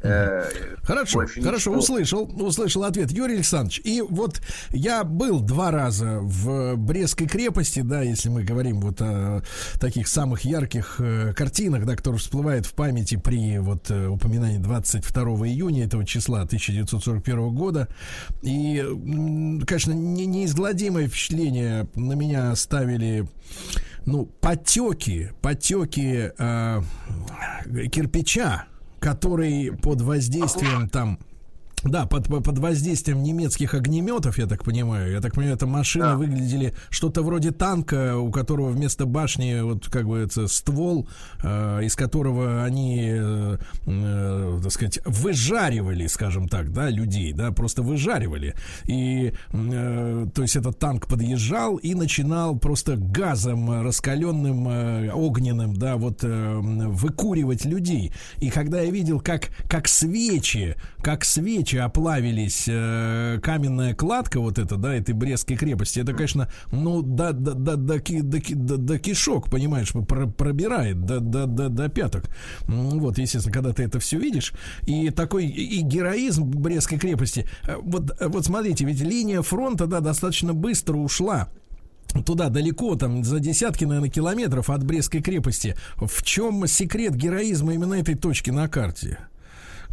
Э, 0.00 0.44
хорошо, 0.84 1.26
хорошо, 1.42 1.72
услышал, 1.72 2.30
услышал 2.40 2.84
ответ 2.84 3.10
Юрий 3.10 3.34
Александрович. 3.34 3.80
И 3.84 4.00
вот 4.00 4.40
я 4.70 5.02
был 5.02 5.40
два 5.40 5.72
раза 5.72 6.20
в 6.20 6.76
Брестской 6.76 7.26
крепости, 7.26 7.80
да, 7.80 8.02
если 8.02 8.28
мы 8.28 8.44
говорим 8.44 8.80
вот 8.80 9.00
о 9.00 9.42
таких 9.80 10.06
самых 10.06 10.42
ярких 10.42 10.96
э, 11.00 11.32
картинах, 11.34 11.84
да, 11.84 11.96
которые 11.96 12.20
всплывают 12.20 12.66
в 12.66 12.74
памяти 12.74 13.16
при 13.16 13.58
вот 13.58 13.90
э, 13.90 14.06
упоминании 14.06 14.58
22 14.58 15.22
июня 15.48 15.86
этого 15.86 16.04
числа 16.06 16.42
1941 16.42 17.54
года. 17.54 17.88
И, 18.42 18.84
конечно, 19.66 19.92
не, 19.92 20.26
неизгладимое 20.26 21.08
впечатление 21.08 21.88
на 21.96 22.12
меня 22.12 22.52
оставили 22.52 23.26
ну, 24.06 24.26
потеки, 24.26 25.32
потеки 25.42 26.30
э, 26.38 26.82
кирпича, 27.90 28.66
который 28.98 29.72
под 29.72 30.00
воздействием 30.00 30.88
там 30.88 31.18
да, 31.84 32.06
под, 32.06 32.26
под 32.28 32.58
воздействием 32.58 33.22
немецких 33.22 33.74
огнеметов, 33.74 34.38
я 34.38 34.46
так 34.46 34.64
понимаю. 34.64 35.12
Я 35.12 35.20
так 35.20 35.34
понимаю, 35.34 35.56
это 35.56 35.66
машины 35.66 36.04
да. 36.04 36.16
выглядели 36.16 36.74
что-то 36.90 37.22
вроде 37.22 37.50
танка, 37.50 38.16
у 38.16 38.30
которого 38.30 38.70
вместо 38.70 39.06
башни 39.06 39.60
вот 39.60 39.88
как 39.88 40.06
бы 40.06 40.18
это 40.18 40.48
ствол, 40.48 41.08
э, 41.42 41.80
из 41.84 41.96
которого 41.96 42.64
они, 42.64 43.10
э, 43.10 43.58
э, 43.86 44.60
так 44.62 44.72
сказать, 44.72 45.00
выжаривали, 45.04 46.06
скажем 46.06 46.48
так, 46.48 46.72
да, 46.72 46.90
людей, 46.90 47.32
да, 47.32 47.52
просто 47.52 47.82
выжаривали. 47.82 48.54
И, 48.84 49.32
э, 49.52 50.26
то 50.34 50.42
есть 50.42 50.56
этот 50.56 50.78
танк 50.78 51.06
подъезжал 51.06 51.76
и 51.76 51.94
начинал 51.94 52.58
просто 52.58 52.96
газом 52.96 53.82
раскаленным, 53.82 54.68
э, 54.68 55.10
огненным, 55.12 55.76
да, 55.76 55.96
вот 55.96 56.20
э, 56.22 56.58
выкуривать 56.58 57.64
людей. 57.64 58.12
И 58.38 58.50
когда 58.50 58.80
я 58.80 58.90
видел, 58.90 59.20
как, 59.20 59.50
как 59.68 59.88
свечи, 59.88 60.76
как 61.02 61.24
свечи 61.24 61.67
свечи 61.68 61.76
оплавились, 61.76 62.64
э, 62.66 63.38
каменная 63.42 63.94
кладка 63.94 64.40
вот 64.40 64.58
эта, 64.58 64.76
да, 64.76 64.94
этой 64.94 65.14
Брестской 65.14 65.56
крепости, 65.56 66.00
это, 66.00 66.12
конечно, 66.12 66.48
ну, 66.72 67.02
до, 67.02 67.32
до, 67.32 67.54
до, 67.54 67.76
до, 67.76 67.98
до, 67.98 68.54
до, 68.54 68.76
до 68.76 68.98
кишок, 68.98 69.50
понимаешь, 69.50 69.92
пробирает 69.92 71.04
до, 71.04 71.20
до, 71.20 71.46
до, 71.46 71.68
до 71.68 71.88
пяток. 71.88 72.24
Вот, 72.66 73.18
естественно, 73.18 73.52
когда 73.52 73.72
ты 73.72 73.82
это 73.82 73.98
все 73.98 74.18
видишь, 74.18 74.52
и 74.86 75.10
такой, 75.10 75.46
и 75.46 75.80
героизм 75.80 76.44
Брестской 76.44 76.98
крепости, 76.98 77.46
э, 77.64 77.76
вот, 77.80 78.16
вот 78.20 78.44
смотрите, 78.44 78.84
ведь 78.84 79.00
линия 79.00 79.42
фронта, 79.42 79.86
да, 79.86 80.00
достаточно 80.00 80.54
быстро 80.54 80.96
ушла 80.96 81.48
туда 82.24 82.48
далеко, 82.48 82.96
там 82.96 83.22
за 83.22 83.38
десятки, 83.38 83.84
наверное, 83.84 84.08
километров 84.08 84.70
от 84.70 84.82
Брестской 84.82 85.20
крепости. 85.20 85.76
В 85.96 86.22
чем 86.22 86.66
секрет 86.66 87.14
героизма 87.14 87.74
именно 87.74 87.94
этой 87.94 88.14
точки 88.14 88.50
на 88.50 88.66
карте? 88.66 89.18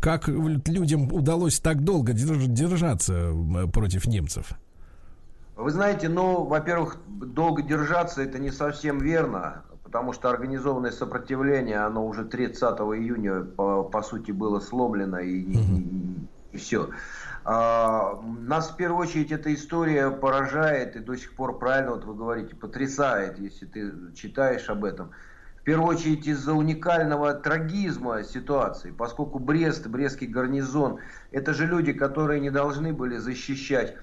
Как 0.01 0.27
людям 0.27 1.11
удалось 1.11 1.59
так 1.59 1.83
долго 1.83 2.13
держаться 2.13 3.31
против 3.73 4.05
немцев? 4.05 4.51
Вы 5.55 5.71
знаете, 5.71 6.09
ну, 6.09 6.43
во-первых, 6.43 6.97
долго 7.07 7.61
держаться 7.61 8.21
это 8.21 8.39
не 8.39 8.51
совсем 8.51 8.99
верно, 8.99 9.63
потому 9.83 10.11
что 10.11 10.29
организованное 10.29 10.91
сопротивление, 10.91 11.77
оно 11.77 12.05
уже 12.05 12.25
30 12.25 12.61
июня, 12.61 13.41
по, 13.41 13.83
по 13.83 14.01
сути, 14.01 14.31
было 14.31 14.59
сломлено 14.59 15.19
и, 15.19 15.39
и, 15.39 15.57
и, 15.57 16.27
и 16.51 16.57
все. 16.57 16.89
А, 17.45 18.19
нас 18.39 18.71
в 18.71 18.75
первую 18.75 18.99
очередь 18.99 19.31
эта 19.31 19.53
история 19.53 20.09
поражает 20.11 20.95
и 20.97 20.99
до 20.99 21.15
сих 21.15 21.33
пор, 21.35 21.57
правильно 21.57 21.91
вот 21.91 22.03
вы 22.03 22.15
говорите, 22.15 22.55
потрясает, 22.55 23.39
если 23.39 23.65
ты 23.65 23.93
читаешь 24.13 24.67
об 24.69 24.83
этом 24.83 25.11
первую 25.65 25.89
очередь 25.89 26.27
из-за 26.27 26.53
уникального 26.53 27.33
трагизма 27.33 28.23
ситуации, 28.23 28.91
поскольку 28.91 29.39
Брест, 29.39 29.87
Брестский 29.87 30.27
гарнизон, 30.27 30.99
это 31.31 31.53
же 31.53 31.65
люди, 31.65 31.91
которые 31.91 32.39
не 32.39 32.51
должны 32.51 32.93
были 32.93 33.17
защищать 33.17 33.95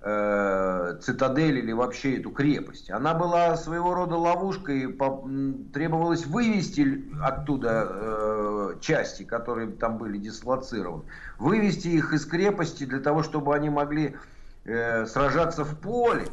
э, 0.00 0.98
цитадель 1.02 1.58
или 1.58 1.72
вообще 1.72 2.16
эту 2.18 2.30
крепость. 2.30 2.90
Она 2.90 3.12
была 3.12 3.54
своего 3.58 3.94
рода 3.94 4.16
ловушкой, 4.16 4.88
по, 4.88 5.28
требовалось 5.74 6.24
вывести 6.24 7.04
оттуда 7.22 7.86
э, 7.90 8.74
части, 8.80 9.22
которые 9.22 9.68
там 9.72 9.98
были 9.98 10.16
дислоцированы, 10.16 11.04
вывести 11.38 11.88
их 11.88 12.14
из 12.14 12.24
крепости 12.24 12.84
для 12.84 13.00
того, 13.00 13.22
чтобы 13.22 13.54
они 13.54 13.68
могли 13.68 14.16
э, 14.64 15.04
сражаться 15.04 15.64
в 15.66 15.78
поле, 15.78 16.28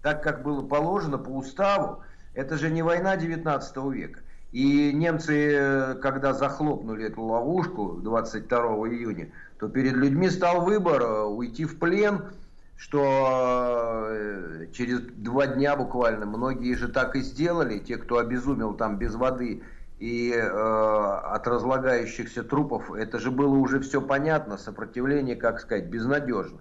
так 0.00 0.22
как 0.22 0.44
было 0.44 0.64
положено 0.64 1.18
по 1.18 1.30
уставу. 1.30 2.04
Это 2.34 2.56
же 2.56 2.70
не 2.70 2.82
война 2.82 3.16
19 3.16 3.76
века. 3.92 4.20
И 4.52 4.92
немцы, 4.94 5.96
когда 6.00 6.32
захлопнули 6.32 7.06
эту 7.06 7.22
ловушку 7.22 7.98
22 8.02 8.58
июня, 8.88 9.30
то 9.58 9.68
перед 9.68 9.94
людьми 9.94 10.30
стал 10.30 10.64
выбор 10.64 11.02
э, 11.02 11.24
уйти 11.24 11.64
в 11.64 11.78
плен, 11.78 12.22
что 12.76 14.06
э, 14.08 14.66
через 14.72 15.00
два 15.00 15.48
дня 15.48 15.76
буквально 15.76 16.26
многие 16.26 16.74
же 16.74 16.88
так 16.88 17.16
и 17.16 17.20
сделали, 17.20 17.78
те, 17.78 17.96
кто 17.96 18.18
обезумел 18.18 18.72
там 18.72 18.96
без 18.98 19.16
воды 19.16 19.62
и 19.98 20.32
э, 20.32 20.40
от 20.40 21.46
разлагающихся 21.48 22.44
трупов, 22.44 22.92
это 22.92 23.18
же 23.18 23.32
было 23.32 23.56
уже 23.56 23.80
все 23.80 24.00
понятно, 24.00 24.56
сопротивление, 24.56 25.34
как 25.34 25.60
сказать, 25.60 25.86
безнадежно. 25.86 26.60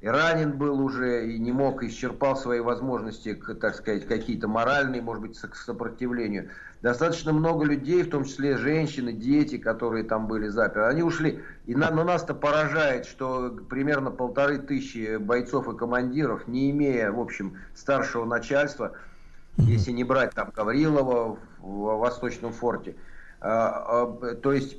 и 0.00 0.08
ранен 0.08 0.58
был 0.58 0.80
уже, 0.80 1.30
и 1.30 1.38
не 1.38 1.52
мог, 1.52 1.84
исчерпал 1.84 2.36
свои 2.36 2.58
возможности, 2.58 3.34
так 3.34 3.76
сказать, 3.76 4.08
какие-то 4.08 4.48
моральные, 4.48 5.00
может 5.00 5.22
быть, 5.22 5.38
к 5.38 5.54
сопротивлению. 5.54 6.50
Достаточно 6.82 7.32
много 7.32 7.64
людей, 7.64 8.02
в 8.02 8.10
том 8.10 8.24
числе 8.24 8.56
женщины, 8.56 9.12
дети, 9.12 9.56
которые 9.56 10.02
там 10.02 10.26
были 10.26 10.48
заперты, 10.48 10.80
они 10.80 11.02
ушли. 11.02 11.40
И 11.66 11.76
на, 11.76 11.90
но 11.90 12.02
нас-то 12.02 12.34
поражает, 12.34 13.06
что 13.06 13.56
примерно 13.70 14.10
полторы 14.10 14.58
тысячи 14.58 15.16
бойцов 15.16 15.68
и 15.68 15.76
командиров, 15.76 16.48
не 16.48 16.72
имея, 16.72 17.12
в 17.12 17.20
общем, 17.20 17.56
старшего 17.74 18.24
начальства, 18.24 18.92
если 19.58 19.92
не 19.92 20.02
брать 20.02 20.34
там 20.34 20.50
Гаврилова 20.54 21.38
в 21.60 21.98
Восточном 21.98 22.52
форте, 22.52 22.96
а, 23.40 24.08
а, 24.10 24.34
то 24.34 24.52
есть 24.52 24.76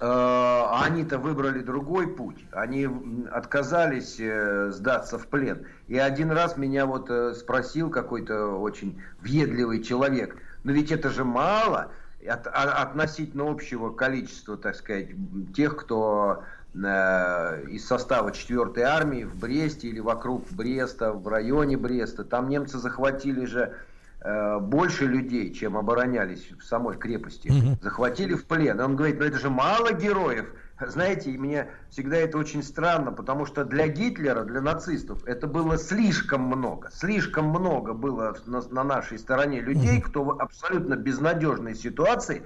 Э, 0.00 0.64
они-то 0.82 1.18
выбрали 1.18 1.60
другой 1.60 2.08
путь. 2.08 2.44
Они 2.52 2.88
отказались 3.30 4.16
э, 4.18 4.70
сдаться 4.70 5.18
в 5.18 5.26
плен. 5.28 5.66
И 5.88 5.98
один 5.98 6.30
раз 6.30 6.56
меня 6.56 6.86
вот 6.86 7.10
э, 7.10 7.34
спросил 7.34 7.90
какой-то 7.90 8.56
очень 8.56 9.00
въедливый 9.20 9.82
человек, 9.82 10.36
но 10.64 10.72
ведь 10.72 10.90
это 10.90 11.10
же 11.10 11.24
мало 11.24 11.92
от, 12.26 12.46
относительно 12.46 13.50
общего 13.50 13.90
количества, 13.90 14.56
так 14.56 14.74
сказать, 14.74 15.10
тех, 15.54 15.76
кто 15.76 16.42
из 16.74 17.86
состава 17.86 18.30
4-й 18.30 18.82
армии 18.82 19.22
в 19.22 19.36
Бресте 19.36 19.86
или 19.86 20.00
вокруг 20.00 20.50
Бреста, 20.50 21.12
в 21.12 21.28
районе 21.28 21.76
Бреста. 21.76 22.24
Там 22.24 22.48
немцы 22.48 22.78
захватили 22.78 23.44
же 23.44 23.76
Э, 24.24 24.58
больше 24.58 25.04
людей, 25.04 25.52
чем 25.52 25.76
оборонялись 25.76 26.48
в 26.58 26.64
самой 26.64 26.96
крепости, 26.96 27.48
угу. 27.48 27.78
захватили 27.82 28.32
в 28.32 28.46
плен. 28.46 28.80
Он 28.80 28.96
говорит, 28.96 29.18
ну 29.18 29.26
это 29.26 29.38
же 29.38 29.50
мало 29.50 29.92
героев. 29.92 30.46
Знаете, 30.88 31.30
мне 31.30 31.68
всегда 31.90 32.16
это 32.16 32.38
очень 32.38 32.62
странно, 32.62 33.12
потому 33.12 33.46
что 33.46 33.64
для 33.64 33.88
Гитлера, 33.88 34.44
для 34.44 34.60
нацистов, 34.60 35.24
это 35.26 35.46
было 35.46 35.78
слишком 35.78 36.42
много. 36.42 36.90
Слишком 36.92 37.46
много 37.46 37.92
было 37.92 38.36
на, 38.46 38.62
на 38.62 38.84
нашей 38.84 39.18
стороне 39.18 39.60
людей, 39.60 40.00
кто 40.00 40.24
в 40.24 40.40
абсолютно 40.40 40.96
безнадежной 40.96 41.74
ситуации, 41.74 42.42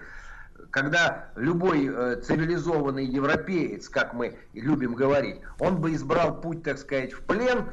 когда 0.70 1.26
любой 1.36 1.86
э, 1.86 2.20
цивилизованный 2.20 3.06
европеец, 3.06 3.88
как 3.88 4.14
мы 4.14 4.36
любим 4.52 4.94
говорить, 4.94 5.40
он 5.58 5.80
бы 5.80 5.94
избрал 5.94 6.40
путь, 6.40 6.62
так 6.62 6.78
сказать, 6.78 7.12
в 7.12 7.22
плен, 7.22 7.64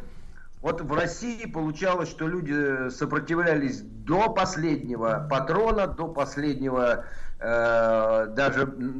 вот 0.61 0.81
в 0.81 0.93
России 0.93 1.45
получалось, 1.45 2.09
что 2.09 2.27
люди 2.27 2.89
сопротивлялись 2.89 3.81
до 3.81 4.29
последнего 4.29 5.27
патрона, 5.29 5.85
до 5.85 6.07
последнего 6.07 7.05
э, 7.39 8.27
даже 8.35 8.61
э, 8.63 8.91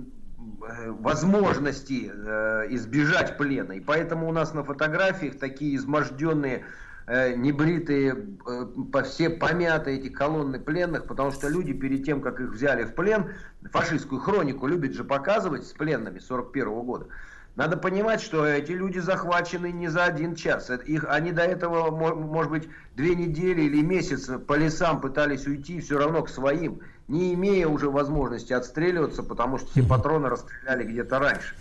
возможности 0.60 2.12
э, 2.14 2.68
избежать 2.70 3.38
плена. 3.38 3.74
И 3.74 3.80
поэтому 3.80 4.28
у 4.28 4.32
нас 4.32 4.54
на 4.54 4.64
фотографиях 4.64 5.38
такие 5.38 5.76
изможденные, 5.76 6.66
э, 7.08 7.36
небритые, 7.36 8.16
э, 8.48 9.04
все 9.04 9.30
помятые 9.30 10.00
эти 10.00 10.10
колонны 10.10 10.60
пленных, 10.60 11.06
потому 11.06 11.32
что 11.32 11.50
люди 11.50 11.74
перед 11.74 12.06
тем, 12.06 12.22
как 12.22 12.40
их 12.40 12.52
взяли 12.52 12.84
в 12.84 12.96
плен, 12.96 13.32
фашистскую 13.72 14.22
хронику 14.22 14.68
любят 14.68 14.94
же 14.94 15.04
показывать 15.04 15.66
с 15.66 15.74
пленными 15.74 16.20
41 16.20 16.68
-го 16.68 16.84
года. 16.84 17.08
Надо 17.56 17.78
понимать, 17.78 18.22
что 18.22 18.46
эти 18.46 18.74
люди 18.74 19.00
захвачены 19.00 19.72
не 19.72 19.88
за 19.88 20.04
один 20.04 20.36
час. 20.36 20.70
Их, 20.86 21.06
они 21.08 21.32
до 21.32 21.44
этого, 21.44 21.90
может 21.90 22.52
быть, 22.52 22.70
две 22.96 23.16
недели 23.16 23.62
или 23.62 23.82
месяц 23.82 24.30
по 24.46 24.58
лесам 24.58 25.00
пытались 25.00 25.48
уйти 25.48 25.80
все 25.80 25.98
равно 25.98 26.24
к 26.24 26.30
своим, 26.30 26.82
не 27.08 27.34
имея 27.34 27.68
уже 27.68 27.90
возможности 27.90 28.54
отстреливаться, 28.54 29.24
потому 29.24 29.58
что 29.58 29.70
все 29.72 29.84
патроны 29.84 30.30
расстреляли 30.30 30.84
где-то 30.84 31.20
раньше. 31.20 31.56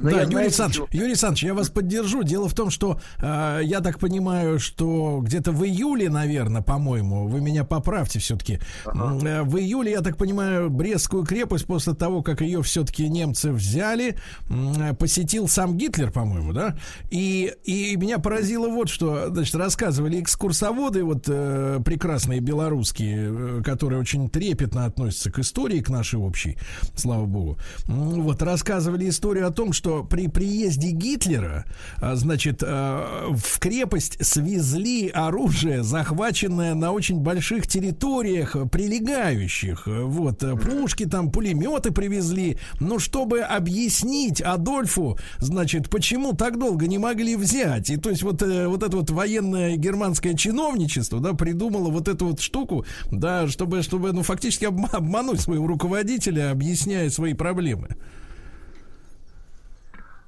Но 0.00 0.10
да, 0.10 0.22
Юрий 0.22 0.36
Александрович, 0.36 0.76
что... 0.76 0.88
Юрий 0.90 1.08
Александрович, 1.08 1.44
я 1.44 1.54
вас 1.54 1.68
поддержу. 1.68 2.22
Дело 2.22 2.48
в 2.48 2.54
том, 2.54 2.70
что 2.70 3.00
э, 3.18 3.60
я 3.62 3.80
так 3.80 3.98
понимаю, 3.98 4.58
что 4.58 5.20
где-то 5.22 5.52
в 5.52 5.64
июле, 5.64 6.08
наверное, 6.08 6.62
по-моему, 6.62 7.28
вы 7.28 7.40
меня 7.40 7.64
поправьте 7.64 8.18
все-таки. 8.18 8.58
Ага. 8.84 9.26
Э, 9.26 9.42
в 9.42 9.58
июле, 9.58 9.92
я 9.92 10.00
так 10.00 10.16
понимаю, 10.16 10.70
Брестскую 10.70 11.24
крепость 11.24 11.66
после 11.66 11.94
того, 11.94 12.22
как 12.22 12.40
ее 12.40 12.62
все-таки 12.62 13.08
немцы 13.08 13.52
взяли, 13.52 14.16
э, 14.48 14.94
посетил 14.94 15.48
сам 15.48 15.76
Гитлер, 15.76 16.10
по-моему, 16.10 16.52
да? 16.52 16.76
И, 17.10 17.52
и 17.64 17.96
меня 17.96 18.18
поразило 18.18 18.68
вот 18.68 18.88
что, 18.88 19.28
значит, 19.28 19.54
рассказывали 19.54 20.20
экскурсоводы, 20.20 21.04
вот 21.04 21.24
э, 21.28 21.80
прекрасные 21.84 22.40
белорусские, 22.40 23.58
э, 23.58 23.62
которые 23.62 24.00
очень 24.00 24.30
трепетно 24.30 24.86
относятся 24.86 25.30
к 25.30 25.38
истории, 25.38 25.80
к 25.80 25.90
нашей 25.90 26.18
общей, 26.18 26.56
слава 26.96 27.26
богу. 27.26 27.58
Вот 27.86 28.42
рассказывали 28.42 29.08
историю 29.08 29.46
о 29.46 29.50
том, 29.50 29.72
что 29.72 29.81
что 29.82 30.04
при 30.04 30.28
приезде 30.28 30.90
Гитлера, 30.92 31.64
а, 31.96 32.14
значит, 32.14 32.62
а, 32.64 33.32
в 33.34 33.58
крепость 33.58 34.24
свезли 34.24 35.08
оружие, 35.08 35.82
захваченное 35.82 36.74
на 36.74 36.92
очень 36.92 37.18
больших 37.18 37.66
территориях, 37.66 38.54
прилегающих. 38.70 39.88
Вот, 39.88 40.44
пушки 40.62 41.04
там, 41.06 41.32
пулеметы 41.32 41.90
привезли. 41.90 42.58
Ну, 42.78 43.00
чтобы 43.00 43.40
объяснить 43.40 44.40
Адольфу, 44.40 45.18
значит, 45.38 45.90
почему 45.90 46.32
так 46.32 46.60
долго 46.60 46.86
не 46.86 46.98
могли 46.98 47.34
взять. 47.34 47.90
И 47.90 47.96
то 47.96 48.10
есть 48.10 48.22
вот, 48.22 48.40
э, 48.40 48.68
вот 48.68 48.84
это 48.84 48.96
вот 48.96 49.10
военное 49.10 49.76
германское 49.76 50.34
чиновничество, 50.34 51.18
да, 51.18 51.32
придумало 51.32 51.90
вот 51.90 52.06
эту 52.06 52.26
вот 52.26 52.40
штуку, 52.40 52.86
да, 53.10 53.48
чтобы, 53.48 53.82
чтобы 53.82 54.12
ну, 54.12 54.22
фактически 54.22 54.66
обмануть 54.66 55.40
своего 55.40 55.66
руководителя, 55.66 56.52
объясняя 56.52 57.10
свои 57.10 57.34
проблемы. 57.34 57.96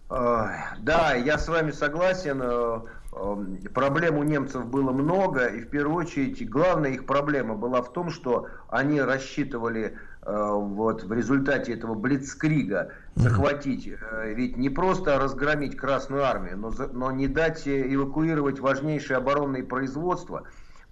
Да, 0.09 1.15
я 1.15 1.39
с 1.39 1.49
вами 1.49 1.71
согласен. 1.71 2.41
Э, 2.43 2.81
э, 3.13 3.69
проблем 3.73 4.19
у 4.19 4.23
немцев 4.23 4.67
было 4.67 4.93
много, 4.93 5.47
и 5.47 5.61
в 5.61 5.69
первую 5.71 5.97
очередь 5.97 6.47
главная 6.49 6.91
их 6.91 7.07
проблема 7.07 7.55
была 7.55 7.81
в 7.81 7.93
том, 7.93 8.11
что 8.11 8.49
они 8.69 9.01
рассчитывали 9.01 9.97
э, 10.23 10.51
вот 10.53 11.05
в 11.05 11.13
результате 11.13 11.73
этого 11.73 11.95
блицкрига 11.95 12.93
захватить, 13.15 13.91
ведь 14.25 14.57
не 14.59 14.69
просто 14.69 15.19
разгромить 15.19 15.77
Красную 15.77 16.25
Армию, 16.25 16.59
но, 16.59 16.73
но 16.93 17.11
не 17.11 17.27
дать 17.27 17.67
эвакуировать 17.67 18.61
важнейшие 18.61 19.17
оборонные 19.17 19.65
производства. 19.65 20.43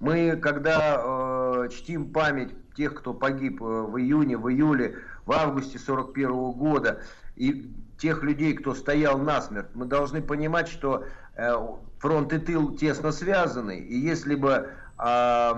Мы, 0.01 0.37
когда 0.37 0.97
э, 0.97 1.69
чтим 1.71 2.13
память 2.13 2.55
тех, 2.75 2.95
кто 2.95 3.13
погиб 3.13 3.61
в 3.61 3.99
июне, 3.99 4.39
в 4.39 4.49
июле, 4.49 4.97
в 5.27 5.33
августе 5.33 5.79
41 5.79 6.53
года, 6.53 7.03
и 7.37 7.71
тех 7.99 8.23
людей, 8.23 8.55
кто 8.55 8.75
стоял 8.75 9.19
насмерть, 9.19 9.69
мы 9.75 9.87
должны 9.87 10.23
понимать, 10.23 10.69
что 10.69 11.05
э, 11.37 11.53
фронт 11.99 12.33
и 12.33 12.39
тыл 12.39 12.77
тесно 12.77 13.13
связаны, 13.13 13.79
и 13.79 13.97
если 13.97 14.35
бы 14.35 14.69
э, 14.99 15.53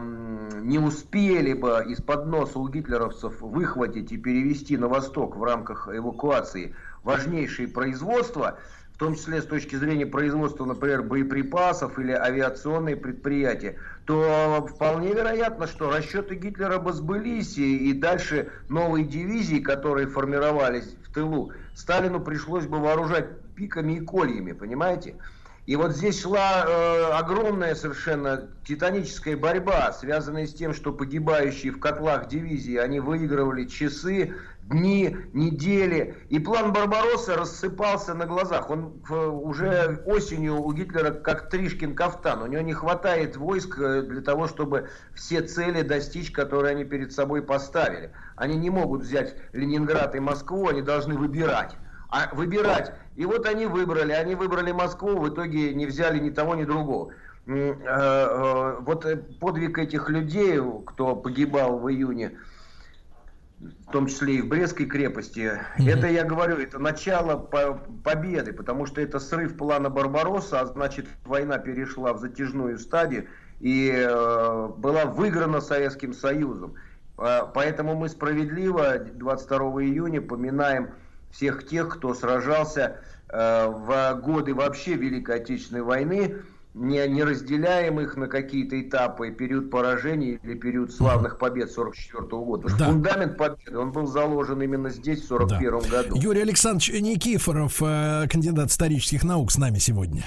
не 0.60 0.78
успели 0.78 1.52
бы 1.54 1.84
из-под 1.88 2.26
носа 2.26 2.58
у 2.58 2.68
гитлеровцев 2.68 3.40
выхватить 3.40 4.12
и 4.12 4.16
перевести 4.16 4.76
на 4.76 4.88
восток 4.88 5.36
в 5.36 5.42
рамках 5.42 5.88
эвакуации 5.88 6.74
важнейшие 7.02 7.68
производства, 7.68 8.58
в 8.94 8.98
том 8.98 9.16
числе 9.16 9.42
с 9.42 9.46
точки 9.46 9.74
зрения 9.74 10.06
производства, 10.06 10.64
например, 10.64 11.02
боеприпасов 11.02 11.98
или 11.98 12.12
авиационные 12.12 12.96
предприятия, 12.96 13.76
то 14.04 14.64
вполне 14.70 15.12
вероятно, 15.12 15.66
что 15.66 15.90
расчеты 15.90 16.36
Гитлера 16.36 16.78
бы 16.78 16.92
сбылись, 16.92 17.58
и, 17.58 17.90
и 17.90 17.92
дальше 17.92 18.50
новые 18.68 19.04
дивизии, 19.04 19.58
которые 19.58 20.06
формировались 20.06 20.94
тылу, 21.14 21.52
Сталину 21.72 22.20
пришлось 22.20 22.66
бы 22.66 22.78
вооружать 22.78 23.54
пиками 23.54 23.94
и 23.94 24.00
кольями, 24.00 24.52
понимаете? 24.52 25.16
И 25.66 25.76
вот 25.76 25.92
здесь 25.92 26.20
шла 26.20 26.64
э, 26.66 27.04
огромная 27.12 27.74
совершенно 27.74 28.50
титаническая 28.66 29.34
борьба, 29.34 29.92
связанная 29.92 30.46
с 30.46 30.52
тем, 30.52 30.74
что 30.74 30.92
погибающие 30.92 31.72
в 31.72 31.80
котлах 31.80 32.28
дивизии, 32.28 32.76
они 32.76 33.00
выигрывали 33.00 33.64
часы, 33.64 34.34
дни, 34.64 35.16
недели. 35.32 36.16
И 36.28 36.38
план 36.38 36.74
Барбаросса 36.74 37.36
рассыпался 37.36 38.12
на 38.12 38.26
глазах. 38.26 38.68
Он 38.68 39.00
э, 39.08 39.14
уже 39.14 40.02
осенью 40.04 40.60
у 40.60 40.70
Гитлера 40.74 41.12
как 41.12 41.48
Тришкин 41.48 41.94
кафтан. 41.94 42.42
У 42.42 42.46
него 42.46 42.62
не 42.62 42.74
хватает 42.74 43.38
войск 43.38 43.78
э, 43.78 44.02
для 44.02 44.20
того, 44.20 44.48
чтобы 44.48 44.90
все 45.14 45.40
цели 45.40 45.80
достичь, 45.80 46.30
которые 46.30 46.72
они 46.72 46.84
перед 46.84 47.10
собой 47.12 47.40
поставили. 47.40 48.12
Они 48.36 48.56
не 48.56 48.68
могут 48.68 49.00
взять 49.00 49.36
Ленинград 49.54 50.14
и 50.14 50.20
Москву, 50.20 50.68
они 50.68 50.82
должны 50.82 51.16
выбирать 51.16 51.74
а 52.14 52.32
выбирать. 52.32 52.92
И 53.16 53.24
вот 53.24 53.46
они 53.46 53.66
выбрали, 53.66 54.12
они 54.12 54.34
выбрали 54.34 54.72
Москву, 54.72 55.18
в 55.18 55.28
итоге 55.28 55.72
не 55.74 55.86
взяли 55.86 56.18
ни 56.18 56.30
того, 56.30 56.54
ни 56.54 56.64
другого. 56.64 57.12
Э, 57.46 57.74
э, 57.80 58.76
вот 58.80 59.06
подвиг 59.38 59.78
этих 59.78 60.08
людей, 60.08 60.60
кто 60.86 61.14
погибал 61.14 61.78
в 61.78 61.90
июне, 61.90 62.32
в 63.60 63.92
том 63.92 64.08
числе 64.08 64.36
и 64.36 64.42
в 64.42 64.48
Брестской 64.48 64.86
крепости, 64.86 65.60
mm-hmm. 65.78 65.90
это, 65.90 66.06
я 66.08 66.24
говорю, 66.24 66.56
это 66.56 66.78
начало 66.78 67.36
победы, 68.02 68.52
потому 68.52 68.86
что 68.86 69.00
это 69.00 69.20
срыв 69.20 69.56
плана 69.56 69.90
Барбаросса, 69.90 70.60
а 70.60 70.66
значит, 70.66 71.06
война 71.24 71.58
перешла 71.58 72.12
в 72.14 72.18
затяжную 72.18 72.78
стадию 72.78 73.26
и 73.60 73.92
э, 73.94 74.68
была 74.76 75.04
выиграна 75.04 75.60
Советским 75.60 76.12
Союзом. 76.14 76.74
Поэтому 77.16 77.94
мы 77.94 78.08
справедливо 78.08 78.98
22 78.98 79.58
июня 79.84 80.20
поминаем 80.20 80.90
всех 81.34 81.66
тех, 81.66 81.88
кто 81.88 82.14
сражался 82.14 83.00
э, 83.28 83.66
в 83.66 84.20
годы 84.22 84.54
вообще 84.54 84.94
Великой 84.94 85.36
Отечественной 85.36 85.82
войны, 85.82 86.36
не, 86.74 87.06
не 87.06 87.22
разделяем 87.22 88.00
их 88.00 88.16
на 88.16 88.26
какие-то 88.26 88.80
этапы, 88.80 89.30
период 89.30 89.70
поражений 89.70 90.40
или 90.42 90.54
период 90.54 90.92
славных 90.92 91.38
побед 91.38 91.70
44 91.70 92.26
года. 92.26 92.68
да. 92.76 92.86
фундамент 92.86 93.36
победы, 93.36 93.78
он 93.78 93.92
был 93.92 94.06
заложен 94.06 94.60
именно 94.60 94.90
здесь, 94.90 95.22
в 95.22 95.26
41 95.26 95.70
да. 95.70 95.88
году. 95.88 96.16
Юрий 96.16 96.42
Александрович 96.42 96.90
Никифоров, 97.00 97.80
э, 97.80 98.26
кандидат 98.28 98.70
исторических 98.70 99.22
наук, 99.22 99.52
с 99.52 99.58
нами 99.58 99.78
сегодня. 99.78 100.24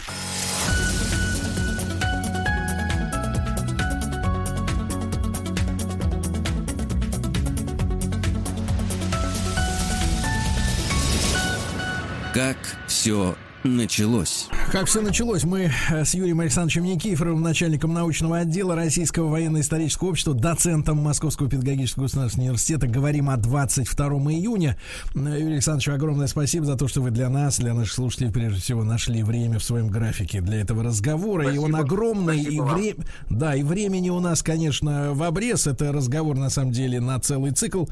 Как 12.37 12.57
все 12.85 13.35
началось? 13.75 14.47
Как 14.71 14.87
все 14.87 15.01
началось? 15.01 15.43
Мы 15.43 15.71
э, 15.89 16.05
с 16.05 16.13
Юрием 16.13 16.39
Александровичем 16.39 16.83
Никифоровым, 16.83 17.41
начальником 17.41 17.93
научного 17.93 18.39
отдела 18.39 18.75
Российского 18.75 19.29
военно-исторического 19.29 20.09
общества, 20.09 20.33
доцентом 20.33 20.97
Московского 20.97 21.49
педагогического 21.49 22.03
государственного 22.03 22.49
университета, 22.49 22.87
говорим 22.87 23.29
о 23.29 23.37
22 23.37 24.07
июня. 24.31 24.77
Юрий 25.13 25.53
Александрович, 25.53 25.89
огромное 25.89 26.27
спасибо 26.27 26.65
за 26.65 26.75
то, 26.75 26.87
что 26.87 27.01
вы 27.01 27.11
для 27.11 27.29
нас, 27.29 27.59
для 27.59 27.73
наших 27.73 27.93
слушателей, 27.93 28.31
прежде 28.31 28.61
всего, 28.61 28.83
нашли 28.83 29.23
время 29.23 29.59
в 29.59 29.63
своем 29.63 29.89
графике 29.89 30.41
для 30.41 30.61
этого 30.61 30.83
разговора. 30.83 31.43
Спасибо. 31.43 31.63
И 31.63 31.65
он 31.65 31.75
огромный, 31.75 32.41
и, 32.41 32.59
вре... 32.59 32.95
да, 33.29 33.55
и 33.55 33.63
времени 33.63 34.09
у 34.09 34.19
нас, 34.19 34.43
конечно, 34.43 35.13
в 35.13 35.23
обрез. 35.23 35.67
Это 35.67 35.91
разговор, 35.91 36.37
на 36.37 36.49
самом 36.49 36.71
деле, 36.71 36.99
на 36.99 37.19
целый 37.19 37.51
цикл. 37.51 37.85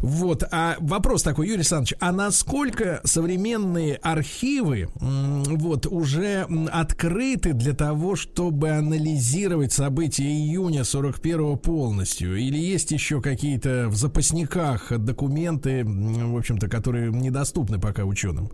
Вот. 0.00 0.44
А 0.50 0.76
вопрос 0.80 1.22
такой, 1.22 1.46
Юрий 1.46 1.58
Александрович, 1.58 1.94
а 2.00 2.12
насколько 2.12 3.00
современные 3.04 3.96
архивы 3.96 4.88
вот, 5.46 5.86
уже 5.86 6.46
открыты 6.72 7.52
для 7.52 7.74
того, 7.74 8.16
чтобы 8.16 8.70
анализировать 8.70 9.72
события 9.72 10.24
июня 10.24 10.84
41 10.84 11.58
полностью? 11.58 12.36
Или 12.36 12.58
есть 12.58 12.90
еще 12.90 13.20
какие-то 13.20 13.88
в 13.88 13.96
запасниках 13.96 14.92
документы, 14.98 15.84
в 15.84 16.36
общем-то, 16.36 16.68
которые 16.68 17.10
недоступны 17.10 17.80
пока 17.80 18.04
ученым? 18.04 18.50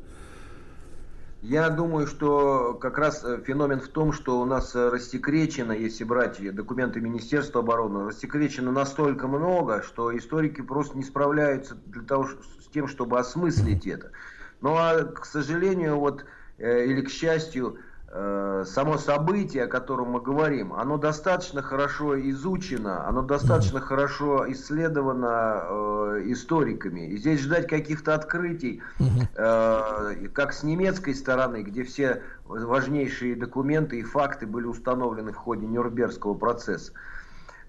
Я 1.42 1.70
думаю, 1.70 2.06
что 2.06 2.74
как 2.74 2.98
раз 2.98 3.24
э, 3.24 3.42
феномен 3.44 3.80
в 3.80 3.88
том, 3.88 4.12
что 4.12 4.40
у 4.40 4.44
нас 4.44 4.76
э, 4.76 4.88
рассекречено, 4.90 5.72
если 5.72 6.04
брать 6.04 6.38
документы 6.54 7.00
Министерства 7.00 7.62
обороны, 7.62 8.06
рассекречено 8.06 8.70
настолько 8.70 9.26
много, 9.26 9.82
что 9.82 10.16
историки 10.16 10.60
просто 10.60 10.96
не 10.96 11.02
справляются 11.02 11.74
для 11.86 12.02
того, 12.02 12.28
с 12.28 12.68
тем, 12.72 12.86
чтобы 12.86 13.18
осмыслить 13.18 13.88
это. 13.88 14.12
Ну 14.60 14.76
а, 14.76 15.02
к 15.02 15.26
сожалению, 15.26 15.98
вот 15.98 16.24
или, 16.62 17.00
к 17.02 17.10
счастью, 17.10 17.78
э, 18.08 18.64
само 18.66 18.98
событие, 18.98 19.64
о 19.64 19.66
котором 19.66 20.10
мы 20.10 20.20
говорим, 20.20 20.72
оно 20.72 20.96
достаточно 20.96 21.62
хорошо 21.62 22.18
изучено, 22.30 23.06
оно 23.08 23.22
достаточно 23.22 23.78
mm-hmm. 23.78 23.80
хорошо 23.80 24.52
исследовано 24.52 25.64
э, 25.64 26.22
историками. 26.26 27.08
И 27.08 27.16
здесь 27.16 27.40
ждать 27.40 27.66
каких-то 27.68 28.14
открытий, 28.14 28.80
mm-hmm. 28.98 29.28
э, 29.34 30.28
как 30.28 30.52
с 30.52 30.62
немецкой 30.62 31.14
стороны, 31.14 31.62
где 31.62 31.82
все 31.82 32.22
важнейшие 32.44 33.34
документы 33.34 33.98
и 33.98 34.02
факты 34.02 34.46
были 34.46 34.66
установлены 34.66 35.32
в 35.32 35.36
ходе 35.36 35.66
Нюрнбергского 35.66 36.34
процесса, 36.34 36.92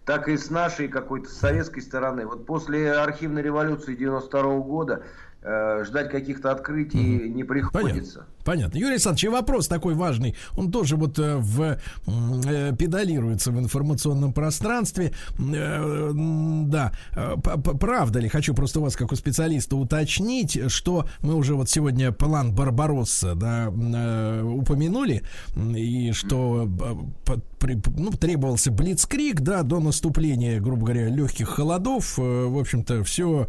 так 0.06 0.28
и 0.28 0.38
с 0.38 0.50
нашей 0.50 0.88
какой-то 0.88 1.30
советской 1.30 1.82
стороны. 1.82 2.28
Вот 2.28 2.46
после 2.46 2.92
архивной 2.92 3.42
революции 3.42 3.96
92 3.96 4.58
года 4.60 5.04
Э, 5.46 5.84
ждать 5.84 6.10
каких-то 6.10 6.52
открытий 6.52 7.18
mm-hmm. 7.18 7.28
не 7.28 7.44
приходится. 7.44 8.20
Понятно. 8.20 8.43
Понятно. 8.44 8.78
Юрий 8.78 8.94
Александрович, 8.94 9.30
вопрос 9.32 9.68
такой 9.68 9.94
важный. 9.94 10.36
Он 10.58 10.72
тоже 10.72 10.98
вот 10.98 11.18
э, 11.18 11.38
в, 11.38 11.78
э, 12.06 12.76
педалируется 12.78 13.52
в 13.52 13.60
информационном 13.60 14.34
пространстве. 14.34 15.14
Э, 15.40 16.12
да, 16.14 16.92
э, 17.16 17.36
правда 17.80 18.20
ли, 18.20 18.28
хочу 18.28 18.54
просто 18.54 18.82
вас, 18.82 18.96
как 18.96 19.12
у 19.12 19.16
специалиста, 19.16 19.78
уточнить, 19.78 20.60
что 20.70 21.08
мы 21.22 21.36
уже 21.36 21.56
вот 21.56 21.70
сегодня 21.70 22.12
план 22.12 22.54
Барбаросса 22.54 23.36
да, 23.36 23.72
э, 23.72 24.42
упомянули, 24.44 25.24
и 25.56 26.12
что 26.12 26.70
ну, 27.98 28.12
требовался 28.12 28.72
блицкрик, 28.72 29.40
да, 29.40 29.64
до 29.64 29.80
наступления, 29.80 30.60
грубо 30.60 30.86
говоря, 30.88 31.08
легких 31.08 31.48
холодов. 31.48 32.18
В 32.18 32.60
общем-то, 32.60 33.04
все, 33.04 33.48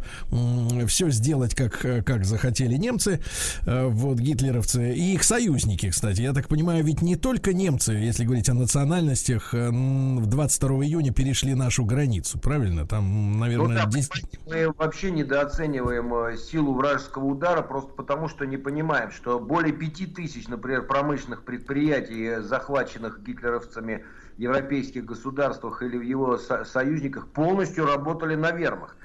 все 0.87 1.09
сделать, 1.09 1.53
как, 1.53 1.79
как 2.05 2.23
захотели 2.23 2.75
немцы, 2.75 3.21
вот, 3.65 4.19
гитлеровцы 4.19 4.84
и 4.93 5.13
их 5.13 5.23
союзники, 5.23 5.89
кстати. 5.89 6.21
Я 6.21 6.33
так 6.33 6.47
понимаю, 6.47 6.83
ведь 6.83 7.01
не 7.01 7.15
только 7.15 7.53
немцы, 7.53 7.93
если 7.93 8.25
говорить 8.25 8.49
о 8.49 8.53
национальностях, 8.53 9.53
э, 9.53 9.69
в 9.69 10.25
22 10.25 10.85
июня 10.85 11.13
перешли 11.13 11.55
нашу 11.55 11.85
границу, 11.85 12.39
правильно? 12.39 12.85
Там, 12.87 13.39
наверное, 13.39 13.85
ну, 13.85 13.91
да, 13.91 13.97
10... 13.97 14.39
Мы 14.47 14.71
вообще 14.77 15.11
недооцениваем 15.11 16.37
силу 16.37 16.73
вражеского 16.73 17.25
удара, 17.25 17.61
просто 17.61 17.91
потому 17.93 18.27
что 18.27 18.45
не 18.45 18.57
понимаем, 18.57 19.11
что 19.11 19.39
более 19.39 19.73
пяти 19.73 20.05
тысяч, 20.05 20.47
например, 20.47 20.87
промышленных 20.87 21.43
предприятий, 21.43 22.41
захваченных 22.41 23.21
гитлеровцами 23.23 24.03
европейских 24.37 25.05
государствах 25.05 25.81
или 25.81 25.97
в 25.97 26.01
его 26.01 26.37
со 26.37 26.65
союзниках 26.65 27.27
полностью 27.27 27.85
работали 27.85 28.35
на 28.35 28.51
вермах. 28.51 28.95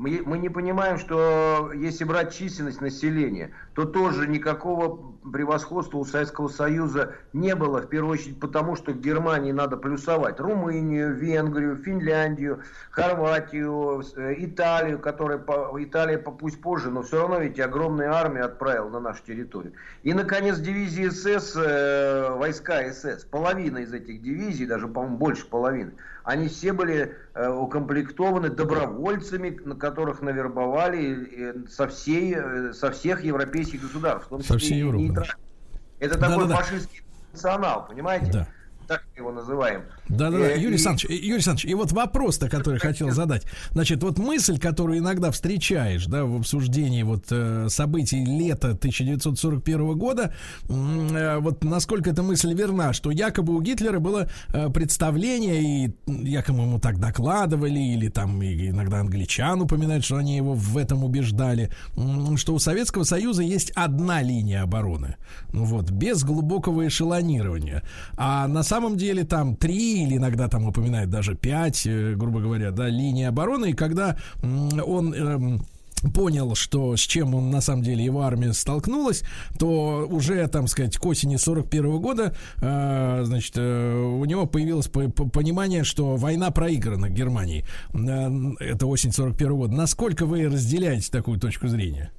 Мы, 0.00 0.22
мы 0.24 0.38
не 0.38 0.48
понимаем, 0.48 0.96
что 0.96 1.72
если 1.74 2.04
брать 2.04 2.34
численность 2.34 2.80
населения, 2.80 3.50
то 3.74 3.84
тоже 3.84 4.26
никакого 4.26 5.12
превосходства 5.30 5.98
у 5.98 6.06
Советского 6.06 6.48
Союза 6.48 7.16
не 7.34 7.54
было, 7.54 7.82
в 7.82 7.86
первую 7.86 8.14
очередь 8.14 8.40
потому, 8.40 8.76
что 8.76 8.92
в 8.92 9.00
Германии 9.02 9.52
надо 9.52 9.76
плюсовать 9.76 10.40
Румынию, 10.40 11.14
Венгрию, 11.14 11.76
Финляндию, 11.76 12.62
Хорватию, 12.90 14.02
э, 14.16 14.36
Италию, 14.38 15.00
которая 15.00 15.36
по, 15.36 15.76
Италия 15.76 16.16
пусть 16.16 16.62
позже, 16.62 16.90
но 16.90 17.02
все 17.02 17.20
равно 17.20 17.40
ведь 17.40 17.60
огромные 17.60 18.08
армии 18.08 18.40
отправила 18.40 18.88
на 18.88 19.00
нашу 19.00 19.22
территорию. 19.22 19.74
И, 20.02 20.14
наконец, 20.14 20.60
дивизии 20.60 21.10
СС, 21.10 21.54
э, 21.56 22.34
войска 22.38 22.90
СС, 22.90 23.24
половина 23.24 23.78
из 23.78 23.92
этих 23.92 24.22
дивизий, 24.22 24.64
даже, 24.64 24.88
по-моему, 24.88 25.18
больше 25.18 25.44
половины, 25.46 25.92
они 26.24 26.48
все 26.48 26.72
были 26.72 27.16
э, 27.34 27.48
укомплектованы 27.48 28.50
добровольцами, 28.50 29.58
на 29.64 29.74
которых 29.74 30.22
навербовали 30.22 31.66
со, 31.68 31.88
всей, 31.88 32.34
э, 32.34 32.72
со 32.72 32.90
всех 32.90 33.24
европейских 33.24 33.82
государств. 33.82 34.26
В 34.26 34.30
том 34.30 34.40
числе 34.40 34.54
со 34.54 34.58
всей 34.58 34.78
Европы. 34.78 35.24
Это 35.98 36.18
да, 36.18 36.28
такой 36.28 36.48
да, 36.48 36.56
фашистский 36.56 37.02
национал, 37.32 37.86
понимаете? 37.86 38.32
Да 38.32 38.46
так 38.90 39.04
его 39.16 39.30
называем. 39.30 39.84
Да-да-да, 40.10 40.54
Юрий 40.54 40.74
Александрович, 40.74 41.04
Юрий 41.08 41.34
Александрович, 41.34 41.66
и 41.66 41.74
вот 41.74 41.92
вопрос-то, 41.92 42.48
который 42.48 42.80
хотел 42.80 43.10
задать. 43.10 43.44
Значит, 43.70 44.02
вот 44.02 44.18
мысль, 44.18 44.58
которую 44.58 44.98
иногда 44.98 45.30
встречаешь, 45.30 46.06
да, 46.06 46.24
в 46.24 46.36
обсуждении 46.36 47.04
вот 47.04 47.26
э, 47.30 47.68
событий 47.68 48.24
лета 48.24 48.70
1941 48.70 49.96
года, 49.96 50.34
э, 50.68 51.38
вот 51.38 51.62
насколько 51.62 52.10
эта 52.10 52.24
мысль 52.24 52.52
верна, 52.54 52.92
что 52.92 53.12
якобы 53.12 53.54
у 53.54 53.60
Гитлера 53.60 54.00
было 54.00 54.28
э, 54.48 54.68
представление, 54.70 55.62
и 55.62 55.92
якобы 56.06 56.62
ему 56.62 56.80
так 56.80 56.98
докладывали, 56.98 57.78
или 57.78 58.08
там 58.08 58.42
иногда 58.42 58.98
англичан 59.00 59.62
упоминают, 59.62 60.04
что 60.04 60.16
они 60.16 60.36
его 60.36 60.54
в 60.54 60.76
этом 60.76 61.04
убеждали, 61.04 61.70
что 62.36 62.54
у 62.54 62.58
Советского 62.58 63.04
Союза 63.04 63.42
есть 63.42 63.70
одна 63.76 64.22
линия 64.22 64.62
обороны, 64.62 65.16
ну 65.52 65.64
вот, 65.64 65.90
без 65.90 66.24
глубокого 66.24 66.88
эшелонирования. 66.88 67.84
А 68.16 68.48
на 68.48 68.64
самом 68.64 68.96
деле 68.96 69.24
там 69.24 69.54
три 69.54 69.99
или 70.04 70.16
иногда 70.16 70.48
там 70.48 70.66
упоминают 70.66 71.10
даже 71.10 71.34
пять, 71.34 71.86
э, 71.86 72.14
грубо 72.14 72.40
говоря, 72.40 72.70
да, 72.70 72.88
линии 72.88 73.24
обороны. 73.24 73.70
И 73.70 73.74
когда 73.74 74.16
он 74.42 75.14
эм, 75.14 75.62
понял, 76.14 76.54
что 76.54 76.96
с 76.96 77.00
чем 77.00 77.34
он 77.34 77.50
на 77.50 77.60
самом 77.60 77.82
деле 77.82 78.04
его 78.04 78.22
армия 78.22 78.52
столкнулась, 78.52 79.22
то 79.58 80.06
уже, 80.08 80.46
там 80.48 80.66
сказать, 80.66 80.96
к 80.96 81.06
осени 81.06 81.36
41 81.36 81.98
года, 81.98 82.34
э, 82.60 83.20
значит, 83.24 83.54
э, 83.56 83.94
у 83.94 84.24
него 84.24 84.46
появилось 84.46 84.88
по 84.88 85.08
по 85.10 85.28
понимание, 85.28 85.84
что 85.84 86.16
война 86.16 86.50
проиграна 86.50 87.08
Германии. 87.08 87.64
Э, 87.94 88.28
это 88.60 88.86
осень 88.86 89.12
41 89.12 89.56
года. 89.56 89.74
Насколько 89.74 90.26
вы 90.26 90.46
разделяете 90.46 91.10
такую 91.10 91.38
точку 91.38 91.68
зрения? 91.68 92.10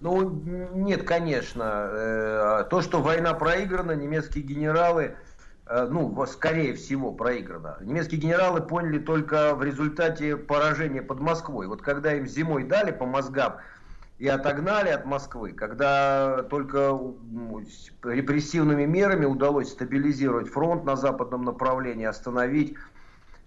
Ну, 0.00 0.30
нет, 0.74 1.04
конечно. 1.04 1.88
Э, 1.90 2.64
то, 2.68 2.82
что 2.82 3.00
война 3.00 3.34
проиграна, 3.34 3.92
немецкие 3.92 4.44
генералы 4.44 5.14
ну, 5.68 6.24
скорее 6.26 6.74
всего, 6.74 7.12
проиграно. 7.12 7.76
Немецкие 7.80 8.20
генералы 8.20 8.60
поняли 8.60 8.98
только 8.98 9.54
в 9.54 9.64
результате 9.64 10.36
поражения 10.36 11.02
под 11.02 11.20
Москвой. 11.20 11.66
Вот 11.66 11.82
когда 11.82 12.14
им 12.14 12.26
зимой 12.26 12.64
дали 12.64 12.92
по 12.92 13.04
мозгам 13.04 13.56
и 14.18 14.28
отогнали 14.28 14.88
от 14.88 15.04
Москвы, 15.04 15.52
когда 15.52 16.44
только 16.44 16.98
репрессивными 18.02 18.84
мерами 18.84 19.26
удалось 19.26 19.70
стабилизировать 19.70 20.48
фронт 20.48 20.84
на 20.84 20.96
западном 20.96 21.44
направлении, 21.44 22.06
остановить 22.06 22.74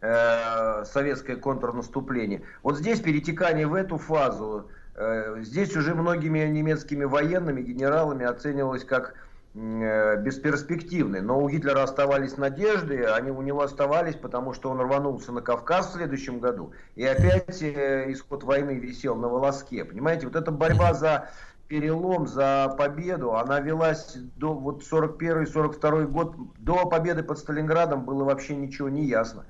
э, 0.01 0.83
советское 0.85 1.37
контрнаступление. 1.37 2.43
Вот 2.61 2.77
здесь 2.77 2.99
перетекание 2.99 3.65
в 3.65 3.73
эту 3.73 3.97
фазу 3.97 4.69
э, 4.95 5.41
здесь 5.41 5.75
уже 5.75 5.95
многими 5.95 6.39
немецкими 6.39 7.05
военными, 7.05 7.61
генералами 7.61 8.25
оценивалось 8.25 8.83
как 8.83 9.15
э, 9.53 10.21
бесперспективной. 10.21 11.21
Но 11.21 11.39
у 11.39 11.49
Гитлера 11.49 11.83
оставались 11.83 12.37
надежды, 12.37 13.05
они 13.05 13.31
у 13.31 13.41
него 13.41 13.61
оставались, 13.61 14.15
потому 14.15 14.53
что 14.53 14.69
он 14.69 14.79
рванулся 14.79 15.31
на 15.31 15.41
Кавказ 15.41 15.89
в 15.89 15.93
следующем 15.93 16.39
году, 16.39 16.73
и 16.95 17.03
опять 17.03 17.61
э, 17.61 18.11
исход 18.11 18.43
войны 18.43 18.77
висел 18.77 19.15
на 19.15 19.27
волоске. 19.27 19.85
Понимаете, 19.85 20.27
вот 20.27 20.35
эта 20.35 20.51
борьба 20.51 20.93
за 20.93 21.29
перелом, 21.69 22.27
за 22.27 22.75
победу, 22.77 23.35
она 23.35 23.59
велась 23.59 24.15
до 24.35 24.53
вот 24.53 24.81
41-42 24.83 26.07
год, 26.07 26.35
до 26.57 26.85
победы 26.87 27.23
под 27.23 27.37
Сталинградом 27.37 28.05
было 28.05 28.23
вообще 28.23 28.55
ничего 28.55 28.89
не 28.89 29.05
ясно, 29.05 29.45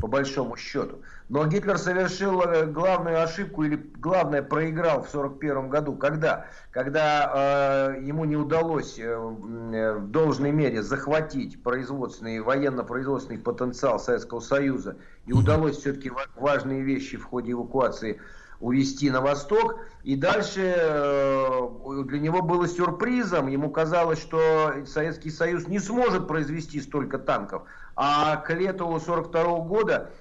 по 0.00 0.06
большому 0.06 0.56
счету. 0.56 1.00
Но 1.28 1.46
Гитлер 1.46 1.78
совершил 1.78 2.42
э, 2.42 2.66
главную 2.66 3.22
ошибку 3.22 3.64
или 3.64 3.76
главное 3.98 4.42
проиграл 4.42 5.02
в 5.02 5.08
1941 5.14 5.68
году. 5.68 5.94
Когда? 5.94 6.46
Когда 6.70 7.94
э, 7.96 8.02
ему 8.02 8.24
не 8.24 8.36
удалось 8.36 8.98
э, 8.98 9.02
э, 9.02 9.92
в 9.94 10.10
должной 10.10 10.52
мере 10.52 10.82
захватить 10.82 11.62
производственный, 11.62 12.40
военно-производственный 12.40 13.38
потенциал 13.38 14.00
Советского 14.00 14.40
Союза 14.40 14.96
и 15.26 15.32
удалось 15.32 15.78
все-таки 15.78 16.10
важные 16.36 16.82
вещи 16.82 17.16
в 17.16 17.24
ходе 17.24 17.52
эвакуации 17.52 18.20
увести 18.60 19.10
на 19.10 19.20
восток. 19.20 19.80
И 20.02 20.16
дальше 20.16 20.74
э, 20.76 21.68
для 22.06 22.18
него 22.18 22.42
было 22.42 22.66
сюрпризом. 22.66 23.48
Ему 23.48 23.70
казалось, 23.70 24.20
что 24.20 24.72
Советский 24.86 25.30
Союз 25.30 25.68
не 25.68 25.78
сможет 25.78 26.26
произвести 26.26 26.80
столько 26.80 27.18
танков. 27.18 27.62
А 28.00 28.36
к 28.36 28.50
лету 28.54 28.86
1942 28.86 29.58
года 29.66 30.12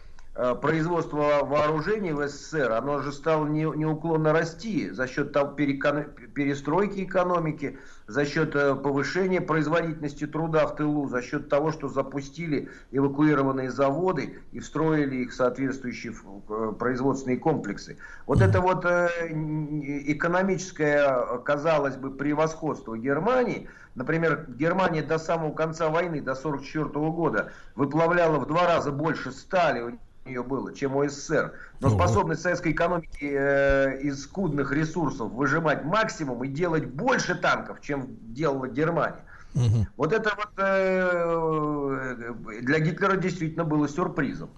производство 0.61 1.39
вооружений 1.43 2.13
в 2.13 2.27
СССР, 2.27 2.71
оно 2.71 3.01
же 3.01 3.11
стало 3.11 3.47
не, 3.47 3.63
неуклонно 3.63 4.33
расти 4.33 4.91
за 4.91 5.07
счет 5.07 5.33
перестройки 5.33 7.05
экономики, 7.05 7.79
за 8.05 8.23
счет 8.23 8.55
э, 8.55 8.75
повышения 8.75 9.41
производительности 9.41 10.27
труда 10.27 10.67
в 10.67 10.75
тылу, 10.75 11.07
за 11.07 11.23
счет 11.23 11.49
того, 11.49 11.71
что 11.71 11.89
запустили 11.89 12.69
эвакуированные 12.91 13.71
заводы 13.71 14.37
и 14.51 14.59
встроили 14.59 15.23
их 15.23 15.33
соответствующие 15.33 16.13
э, 16.13 16.73
производственные 16.77 17.37
комплексы. 17.37 17.97
Вот 18.27 18.39
это 18.41 18.61
вот 18.61 18.85
экономическое, 18.85 21.39
казалось 21.43 21.95
бы, 21.95 22.11
превосходство 22.11 22.95
Германии, 22.95 23.67
например, 23.95 24.45
Германия 24.49 25.01
до 25.01 25.17
самого 25.17 25.53
конца 25.53 25.89
войны, 25.89 26.21
до 26.21 26.33
1944 26.33 27.09
года, 27.09 27.51
выплавляла 27.75 28.37
в 28.37 28.45
два 28.45 28.67
раза 28.67 28.91
больше 28.91 29.31
стали, 29.31 29.97
нее 30.27 30.43
было, 30.43 30.73
чем 30.73 30.95
у 30.95 31.07
СССР. 31.07 31.53
Но 31.79 31.89
способность 31.89 32.41
советской 32.41 32.71
экономики 32.71 33.09
э, 33.21 34.01
из 34.01 34.23
скудных 34.23 34.71
ресурсов 34.71 35.31
выжимать 35.31 35.83
максимум 35.83 36.43
и 36.43 36.47
делать 36.47 36.85
больше 36.85 37.35
танков, 37.35 37.81
чем 37.81 38.07
делала 38.33 38.67
Германия. 38.67 39.23
Угу. 39.55 39.87
Вот 39.97 40.13
это 40.13 40.33
вот 40.35 40.49
э, 40.57 42.33
для 42.61 42.79
Гитлера 42.79 43.17
действительно 43.17 43.63
было 43.63 43.87
сюрпризом. 43.87 44.49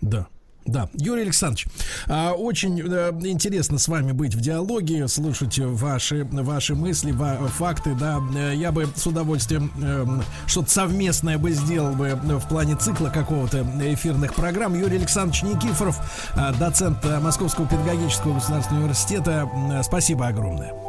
Да. 0.00 0.26
Да, 0.68 0.90
Юрий 0.92 1.22
Александрович, 1.22 1.66
а, 2.08 2.32
очень 2.32 2.78
э, 2.80 3.10
интересно 3.24 3.78
с 3.78 3.88
вами 3.88 4.12
быть 4.12 4.34
в 4.34 4.40
диалоге, 4.40 5.08
слушать 5.08 5.58
ваши, 5.58 6.24
ваши 6.30 6.74
мысли, 6.74 7.14
факты, 7.56 7.94
да. 7.98 8.20
Э, 8.36 8.52
я 8.54 8.70
бы 8.70 8.86
с 8.94 9.06
удовольствием 9.06 9.72
эм, 9.82 10.22
что-то 10.46 10.70
совместное 10.70 11.38
бы 11.38 11.52
сделал 11.52 11.94
бы 11.94 12.20
в 12.22 12.48
плане 12.48 12.76
цикла 12.76 13.08
какого-то 13.08 13.66
эфирных 13.80 14.34
программ. 14.34 14.78
Юрий 14.78 14.98
Александрович 14.98 15.42
Никифоров, 15.42 15.98
э, 16.34 16.52
доцент 16.58 16.98
Московского 17.22 17.66
педагогического 17.66 18.34
государственного 18.34 18.82
университета. 18.84 19.50
Спасибо 19.82 20.26
огромное. 20.26 20.87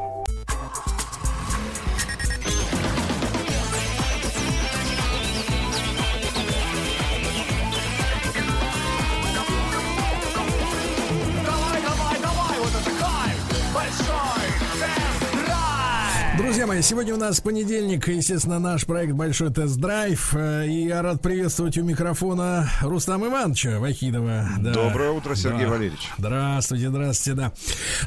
Мои, 16.70 16.84
сегодня 16.84 17.16
у 17.16 17.18
нас 17.18 17.42
понедельник, 17.42 18.08
естественно, 18.10 18.60
наш 18.60 18.86
проект 18.86 19.14
Большой 19.14 19.52
тест-драйв. 19.52 20.36
Э, 20.36 20.68
и 20.68 20.86
я 20.86 21.02
рад 21.02 21.20
приветствовать 21.20 21.76
у 21.80 21.84
микрофона 21.84 22.70
Рустама 22.82 23.26
Ивановича 23.26 23.80
Вахидова. 23.80 24.48
Да. 24.60 24.74
Доброе 24.74 25.10
утро, 25.10 25.34
Сергей 25.34 25.66
да. 25.66 25.72
Валерьевич. 25.72 26.12
Здравствуйте, 26.20 26.90
здравствуйте, 26.90 27.42
да. 27.42 27.54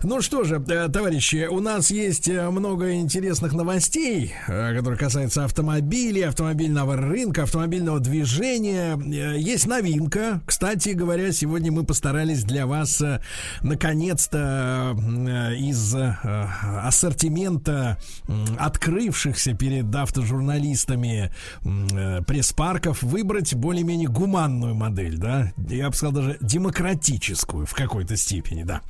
Ну 0.05 0.23
что 0.23 0.45
же, 0.45 0.65
э, 0.69 0.89
товарищи, 0.89 1.49
у 1.51 1.59
нас 1.59 1.91
есть 1.91 2.29
э, 2.29 2.49
много 2.51 2.95
интересных 2.95 3.53
новостей, 3.53 4.33
которые 4.47 4.97
касаются 4.97 5.45
автомобилей, 5.45 6.23
автомобильного 6.23 6.97
рынка, 6.97 7.43
автомобильного 7.43 7.99
движения. 7.99 8.97
Есть 9.39 9.67
новинка. 9.67 10.41
Кстати 10.47 10.91
говоря, 10.91 11.33
сегодня 11.33 11.73
мы 11.73 11.83
постарались 11.83 12.45
для 12.45 12.69
вас 12.69 13.03
наконец-то 13.63 14.97
из 15.59 15.97
ассортимента 16.85 17.99
открывшихся 18.59 19.55
перед 19.55 19.95
автожурналистами 19.95 21.33
э, 21.65 22.23
пресс-парков 22.23 23.03
выбрать 23.03 23.55
более-менее 23.55 24.09
гуманную 24.09 24.75
модель, 24.75 25.17
да, 25.17 25.53
я 25.69 25.91
бы 25.91 25.97
сказал 25.97 26.13
даже 26.13 26.39
демократическую 26.41 27.67
в 27.67 27.75
какой-то 27.75 28.17
степени, 28.17 28.63
да. 28.63 28.83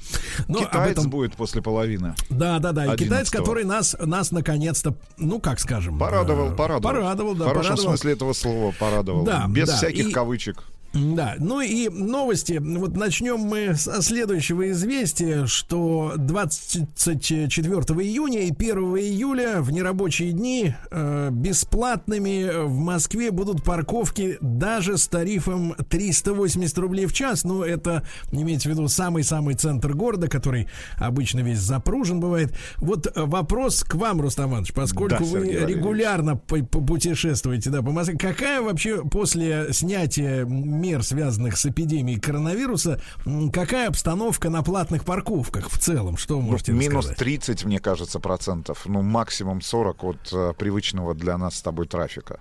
Но 0.48 0.60
китаец 0.60 0.98
этом... 0.98 1.10
будет 1.10 1.34
после 1.34 1.62
половины. 1.62 2.14
Да, 2.30 2.58
да, 2.58 2.72
да, 2.72 2.94
и 2.94 2.96
китаец, 2.96 3.30
который 3.30 3.64
нас, 3.64 3.96
нас 4.00 4.30
наконец-то, 4.30 4.96
ну 5.16 5.40
как 5.40 5.60
скажем, 5.60 5.98
порадовал, 5.98 6.54
порадовал, 6.54 6.94
порадовал, 6.94 7.34
да, 7.34 7.44
в 7.44 7.48
хорошем 7.48 7.70
порадовал. 7.70 7.90
смысле 7.90 8.12
этого 8.12 8.32
слова 8.32 8.74
порадовал, 8.78 9.24
да, 9.24 9.46
без 9.48 9.68
да, 9.68 9.76
всяких 9.76 10.08
и... 10.08 10.12
кавычек. 10.12 10.64
Да, 10.94 11.36
ну 11.38 11.60
и 11.60 11.88
новости. 11.88 12.60
Вот 12.62 12.96
начнем 12.96 13.38
мы 13.38 13.74
с 13.74 14.02
следующего 14.02 14.70
известия, 14.72 15.46
что 15.46 16.14
24 16.16 17.72
июня 17.72 18.42
и 18.42 18.50
1 18.50 18.76
июля 18.98 19.62
в 19.62 19.70
нерабочие 19.70 20.32
дни 20.32 20.74
э, 20.90 21.30
бесплатными 21.32 22.66
в 22.66 22.78
Москве 22.78 23.30
будут 23.30 23.64
парковки 23.64 24.36
даже 24.40 24.98
с 24.98 25.08
тарифом 25.08 25.74
380 25.88 26.78
рублей 26.78 27.06
в 27.06 27.14
час. 27.14 27.44
Ну, 27.44 27.62
это 27.62 28.02
имеется 28.30 28.68
в 28.68 28.72
виду 28.72 28.86
самый-самый 28.88 29.54
центр 29.54 29.94
города, 29.94 30.28
который 30.28 30.68
обычно 30.98 31.40
весь 31.40 31.58
запружен 31.58 32.20
бывает. 32.20 32.54
Вот 32.76 33.10
вопрос 33.16 33.82
к 33.82 33.94
вам, 33.94 34.20
Рустам 34.20 34.50
Иванович, 34.50 34.74
поскольку 34.74 35.24
да, 35.24 35.24
вы 35.24 35.48
регулярно 35.48 36.36
путешествуете 36.36 37.70
да, 37.70 37.80
по 37.80 37.92
Москве. 37.92 38.18
Какая 38.18 38.60
вообще 38.60 39.02
после 39.02 39.68
снятия 39.72 40.44
мер, 40.82 41.02
связанных 41.02 41.56
с 41.56 41.64
эпидемией 41.66 42.18
коронавируса, 42.18 43.00
какая 43.52 43.88
обстановка 43.88 44.50
на 44.50 44.62
платных 44.62 45.04
парковках 45.04 45.70
в 45.70 45.78
целом? 45.78 46.16
Что 46.16 46.36
вы 46.36 46.42
можете 46.42 46.72
ну, 46.72 46.78
Минус 46.78 47.04
сказать? 47.04 47.18
30, 47.18 47.64
мне 47.64 47.78
кажется, 47.78 48.18
процентов. 48.20 48.82
Ну, 48.86 49.02
максимум 49.02 49.62
40 49.62 50.04
от 50.04 50.32
э, 50.32 50.52
привычного 50.58 51.14
для 51.14 51.38
нас 51.38 51.56
с 51.56 51.62
тобой 51.62 51.86
трафика. 51.86 52.40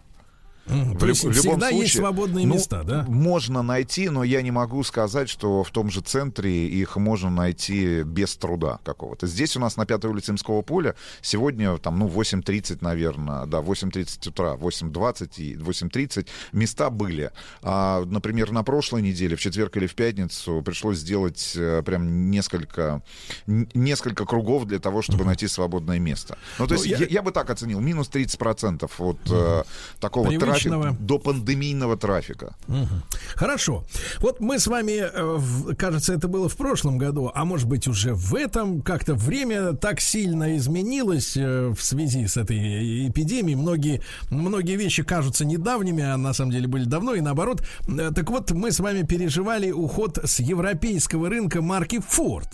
В, 0.66 1.00
То 1.00 1.08
есть 1.08 1.24
в 1.24 1.30
любом 1.30 1.42
всегда 1.42 1.70
случае, 1.70 1.82
есть 1.82 1.98
свободные 1.98 2.46
ну, 2.46 2.54
места, 2.54 2.84
да? 2.84 3.04
Можно 3.08 3.64
найти, 3.64 4.10
но 4.10 4.24
я 4.24 4.42
не 4.42 4.52
могу 4.52 4.84
сказать, 4.84 5.28
что 5.28 5.64
в 5.64 5.72
том 5.72 5.90
же 5.90 6.02
центре 6.02 6.68
их 6.68 6.98
можно 6.98 7.30
найти 7.30 8.04
без 8.04 8.36
труда 8.38 8.80
какого-то. 8.84 9.26
Здесь 9.28 9.58
у 9.58 9.60
нас 9.60 9.76
на 9.76 9.86
5 9.86 10.06
улице 10.06 10.32
Имского 10.32 10.62
поля 10.62 10.96
сегодня 11.22 11.78
там, 11.78 11.98
ну, 11.98 12.08
8.30, 12.08 12.78
наверное, 12.82 13.46
да, 13.48 13.60
8.30 13.60 14.30
утра, 14.30 14.54
8.20 14.54 15.32
и 15.38 15.56
8.30 15.56 16.28
места 16.52 16.90
были. 16.90 17.32
А, 17.64 18.06
например, 18.06 18.52
на 18.52 18.64
прошлой 18.64 19.02
неделе, 19.02 19.36
в 19.36 19.40
четверг 19.40 19.76
или 19.78 19.88
в 19.88 19.96
пятницу, 19.96 20.62
пришлось 20.64 20.98
сделать 20.98 21.54
э, 21.56 21.82
прям 21.84 22.30
несколько, 22.30 23.02
несколько 23.48 24.26
кругов 24.26 24.66
для 24.66 24.80
того, 24.80 25.02
чтобы 25.02 25.26
найти 25.26 25.48
свободное 25.48 25.98
место. 25.98 26.38
Ну, 26.60 26.68
то 26.68 26.76
ну, 26.76 26.80
есть 26.80 26.92
я... 26.92 26.98
Я, 26.98 27.08
я 27.08 27.22
бы 27.24 27.32
так 27.32 27.50
оценил, 27.50 27.80
минус 27.80 28.10
30% 28.10 28.90
от 29.00 29.18
э, 29.32 29.64
такого 30.00 30.30
трафика 30.38 30.51
трафик 30.53 30.99
до 30.99 31.19
пандемийного 31.19 31.98
трафика. 31.98 32.56
Угу. 32.68 32.88
Хорошо. 33.36 33.84
Вот 34.19 34.40
мы 34.40 34.60
с 34.60 34.68
вами, 34.68 35.02
э, 35.02 35.73
кажется, 35.76 36.14
это 36.14 36.28
было 36.28 36.49
в 36.49 36.56
прошлом 36.56 36.98
году, 36.98 37.32
а 37.34 37.45
может 37.45 37.68
быть 37.68 37.88
уже 37.88 38.14
в 38.14 38.36
этом 38.36 38.82
как-то 38.82 39.14
время 39.14 39.73
так 39.73 40.02
сильно 40.02 40.57
изменилось 40.57 41.38
э, 41.38 41.69
в 41.69 41.82
связи 41.82 42.28
с 42.28 42.38
этой 42.38 43.10
эпидемией. 43.10 43.56
Многие, 43.56 44.02
многие 44.30 44.76
вещи 44.76 45.03
кажутся 45.03 45.45
недавними, 45.45 46.03
а 46.03 46.18
на 46.18 46.34
самом 46.34 46.52
деле 46.52 46.68
были 46.68 46.86
давно 46.86 47.15
и 47.15 47.22
наоборот. 47.22 47.64
Э, 47.88 48.11
так 48.14 48.30
вот, 48.30 48.52
мы 48.52 48.72
с 48.72 48.80
вами 48.80 49.03
переживали 49.03 49.72
уход 49.72 50.19
с 50.23 50.40
европейского 50.40 51.30
рынка 51.30 51.61
марки 51.61 51.95
Ford. 51.98 52.48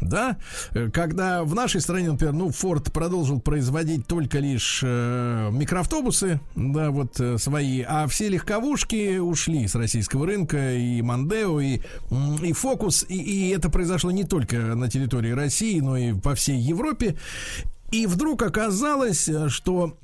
Да, 0.00 0.36
э, 0.72 0.90
когда 0.90 1.44
в 1.44 1.54
нашей 1.54 1.80
стране, 1.80 2.10
например, 2.10 2.34
ну, 2.34 2.48
Ford 2.48 2.90
продолжил 2.90 3.40
производить 3.40 4.06
только 4.06 4.38
лишь 4.38 4.80
э, 4.84 5.50
микроавтобусы, 5.52 6.40
да, 6.54 6.90
вот 6.90 7.18
э, 7.20 7.38
свои, 7.38 7.82
а 7.82 8.06
все 8.06 8.28
легковушки 8.28 9.18
ушли 9.18 9.66
с 9.66 9.74
российского 9.74 10.26
рынка, 10.26 10.74
и 10.74 11.02
Мандео, 11.02 11.60
и, 11.60 11.80
и 12.42 12.52
Фокус, 12.52 13.04
и, 13.08 13.16
и 13.16 13.48
это 13.50 13.70
произошло 13.70 14.10
не 14.10 14.24
только 14.24 14.56
на 14.56 14.88
территории 14.88 15.30
России, 15.30 15.80
но 15.80 15.96
и 15.96 16.12
по 16.12 16.34
всей 16.34 16.58
Европе. 16.58 17.16
И 17.92 18.06
вдруг 18.06 18.42
оказалось, 18.42 19.28
э, 19.28 19.48
что 19.48 19.96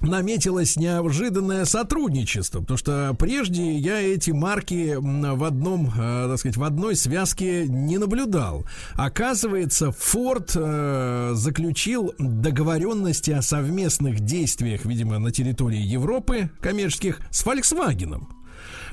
наметилось 0.00 0.76
неожиданное 0.76 1.64
сотрудничество, 1.64 2.60
потому 2.60 2.78
что 2.78 3.14
прежде 3.18 3.76
я 3.76 4.00
эти 4.00 4.30
марки 4.30 4.96
в 4.98 5.44
одном, 5.44 5.92
э, 5.96 6.28
так 6.28 6.38
сказать, 6.38 6.56
в 6.56 6.64
одной 6.64 6.96
связке 6.96 7.66
не 7.68 7.98
наблюдал. 7.98 8.64
Оказывается, 8.94 9.88
Ford 9.88 10.50
э, 10.54 11.34
заключил 11.34 12.14
договоренности 12.18 13.30
о 13.30 13.42
совместных 13.42 14.20
действиях, 14.20 14.84
видимо, 14.84 15.18
на 15.18 15.30
территории 15.30 15.80
Европы 15.80 16.50
коммерческих 16.60 17.20
с 17.30 17.44
Volkswagen. 17.44 18.26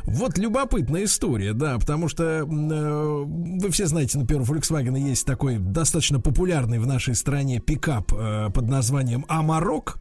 Вот 0.03 0.38
любопытная 0.38 1.03
история, 1.03 1.53
да, 1.53 1.78
потому 1.78 2.07
что 2.07 2.23
э, 2.23 2.44
вы 2.44 3.69
все 3.69 3.86
знаете, 3.86 4.18
например, 4.18 4.41
у 4.41 4.45
Volkswagen 4.45 4.98
есть 4.98 5.26
такой 5.26 5.57
достаточно 5.57 6.19
популярный 6.19 6.80
в 6.80 6.88
нашей 6.88 7.15
стране 7.15 7.60
пикап 7.60 8.11
э, 8.14 8.49
под 8.53 8.68
названием 8.68 9.26
Амарок. 9.28 9.99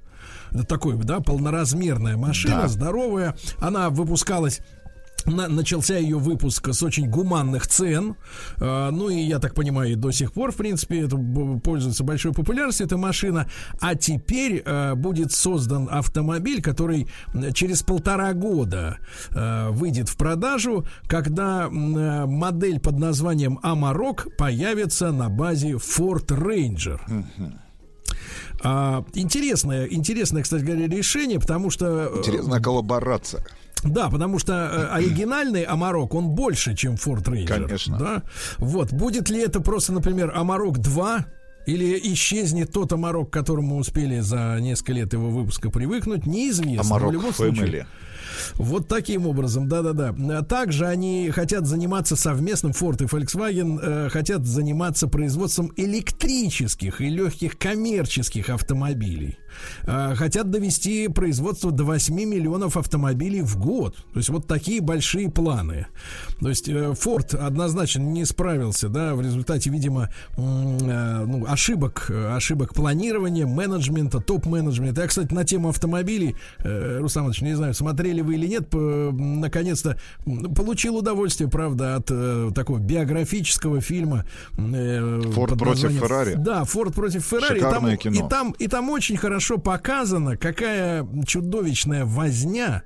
Такой, 0.68 0.97
да, 0.97 1.20
полноразмерная 1.20 2.16
машина, 2.16 2.62
Да. 2.62 2.68
здоровая. 2.68 3.36
Она 3.59 3.90
выпускалась 3.90 4.60
на- 5.27 5.48
начался 5.48 5.98
ее 5.98 6.16
выпуск 6.18 6.68
с 6.72 6.82
очень 6.82 7.06
гуманных 7.10 7.66
цен. 7.66 8.16
Э, 8.56 8.89
ну 8.90 9.10
и 9.10 9.16
я 9.20 9.39
так 9.39 9.55
понимаю, 9.55 9.94
до 9.98 10.12
сих 10.12 10.32
пор, 10.32 10.51
в 10.51 10.56
принципе, 10.56 11.02
это 11.02 11.18
пользуется 11.62 12.05
большой 12.05 12.32
популярностью 12.32 12.86
эта 12.86 12.97
машина. 12.97 13.47
А 13.82 13.94
теперь 13.94 14.62
э, 14.64 14.94
будет 14.94 15.32
создан 15.32 15.89
автомобиль, 15.90 16.62
который 16.62 17.06
через 17.52 17.82
полтора 17.82 18.32
года 18.32 18.97
э, 19.31 19.68
выйдет 19.68 20.09
в 20.09 20.16
продажу, 20.16 20.86
когда 21.06 21.66
э, 21.66 21.68
модель 22.27 22.81
под 22.81 22.98
названием 22.98 23.59
Amarok 23.62 24.31
появится 24.39 25.12
на 25.12 25.28
базе 25.28 25.72
Ford 25.72 26.28
Ranger. 26.28 26.98
А, 28.62 29.05
интересное, 29.15 29.87
интересное, 29.87 30.43
кстати 30.43 30.62
говоря, 30.62 30.87
решение, 30.87 31.39
потому 31.41 31.70
что... 31.70 32.11
э, 32.15 32.19
Интересная 32.19 32.61
коллаборация. 32.61 33.45
Да, 33.82 34.11
потому 34.11 34.39
что 34.39 34.53
э, 34.53 34.87
оригинальный 34.95 35.62
Амарок, 35.62 36.15
он 36.15 36.28
больше, 36.31 36.74
чем 36.74 36.95
Ford 36.95 37.24
Ranger. 37.24 37.47
Конечно. 37.47 37.99
Да? 37.99 38.23
Вот, 38.59 38.93
будет 38.93 39.31
ли 39.31 39.41
это 39.41 39.61
просто, 39.61 39.93
например, 39.93 40.32
Амарок 40.37 40.78
2, 40.78 41.24
или 41.66 41.99
исчезнет 42.12 42.73
тот 42.73 42.93
Амарок, 42.93 43.31
к 43.31 43.32
которому 43.32 43.74
мы 43.74 43.81
успели 43.81 44.20
за 44.20 44.59
несколько 44.61 44.93
лет 44.93 45.12
его 45.12 45.31
выпуска 45.31 45.70
привыкнуть, 45.70 46.27
неизвестно. 46.27 46.82
Но 46.82 46.97
Амарок 46.97 47.09
в 47.11 47.12
любом 47.12 47.31
Family. 47.31 47.35
случае, 47.57 47.87
вот 48.54 48.88
таким 48.88 49.26
образом, 49.26 49.68
да-да-да. 49.68 50.42
Также 50.42 50.86
они 50.86 51.30
хотят 51.30 51.66
заниматься 51.66 52.16
совместным, 52.16 52.72
Ford 52.72 53.02
и 53.02 53.06
Volkswagen 53.06 53.78
э, 53.80 54.08
хотят 54.08 54.46
заниматься 54.46 55.08
производством 55.08 55.72
электрических 55.76 57.00
и 57.00 57.08
легких 57.08 57.58
коммерческих 57.58 58.50
автомобилей. 58.50 59.38
Э, 59.86 60.14
хотят 60.14 60.51
довести 60.51 61.09
производство 61.09 61.70
до 61.70 61.85
8 61.85 62.14
миллионов 62.14 62.77
автомобилей 62.77 63.43
в 63.43 63.59
год. 63.59 63.97
То 64.12 64.18
есть 64.18 64.28
вот 64.28 64.47
такие 64.47 64.81
большие 64.81 65.31
планы. 65.31 65.86
То 66.40 66.48
есть 66.48 66.68
э, 66.68 66.72
Ford 66.93 67.36
однозначно 67.36 68.01
не 68.01 68.24
справился, 68.24 68.89
да, 68.89 69.14
в 69.14 69.20
результате, 69.20 69.70
видимо, 69.70 70.10
э, 70.36 70.40
ну, 70.40 71.44
ошибок, 71.47 72.10
ошибок 72.10 72.74
планирования, 72.74 73.47
менеджмента, 73.47 74.20
топ-менеджмента. 74.20 75.02
Я, 75.02 75.06
кстати, 75.09 75.32
на 75.32 75.44
тему 75.44 75.68
автомобилей, 75.68 76.36
Руслан 76.59 77.24
Иванович, 77.24 77.43
не 77.43 77.55
знаю, 77.55 77.74
смотрели 77.74 78.20
вы 78.20 78.35
или 78.35 78.47
нет, 78.47 78.72
наконец-то 78.72 79.98
получил 80.55 80.97
удовольствие, 80.97 81.48
правда, 81.48 81.97
от 81.97 82.55
такого 82.55 82.78
биографического 82.78 83.81
фильма. 83.81 84.24
«Форд 84.56 85.59
против 85.59 85.93
Феррари». 85.93 86.35
Да, 86.36 86.64
Форд 86.64 86.94
против 86.94 87.24
Феррари. 87.24 87.59
И 87.59 87.60
там, 87.60 87.70
Шикарное 87.70 87.97
кино. 87.97 88.27
и 88.27 88.28
там, 88.28 88.51
и 88.52 88.66
там 88.68 88.90
очень 88.90 89.16
хорошо 89.16 89.39
показано, 89.58 90.36
какая 90.36 91.06
чудовищная 91.26 92.04
возня, 92.04 92.82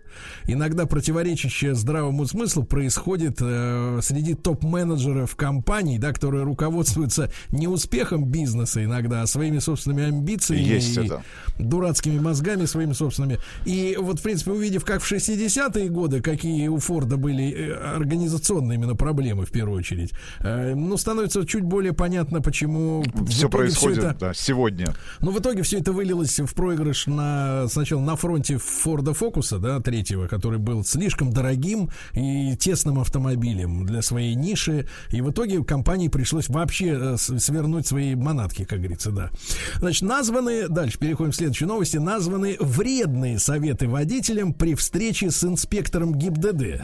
иногда 0.47 0.87
противоречащая 0.87 1.75
здравому 1.75 2.27
смыслу, 2.27 2.65
происходит 2.65 3.39
э, 3.41 3.99
среди 4.03 4.35
топ-менеджеров 4.35 5.35
компаний, 5.37 5.99
да, 5.99 6.13
которые 6.13 6.45
руководствуются 6.45 7.31
не 7.51 7.67
успехом 7.69 8.25
бизнеса 8.27 8.85
иногда, 8.85 9.23
а 9.23 9.27
своими 9.27 9.59
собственными 9.59 10.05
амбициями 10.09 10.63
Есть 10.63 10.97
и 10.97 11.07
это. 11.07 11.23
дурацкими 11.59 12.19
мозгами 12.19 12.65
своими 12.67 12.93
собственными. 12.93 13.39
И 13.65 13.97
вот, 14.01 14.21
в 14.21 14.23
принципе, 14.23 14.53
увидев, 14.53 14.85
как 14.85 15.03
в 15.03 15.11
60-е 15.13 15.89
годы, 15.89 16.21
какие 16.21 16.69
у 16.69 16.79
Форда 16.79 17.17
были 17.17 17.51
э, 17.53 17.73
организационные 17.97 18.77
именно 18.79 18.95
проблемы 18.95 19.45
в 19.47 19.51
первую 19.51 19.79
очередь, 19.79 20.13
э, 20.41 20.75
ну, 20.75 20.97
становится 20.97 21.45
чуть 21.47 21.65
более 21.65 21.93
понятно, 21.93 22.41
почему 22.41 23.05
Все 23.29 23.49
происходит 23.49 23.99
это- 24.05 24.17
да, 24.21 24.35
сегодня. 24.35 24.95
но 25.21 25.31
в 25.31 25.39
итоге 25.41 25.63
все 25.63 25.79
это 25.79 25.93
вылилось 25.93 26.41
в 26.47 26.55
проигрыш 26.55 27.07
на 27.07 27.67
сначала 27.69 28.01
на 28.01 28.17
фронте 28.17 28.59
Форда 28.59 29.15
Фокуса, 29.15 29.59
да, 29.59 29.81
третьего, 29.81 30.27
который 30.27 30.59
был 30.59 30.85
слишком 30.85 31.33
дорогим 31.33 31.91
и 32.13 32.57
тесным 32.57 32.99
автомобилем 32.99 33.87
для 33.87 34.03
своей 34.03 34.35
ниши. 34.35 34.89
И 35.11 35.21
в 35.21 35.31
итоге 35.31 35.65
компании 35.65 36.09
пришлось 36.09 36.49
вообще 36.49 36.99
э, 36.99 37.17
свернуть 37.17 37.87
свои 37.87 38.15
манатки, 38.15 38.65
как 38.65 38.79
говорится, 38.81 39.11
да. 39.11 39.31
Значит, 39.77 40.03
названы, 40.03 40.69
дальше 40.69 40.99
переходим 40.99 41.33
к 41.33 41.35
следующей 41.35 41.67
новости, 41.67 41.97
названы 41.97 42.57
вредные 42.61 43.39
советы 43.39 43.89
водителям 43.89 44.53
при 44.53 44.75
встрече 44.75 45.31
с 45.31 45.45
инспектором 45.45 46.15
ГИБДД. 46.15 46.83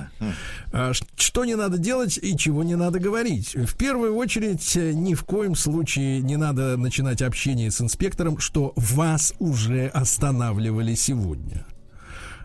А, 0.72 0.92
Что 1.16 1.44
не 1.44 1.56
надо 1.56 1.78
делать 1.78 2.18
и 2.20 2.36
чего 2.36 2.62
не 2.62 2.76
надо 2.76 2.98
говорить? 2.98 3.54
В 3.54 3.76
первую 3.76 4.14
очередь, 4.16 4.76
э, 4.76 4.92
ни 4.92 5.14
в 5.14 5.24
коем 5.24 5.54
случае 5.54 6.20
не 6.20 6.36
надо 6.36 6.76
начинать 6.76 7.22
общение 7.22 7.70
с 7.70 7.80
инспектором, 7.80 8.38
что 8.38 8.72
вас 8.76 9.34
уже 9.38 9.49
останавливали 9.88 10.94
сегодня. 10.94 11.66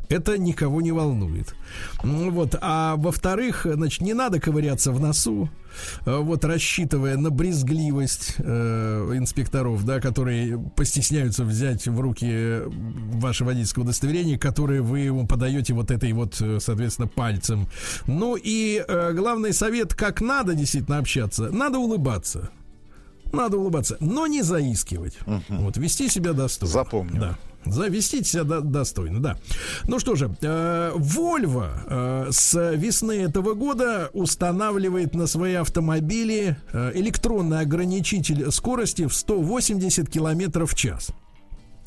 Это 0.09 0.37
никого 0.37 0.81
не 0.81 0.91
волнует. 0.91 1.55
М, 2.03 2.31
Вот. 2.31 2.55
А 2.61 2.95
во-вторых, 2.97 3.65
значит, 3.69 4.01
не 4.01 4.13
надо 4.13 4.39
ковыряться 4.39 4.91
в 4.91 4.99
носу, 4.99 5.49
э, 6.05 6.17
вот 6.17 6.45
рассчитывая 6.45 7.17
на 7.17 7.29
брезгливость 7.31 8.35
э, 8.37 9.11
инспекторов, 9.15 9.83
да, 9.83 9.99
которые 9.99 10.59
постесняются 10.75 11.43
взять 11.43 11.87
в 11.87 11.99
руки 11.99 12.61
ваше 13.13 13.45
водительское 13.45 13.83
удостоверение, 13.83 14.37
которое 14.37 14.81
вы 14.81 14.99
ему 14.99 15.27
подаете 15.27 15.73
вот 15.73 15.91
этой 15.91 16.13
вот, 16.13 16.39
э, 16.39 16.59
соответственно, 16.59 17.07
пальцем. 17.07 17.67
Ну 18.05 18.35
и 18.35 18.83
э, 18.87 19.13
главный 19.13 19.53
совет, 19.53 19.95
как 19.95 20.21
надо 20.21 20.53
действительно 20.53 20.99
общаться, 20.99 21.49
надо 21.51 21.79
улыбаться. 21.79 22.51
Надо 23.31 23.57
улыбаться, 23.57 23.97
но 23.99 24.27
не 24.27 24.41
заискивать. 24.41 25.17
Вот, 25.49 25.77
вести 25.77 26.09
себя 26.09 26.33
достойно. 26.33 26.71
Запомнил. 26.73 27.19
Да. 27.19 27.37
Завести 27.65 28.23
себя 28.23 28.43
до- 28.43 28.61
достойно, 28.61 29.19
да. 29.21 29.37
Ну 29.87 29.97
что 29.97 30.13
же, 30.15 30.29
э, 30.41 30.91
Volvo 30.95 31.67
э, 31.87 32.27
с 32.31 32.53
весны 32.75 33.13
этого 33.23 33.55
года 33.55 34.11
устанавливает 34.13 35.15
на 35.15 35.25
свои 35.25 35.55
автомобили 35.55 36.57
э, 36.73 36.91
электронный 36.93 37.61
ограничитель 37.61 38.51
скорости 38.51 39.07
в 39.07 39.15
180 39.15 40.07
километров 40.07 40.73
в 40.73 40.75
час. 40.75 41.09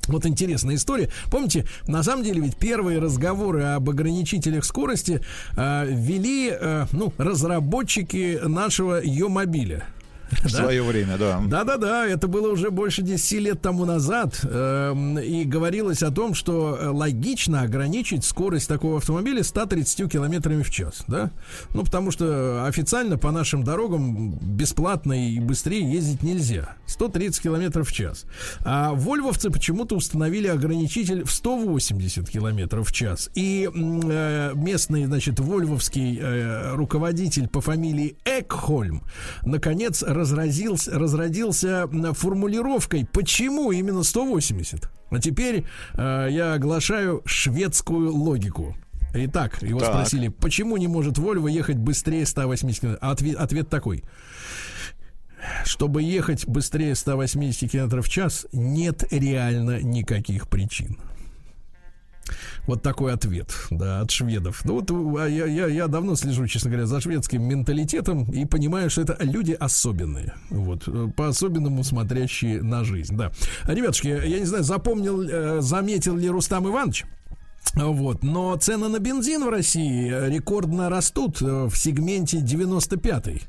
Вот 0.09 0.27
интересная 0.27 0.74
история. 0.74 1.10
Помните, 1.31 1.65
на 1.86 2.02
самом 2.02 2.24
деле 2.24 2.40
ведь 2.40 2.56
первые 2.56 2.98
разговоры 2.98 3.62
об 3.62 3.89
ограничителях 3.89 4.65
скорости 4.65 5.20
э, 5.56 5.86
вели 5.89 6.51
э, 6.51 6.86
ну, 6.90 7.12
разработчики 7.19 8.40
нашего 8.44 9.01
Е-мобиля. 9.01 9.85
В 10.45 10.51
свое 10.51 10.83
время, 10.83 11.17
да. 11.17 11.41
Да-да-да, 11.47 12.07
это 12.07 12.29
было 12.29 12.51
уже 12.53 12.71
больше 12.71 13.03
10 13.03 13.41
лет 13.41 13.63
тому 13.63 13.85
назад. 13.85 14.41
эм, 14.43 15.19
и 15.19 15.45
говорилось 15.45 16.03
о 16.03 16.11
том, 16.11 16.35
что 16.35 16.77
э, 16.79 16.89
логично 16.89 17.63
ограничить 17.63 18.25
скорость 18.25 18.69
такого 18.69 18.99
автомобиля 18.99 19.43
130 19.43 20.11
километрами 20.11 20.63
в 20.63 20.71
час. 20.71 21.05
Да? 21.07 21.31
Ну, 21.75 21.85
потому 21.85 22.11
что 22.11 22.67
официально 22.67 23.17
по 23.17 23.31
нашим 23.31 23.65
дорогам 23.65 24.39
бесплатно 24.39 25.29
и 25.29 25.41
быстрее 25.41 25.91
ездить 25.91 26.23
нельзя. 26.23 26.75
130 26.87 27.43
километров 27.43 27.89
в 27.89 27.93
час. 27.93 28.25
А 28.65 28.93
вольвовцы 28.93 29.51
почему-то 29.51 29.97
установили 29.97 30.49
ограничитель 30.49 31.25
в 31.25 31.31
180 31.31 32.29
километров 32.29 32.89
в 32.89 32.93
час. 32.93 33.31
И 33.35 33.69
э, 33.73 34.53
местный, 34.55 35.07
значит, 35.07 35.41
вольвовский 35.41 36.19
э, 36.21 36.75
руководитель 36.75 37.49
по 37.49 37.61
фамилии 37.61 38.17
Экхольм 38.25 39.03
наконец 39.43 40.03
разразился, 40.19 40.99
разродился 40.99 41.89
формулировкой, 42.12 43.07
почему 43.11 43.73
именно 43.73 44.03
180. 44.03 44.89
А 45.11 45.19
теперь 45.20 45.65
э, 45.95 46.28
я 46.31 46.55
оглашаю 46.55 47.23
шведскую 47.24 48.15
логику. 48.15 48.77
Итак, 49.15 49.62
его 49.62 49.81
Так. 49.81 49.89
спросили, 49.90 50.28
почему 50.28 50.77
не 50.77 50.86
может 50.86 51.16
Вольво 51.16 51.49
ехать 51.49 51.77
быстрее 51.78 52.27
180 52.27 52.81
км? 52.81 52.99
Ответ, 53.01 53.36
ответ 53.36 53.69
такой. 53.70 54.05
чтобы 55.65 56.03
ехать 56.03 56.47
быстрее 56.47 56.95
180 56.95 57.70
км 57.70 58.03
в 58.03 58.09
час, 58.09 58.47
нет 58.53 59.05
реально 59.12 59.81
никаких 59.81 60.49
причин. 60.49 60.99
Вот 62.67 62.83
такой 62.83 63.13
ответ, 63.13 63.55
да, 63.71 64.01
от 64.01 64.11
шведов. 64.11 64.63
Ну 64.65 64.81
вот 64.81 64.91
а 65.19 65.27
я, 65.27 65.47
я, 65.47 65.67
я 65.67 65.87
давно 65.87 66.15
слежу, 66.17 66.47
честно 66.47 66.71
говоря, 66.71 66.87
за 66.87 67.01
шведским 67.01 67.43
менталитетом 67.43 68.25
и 68.31 68.45
понимаю, 68.45 68.91
что 68.91 69.03
это 69.03 69.17
люди 69.21 69.53
особенные. 69.53 70.35
Вот, 70.51 70.87
э, 70.87 71.09
по-особенному 71.17 71.85
смотрящие 71.85 72.63
на 72.63 72.85
жизнь, 72.85 73.17
да. 73.17 73.33
Ребятушки, 73.65 74.09
я 74.09 74.39
не 74.39 74.47
знаю, 74.47 74.65
запомнил, 74.65 75.23
э, 75.23 75.61
заметил 75.61 76.17
ли 76.17 76.29
Рустам 76.29 76.69
Иванович, 76.69 77.05
вот. 77.75 78.23
Но 78.23 78.57
цены 78.57 78.89
на 78.89 78.99
бензин 78.99 79.45
в 79.45 79.51
России 79.51 80.09
рекордно 80.29 80.89
растут 80.89 81.41
в 81.41 81.75
сегменте 81.75 82.39
95-й. 82.39 83.43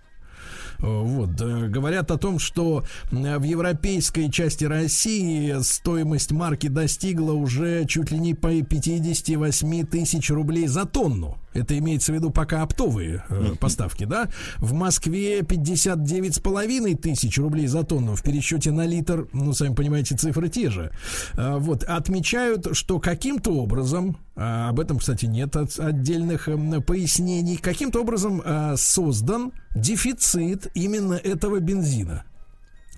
Вот. 0.80 1.32
Говорят 1.32 2.12
о 2.12 2.18
том, 2.18 2.40
что 2.40 2.84
в 3.12 3.44
европейской 3.44 4.30
части 4.30 4.66
России 4.66 5.62
стоимость 5.62 6.32
марки 6.32 6.68
достигла 6.68 7.34
уже 7.34 7.86
чуть 7.86 8.12
ли 8.12 8.20
не 8.20 8.34
по 8.34 8.50
58 8.50 9.86
тысяч 9.88 10.30
рублей 10.30 10.68
за 10.68 10.86
тонну. 10.86 11.38
Это 11.60 11.78
имеется 11.78 12.12
в 12.12 12.16
виду 12.16 12.30
пока 12.30 12.62
оптовые 12.62 13.24
э, 13.30 13.56
поставки, 13.60 14.06
да? 14.06 14.30
В 14.58 14.74
Москве 14.74 15.44
59 15.44 16.36
с 16.36 16.40
половиной 16.40 16.96
тысяч 16.96 17.38
рублей 17.38 17.68
за 17.68 17.84
тонну. 17.84 18.16
В 18.16 18.24
пересчете 18.24 18.72
на 18.72 18.86
литр, 18.86 19.28
ну, 19.34 19.54
сами 19.54 19.74
понимаете, 19.74 20.16
цифры 20.16 20.50
те 20.50 20.70
же. 20.70 20.92
А, 21.36 21.58
вот. 21.58 21.84
Отмечают, 21.84 22.68
что 22.74 23.00
каким-то 23.00 23.52
образом, 23.52 24.18
а, 24.36 24.70
об 24.70 24.80
этом, 24.80 25.00
кстати, 25.00 25.26
нет 25.26 25.56
от, 25.56 25.80
отдельных 25.80 26.48
э, 26.48 26.82
пояснений, 26.82 27.58
каким-то 27.58 28.02
образом 28.02 28.42
а, 28.44 28.76
создан 28.78 29.52
дефицит 29.76 30.68
именно 30.74 31.14
этого 31.14 31.60
бензина. 31.60 32.24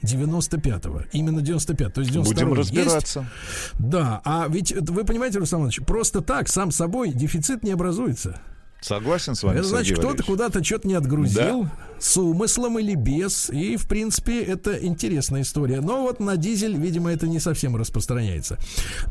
95-го. 0.04 1.04
Именно 1.12 1.42
95 1.42 1.94
То 1.94 2.02
есть 2.02 2.12
92 2.12 2.46
Будем 2.46 2.60
разбираться. 2.60 3.20
Есть. 3.20 3.32
Да, 3.80 4.22
а 4.26 4.48
ведь 4.50 4.72
вы 4.72 5.04
понимаете, 5.04 5.40
Руслан 5.40 5.62
Иванович, 5.62 5.82
просто 5.86 6.22
так, 6.22 6.48
сам 6.50 6.72
собой, 6.72 7.12
дефицит 7.12 7.64
не 7.64 7.72
образуется. 7.72 8.42
Согласен 8.82 9.36
с 9.36 9.44
вами. 9.44 9.60
Это 9.60 9.68
значит, 9.68 10.00
кто-то 10.00 10.24
куда-то 10.24 10.64
что-то 10.64 10.88
не 10.88 10.96
отгрузил 10.96 11.64
да. 11.64 11.72
с 12.00 12.18
умыслом 12.18 12.80
или 12.80 12.96
без. 12.96 13.50
И, 13.52 13.78
в 13.78 13.88
принципе, 13.88 14.42
это 14.42 14.76
интересная 14.84 15.44
история. 15.44 15.82
Но 15.82 16.02
вот 16.02 16.20
на 16.20 16.36
дизель, 16.36 16.76
видимо, 16.76 17.12
это 17.12 17.28
не 17.28 17.40
совсем 17.40 17.76
распространяется. 17.76 18.58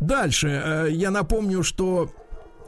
Дальше. 0.01 0.49
Э, 0.49 0.89
я 0.91 1.13
напомню, 1.13 1.63
что 1.63 2.11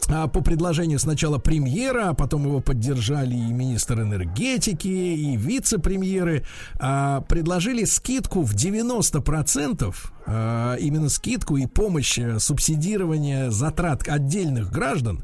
по 0.06 0.42
предложению 0.42 0.98
сначала 0.98 1.38
премьера, 1.38 2.10
а 2.10 2.14
потом 2.14 2.44
его 2.44 2.60
поддержали 2.60 3.34
и 3.34 3.52
министр 3.52 4.00
энергетики, 4.02 4.88
и 4.88 5.36
вице-премьеры, 5.36 6.44
а, 6.78 7.20
предложили 7.22 7.84
скидку 7.84 8.42
в 8.42 8.54
90%, 8.54 10.12
а, 10.26 10.76
именно 10.76 11.08
скидку 11.08 11.56
и 11.56 11.66
помощь 11.66 12.18
э, 12.18 12.38
субсидирования 12.38 13.50
затрат 13.50 14.08
отдельных 14.08 14.70
граждан, 14.70 15.22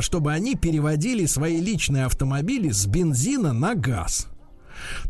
чтобы 0.00 0.32
они 0.32 0.54
переводили 0.54 1.26
свои 1.26 1.60
личные 1.60 2.06
автомобили 2.06 2.70
с 2.70 2.86
бензина 2.86 3.52
на 3.52 3.74
газ. 3.74 4.31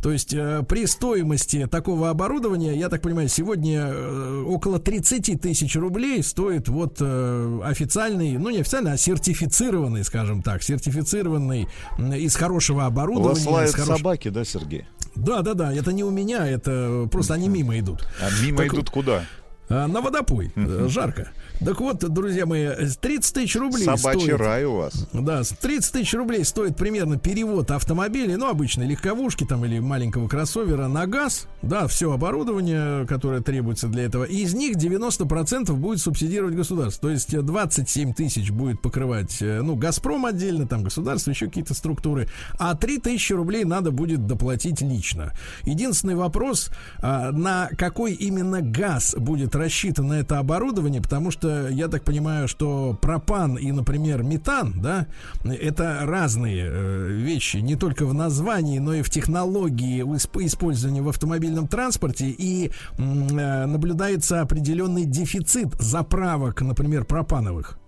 То 0.02 0.12
есть 0.12 0.34
э, 0.34 0.62
при 0.68 0.86
стоимости 0.86 1.66
такого 1.66 2.10
оборудования, 2.10 2.74
я 2.74 2.88
так 2.88 3.02
понимаю, 3.02 3.28
сегодня 3.28 3.86
э, 3.86 4.42
около 4.46 4.78
30 4.78 5.40
тысяч 5.40 5.76
рублей 5.76 6.22
стоит 6.22 6.68
вот 6.68 6.98
э, 7.00 7.60
официальный, 7.64 8.38
ну 8.38 8.50
не 8.50 8.58
официальный, 8.58 8.92
а 8.92 8.96
сертифицированный, 8.96 10.04
скажем 10.04 10.42
так, 10.42 10.62
сертифицированный 10.62 11.68
из 11.98 12.34
хорошего 12.36 12.86
оборудования. 12.86 13.46
У 13.46 13.52
вас 13.52 13.70
из 13.70 13.74
хорош... 13.74 13.98
собаки, 13.98 14.28
да, 14.28 14.44
Сергей? 14.44 14.86
Да, 15.14 15.42
да, 15.42 15.54
да, 15.54 15.72
это 15.72 15.92
не 15.92 16.04
у 16.04 16.10
меня, 16.10 16.46
это 16.46 17.08
просто 17.10 17.34
они 17.34 17.48
мимо 17.48 17.78
идут. 17.78 18.06
А 18.20 18.28
мимо 18.42 18.58
так, 18.58 18.74
идут 18.74 18.90
куда? 18.90 19.24
А, 19.68 19.86
на 19.86 20.00
водопой. 20.00 20.52
Жарко. 20.88 21.30
Так 21.60 21.80
вот, 21.80 21.98
друзья 21.98 22.46
мои, 22.46 22.68
30 23.00 23.34
тысяч 23.34 23.56
рублей 23.56 23.84
Собачий 23.84 24.20
стоит, 24.22 24.40
рай 24.40 24.64
у 24.64 24.76
вас. 24.76 25.08
Да, 25.12 25.42
30 25.42 25.92
тысяч 25.92 26.14
рублей 26.14 26.44
стоит 26.44 26.76
примерно 26.76 27.18
перевод 27.18 27.70
автомобилей, 27.70 28.36
ну, 28.36 28.48
обычной 28.48 28.86
легковушки 28.86 29.44
там 29.44 29.64
или 29.64 29.78
маленького 29.78 30.28
кроссовера 30.28 30.88
на 30.88 31.06
газ. 31.06 31.46
Да, 31.62 31.86
все 31.86 32.12
оборудование, 32.12 33.06
которое 33.06 33.42
требуется 33.42 33.88
для 33.88 34.04
этого. 34.04 34.24
И 34.24 34.38
из 34.38 34.54
них 34.54 34.76
90% 34.76 35.72
будет 35.74 36.00
субсидировать 36.00 36.54
государство. 36.54 37.08
То 37.08 37.12
есть 37.12 37.36
27 37.38 38.12
тысяч 38.14 38.50
будет 38.50 38.80
покрывать, 38.82 39.40
э, 39.40 39.62
ну, 39.62 39.76
Газпром 39.76 40.26
отдельно, 40.26 40.66
там 40.66 40.82
государство, 40.82 41.30
еще 41.30 41.46
какие-то 41.46 41.74
структуры. 41.74 42.28
А 42.58 42.74
3 42.74 42.98
тысячи 42.98 43.32
рублей 43.32 43.64
надо 43.64 43.92
будет 43.92 44.26
доплатить 44.26 44.80
лично. 44.80 45.32
Единственный 45.64 46.16
вопрос, 46.16 46.70
а, 46.98 47.30
на 47.30 47.68
какой 47.78 48.12
именно 48.12 48.60
газ 48.60 49.14
будет 49.16 49.54
рассчитано 49.54 50.14
это 50.14 50.38
оборудование, 50.38 51.00
потому 51.00 51.30
что 51.30 51.41
я 51.44 51.88
так 51.88 52.04
понимаю, 52.04 52.48
что 52.48 52.96
пропан 53.00 53.56
и, 53.56 53.72
например, 53.72 54.22
метан, 54.22 54.80
да, 54.80 55.06
это 55.44 56.00
разные 56.02 56.66
э, 56.66 57.08
вещи, 57.08 57.58
не 57.58 57.76
только 57.76 58.06
в 58.06 58.14
названии, 58.14 58.78
но 58.78 58.94
и 58.94 59.02
в 59.02 59.10
технологии 59.10 60.02
использования 60.02 61.02
в 61.02 61.08
автомобильном 61.08 61.68
транспорте, 61.68 62.26
и 62.26 62.70
э, 62.98 63.66
наблюдается 63.66 64.40
определенный 64.40 65.04
дефицит 65.04 65.74
заправок, 65.80 66.62
например, 66.62 67.04
пропановых. 67.04 67.81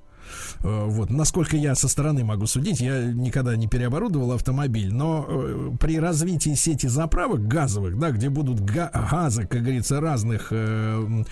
Э, 0.62 0.84
вот, 0.86 1.10
насколько 1.10 1.56
я 1.56 1.74
со 1.74 1.88
стороны 1.88 2.24
могу 2.24 2.46
судить, 2.46 2.80
я 2.80 3.04
никогда 3.04 3.56
не 3.56 3.68
переоборудовал 3.68 4.32
автомобиль, 4.32 4.92
но 4.92 5.26
э, 5.28 5.70
при 5.78 5.98
развитии 5.98 6.54
сети 6.54 6.86
заправок 6.86 7.46
газовых, 7.46 7.98
да, 7.98 8.10
где 8.10 8.28
будут 8.28 8.60
га- 8.60 8.90
газы, 9.10 9.46
как 9.46 9.62
говорится, 9.62 10.00
разных 10.00 10.48
э, 10.50 11.24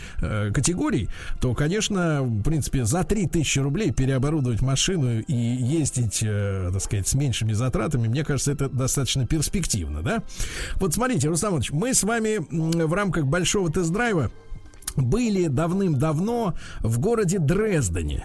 категорий, 0.54 1.08
то, 1.40 1.54
конечно, 1.54 2.22
в 2.22 2.42
принципе, 2.42 2.84
за 2.84 3.04
3000 3.04 3.58
рублей 3.60 3.90
переоборудовать 3.92 4.62
машину 4.62 5.20
и 5.20 5.34
ездить, 5.34 6.20
э, 6.22 6.70
так 6.72 6.82
сказать, 6.82 7.08
с 7.08 7.14
меньшими 7.14 7.52
затратами, 7.52 8.08
мне 8.08 8.24
кажется, 8.24 8.52
это 8.52 8.68
достаточно 8.68 9.26
перспективно, 9.26 10.02
да? 10.02 10.22
Вот 10.76 10.94
смотрите, 10.94 11.28
Руслан 11.28 11.52
Иванович, 11.52 11.70
мы 11.72 11.94
с 11.94 12.02
вами 12.02 12.38
в 12.84 12.92
рамках 12.92 13.26
большого 13.26 13.70
тест-драйва 13.70 14.30
были 14.96 15.46
давным-давно 15.46 16.54
в 16.80 16.98
городе 16.98 17.38
Дрездене. 17.38 18.24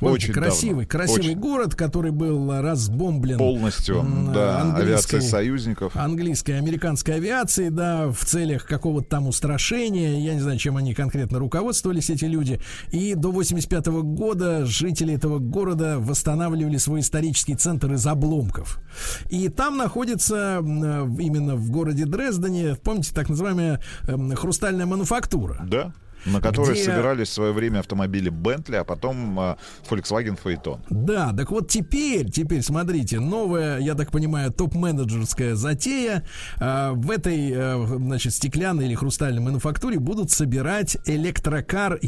Очень 0.00 0.32
красивый, 0.32 0.86
давно. 0.86 0.88
красивый 0.88 1.30
Очень. 1.30 1.40
город, 1.40 1.74
который 1.74 2.10
был 2.10 2.60
разбомблен 2.60 3.38
полностью, 3.38 4.06
да, 4.34 4.74
авиацией 4.74 5.22
союзников, 5.22 5.96
английской, 5.96 6.52
американской 6.52 7.14
авиации, 7.16 7.68
да, 7.68 8.08
в 8.10 8.24
целях 8.24 8.66
какого-то 8.66 9.08
там 9.08 9.28
устрашения. 9.28 10.20
Я 10.20 10.34
не 10.34 10.40
знаю, 10.40 10.58
чем 10.58 10.76
они 10.76 10.94
конкретно 10.94 11.38
руководствовались 11.38 12.10
эти 12.10 12.24
люди. 12.24 12.60
И 12.90 13.14
до 13.14 13.30
85 13.30 13.88
-го 13.88 14.02
года 14.02 14.64
жители 14.66 15.14
этого 15.14 15.38
города 15.38 15.98
восстанавливали 15.98 16.76
свой 16.76 17.00
исторический 17.00 17.54
центр 17.54 17.92
из 17.92 18.06
обломков. 18.06 18.80
И 19.30 19.48
там 19.48 19.76
находится 19.76 20.58
именно 20.60 21.56
в 21.56 21.70
городе 21.70 22.04
Дрездене, 22.04 22.76
помните, 22.82 23.12
так 23.14 23.28
называемая 23.28 23.80
эм, 24.06 24.34
хрустальная 24.34 24.86
мануфактура. 24.86 25.60
Да. 25.66 25.92
На 26.32 26.40
которой 26.40 26.72
где... 26.72 26.84
собирались 26.84 27.28
в 27.28 27.32
свое 27.32 27.52
время 27.52 27.80
автомобили 27.80 28.30
Bentley, 28.30 28.76
а 28.76 28.84
потом 28.84 29.38
э, 29.38 29.56
Volkswagen 29.88 30.38
Phaeton. 30.42 30.80
Да, 30.90 31.32
так 31.36 31.50
вот 31.50 31.68
теперь, 31.68 32.30
теперь 32.30 32.62
смотрите, 32.62 33.20
новая, 33.20 33.78
я 33.78 33.94
так 33.94 34.10
понимаю, 34.10 34.52
топ-менеджерская 34.52 35.54
затея. 35.54 36.24
Э, 36.60 36.92
в 36.92 37.10
этой, 37.10 37.52
э, 37.52 37.86
значит, 37.98 38.34
стеклянной 38.34 38.86
или 38.86 38.94
хрустальной 38.94 39.40
мануфактуре 39.40 39.98
будут 39.98 40.30
собирать 40.30 40.96
электрокар 41.06 41.98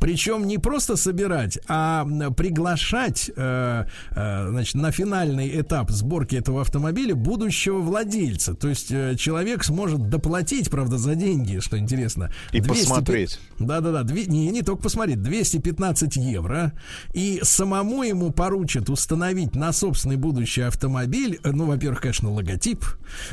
Причем 0.00 0.46
не 0.46 0.58
просто 0.58 0.96
собирать, 0.96 1.58
а 1.68 2.06
приглашать 2.36 3.30
э, 3.34 3.84
э, 4.10 4.48
значит, 4.50 4.74
на 4.74 4.92
финальный 4.92 5.60
этап 5.60 5.90
сборки 5.90 6.36
этого 6.36 6.60
автомобиля 6.60 7.14
будущего 7.14 7.78
владельца. 7.78 8.54
То 8.54 8.68
есть 8.68 8.90
э, 8.90 9.16
человек 9.16 9.64
сможет 9.64 10.08
доплатить, 10.08 10.70
правда, 10.70 10.98
за 10.98 11.14
деньги, 11.14 11.58
что 11.60 11.78
интересно. 11.78 12.30
И 12.52 12.60
200, 12.60 12.84
посмотреть. 12.84 13.40
Да-да-да, 13.58 14.02
не, 14.12 14.50
не 14.50 14.62
только 14.62 14.82
посмотреть, 14.82 15.22
215 15.22 16.16
евро. 16.16 16.72
И 17.14 17.40
самому 17.42 18.02
ему 18.02 18.30
поручат 18.30 18.90
установить 18.90 19.54
на 19.54 19.72
собственный 19.72 20.16
будущий 20.16 20.62
автомобиль, 20.62 21.40
э, 21.42 21.50
ну, 21.50 21.66
во-первых, 21.66 22.02
конечно, 22.02 22.30
логотип, 22.30 22.84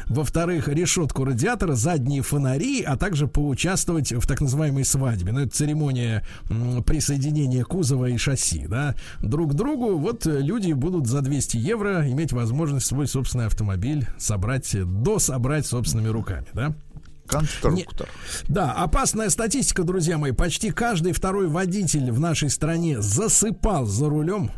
во-вторых, 0.07 0.67
решетку 0.67 1.25
радиатора, 1.25 1.73
задние 1.73 2.21
фонари, 2.21 2.81
а 2.81 2.97
также 2.97 3.27
поучаствовать 3.27 4.13
в 4.13 4.25
так 4.27 4.41
называемой 4.41 4.85
свадьбе. 4.85 5.31
Ну, 5.31 5.41
это 5.41 5.55
церемония 5.55 6.04
присоединения, 6.49 6.81
присоединения 6.81 7.63
кузова 7.63 8.05
и 8.05 8.17
шасси, 8.17 8.67
да, 8.67 8.95
друг 9.21 9.51
к 9.51 9.53
другу, 9.53 9.97
вот 9.97 10.25
люди 10.25 10.73
будут 10.73 11.07
за 11.07 11.21
200 11.21 11.57
евро 11.57 12.09
иметь 12.09 12.31
возможность 12.33 12.85
свой 12.85 13.07
собственный 13.07 13.45
автомобиль 13.47 14.07
собрать, 14.17 14.75
дособрать 15.03 15.65
собственными 15.65 16.07
руками, 16.09 16.47
да. 16.53 16.75
Конструктор. 17.27 18.07
Не, 18.47 18.53
да, 18.53 18.71
опасная 18.73 19.29
статистика, 19.29 19.83
друзья 19.83 20.17
мои. 20.19 20.31
Почти 20.31 20.69
каждый 20.69 21.11
второй 21.11 21.47
водитель 21.47 22.11
в 22.11 22.19
нашей 22.19 22.51
стране 22.51 23.01
засыпал 23.01 23.87
за 23.87 24.09
рулем 24.09 24.51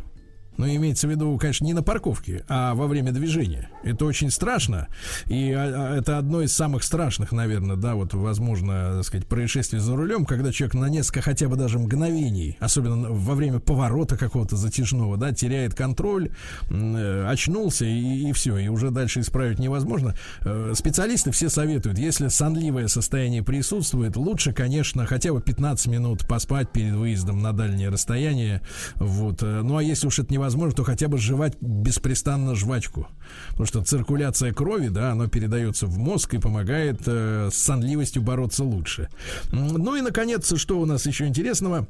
Но 0.57 0.67
имеется 0.67 1.07
в 1.07 1.11
виду, 1.11 1.37
конечно, 1.37 1.65
не 1.65 1.73
на 1.73 1.83
парковке, 1.83 2.43
а 2.47 2.73
во 2.73 2.87
время 2.87 3.11
движения. 3.11 3.69
Это 3.83 4.05
очень 4.05 4.31
страшно. 4.31 4.87
И 5.27 5.51
а, 5.51 5.93
а, 5.93 5.97
это 5.97 6.17
одно 6.17 6.41
из 6.41 6.53
самых 6.53 6.83
страшных, 6.83 7.31
наверное, 7.31 7.75
да, 7.75 7.95
вот, 7.95 8.13
возможно, 8.13 8.95
так 8.97 9.05
сказать, 9.05 9.27
происшествий 9.27 9.79
за 9.79 9.95
рулем, 9.95 10.25
когда 10.25 10.51
человек 10.51 10.73
на 10.73 10.89
несколько 10.89 11.21
хотя 11.21 11.47
бы 11.47 11.55
даже 11.55 11.79
мгновений, 11.79 12.57
особенно 12.59 13.09
во 13.09 13.35
время 13.35 13.59
поворота 13.59 14.17
какого-то 14.17 14.55
затяжного, 14.55 15.17
да, 15.17 15.31
теряет 15.31 15.73
контроль, 15.73 16.31
э, 16.69 17.27
очнулся 17.27 17.85
и, 17.85 18.29
и 18.29 18.33
все, 18.33 18.57
и 18.57 18.67
уже 18.67 18.91
дальше 18.91 19.21
исправить 19.21 19.59
невозможно. 19.59 20.15
Э, 20.41 20.73
специалисты 20.75 21.31
все 21.31 21.49
советуют, 21.49 21.97
если 21.97 22.27
сонливое 22.27 22.87
состояние 22.87 23.43
присутствует, 23.43 24.15
лучше, 24.15 24.53
конечно, 24.53 25.05
хотя 25.05 25.33
бы 25.33 25.41
15 25.41 25.87
минут 25.87 26.27
поспать 26.27 26.71
перед 26.71 26.95
выездом 26.95 27.41
на 27.41 27.53
дальнее 27.53 27.89
расстояние. 27.89 28.61
Вот. 28.95 29.43
Э, 29.43 29.61
ну 29.63 29.77
а 29.77 29.83
если 29.83 30.07
уж 30.07 30.19
это 30.19 30.33
невозможно, 30.33 30.46
то 30.75 30.83
хотя 30.83 31.07
бы 31.07 31.17
жевать 31.17 31.53
беспрестанно 31.61 32.55
жвачку. 32.55 33.07
Потому 33.49 33.65
что 33.65 33.83
циркуляция 33.83 34.53
крови, 34.53 34.89
да, 34.89 35.11
она 35.11 35.27
передается 35.27 35.87
в 35.87 35.97
мозг 35.97 36.33
и 36.33 36.37
помогает 36.39 37.01
э, 37.05 37.49
с 37.51 37.57
сонливостью 37.57 38.21
бороться 38.21 38.63
лучше. 38.63 39.09
Ну 39.51 39.95
и, 39.95 40.01
наконец, 40.01 40.55
что 40.55 40.79
у 40.79 40.85
нас 40.85 41.05
еще 41.05 41.27
интересного? 41.27 41.87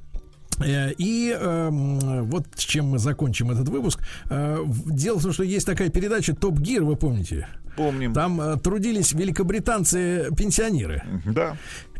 Э, 0.60 0.92
и 0.98 1.36
э, 1.38 1.70
вот 1.72 2.48
с 2.56 2.64
чем 2.64 2.88
мы 2.88 3.00
закончим 3.00 3.52
этот 3.52 3.70
выпуск. 3.70 4.00
Э, 4.30 4.64
дело 4.86 5.20
в 5.20 5.24
том, 5.24 5.34
что 5.34 5.44
есть 5.44 5.66
такая 5.66 5.90
передача 5.90 6.34
Топ 6.36 6.60
Гир, 6.60 6.84
вы 6.84 6.96
помните? 6.96 7.48
Помним. 7.76 8.14
Там 8.14 8.42
э, 8.42 8.58
трудились 8.58 9.14
великобританцы-пенсионеры. 9.14 11.04
Да. 11.26 11.58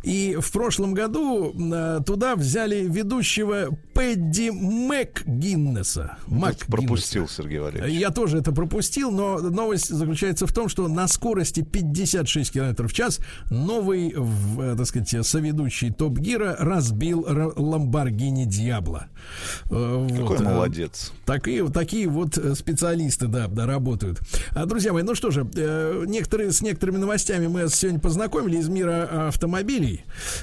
И 0.08 0.38
в 0.40 0.54
прошлом 0.54 0.94
году 0.94 1.54
э, 1.54 2.00
туда 2.06 2.38
взяли 2.38 2.88
ведущего 2.88 3.78
Пэдди 3.94 4.52
МакГиннеса. 4.52 6.16
Мак 6.28 6.66
пропустил 6.68 7.28
Сергей 7.28 7.60
Валерьевич. 7.60 8.00
Я 8.00 8.12
тоже 8.12 8.38
это 8.38 8.54
пропустил, 8.54 9.12
но 9.12 9.40
новость 9.40 9.90
заключается 9.90 10.48
в 10.48 10.54
том, 10.54 10.70
что 10.70 10.88
на 10.88 11.10
скорости 11.10 11.62
56 11.62 12.54
км 12.54 12.88
в 12.88 12.94
час 12.94 13.20
новый, 13.50 14.14
в, 14.16 14.62
э, 14.62 14.76
так 14.78 14.86
сказать, 14.86 15.28
соведущий 15.28 15.92
Топ 15.92 16.20
Гира 16.20 16.56
разбил 16.58 17.28
Ламборгини 17.58 18.46
Диабло. 18.46 19.08
Э, 19.66 20.08
Какой 20.10 20.38
вот. 20.38 20.40
молодец. 20.40 21.12
Такие, 21.26 21.68
такие 21.68 22.08
вот 22.08 22.40
специалисты, 22.56 23.28
да, 23.28 23.48
да, 23.48 23.66
работают. 23.66 24.22
А, 24.52 24.66
друзья 24.66 24.94
мои, 24.94 25.04
ну 25.04 25.16
что 25.16 25.32
же, 25.32 25.46
некоторые, 26.08 26.54
с 26.54 26.62
некоторыми 26.62 26.96
новостями 26.96 27.48
мы 27.48 27.68
сегодня 27.68 28.00
познакомили 28.00 28.56
из 28.56 28.70
мира 28.70 29.28
автомобилей. 29.28 29.97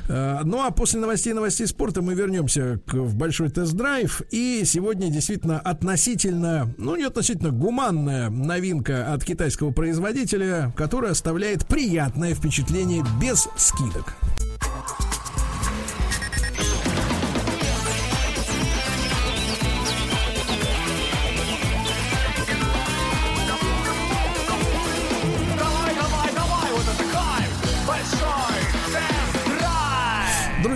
Э, 0.09 0.41
ну 0.45 0.63
а 0.63 0.71
после 0.71 1.01
новостей 1.01 1.33
новостей 1.33 1.67
спорта 1.67 2.03
мы 2.03 2.15
вернемся 2.15 2.81
к, 2.87 2.95
в 2.95 3.15
большой 3.17 3.51
тест-драйв. 3.51 4.23
И 4.31 4.63
сегодня 4.65 5.11
действительно 5.11 5.59
относительно, 5.61 6.73
ну 6.79 6.97
не 6.97 7.05
относительно 7.05 7.51
гуманная 7.51 8.31
новинка 8.31 9.13
от 9.13 9.25
китайского 9.25 9.71
производителя, 9.71 10.73
которая 10.77 11.13
оставляет 11.13 11.67
приятное 11.67 12.35
впечатление 12.35 13.05
без 13.21 13.49
скидок. 13.57 14.15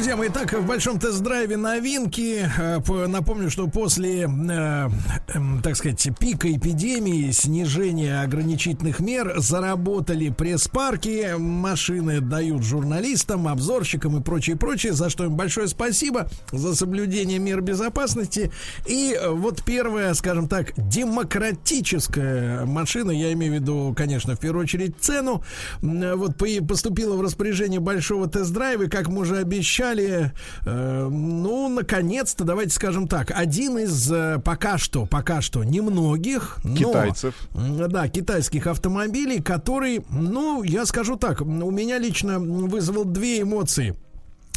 Друзья 0.08 0.16
мои, 0.16 0.30
так, 0.30 0.54
в 0.54 0.64
большом 0.64 0.98
тест-драйве 0.98 1.58
новинки. 1.58 2.50
Э, 2.58 3.06
напомню, 3.06 3.50
что 3.50 3.66
после, 3.66 4.22
э, 4.22 4.88
э, 5.28 5.38
так 5.62 5.76
сказать, 5.76 6.08
пика 6.18 6.50
эпидемии, 6.50 7.30
снижения 7.30 8.22
ограничительных 8.22 9.00
мер, 9.00 9.34
заработали 9.36 10.30
пресс-парки, 10.30 11.34
машины 11.36 12.22
дают 12.22 12.62
журналистам, 12.62 13.48
обзорщикам 13.48 14.16
и 14.16 14.22
прочее, 14.22 14.56
прочее, 14.56 14.94
за 14.94 15.10
что 15.10 15.26
им 15.26 15.36
большое 15.36 15.68
спасибо 15.68 16.30
за 16.52 16.74
соблюдение 16.74 17.38
мер 17.38 17.60
безопасности. 17.60 18.50
И 18.86 19.14
вот 19.28 19.62
первая, 19.62 20.14
скажем 20.14 20.48
так, 20.48 20.72
демократическая 20.78 22.64
машина, 22.64 23.10
я 23.10 23.30
имею 23.34 23.52
в 23.52 23.56
виду, 23.56 23.94
конечно, 23.94 24.36
в 24.36 24.40
первую 24.40 24.62
очередь 24.62 24.94
цену, 24.98 25.44
вот 25.82 26.38
поступила 26.66 27.14
в 27.14 27.20
распоряжение 27.20 27.80
большого 27.80 28.26
тест-драйва, 28.26 28.86
как 28.86 29.08
мы 29.08 29.20
уже 29.20 29.36
обещали, 29.36 29.97
обещали, 29.98 30.32
э, 30.64 31.08
ну, 31.10 31.68
наконец-то, 31.68 32.44
давайте 32.44 32.72
скажем 32.72 33.08
так, 33.08 33.32
один 33.34 33.78
из 33.78 34.10
э, 34.10 34.38
пока 34.44 34.78
что, 34.78 35.06
пока 35.06 35.40
что 35.40 35.64
немногих, 35.64 36.58
китайцев, 36.62 37.34
но, 37.54 37.88
да, 37.88 38.08
китайских 38.08 38.66
автомобилей, 38.66 39.42
который, 39.42 40.04
ну, 40.10 40.62
я 40.62 40.86
скажу 40.86 41.16
так, 41.16 41.40
у 41.40 41.70
меня 41.70 41.98
лично 41.98 42.38
вызвал 42.38 43.04
две 43.04 43.42
эмоции– 43.42 43.96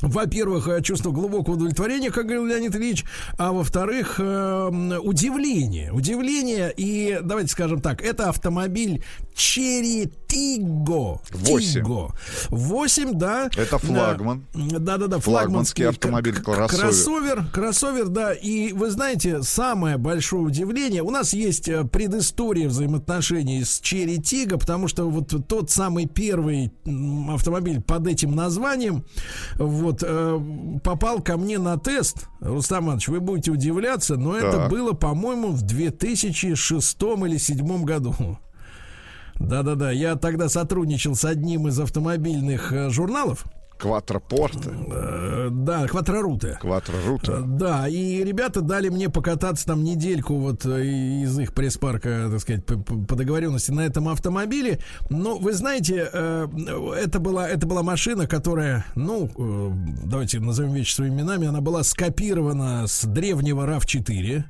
во-первых, 0.01 0.67
э, 0.67 0.81
чувство 0.81 1.11
глубокого 1.11 1.53
удовлетворения, 1.53 2.09
как 2.09 2.23
говорил 2.25 2.47
Леонид 2.47 2.75
Ильич, 2.75 3.05
а 3.37 3.51
во-вторых, 3.51 4.17
удивление. 4.17 5.93
Удивление, 5.93 6.73
и 6.75 7.19
давайте 7.21 7.51
скажем 7.51 7.81
так, 7.81 8.01
это 8.01 8.29
автомобиль 8.29 9.03
Черри 9.35 10.11
Тиго. 10.31 11.21
Восемь. 11.33 11.83
Восемь, 12.49 13.11
да. 13.13 13.49
Это 13.57 13.77
флагман. 13.77 14.45
Да-да-да, 14.53 15.19
флагманский 15.19 15.89
автомобиль, 15.89 16.41
кроссовер. 16.41 16.79
Кроссовер, 16.79 17.45
кроссовер, 17.51 18.07
да. 18.07 18.33
И 18.33 18.71
вы 18.71 18.91
знаете, 18.91 19.43
самое 19.43 19.97
большое 19.97 20.43
удивление, 20.43 21.03
у 21.03 21.09
нас 21.09 21.33
есть 21.33 21.67
э, 21.67 21.83
предыстория 21.83 22.69
взаимоотношений 22.69 23.63
с 23.65 23.81
Черри 23.81 24.21
Тиго, 24.21 24.57
потому 24.57 24.87
что 24.87 25.09
вот 25.09 25.33
тот 25.47 25.69
самый 25.69 26.07
первый 26.07 26.71
автомобиль 27.29 27.81
под 27.81 28.07
этим 28.07 28.33
названием, 28.33 29.03
вот, 29.55 30.01
э, 30.01 30.39
попал 30.81 31.21
ко 31.21 31.37
мне 31.37 31.59
на 31.59 31.77
тест, 31.77 32.27
Рустам 32.39 32.85
Иванович, 32.85 33.09
вы 33.09 33.19
будете 33.19 33.51
удивляться, 33.51 34.15
но 34.15 34.33
так. 34.33 34.43
это 34.43 34.67
было, 34.69 34.93
по-моему, 34.93 35.49
в 35.49 35.61
2006 35.63 37.01
или 37.01 37.37
2007 37.37 37.83
году. 37.83 38.15
Да-да-да, 39.47 39.91
я 39.91 40.15
тогда 40.15 40.49
сотрудничал 40.49 41.15
с 41.15 41.25
одним 41.25 41.67
из 41.67 41.79
автомобильных 41.79 42.71
э, 42.71 42.89
журналов. 42.89 43.45
Кватрапорта. 43.77 44.69
Э, 44.69 45.49
да, 45.51 45.87
кватроруты. 45.87 46.57
Кватроруты. 46.61 47.31
Э, 47.31 47.41
да, 47.43 47.87
и 47.87 48.23
ребята 48.23 48.61
дали 48.61 48.89
мне 48.89 49.09
покататься 49.09 49.65
там 49.65 49.83
недельку 49.83 50.35
вот 50.35 50.65
из 50.65 51.37
их 51.39 51.53
пресс-парка, 51.53 52.27
так 52.29 52.39
сказать, 52.39 52.65
по, 52.65 52.75
по 52.77 53.15
договоренности 53.15 53.71
на 53.71 53.81
этом 53.81 54.07
автомобиле. 54.07 54.79
Но 55.09 55.37
вы 55.37 55.53
знаете, 55.53 55.95
это 55.95 57.19
была, 57.19 57.49
это 57.49 57.65
была 57.65 57.81
машина, 57.81 58.27
которая, 58.27 58.85
ну, 58.95 59.29
давайте 60.03 60.39
назовем 60.39 60.73
вещи 60.73 60.93
своими 60.93 61.15
именами, 61.15 61.47
она 61.47 61.61
была 61.61 61.83
скопирована 61.83 62.85
с 62.87 63.05
древнего 63.05 63.65
RAV4. 63.67 64.43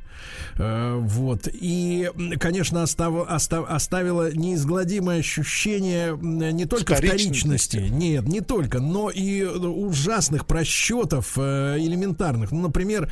Вот. 0.57 1.48
И, 1.52 2.10
конечно, 2.39 2.84
остав, 2.84 3.30
остав, 3.30 3.69
оставила 3.69 4.31
неизгладимое 4.34 5.19
ощущение 5.19 6.18
не 6.22 6.65
только 6.65 6.95
вторичности. 6.95 7.77
Нет, 7.77 8.27
не 8.27 8.41
только, 8.41 8.80
но 8.80 9.10
и 9.10 9.43
ужасных 9.43 10.45
просчетов 10.45 11.34
э, 11.38 11.77
элементарных. 11.80 12.52
Ну, 12.52 12.61
например, 12.61 13.11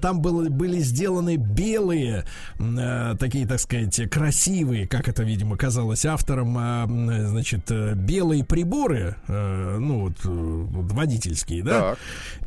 там 0.00 0.20
было, 0.20 0.48
были 0.48 0.78
сделаны 0.80 1.36
белые, 1.36 2.24
э, 2.58 3.14
такие, 3.18 3.46
так 3.46 3.60
сказать, 3.60 4.10
красивые, 4.10 4.86
как 4.86 5.08
это, 5.08 5.22
видимо, 5.22 5.56
казалось 5.56 6.04
автором, 6.04 6.56
э, 6.58 7.28
значит, 7.28 7.70
белые 7.96 8.44
приборы, 8.44 9.16
э, 9.28 9.78
ну, 9.78 10.04
вот, 10.04 10.16
водительские, 10.24 11.62
да? 11.62 11.80
Так. 11.80 11.98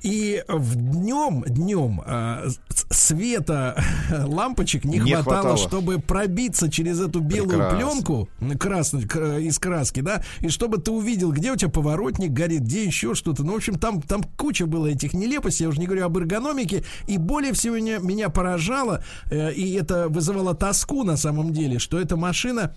И 0.01 0.43
в 0.47 0.75
днем, 0.75 1.43
днем 1.47 2.01
э, 2.05 2.47
света 2.89 3.81
лампочек 4.25 4.85
не, 4.85 4.99
не 4.99 5.13
хватало, 5.13 5.23
хватало, 5.23 5.57
чтобы 5.57 5.99
пробиться 5.99 6.69
через 6.69 6.99
эту 6.99 7.19
белую 7.19 7.59
Прекрасно. 7.59 7.77
пленку 7.77 8.29
красную, 8.59 9.07
из 9.39 9.59
краски, 9.59 10.01
да, 10.01 10.21
и 10.39 10.49
чтобы 10.49 10.77
ты 10.77 10.91
увидел, 10.91 11.31
где 11.31 11.51
у 11.51 11.55
тебя 11.55 11.69
поворотник 11.69 12.31
горит, 12.31 12.61
где 12.61 12.83
еще 12.83 13.15
что-то. 13.15 13.43
Ну, 13.43 13.53
в 13.53 13.55
общем, 13.57 13.75
там, 13.75 14.01
там 14.01 14.23
куча 14.23 14.65
было 14.65 14.87
этих 14.87 15.13
нелепостей, 15.13 15.63
я 15.65 15.69
уже 15.69 15.79
не 15.79 15.85
говорю 15.85 16.05
об 16.05 16.17
эргономике. 16.17 16.83
И 17.07 17.17
более 17.17 17.53
всего 17.53 17.75
меня, 17.75 17.99
меня 17.99 18.29
поражало, 18.29 19.03
э, 19.29 19.53
и 19.53 19.73
это 19.73 20.09
вызывало 20.09 20.55
тоску 20.55 21.03
на 21.03 21.17
самом 21.17 21.53
деле, 21.53 21.79
что 21.79 21.99
эта 21.99 22.15
машина 22.15 22.75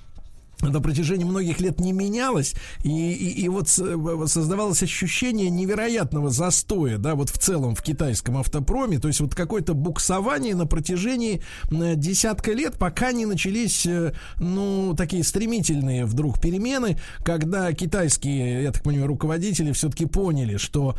на 0.62 0.81
протяжении 0.81 1.24
многих 1.24 1.61
лет 1.61 1.81
не 1.81 1.93
менялось, 1.93 2.55
и, 2.85 3.12
и, 3.12 3.43
и 3.43 3.49
вот 3.49 3.69
создавалось 3.69 4.82
ощущение 4.82 5.51
невероятного 5.51 6.31
застоя, 6.31 6.99
да, 6.99 7.15
вот 7.15 7.31
в 7.31 7.39
целом 7.39 7.74
в 7.74 7.82
китайском 7.82 8.37
автопроме, 8.37 8.99
то 8.99 9.09
есть 9.09 9.20
вот 9.20 9.35
какое-то 9.35 9.74
буксование 9.74 10.55
на 10.55 10.66
протяжении 10.66 11.43
десятка 11.70 12.53
лет, 12.53 12.77
пока 12.78 13.12
не 13.12 13.27
начались, 13.27 13.87
э, 13.87 14.12
ну, 14.39 14.95
такие 14.97 15.24
стремительные 15.24 16.05
вдруг 16.05 16.41
перемены, 16.41 16.99
когда 17.24 17.73
китайские, 17.73 18.65
я 18.65 18.73
так 18.73 18.82
понимаю, 18.82 19.09
руководители 19.09 19.73
все-таки 19.73 20.07
поняли, 20.07 20.57
что 20.57 20.97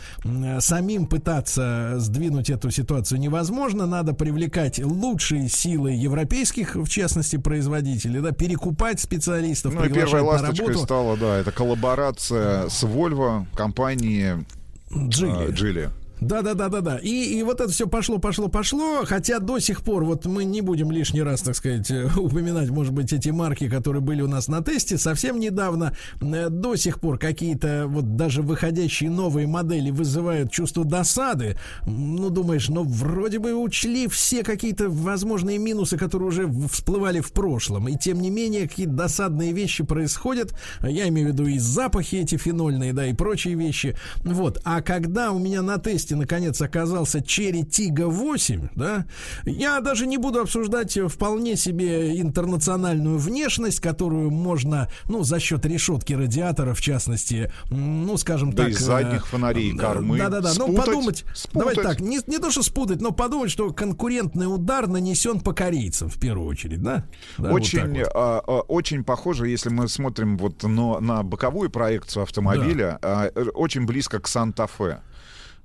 самим 0.60 1.06
пытаться 1.08 1.96
сдвинуть 1.98 2.50
эту 2.50 2.72
ситуацию 2.72 3.20
невозможно, 3.20 3.86
надо 3.86 4.14
привлекать 4.14 4.80
лучшие 4.80 5.50
силы 5.50 5.92
европейских, 5.92 6.76
в 6.76 6.88
частности, 6.88 7.38
производителей, 7.38 8.22
да, 8.22 8.32
перекупать 8.32 9.00
специалистов, 9.00 9.51
специалистов 9.56 9.73
Ну 9.73 9.84
и 9.86 9.94
первой 9.94 10.22
ласточкой 10.22 10.76
стала, 10.78 11.18
да, 11.18 11.38
это 11.38 11.52
коллаборация 11.52 12.69
с 12.69 12.84
Volvo, 12.84 13.45
компанией 13.56 14.45
Джили. 14.94 15.52
Джили. 15.52 15.90
Да, 16.22 16.43
да, 16.43 16.53
да, 16.53 16.69
да, 16.69 16.81
да. 16.81 16.98
И, 16.98 17.39
и 17.39 17.41
вот 17.41 17.61
это 17.61 17.72
все 17.72 17.88
пошло, 17.88 18.19
пошло, 18.19 18.48
пошло. 18.48 19.03
Хотя 19.06 19.39
до 19.39 19.57
сих 19.57 19.81
пор, 19.81 20.06
вот 20.06 20.27
мы 20.27 20.43
не 20.43 20.61
будем 20.61 20.91
лишний 20.91 21.23
раз, 21.23 21.41
так 21.41 21.56
сказать, 21.56 21.89
э, 21.89 22.07
упоминать, 22.18 22.69
может 22.69 22.93
быть, 22.93 23.11
эти 23.11 23.30
марки, 23.30 23.68
которые 23.68 24.03
были 24.03 24.22
у 24.22 24.27
нас 24.27 24.48
на 24.48 24.61
тесте. 24.61 24.99
Совсем 24.99 25.39
недавно 25.39 25.95
э, 26.22 26.49
до 26.49 26.76
сих 26.76 26.99
пор 26.99 27.18
какие-то 27.18 27.85
вот 27.88 28.15
даже 28.15 28.43
выходящие 28.43 29.10
новые 29.10 29.48
модели 29.48 29.89
вызывают 29.89 30.52
чувство 30.52 30.85
досады. 30.85 31.57
Ну, 31.88 32.30
думаешь, 32.30 32.69
ну, 32.69 32.84
вроде 32.84 33.39
бы 33.39 33.56
учли 33.56 34.07
все 34.07 34.43
какие-то 34.43 34.91
возможные 34.91 35.57
минусы, 35.57 35.98
которые 35.98 36.27
уже 36.27 36.48
всплывали 36.72 37.19
в 37.19 37.31
прошлом. 37.34 37.88
И 37.88 37.98
тем 37.98 38.22
не 38.22 38.30
менее, 38.30 38.68
какие-то 38.69 38.93
досадные 38.93 39.53
вещи 39.53 39.84
происходят. 39.84 40.53
Я 40.84 41.07
имею 41.07 41.30
в 41.30 41.31
виду 41.31 41.48
и 41.48 41.57
запахи 41.57 42.18
эти 42.18 42.38
фенольные, 42.38 42.93
да, 42.93 43.07
и 43.07 43.14
прочие 43.14 43.56
вещи. 43.56 43.98
Вот. 44.23 44.61
А 44.64 44.84
когда 44.84 45.31
у 45.31 45.39
меня 45.39 45.64
на 45.64 45.80
тесте 45.80 46.11
месте 46.12 46.16
наконец 46.16 46.62
оказался 46.62 47.22
Черри 47.22 47.64
Тига 47.64 48.08
8, 48.08 48.70
да, 48.76 49.06
я 49.46 49.82
даже 49.82 50.08
не 50.08 50.18
буду 50.18 50.40
обсуждать 50.40 50.98
вполне 51.10 51.56
себе 51.56 52.20
интернациональную 52.20 53.18
внешность, 53.18 53.80
которую 53.80 54.32
можно, 54.32 54.90
ну, 55.10 55.24
за 55.24 55.40
счет 55.40 55.66
решетки 55.66 56.14
радиатора, 56.14 56.74
в 56.74 56.82
частности, 56.82 57.52
ну, 57.70 58.18
скажем 58.18 58.52
да 58.52 58.64
так... 58.64 58.72
и 58.72 58.76
задних 58.76 59.28
фонарей, 59.28 59.76
кормы. 59.76 60.18
Да-да-да, 60.18 60.54
ну, 60.58 60.74
подумать, 60.74 61.26
спутать. 61.34 61.54
давайте 61.54 61.82
так, 61.82 62.00
не, 62.00 62.20
не 62.28 62.38
то, 62.38 62.52
что 62.52 62.64
спутать, 62.64 63.02
но 63.02 63.12
подумать, 63.12 63.52
что 63.52 63.72
конкурентный 63.72 64.54
удар 64.54 64.88
нанесен 64.88 65.40
по 65.40 65.54
корейцам, 65.54 66.10
в 66.10 66.20
первую 66.20 66.48
очередь, 66.48 66.82
да? 66.82 67.06
да 67.38 67.52
очень, 67.52 68.00
вот 68.00 68.08
а, 68.14 68.42
а, 68.46 68.62
очень 68.62 69.04
похоже, 69.04 69.48
если 69.48 69.70
мы 69.70 69.88
смотрим 69.88 70.38
вот 70.38 70.64
на, 70.64 71.00
на 71.00 71.24
боковую 71.24 71.70
проекцию 71.70 72.24
автомобиля, 72.24 73.00
да. 73.02 73.32
а, 73.36 73.50
очень 73.54 73.86
близко 73.86 74.20
к 74.20 74.28
Санта-Фе. 74.28 75.02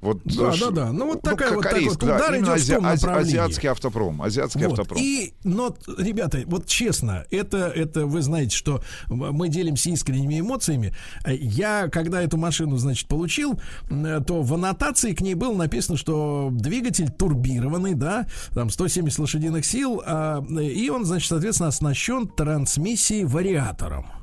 Вот, 0.07 0.21
да, 0.25 0.53
ш... 0.53 0.67
да, 0.67 0.71
да. 0.71 0.93
Ну, 0.93 1.07
вот 1.07 1.23
такая 1.23 1.51
ну, 1.51 1.57
вот, 1.57 1.65
такой 1.65 1.85
вот 1.85 2.03
удар 2.03 2.31
да, 2.31 2.39
идет 2.39 2.49
ази... 2.49 2.73
в 2.73 2.75
том 2.77 2.85
направлении. 2.85 3.33
Азиатский 3.33 3.69
автопром. 3.69 4.23
Азиатский 4.23 4.63
вот. 4.63 4.79
автопром. 4.79 5.03
И, 5.03 5.35
но, 5.43 5.77
ребята, 5.99 6.45
вот 6.47 6.67
честно, 6.67 7.25
это, 7.33 7.73
это 7.75 8.07
вы 8.07 8.23
знаете, 8.23 8.57
что 8.57 8.83
мы 9.09 9.49
делимся 9.49 9.91
искренними 9.91 10.39
эмоциями. 10.39 10.95
Я, 11.27 11.89
когда 11.89 12.23
эту 12.23 12.37
машину, 12.37 12.77
значит, 12.77 13.09
получил, 13.09 13.61
то 13.89 14.43
в 14.43 14.55
аннотации 14.55 15.13
к 15.13 15.21
ней 15.23 15.35
было 15.35 15.57
написано, 15.57 15.99
что 15.99 16.51
двигатель 16.53 17.11
турбированный, 17.11 17.95
да, 17.95 18.27
там 18.55 18.71
170 18.71 19.19
лошадиных 19.19 19.65
сил, 19.65 20.03
а, 20.07 20.41
и 20.49 20.89
он, 20.89 21.05
значит, 21.05 21.29
соответственно, 21.29 21.69
оснащен 21.69 22.29
трансмиссией 22.29 23.25
вариатором. 23.25 24.16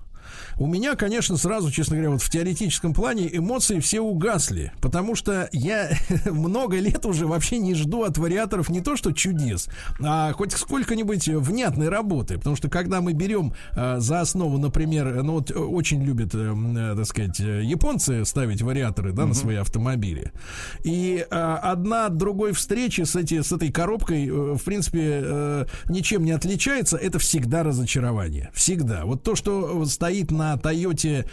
У 0.58 0.68
меня, 0.68 0.96
конечно, 0.96 1.38
сразу, 1.38 1.72
честно 1.72 1.96
говоря, 1.96 2.12
вот 2.12 2.22
в 2.22 2.30
теоретическом 2.30 2.94
плане 2.94 3.30
эмоции 3.36 3.80
все 3.80 4.02
угасли, 4.02 4.72
потому 4.82 5.16
что 5.16 5.50
я 5.52 5.92
много 6.26 6.80
лет 6.80 7.06
уже 7.06 7.28
вообще 7.28 7.58
не 7.58 7.74
жду 7.74 8.04
от 8.04 8.18
вариаторов 8.18 8.70
не 8.70 8.82
то 8.82 8.96
что 8.96 9.12
чудес, 9.12 9.70
а 10.00 10.32
хоть 10.34 10.54
сколько-нибудь 10.54 11.28
внятной 11.28 11.90
работы, 11.90 12.38
потому 12.38 12.56
что 12.56 12.70
когда 12.70 13.02
мы 13.02 13.14
берем 13.14 13.54
э, 13.76 14.00
за 14.00 14.22
основу, 14.22 14.58
например, 14.58 15.24
ну 15.24 15.34
вот 15.34 15.52
очень 15.52 16.04
любят, 16.04 16.34
э, 16.34 16.54
э, 16.54 16.96
так 16.96 17.06
сказать, 17.06 17.40
японцы 17.40 18.26
ставить 18.26 18.62
вариаторы, 18.62 19.12
да, 19.12 19.24
mm-hmm. 19.24 19.28
на 19.28 19.34
свои 19.34 19.56
автомобили, 19.56 20.32
и 20.84 21.26
э, 21.30 21.36
одна 21.36 22.08
от 22.08 22.18
другой 22.18 22.54
встречи 22.54 23.02
с, 23.02 23.16
эти, 23.16 23.42
с 23.42 23.52
этой 23.52 23.72
коробкой, 23.72 24.28
э, 24.28 24.32
в 24.32 24.64
принципе, 24.64 25.22
э, 25.24 25.66
ничем 25.90 26.24
не 26.24 26.32
отличается, 26.32 26.98
это 26.98 27.20
всегда 27.20 27.64
разочарование, 27.64 28.52
всегда. 28.54 29.06
Вот 29.06 29.24
то, 29.24 29.36
что 29.36 29.86
стоит 29.86 30.32
на 30.32 30.43
на 30.44 30.57
Тойоте 30.57 31.26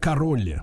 Королле 0.00 0.62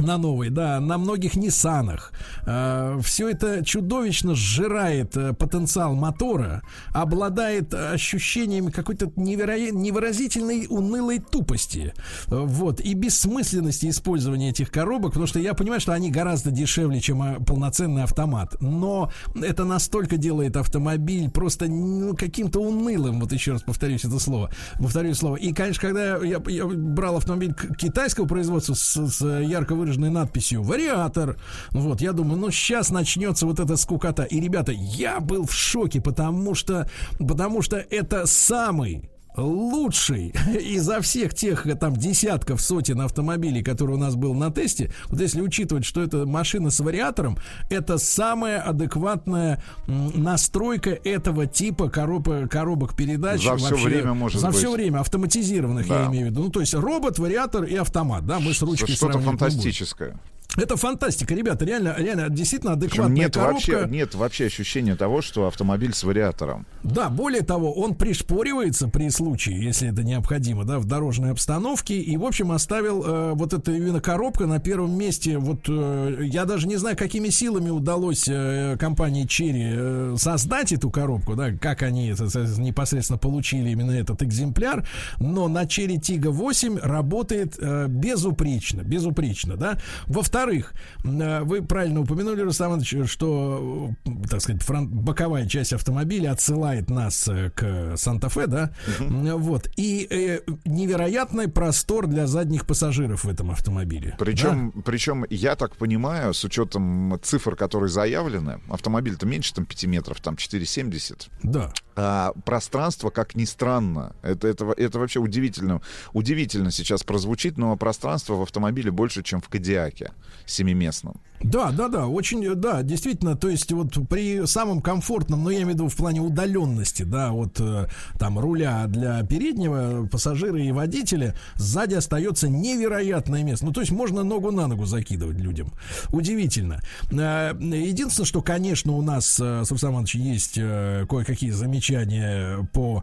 на 0.00 0.18
новой, 0.18 0.50
да, 0.50 0.80
на 0.80 0.98
многих 0.98 1.36
Ниссанах. 1.36 2.12
Э, 2.46 2.98
все 3.02 3.28
это 3.28 3.64
чудовищно 3.64 4.34
сжирает 4.34 5.16
э, 5.16 5.32
потенциал 5.32 5.94
мотора, 5.94 6.62
обладает 6.92 7.74
ощущением 7.74 8.70
какой-то 8.70 9.12
неверо... 9.16 9.58
невыразительной 9.70 10.66
унылой 10.68 11.18
тупости. 11.18 11.94
Вот. 12.26 12.80
И 12.80 12.94
бессмысленности 12.94 13.88
использования 13.88 14.50
этих 14.50 14.70
коробок, 14.70 15.12
потому 15.12 15.26
что 15.26 15.38
я 15.38 15.54
понимаю, 15.54 15.80
что 15.80 15.92
они 15.92 16.10
гораздо 16.10 16.50
дешевле, 16.50 17.00
чем 17.00 17.22
э, 17.22 17.40
полноценный 17.44 18.02
автомат. 18.02 18.56
Но 18.60 19.10
это 19.34 19.64
настолько 19.64 20.16
делает 20.16 20.56
автомобиль 20.56 21.30
просто 21.30 21.66
ну, 21.66 22.14
каким-то 22.16 22.60
унылым. 22.60 23.20
Вот 23.20 23.32
еще 23.32 23.52
раз 23.52 23.62
повторюсь 23.62 24.04
это 24.04 24.18
слово. 24.18 24.50
Повторю 24.78 25.14
слово. 25.14 25.36
И, 25.36 25.52
конечно, 25.52 25.80
когда 25.80 26.16
я, 26.18 26.40
я 26.46 26.66
брал 26.66 27.16
автомобиль 27.16 27.54
китайского 27.78 28.26
производства 28.26 28.74
с, 28.74 29.06
с 29.06 29.40
ярко 29.40 29.74
выраженной 29.90 30.10
надписью 30.10 30.62
«Вариатор». 30.62 31.36
Вот, 31.70 32.00
я 32.00 32.12
думаю, 32.12 32.38
ну, 32.38 32.50
сейчас 32.50 32.90
начнется 32.90 33.46
вот 33.46 33.58
эта 33.58 33.76
скукота. 33.76 34.22
И, 34.22 34.40
ребята, 34.40 34.72
я 34.72 35.18
был 35.20 35.46
в 35.46 35.52
шоке, 35.52 36.00
потому 36.00 36.54
что, 36.54 36.88
потому 37.18 37.60
что 37.62 37.76
это 37.76 38.26
самый 38.26 39.10
лучший 39.42 40.34
изо 40.60 41.00
всех 41.00 41.34
тех 41.34 41.66
там 41.78 41.96
десятков, 41.96 42.60
сотен 42.60 43.00
автомобилей, 43.00 43.62
которые 43.62 43.96
у 43.96 44.00
нас 44.00 44.14
был 44.14 44.34
на 44.34 44.50
тесте, 44.50 44.92
вот 45.08 45.20
если 45.20 45.40
учитывать, 45.40 45.84
что 45.84 46.02
это 46.02 46.26
машина 46.26 46.70
с 46.70 46.80
вариатором, 46.80 47.38
это 47.68 47.98
самая 47.98 48.60
адекватная 48.60 49.62
настройка 49.86 50.90
этого 50.90 51.46
типа 51.46 51.88
коробок, 51.88 52.50
коробок 52.50 52.96
передач. 52.96 53.42
За 53.42 53.50
вообще, 53.50 53.74
все 53.74 53.84
время 53.84 54.14
может 54.14 54.40
За 54.40 54.48
быть. 54.48 54.56
все 54.56 54.72
время 54.72 55.00
автоматизированных, 55.00 55.88
да. 55.88 56.02
я 56.02 56.06
имею 56.08 56.28
в 56.28 56.30
виду. 56.30 56.44
Ну, 56.44 56.50
то 56.50 56.60
есть 56.60 56.74
робот, 56.74 57.18
вариатор 57.18 57.64
и 57.64 57.76
автомат, 57.76 58.26
да, 58.26 58.40
мы 58.40 58.54
с 58.54 58.62
ручкой 58.62 58.92
Что-то 58.92 59.18
фантастическое. 59.20 60.16
Это 60.56 60.76
фантастика, 60.76 61.34
ребята, 61.34 61.64
реально, 61.64 61.94
реально, 61.96 62.28
действительно 62.28 62.72
адекватная 62.72 63.16
нет 63.16 63.34
коробка. 63.34 63.52
Вообще, 63.52 63.86
нет 63.88 64.14
вообще 64.14 64.46
ощущения 64.46 64.96
того, 64.96 65.22
что 65.22 65.46
автомобиль 65.46 65.94
с 65.94 66.02
вариатором. 66.02 66.66
Да, 66.82 67.08
более 67.08 67.42
того, 67.42 67.72
он 67.72 67.94
пришпоривается 67.94 68.88
при 68.88 69.10
случае, 69.10 69.62
если 69.62 69.90
это 69.90 70.02
необходимо, 70.02 70.64
да, 70.64 70.78
в 70.78 70.86
дорожной 70.86 71.30
обстановке. 71.30 72.00
И, 72.00 72.16
в 72.16 72.24
общем, 72.24 72.50
оставил 72.52 73.04
э, 73.04 73.32
вот 73.34 73.52
эта 73.52 73.72
именно 73.72 74.00
коробка 74.00 74.46
на 74.46 74.58
первом 74.58 74.98
месте. 74.98 75.38
Вот 75.38 75.68
э, 75.68 76.18
я 76.22 76.44
даже 76.44 76.66
не 76.66 76.76
знаю, 76.76 76.96
какими 76.96 77.28
силами 77.28 77.70
удалось 77.70 78.26
э, 78.28 78.76
компании 78.78 79.26
Cherry 79.26 80.14
э, 80.14 80.16
создать 80.18 80.72
эту 80.72 80.90
коробку, 80.90 81.36
да, 81.36 81.52
как 81.52 81.82
они 81.82 82.08
это, 82.08 82.24
непосредственно 82.58 83.18
получили 83.18 83.70
именно 83.70 83.92
этот 83.92 84.22
экземпляр. 84.22 84.86
Но 85.20 85.48
на 85.48 85.62
Cherry 85.62 85.96
Tiggo 86.00 86.30
8 86.30 86.78
работает 86.78 87.56
э, 87.58 87.86
безупречно, 87.88 88.82
безупречно, 88.82 89.56
да. 89.56 89.78
Во-вторых, 90.06 90.39
во-вторых, 90.40 90.72
э, 91.04 91.40
вы 91.42 91.62
правильно 91.62 92.00
упомянули, 92.00 92.40
Рустам 92.42 92.68
Иванович, 92.68 93.10
что, 93.10 93.90
так 94.28 94.40
сказать, 94.40 94.62
фронт, 94.62 94.90
боковая 94.90 95.46
часть 95.46 95.72
автомобиля 95.72 96.32
отсылает 96.32 96.88
нас 96.88 97.28
э, 97.28 97.50
к 97.50 97.96
Санта-Фе, 97.96 98.46
да? 98.46 98.70
Угу. 99.00 99.38
Вот. 99.38 99.68
И 99.76 100.06
э, 100.10 100.40
невероятный 100.64 101.48
простор 101.48 102.06
для 102.06 102.26
задних 102.26 102.66
пассажиров 102.66 103.24
в 103.24 103.28
этом 103.28 103.50
автомобиле. 103.50 104.16
Причем, 104.18 104.72
да? 104.74 104.82
причем, 104.84 105.26
я 105.28 105.56
так 105.56 105.76
понимаю, 105.76 106.32
с 106.32 106.42
учетом 106.44 107.18
цифр, 107.22 107.56
которые 107.56 107.90
заявлены, 107.90 108.60
автомобиль-то 108.70 109.26
меньше 109.26 109.54
там 109.54 109.66
5 109.66 109.84
метров, 109.84 110.20
там 110.20 110.34
4,70. 110.34 111.28
Да. 111.42 111.72
А 112.02 112.32
пространство, 112.46 113.10
как 113.10 113.34
ни 113.34 113.44
странно, 113.44 114.16
это, 114.22 114.48
это, 114.48 114.72
это 114.74 114.98
вообще 114.98 115.20
удивительно. 115.20 115.82
Удивительно 116.14 116.70
сейчас 116.70 117.02
прозвучит, 117.02 117.58
но 117.58 117.76
пространство 117.76 118.36
в 118.36 118.42
автомобиле 118.42 118.90
больше, 118.90 119.22
чем 119.22 119.42
в 119.42 119.50
Кадиаке 119.50 120.12
семиместном. 120.46 121.20
Да, 121.42 121.70
да, 121.72 121.88
да, 121.88 122.06
очень, 122.06 122.54
да, 122.56 122.82
действительно, 122.82 123.34
то 123.34 123.48
есть 123.48 123.72
вот 123.72 123.96
при 124.08 124.46
самом 124.46 124.82
комфортном, 124.82 125.42
ну, 125.42 125.50
я 125.50 125.56
имею 125.58 125.68
в 125.68 125.74
виду 125.74 125.88
в 125.88 125.96
плане 125.96 126.20
удаленности, 126.20 127.02
да, 127.02 127.30
вот 127.32 127.58
э, 127.60 127.86
там 128.18 128.38
руля 128.38 128.84
для 128.86 129.22
переднего 129.22 130.06
пассажира 130.06 130.60
и 130.62 130.70
водителя, 130.70 131.34
сзади 131.54 131.94
остается 131.94 132.48
невероятное 132.48 133.42
место. 133.42 133.64
Ну, 133.64 133.72
то 133.72 133.80
есть 133.80 133.90
можно 133.90 134.22
ногу 134.22 134.50
на 134.50 134.66
ногу 134.66 134.84
закидывать 134.84 135.38
людям. 135.38 135.72
Удивительно. 136.10 136.80
Э, 137.10 137.54
единственное, 137.58 138.26
что, 138.26 138.42
конечно, 138.42 138.92
у 138.92 139.02
нас, 139.02 139.38
э, 139.40 139.62
Сусаманович, 139.64 140.16
есть 140.16 140.54
кое-какие 140.54 141.50
замечания 141.50 142.68
по, 142.72 143.02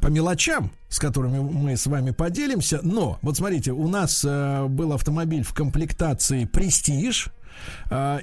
по 0.00 0.06
мелочам, 0.08 0.70
с 0.94 0.98
которыми 0.98 1.38
мы 1.40 1.76
с 1.76 1.86
вами 1.86 2.12
поделимся. 2.12 2.80
Но, 2.82 3.18
вот 3.22 3.36
смотрите, 3.36 3.72
у 3.72 3.88
нас 3.88 4.24
э, 4.24 4.66
был 4.68 4.92
автомобиль 4.92 5.42
в 5.42 5.52
комплектации 5.54 6.44
«Престиж», 6.44 7.30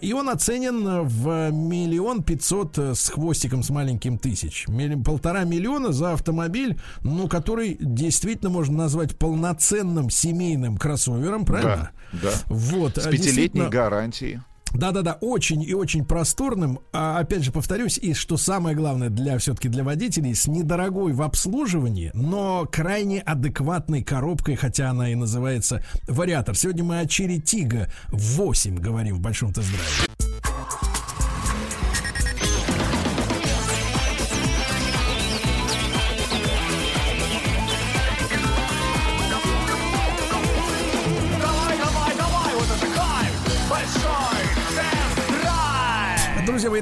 И 0.01 0.13
он 0.13 0.29
оценен 0.29 1.05
в 1.05 1.51
миллион 1.51 2.23
пятьсот 2.23 2.77
э, 2.77 2.93
с 2.95 3.09
хвостиком, 3.09 3.63
с 3.63 3.69
маленьким 3.69 4.17
тысяч. 4.17 4.65
Полтора 5.05 5.43
миллиона 5.43 5.91
за 5.91 6.13
автомобиль, 6.13 6.79
ну, 7.01 7.27
который 7.27 7.77
действительно 7.79 8.49
можно 8.49 8.77
назвать 8.77 9.17
полноценным 9.17 10.09
семейным 10.09 10.77
кроссовером, 10.77 11.45
правильно? 11.45 11.91
Да, 12.11 12.19
да. 12.23 12.31
Вот. 12.47 12.97
С 12.97 13.07
а, 13.07 13.11
пятилетней 13.11 13.67
гарантией. 13.67 14.41
Да-да-да, 14.73 15.17
очень 15.21 15.61
и 15.63 15.73
очень 15.73 16.05
просторным. 16.05 16.79
А, 16.93 17.19
опять 17.19 17.43
же, 17.43 17.51
повторюсь, 17.51 17.97
и 17.97 18.13
что 18.13 18.37
самое 18.37 18.75
главное 18.75 19.09
для 19.09 19.37
все-таки 19.37 19.69
для 19.69 19.83
водителей, 19.83 20.35
с 20.35 20.47
недорогой 20.47 21.13
в 21.13 21.21
обслуживании, 21.21 22.11
но 22.13 22.67
крайне 22.71 23.21
адекватной 23.21 24.03
коробкой, 24.03 24.55
хотя 24.55 24.89
она 24.89 25.11
и 25.11 25.15
называется 25.15 25.83
вариатор. 26.07 26.55
Сегодня 26.55 26.83
мы 26.83 26.99
о 26.99 27.05
Черри 27.05 27.41
Тига 27.41 27.91
8 28.09 28.77
говорим 28.77 29.17
в 29.17 29.19
большом 29.21 29.53
тест-драйве. 29.53 30.30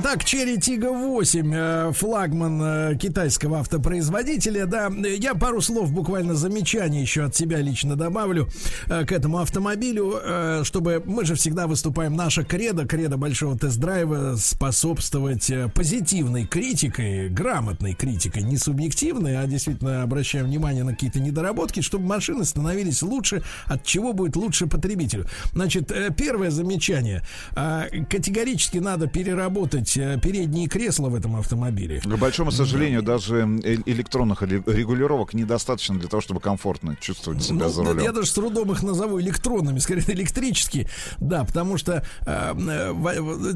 Итак, 0.10 0.24
Cherry 0.24 0.58
Tiggo 0.58 0.92
8, 0.92 1.54
э, 1.54 1.92
флагман 1.94 2.62
э, 2.62 2.96
китайского 2.96 3.60
автопроизводителя. 3.60 4.66
Да, 4.66 4.88
я 4.88 5.36
пару 5.36 5.62
слов, 5.62 5.92
буквально 5.92 6.34
замечаний 6.34 7.02
еще 7.02 7.26
от 7.26 7.36
себя 7.36 7.62
лично 7.62 7.96
добавлю 7.96 8.48
э, 8.88 9.06
к 9.06 9.12
этому 9.12 9.38
автомобилю, 9.38 10.20
чтобы 10.64 11.04
мы 11.06 11.26
же 11.26 11.36
всегда 11.36 11.68
выступаем, 11.68 12.16
наша 12.16 12.44
кредо, 12.44 12.86
кредо 12.86 13.18
большого 13.18 13.58
тест-драйва, 13.58 14.36
способствовать 14.38 15.52
позитивной 15.76 16.46
критикой, 16.46 17.30
грамотной 17.30 17.94
критикой, 17.94 18.44
не 18.44 18.58
субъективной, 18.58 19.38
а 19.38 19.46
действительно 19.46 20.02
обращаем 20.02 20.46
внимание 20.46 20.84
на 20.84 20.94
какие-то 20.94 21.20
недоработки, 21.20 21.82
чтобы 21.82 22.06
машины 22.06 22.46
становились 22.46 23.02
лучше, 23.02 23.44
от 23.66 23.84
чего 23.84 24.14
будет 24.14 24.36
лучше 24.36 24.68
потребителю. 24.68 25.26
Значит, 25.54 25.92
первое 26.18 26.50
замечание. 26.50 27.24
Категорически 27.54 28.78
надо 28.80 29.08
переработать 29.08 29.99
передние 30.22 30.68
кресла 30.68 31.10
в 31.10 31.16
этом 31.16 31.36
автомобиле. 31.36 32.00
К 32.02 32.18
большому 32.18 32.52
сожалению, 32.52 33.02
даже 33.04 33.38
э, 33.64 33.76
электронных 33.86 34.42
ре- 34.42 34.64
регулировок 34.66 35.34
недостаточно 35.34 35.98
для 35.98 36.08
того, 36.08 36.22
чтобы 36.22 36.40
комфортно 36.40 36.96
чувствовать 37.00 37.44
себя 37.44 37.66
Ну, 37.66 37.70
за 37.70 37.84
да, 37.84 37.90
рулем. 37.92 38.04
Я 38.04 38.12
даже 38.12 38.28
с 38.28 38.34
трудом 38.34 38.72
их 38.72 38.84
назову 38.84 39.20
электронными, 39.22 39.80
скорее 39.80 40.04
электрические. 40.14 40.88
Да, 41.20 41.44
потому 41.46 41.78
что 41.78 42.04
э, 42.26 42.54
э, 42.58 42.94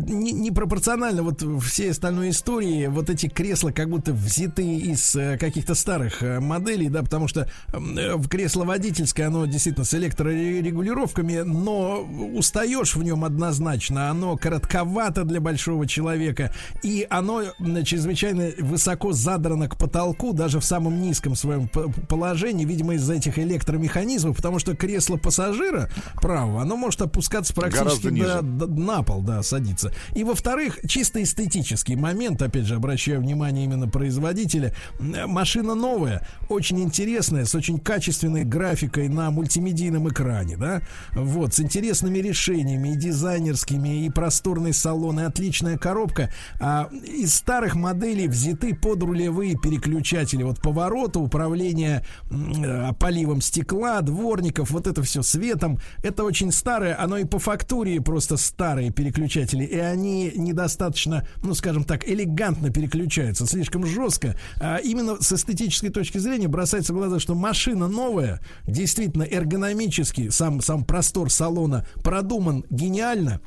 не- 0.07 0.31
непропорционально 0.33 1.23
вот 1.23 1.43
всей 1.63 1.91
остальной 1.91 2.29
истории 2.29 2.87
вот 2.87 3.09
эти 3.09 3.27
кресла 3.27 3.71
как 3.71 3.89
будто 3.89 4.13
взяты 4.13 4.63
из 4.77 5.15
э, 5.15 5.37
каких-то 5.37 5.75
старых 5.75 6.21
э, 6.23 6.39
моделей, 6.39 6.89
да, 6.89 7.03
потому 7.03 7.27
что 7.27 7.47
э, 7.73 8.15
в 8.15 8.27
кресло 8.27 8.63
водительское, 8.65 9.27
оно 9.27 9.45
действительно 9.45 9.85
с 9.85 9.93
электрорегулировками, 9.93 11.39
но 11.45 12.01
устаешь 12.33 12.95
в 12.95 13.03
нем 13.03 13.23
однозначно, 13.23 14.09
оно 14.09 14.37
коротковато 14.37 15.23
для 15.23 15.39
большого 15.41 15.87
человека, 15.87 16.32
и 16.81 17.05
оно 17.09 17.43
чрезвычайно 17.83 18.51
высоко 18.59 19.11
задрано 19.13 19.67
к 19.69 19.77
потолку, 19.77 20.33
даже 20.33 20.59
в 20.59 20.65
самом 20.65 21.01
низком 21.01 21.35
своем 21.35 21.67
положении, 21.67 22.65
видимо, 22.65 22.95
из-за 22.95 23.15
этих 23.15 23.37
электромеханизмов, 23.39 24.35
потому 24.35 24.59
что 24.59 24.75
кресло 24.75 25.17
пассажира 25.17 25.89
правого, 26.15 26.61
оно 26.61 26.75
может 26.77 27.01
опускаться 27.01 27.53
практически 27.53 28.07
до, 28.41 28.67
до- 28.67 28.67
на 28.67 29.03
пол, 29.03 29.21
да, 29.21 29.43
садиться. 29.43 29.91
И 30.15 30.23
во-вторых, 30.23 30.79
чисто 30.87 31.21
эстетический 31.23 31.95
момент, 31.95 32.41
опять 32.41 32.65
же, 32.65 32.75
обращаю 32.75 33.21
внимание 33.21 33.65
именно 33.65 33.87
производителя, 33.87 34.73
М, 34.99 35.29
машина 35.29 35.75
новая, 35.75 36.27
очень 36.49 36.81
интересная, 36.81 37.45
с 37.45 37.55
очень 37.55 37.79
качественной 37.79 38.43
графикой 38.43 39.07
на 39.09 39.31
мультимедийном 39.31 40.09
экране, 40.09 40.57
да, 40.57 40.81
вот, 41.13 41.53
с 41.53 41.59
интересными 41.59 42.19
решениями 42.19 42.89
и 42.93 42.95
дизайнерскими, 42.95 44.05
и 44.05 44.09
просторный 44.09 44.73
салон, 44.73 45.19
и 45.19 45.23
отличная 45.23 45.77
коробка. 45.77 46.12
А 46.59 46.89
из 47.05 47.33
старых 47.33 47.75
моделей 47.75 48.27
взяты 48.27 48.75
подрулевые 48.75 49.55
переключатели, 49.57 50.43
вот 50.43 50.61
поворота, 50.61 51.19
управление 51.19 52.05
э, 52.29 52.93
поливом 52.99 53.41
стекла, 53.41 54.01
дворников, 54.01 54.71
вот 54.71 54.87
это 54.87 55.03
все 55.03 55.21
светом. 55.21 55.79
Это 56.03 56.23
очень 56.23 56.51
старое, 56.51 56.99
оно 56.99 57.17
и 57.17 57.25
по 57.25 57.39
фактуре 57.39 58.01
просто 58.01 58.37
старые 58.37 58.91
переключатели, 58.91 59.63
и 59.63 59.77
они 59.77 60.31
недостаточно, 60.35 61.27
ну, 61.43 61.53
скажем 61.53 61.83
так, 61.83 62.07
элегантно 62.07 62.69
переключаются, 62.69 63.45
слишком 63.45 63.85
жестко. 63.85 64.35
А 64.59 64.77
именно 64.77 65.21
с 65.21 65.31
эстетической 65.31 65.89
точки 65.89 66.17
зрения 66.17 66.47
бросается 66.47 66.93
в 66.93 66.97
глаза, 66.97 67.19
что 67.19 67.35
машина 67.35 67.87
новая, 67.87 68.39
действительно 68.65 69.23
эргономически, 69.23 70.29
сам, 70.29 70.61
сам 70.61 70.83
простор 70.83 71.29
салона 71.29 71.85
продуман 72.03 72.65
гениально, 72.69 73.41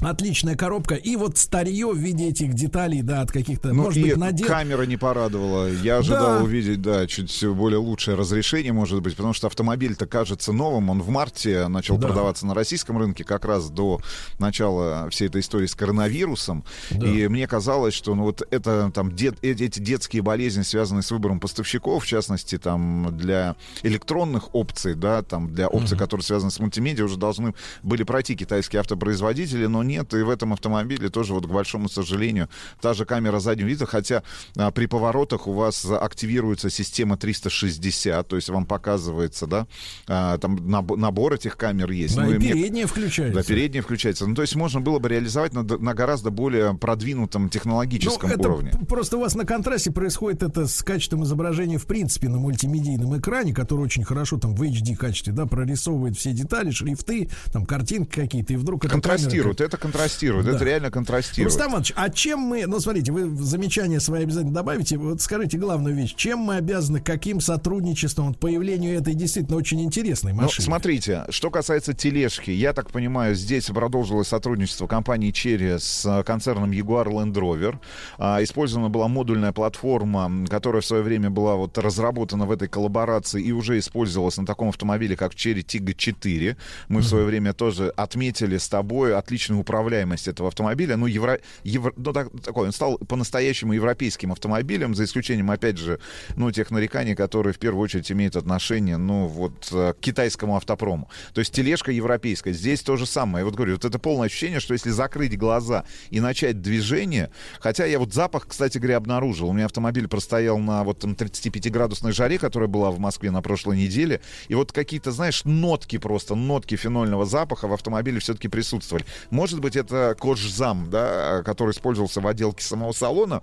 Отличная 0.00 0.56
коробка. 0.56 0.94
И 0.94 1.16
вот 1.16 1.38
старье 1.38 1.86
в 1.90 1.96
виде 1.96 2.28
этих 2.28 2.52
деталей, 2.54 3.00
да, 3.02 3.22
от 3.22 3.32
каких-то, 3.32 3.68
Ну 3.68 3.84
может 3.84 3.96
и 3.98 4.02
быть, 4.02 4.16
надел... 4.16 4.46
камера 4.46 4.82
не 4.82 4.96
порадовала. 4.96 5.70
Я 5.70 5.98
ожидал 5.98 6.38
Да. 6.38 6.44
увидеть, 6.44 6.82
да, 6.82 7.06
чуть 7.06 7.44
более 7.46 7.78
лучшее 7.78 8.14
разрешение, 8.16 8.72
может 8.74 9.00
быть, 9.00 9.16
потому 9.16 9.32
что 9.32 9.46
автомобиль-то 9.46 10.06
кажется 10.06 10.52
новым. 10.52 10.90
Он 10.90 11.00
в 11.02 11.08
марте 11.08 11.66
начал 11.68 11.96
Да. 11.96 12.08
продаваться 12.08 12.46
на 12.46 12.54
российском 12.54 12.98
рынке 12.98 13.24
как 13.24 13.44
раз 13.46 13.70
до 13.70 14.00
начала 14.38 15.08
всей 15.10 15.28
этой 15.28 15.40
истории 15.40 15.66
с 15.66 15.74
коронавирусом. 15.74 16.64
Да. 16.90 17.06
И 17.06 17.26
мне 17.28 17.46
казалось, 17.48 17.94
что 17.94 18.14
ну 18.14 18.24
вот 18.24 18.42
это 18.50 18.90
там 18.94 19.10
дет- 19.10 19.38
э- 19.42 19.52
эти 19.52 19.80
детские 19.80 20.22
болезни, 20.22 20.62
связанные 20.62 21.02
с 21.02 21.10
выбором 21.10 21.40
поставщиков, 21.40 22.04
в 22.04 22.06
частности, 22.06 22.58
там 22.58 23.16
для 23.16 23.56
электронных 23.82 24.54
опций, 24.54 24.94
да, 24.94 25.22
там 25.22 25.52
для 25.54 25.68
опций, 25.68 25.96
которые 25.96 26.24
связаны 26.24 26.50
с 26.50 26.58
мультимедиа, 26.58 27.04
уже 27.04 27.16
должны 27.16 27.54
были 27.82 28.02
пройти 28.02 28.36
китайские 28.36 28.80
автопроизводители, 28.80 29.66
но 29.66 29.82
нет, 29.86 30.12
и 30.14 30.22
в 30.22 30.30
этом 30.30 30.52
автомобиле 30.52 31.08
тоже 31.08 31.32
вот, 31.34 31.46
к 31.46 31.50
большому 31.50 31.88
сожалению, 31.88 32.48
та 32.80 32.94
же 32.94 33.04
камера 33.04 33.38
заднего 33.40 33.68
вида, 33.68 33.86
хотя 33.86 34.22
а, 34.56 34.70
при 34.70 34.86
поворотах 34.86 35.46
у 35.46 35.52
вас 35.52 35.84
активируется 35.84 36.70
система 36.70 37.16
360, 37.16 38.26
то 38.28 38.36
есть 38.36 38.48
вам 38.48 38.66
показывается, 38.66 39.46
да, 39.46 39.66
а, 40.08 40.38
там 40.38 40.56
наб- 40.56 40.96
набор 40.96 41.34
этих 41.34 41.56
камер 41.56 41.90
есть. 41.90 42.16
Да, 42.16 42.24
Ну, 42.24 42.32
и 42.32 42.38
мне- 42.38 42.52
передняя 42.52 42.86
включается. 42.86 43.34
Да, 43.34 43.42
передняя 43.42 43.82
включается. 43.82 44.26
Ну, 44.26 44.34
то 44.34 44.42
есть 44.42 44.56
можно 44.56 44.80
было 44.80 44.98
бы 44.98 45.08
реализовать 45.08 45.52
на, 45.52 45.62
на 45.62 45.94
гораздо 45.94 46.30
более 46.30 46.74
продвинутом 46.74 47.48
технологическом 47.48 48.28
Ну, 48.30 48.34
это 48.36 48.48
уровне. 48.48 48.72
просто 48.88 49.16
у 49.16 49.20
вас 49.20 49.34
на 49.34 49.44
контрасте 49.44 49.90
происходит 49.90 50.42
это 50.42 50.66
с 50.66 50.82
качеством 50.82 51.24
изображения 51.24 51.78
в 51.78 51.86
принципе 51.86 52.28
на 52.28 52.38
мультимедийном 52.38 53.18
экране, 53.18 53.54
который 53.54 53.80
очень 53.82 54.04
хорошо 54.04 54.38
там 54.38 54.54
в 54.54 54.62
HD 54.62 54.96
качестве, 54.96 55.32
да, 55.32 55.46
прорисовывает 55.46 56.16
все 56.16 56.32
детали, 56.32 56.70
шрифты, 56.70 57.28
там 57.52 57.64
картинки 57.66 58.20
какие-то, 58.20 58.52
и 58.52 58.56
вдруг 58.56 58.84
это 58.84 58.92
Контрастирует, 58.92 59.60
камера 59.60 59.75
это 59.76 59.82
контрастирует, 59.82 60.46
Да. 60.46 60.52
это 60.56 60.64
реально 60.64 60.90
контрастирует. 60.90 61.52
Рустам 61.52 61.70
Иванович, 61.70 61.92
а 61.96 62.08
чем 62.10 62.40
мы, 62.40 62.66
ну 62.66 62.80
смотрите, 62.80 63.12
вы 63.12 63.36
замечания 63.42 64.00
свои 64.00 64.22
обязательно 64.24 64.52
добавите, 64.54 64.96
вот 64.96 65.20
скажите 65.20 65.58
главную 65.58 65.94
вещь, 65.94 66.14
чем 66.14 66.40
мы 66.40 66.56
обязаны, 66.56 67.00
каким 67.00 67.40
сотрудничеством, 67.40 68.28
вот 68.28 68.38
появлению 68.38 68.98
этой 68.98 69.14
действительно 69.14 69.56
очень 69.56 69.82
интересной 69.82 70.32
Ну, 70.32 70.42
машины? 70.42 70.64
смотрите, 70.64 71.24
что 71.30 71.50
касается 71.50 71.92
тележки, 71.94 72.50
я 72.50 72.72
так 72.72 72.90
понимаю, 72.90 73.34
здесь 73.34 73.66
продолжилось 73.66 74.28
сотрудничество 74.28 74.86
компании 74.86 75.32
Cherry 75.32 75.78
с 75.78 76.04
э, 76.06 76.22
концерном 76.24 76.70
Jaguar 76.70 77.06
Land 77.06 77.34
Rover. 77.34 77.78
А, 78.18 78.42
Использована 78.42 78.88
была 78.88 79.08
модульная 79.08 79.52
платформа, 79.52 80.46
которая 80.48 80.80
в 80.82 80.86
свое 80.86 81.02
время 81.02 81.30
была 81.30 81.56
вот 81.56 81.76
разработана 81.78 82.46
в 82.46 82.50
этой 82.50 82.68
коллаборации 82.68 83.42
и 83.42 83.52
уже 83.52 83.78
использовалась 83.78 84.36
на 84.38 84.46
таком 84.46 84.68
автомобиле, 84.68 85.16
как 85.16 85.34
Cherry 85.34 85.64
Tiggo 85.64 85.94
4. 85.94 86.56
Мы 86.88 87.00
в 87.00 87.04
свое 87.04 87.24
время 87.24 87.52
тоже 87.52 87.90
отметили 87.96 88.56
с 88.56 88.68
тобой 88.68 89.14
отличную 89.16 89.60
управляемость 89.66 90.28
этого 90.28 90.48
автомобиля. 90.48 90.96
Ну, 90.96 91.06
евро, 91.06 91.40
евро- 91.64 91.92
ну 91.96 92.12
так- 92.12 92.30
такой, 92.44 92.66
он 92.66 92.72
стал 92.72 92.98
по-настоящему 92.98 93.72
европейским 93.72 94.30
автомобилем, 94.30 94.94
за 94.94 95.04
исключением, 95.04 95.50
опять 95.50 95.76
же, 95.76 95.98
ну, 96.36 96.52
тех 96.52 96.70
нареканий, 96.70 97.16
которые 97.16 97.52
в 97.52 97.58
первую 97.58 97.82
очередь 97.82 98.10
имеют 98.12 98.36
отношение, 98.36 98.96
ну, 98.96 99.26
вот, 99.26 99.68
э, 99.72 99.92
к 99.92 100.00
китайскому 100.00 100.56
автопрому. 100.56 101.08
То 101.34 101.40
есть 101.40 101.52
тележка 101.52 101.90
европейская. 101.90 102.52
Здесь 102.52 102.82
то 102.82 102.96
же 102.96 103.06
самое. 103.06 103.42
Я 103.42 103.44
вот 103.46 103.54
говорю, 103.54 103.72
вот 103.72 103.84
это 103.84 103.98
полное 103.98 104.26
ощущение, 104.26 104.60
что 104.60 104.72
если 104.74 104.90
закрыть 104.90 105.36
глаза 105.36 105.84
и 106.10 106.20
начать 106.20 106.62
движение, 106.62 107.30
хотя 107.60 107.86
я 107.86 107.98
вот 107.98 108.12
запах, 108.12 108.46
кстати 108.46 108.78
говоря, 108.78 108.98
обнаружил. 108.98 109.48
У 109.48 109.52
меня 109.52 109.66
автомобиль 109.66 110.06
простоял 110.06 110.58
на 110.58 110.84
вот 110.84 111.00
там 111.00 111.12
35-градусной 111.14 112.12
жаре, 112.12 112.38
которая 112.38 112.68
была 112.68 112.90
в 112.90 112.98
Москве 112.98 113.30
на 113.30 113.42
прошлой 113.42 113.76
неделе, 113.76 114.20
и 114.48 114.54
вот 114.54 114.72
какие-то, 114.72 115.10
знаешь, 115.10 115.44
нотки 115.44 115.98
просто, 115.98 116.34
нотки 116.34 116.76
фенольного 116.76 117.26
запаха 117.26 117.66
в 117.66 117.72
автомобиле 117.72 118.20
все-таки 118.20 118.48
присутствовали. 118.48 119.04
Может 119.30 119.55
быть, 119.60 119.76
это 119.76 120.16
кожзам, 120.18 120.90
да, 120.90 121.42
который 121.44 121.70
использовался 121.72 122.20
в 122.20 122.26
отделке 122.26 122.64
самого 122.64 122.92
салона, 122.92 123.42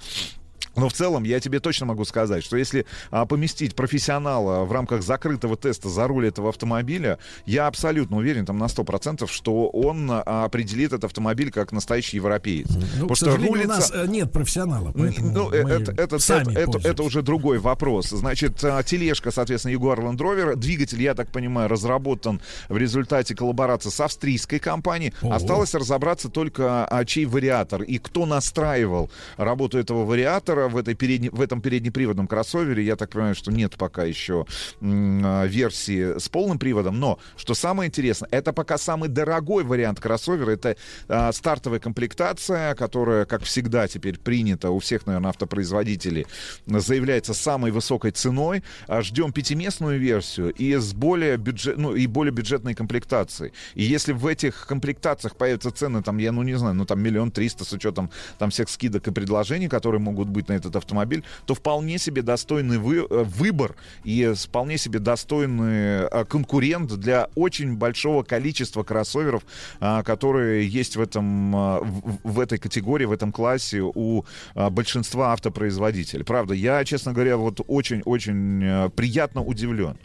Но 0.75 0.89
в 0.89 0.93
целом 0.93 1.23
я 1.23 1.39
тебе 1.39 1.59
точно 1.59 1.85
могу 1.85 2.05
сказать, 2.05 2.43
что 2.43 2.57
если 2.57 2.85
а, 3.11 3.25
поместить 3.25 3.75
профессионала 3.75 4.65
в 4.65 4.71
рамках 4.71 5.03
закрытого 5.03 5.55
теста 5.55 5.89
за 5.89 6.07
руль 6.07 6.27
этого 6.27 6.49
автомобиля, 6.49 7.19
я 7.45 7.67
абсолютно 7.67 8.17
уверен 8.17 8.45
там 8.45 8.57
на 8.57 8.65
100%, 8.65 9.29
что 9.31 9.67
он 9.67 10.09
а, 10.11 10.45
определит 10.45 10.93
этот 10.93 11.05
автомобиль 11.05 11.51
как 11.51 11.71
настоящий 11.71 12.17
европеец. 12.17 12.67
Ну, 12.69 13.07
Потому 13.07 13.15
что 13.15 13.25
сожалению, 13.25 13.51
у 13.51 13.55
рулится- 13.55 13.75
нас 13.75 13.91
э, 13.93 14.07
нет 14.07 14.31
профессионала, 14.31 14.91
поэтому 14.95 15.31
ну, 15.31 15.49
мы 15.49 15.55
это, 15.55 15.91
это, 15.91 16.19
сами 16.19 16.53
это, 16.53 16.79
это, 16.79 17.03
уже 17.03 17.21
другой 17.21 17.59
вопрос. 17.59 18.09
Значит, 18.09 18.63
а, 18.63 18.81
тележка, 18.83 19.31
соответственно, 19.31 19.73
Jaguar 19.73 19.99
Land 19.99 20.17
Rover. 20.17 20.55
Двигатель, 20.55 21.01
я 21.01 21.13
так 21.13 21.29
понимаю, 21.29 21.69
разработан 21.69 22.41
в 22.69 22.77
результате 22.77 23.35
коллаборации 23.35 23.89
с 23.89 23.99
австрийской 23.99 24.59
компанией. 24.59 25.13
Ого. 25.21 25.33
Осталось 25.33 25.73
разобраться 25.73 26.29
только, 26.29 26.85
а, 26.85 27.05
чей 27.05 27.25
вариатор 27.25 27.83
и 27.83 27.97
кто 27.97 28.25
настраивал 28.25 29.09
работу 29.37 29.77
этого 29.77 30.05
вариатора 30.05 30.62
в, 30.71 30.77
этой 30.77 30.95
передней, 30.95 31.29
в 31.29 31.41
этом 31.41 31.61
переднеприводном 31.61 32.27
кроссовере. 32.27 32.83
Я 32.83 32.95
так 32.95 33.09
понимаю, 33.11 33.35
что 33.35 33.51
нет 33.51 33.75
пока 33.77 34.03
еще 34.03 34.45
а, 34.81 35.45
версии 35.45 36.17
с 36.17 36.29
полным 36.29 36.59
приводом. 36.59 36.99
Но, 36.99 37.19
что 37.37 37.53
самое 37.53 37.87
интересное, 37.87 38.29
это 38.31 38.53
пока 38.53 38.77
самый 38.77 39.09
дорогой 39.09 39.63
вариант 39.63 39.99
кроссовера. 39.99 40.51
Это 40.51 40.75
а, 41.07 41.31
стартовая 41.31 41.79
комплектация, 41.79 42.75
которая, 42.75 43.25
как 43.25 43.43
всегда, 43.43 43.87
теперь 43.87 44.19
принята 44.19 44.69
у 44.69 44.79
всех, 44.79 45.05
наверное, 45.05 45.29
автопроизводителей, 45.29 46.25
заявляется 46.65 47.33
самой 47.33 47.71
высокой 47.71 48.11
ценой. 48.11 48.63
А, 48.87 49.01
Ждем 49.01 49.31
пятиместную 49.31 49.99
версию 49.99 50.53
и 50.53 50.75
с 50.75 50.93
более 50.93 51.37
бюджет, 51.37 51.77
ну, 51.77 51.95
и 51.95 52.07
более 52.07 52.31
бюджетной 52.31 52.73
комплектацией. 52.73 53.53
И 53.75 53.83
если 53.83 54.13
в 54.13 54.25
этих 54.27 54.65
комплектациях 54.67 55.35
появятся 55.35 55.71
цены, 55.71 56.01
там, 56.01 56.17
я, 56.17 56.31
ну, 56.31 56.43
не 56.43 56.57
знаю, 56.57 56.75
ну, 56.75 56.85
там, 56.85 57.01
миллион 57.01 57.31
триста 57.31 57.65
с 57.65 57.73
учетом 57.73 58.09
там 58.37 58.49
всех 58.49 58.69
скидок 58.69 59.07
и 59.07 59.11
предложений, 59.11 59.69
которые 59.69 60.01
могут 60.01 60.29
быть 60.29 60.47
на 60.49 60.52
этот 60.57 60.75
автомобиль, 60.75 61.23
то 61.45 61.53
вполне 61.53 61.97
себе 61.97 62.21
достойный 62.21 62.77
вы- 62.77 63.07
э, 63.09 63.23
выбор 63.23 63.75
и 64.03 64.33
вполне 64.35 64.77
себе 64.77 64.99
достойный 64.99 66.07
э, 66.11 66.25
конкурент 66.25 66.93
для 66.93 67.29
очень 67.35 67.75
большого 67.75 68.23
количества 68.23 68.83
кроссоверов, 68.83 69.43
а, 69.79 70.03
которые 70.03 70.67
есть 70.67 70.95
в 70.95 71.01
этом 71.01 71.55
а, 71.55 71.79
в, 71.81 72.19
в 72.23 72.39
этой 72.39 72.57
категории, 72.57 73.05
в 73.05 73.11
этом 73.11 73.31
классе 73.31 73.81
у 73.81 74.25
а, 74.55 74.69
большинства 74.69 75.33
автопроизводителей. 75.33 76.23
Правда, 76.23 76.53
я, 76.53 76.83
честно 76.85 77.13
говоря, 77.13 77.37
вот 77.37 77.61
очень-очень 77.67 78.63
э, 78.63 78.89
приятно 78.89 79.41
удивлен. 79.41 79.97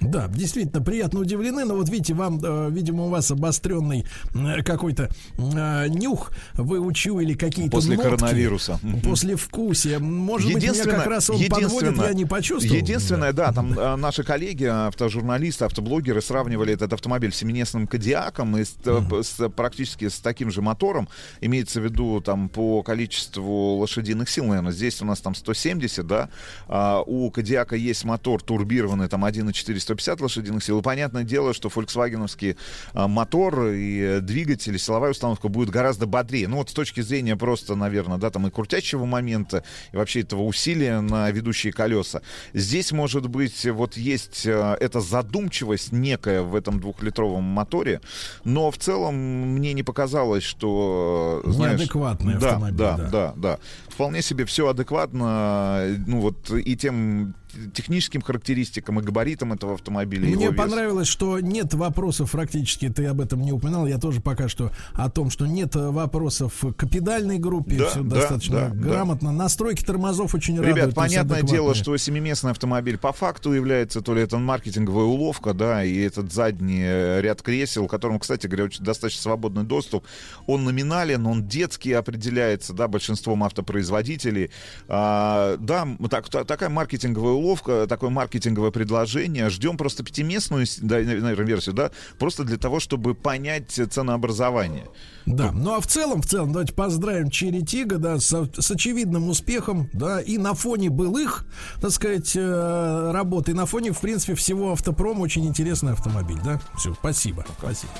Да, 0.00 0.28
действительно, 0.28 0.82
приятно 0.82 1.20
удивлены, 1.20 1.64
но 1.64 1.74
вот 1.74 1.88
видите, 1.88 2.14
вам, 2.14 2.40
э, 2.42 2.70
видимо, 2.70 3.04
у 3.04 3.08
вас 3.08 3.30
обостренный 3.30 4.04
э, 4.34 4.62
какой-то 4.62 5.10
э, 5.36 5.88
нюх, 5.88 6.32
вы 6.54 6.78
учуяли 6.80 7.34
какие-то 7.34 7.72
После 7.72 7.96
нотки, 7.96 8.08
коронавируса. 8.10 8.78
После 9.02 9.36
вкусия. 9.36 9.98
Может 9.98 10.52
быть, 10.52 10.62
меня 10.62 10.84
как 10.84 11.06
раз 11.06 11.30
он 11.30 11.42
подводит, 11.48 11.96
я 11.98 12.12
не 12.12 12.24
почувствовал. 12.24 12.76
Единственное, 12.76 13.32
да, 13.32 13.52
там 13.52 13.74
а, 13.76 13.96
наши 13.96 14.22
коллеги, 14.22 14.64
автожурналисты, 14.64 15.64
автоблогеры 15.64 16.22
сравнивали 16.22 16.74
этот 16.74 16.92
автомобиль 16.92 17.32
с 17.32 17.36
семиместным 17.36 17.86
Кадиаком 17.86 18.56
и 18.56 18.64
с, 18.64 18.76
э, 18.84 19.22
с- 19.22 19.48
практически 19.48 20.08
с 20.08 20.20
таким 20.20 20.50
же 20.50 20.62
мотором. 20.62 21.08
Имеется 21.40 21.80
в 21.80 21.84
виду 21.84 22.20
там 22.20 22.48
по 22.48 22.82
количеству 22.82 23.76
лошадиных 23.76 24.28
сил, 24.28 24.44
наверное. 24.44 24.72
Здесь 24.72 25.00
у 25.02 25.04
нас 25.04 25.20
там 25.20 25.34
170, 25.34 26.06
да. 26.06 26.28
А 26.68 27.02
у 27.04 27.30
Кадиака 27.30 27.76
есть 27.76 28.04
мотор 28.04 28.42
турбированный, 28.42 29.08
там 29.08 29.24
1,4 29.24 29.87
150 29.88 30.20
лошадиных 30.20 30.62
сил. 30.62 30.80
И 30.80 30.82
понятное 30.82 31.24
дело, 31.24 31.54
что 31.54 31.68
фольксвагеновский 31.68 32.56
а, 32.92 33.08
мотор 33.08 33.68
и 33.68 34.00
э, 34.00 34.20
двигатель, 34.20 34.78
силовая 34.78 35.12
установка 35.12 35.48
будет 35.48 35.70
гораздо 35.70 36.06
бодрее. 36.06 36.48
Ну 36.48 36.58
вот 36.58 36.70
с 36.70 36.72
точки 36.72 37.00
зрения 37.00 37.36
просто, 37.36 37.74
наверное, 37.74 38.18
да, 38.18 38.30
там 38.30 38.46
и 38.46 38.50
крутящего 38.50 39.06
момента, 39.06 39.64
и 39.92 39.96
вообще 39.96 40.20
этого 40.20 40.42
усилия 40.42 41.00
на 41.00 41.30
ведущие 41.30 41.72
колеса. 41.72 42.20
Здесь, 42.52 42.92
может 42.92 43.28
быть, 43.28 43.64
вот 43.66 43.96
есть 43.96 44.44
э, 44.46 44.76
эта 44.80 45.00
задумчивость 45.00 45.92
некая 45.92 46.42
в 46.42 46.54
этом 46.54 46.80
двухлитровом 46.80 47.44
моторе, 47.44 48.00
но 48.44 48.70
в 48.70 48.76
целом 48.76 49.14
мне 49.14 49.72
не 49.72 49.82
показалось, 49.82 50.42
что... 50.42 51.42
э, 51.44 51.50
знаешь, 51.50 51.80
Неадекватный 51.80 52.34
да, 52.34 52.48
автомобиль, 52.48 52.78
Да, 52.78 52.96
да. 52.96 53.08
да, 53.08 53.32
да. 53.36 53.58
Вполне 53.88 54.22
себе 54.22 54.44
все 54.44 54.68
адекватно, 54.68 55.84
ну 56.06 56.20
вот 56.20 56.50
и 56.50 56.76
тем 56.76 57.34
техническим 57.74 58.20
характеристикам 58.22 59.00
и 59.00 59.02
габаритам 59.02 59.52
этого 59.52 59.74
автомобиля. 59.74 60.28
Мне 60.28 60.52
понравилось, 60.52 61.08
что 61.08 61.40
нет 61.40 61.74
вопросов 61.74 62.30
практически, 62.32 62.88
ты 62.88 63.06
об 63.06 63.20
этом 63.20 63.40
не 63.42 63.52
упоминал, 63.52 63.86
я 63.86 63.98
тоже 63.98 64.20
пока 64.20 64.48
что 64.48 64.70
о 64.92 65.10
том, 65.10 65.30
что 65.30 65.46
нет 65.46 65.74
э, 65.76 65.90
вопросов 65.90 66.54
к 66.76 66.86
педальной 66.88 67.38
группе, 67.38 67.76
Да, 67.76 67.86
все 67.88 68.02
да, 68.02 68.16
достаточно 68.16 68.56
да, 68.56 68.68
да. 68.68 68.74
грамотно. 68.74 69.32
Настройки 69.32 69.82
тормозов 69.84 70.34
очень 70.34 70.56
радуют. 70.58 70.76
Ребят, 70.76 70.94
то 70.94 71.02
есть 71.04 71.14
понятное 71.14 71.42
дело, 71.42 71.74
что 71.74 71.96
семиместный 71.96 72.50
автомобиль 72.50 72.98
по 72.98 73.12
факту 73.12 73.52
является 73.52 74.00
то 74.00 74.14
ли 74.14 74.22
это 74.22 74.38
маркетинговая 74.38 75.04
уловка, 75.04 75.54
да, 75.54 75.84
и 75.84 75.96
этот 75.98 76.32
задний 76.32 76.82
э, 76.82 77.20
ряд 77.20 77.42
кресел, 77.42 77.86
которому, 77.88 78.18
кстати 78.18 78.46
говоря, 78.46 78.64
очень 78.64 78.84
достаточно 78.84 79.22
свободный 79.22 79.64
доступ, 79.64 80.04
он 80.46 80.64
номинален, 80.64 81.26
он 81.26 81.46
детский 81.46 81.92
определяется, 81.92 82.72
да, 82.72 82.88
большинством 82.88 83.44
автопроизводителей. 83.44 84.50
А, 84.88 85.56
да, 85.58 85.86
так, 86.10 86.28
та- 86.28 86.44
такая 86.44 86.68
маркетинговая 86.68 87.32
уловка, 87.38 87.86
такое 87.86 88.10
маркетинговое 88.10 88.70
предложение. 88.70 89.50
Ждем 89.50 89.76
просто 89.76 90.04
пятиместную, 90.04 90.66
да, 90.78 90.96
наверное, 90.96 91.34
версию, 91.34 91.74
да, 91.74 91.90
просто 92.18 92.44
для 92.44 92.56
того, 92.56 92.80
чтобы 92.80 93.14
понять 93.14 93.70
ценообразование. 93.70 94.86
Да, 95.26 95.52
ну 95.52 95.74
а 95.74 95.80
в 95.80 95.86
целом, 95.86 96.22
в 96.22 96.26
целом, 96.26 96.52
давайте 96.52 96.72
поздравим 96.72 97.30
Черри 97.30 97.64
Тига, 97.64 97.98
да, 97.98 98.18
с, 98.18 98.30
с 98.30 98.70
очевидным 98.70 99.28
успехом, 99.28 99.90
да, 99.92 100.20
и 100.20 100.38
на 100.38 100.54
фоне 100.54 100.90
былых, 100.90 101.44
так 101.80 101.90
сказать, 101.90 102.32
э, 102.34 103.10
работ, 103.12 103.48
и 103.48 103.52
на 103.52 103.66
фоне, 103.66 103.92
в 103.92 104.00
принципе, 104.00 104.34
всего 104.34 104.72
автопрома 104.72 105.20
очень 105.20 105.46
интересный 105.46 105.92
автомобиль, 105.92 106.38
да. 106.44 106.60
Все, 106.76 106.94
спасибо, 106.94 107.44
спасибо. 107.58 107.92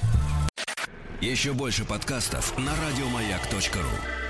Еще 1.21 1.53
больше 1.53 1.85
подкастов 1.85 2.57
на 2.59 2.73
радиомаяк.ру. 2.73 4.28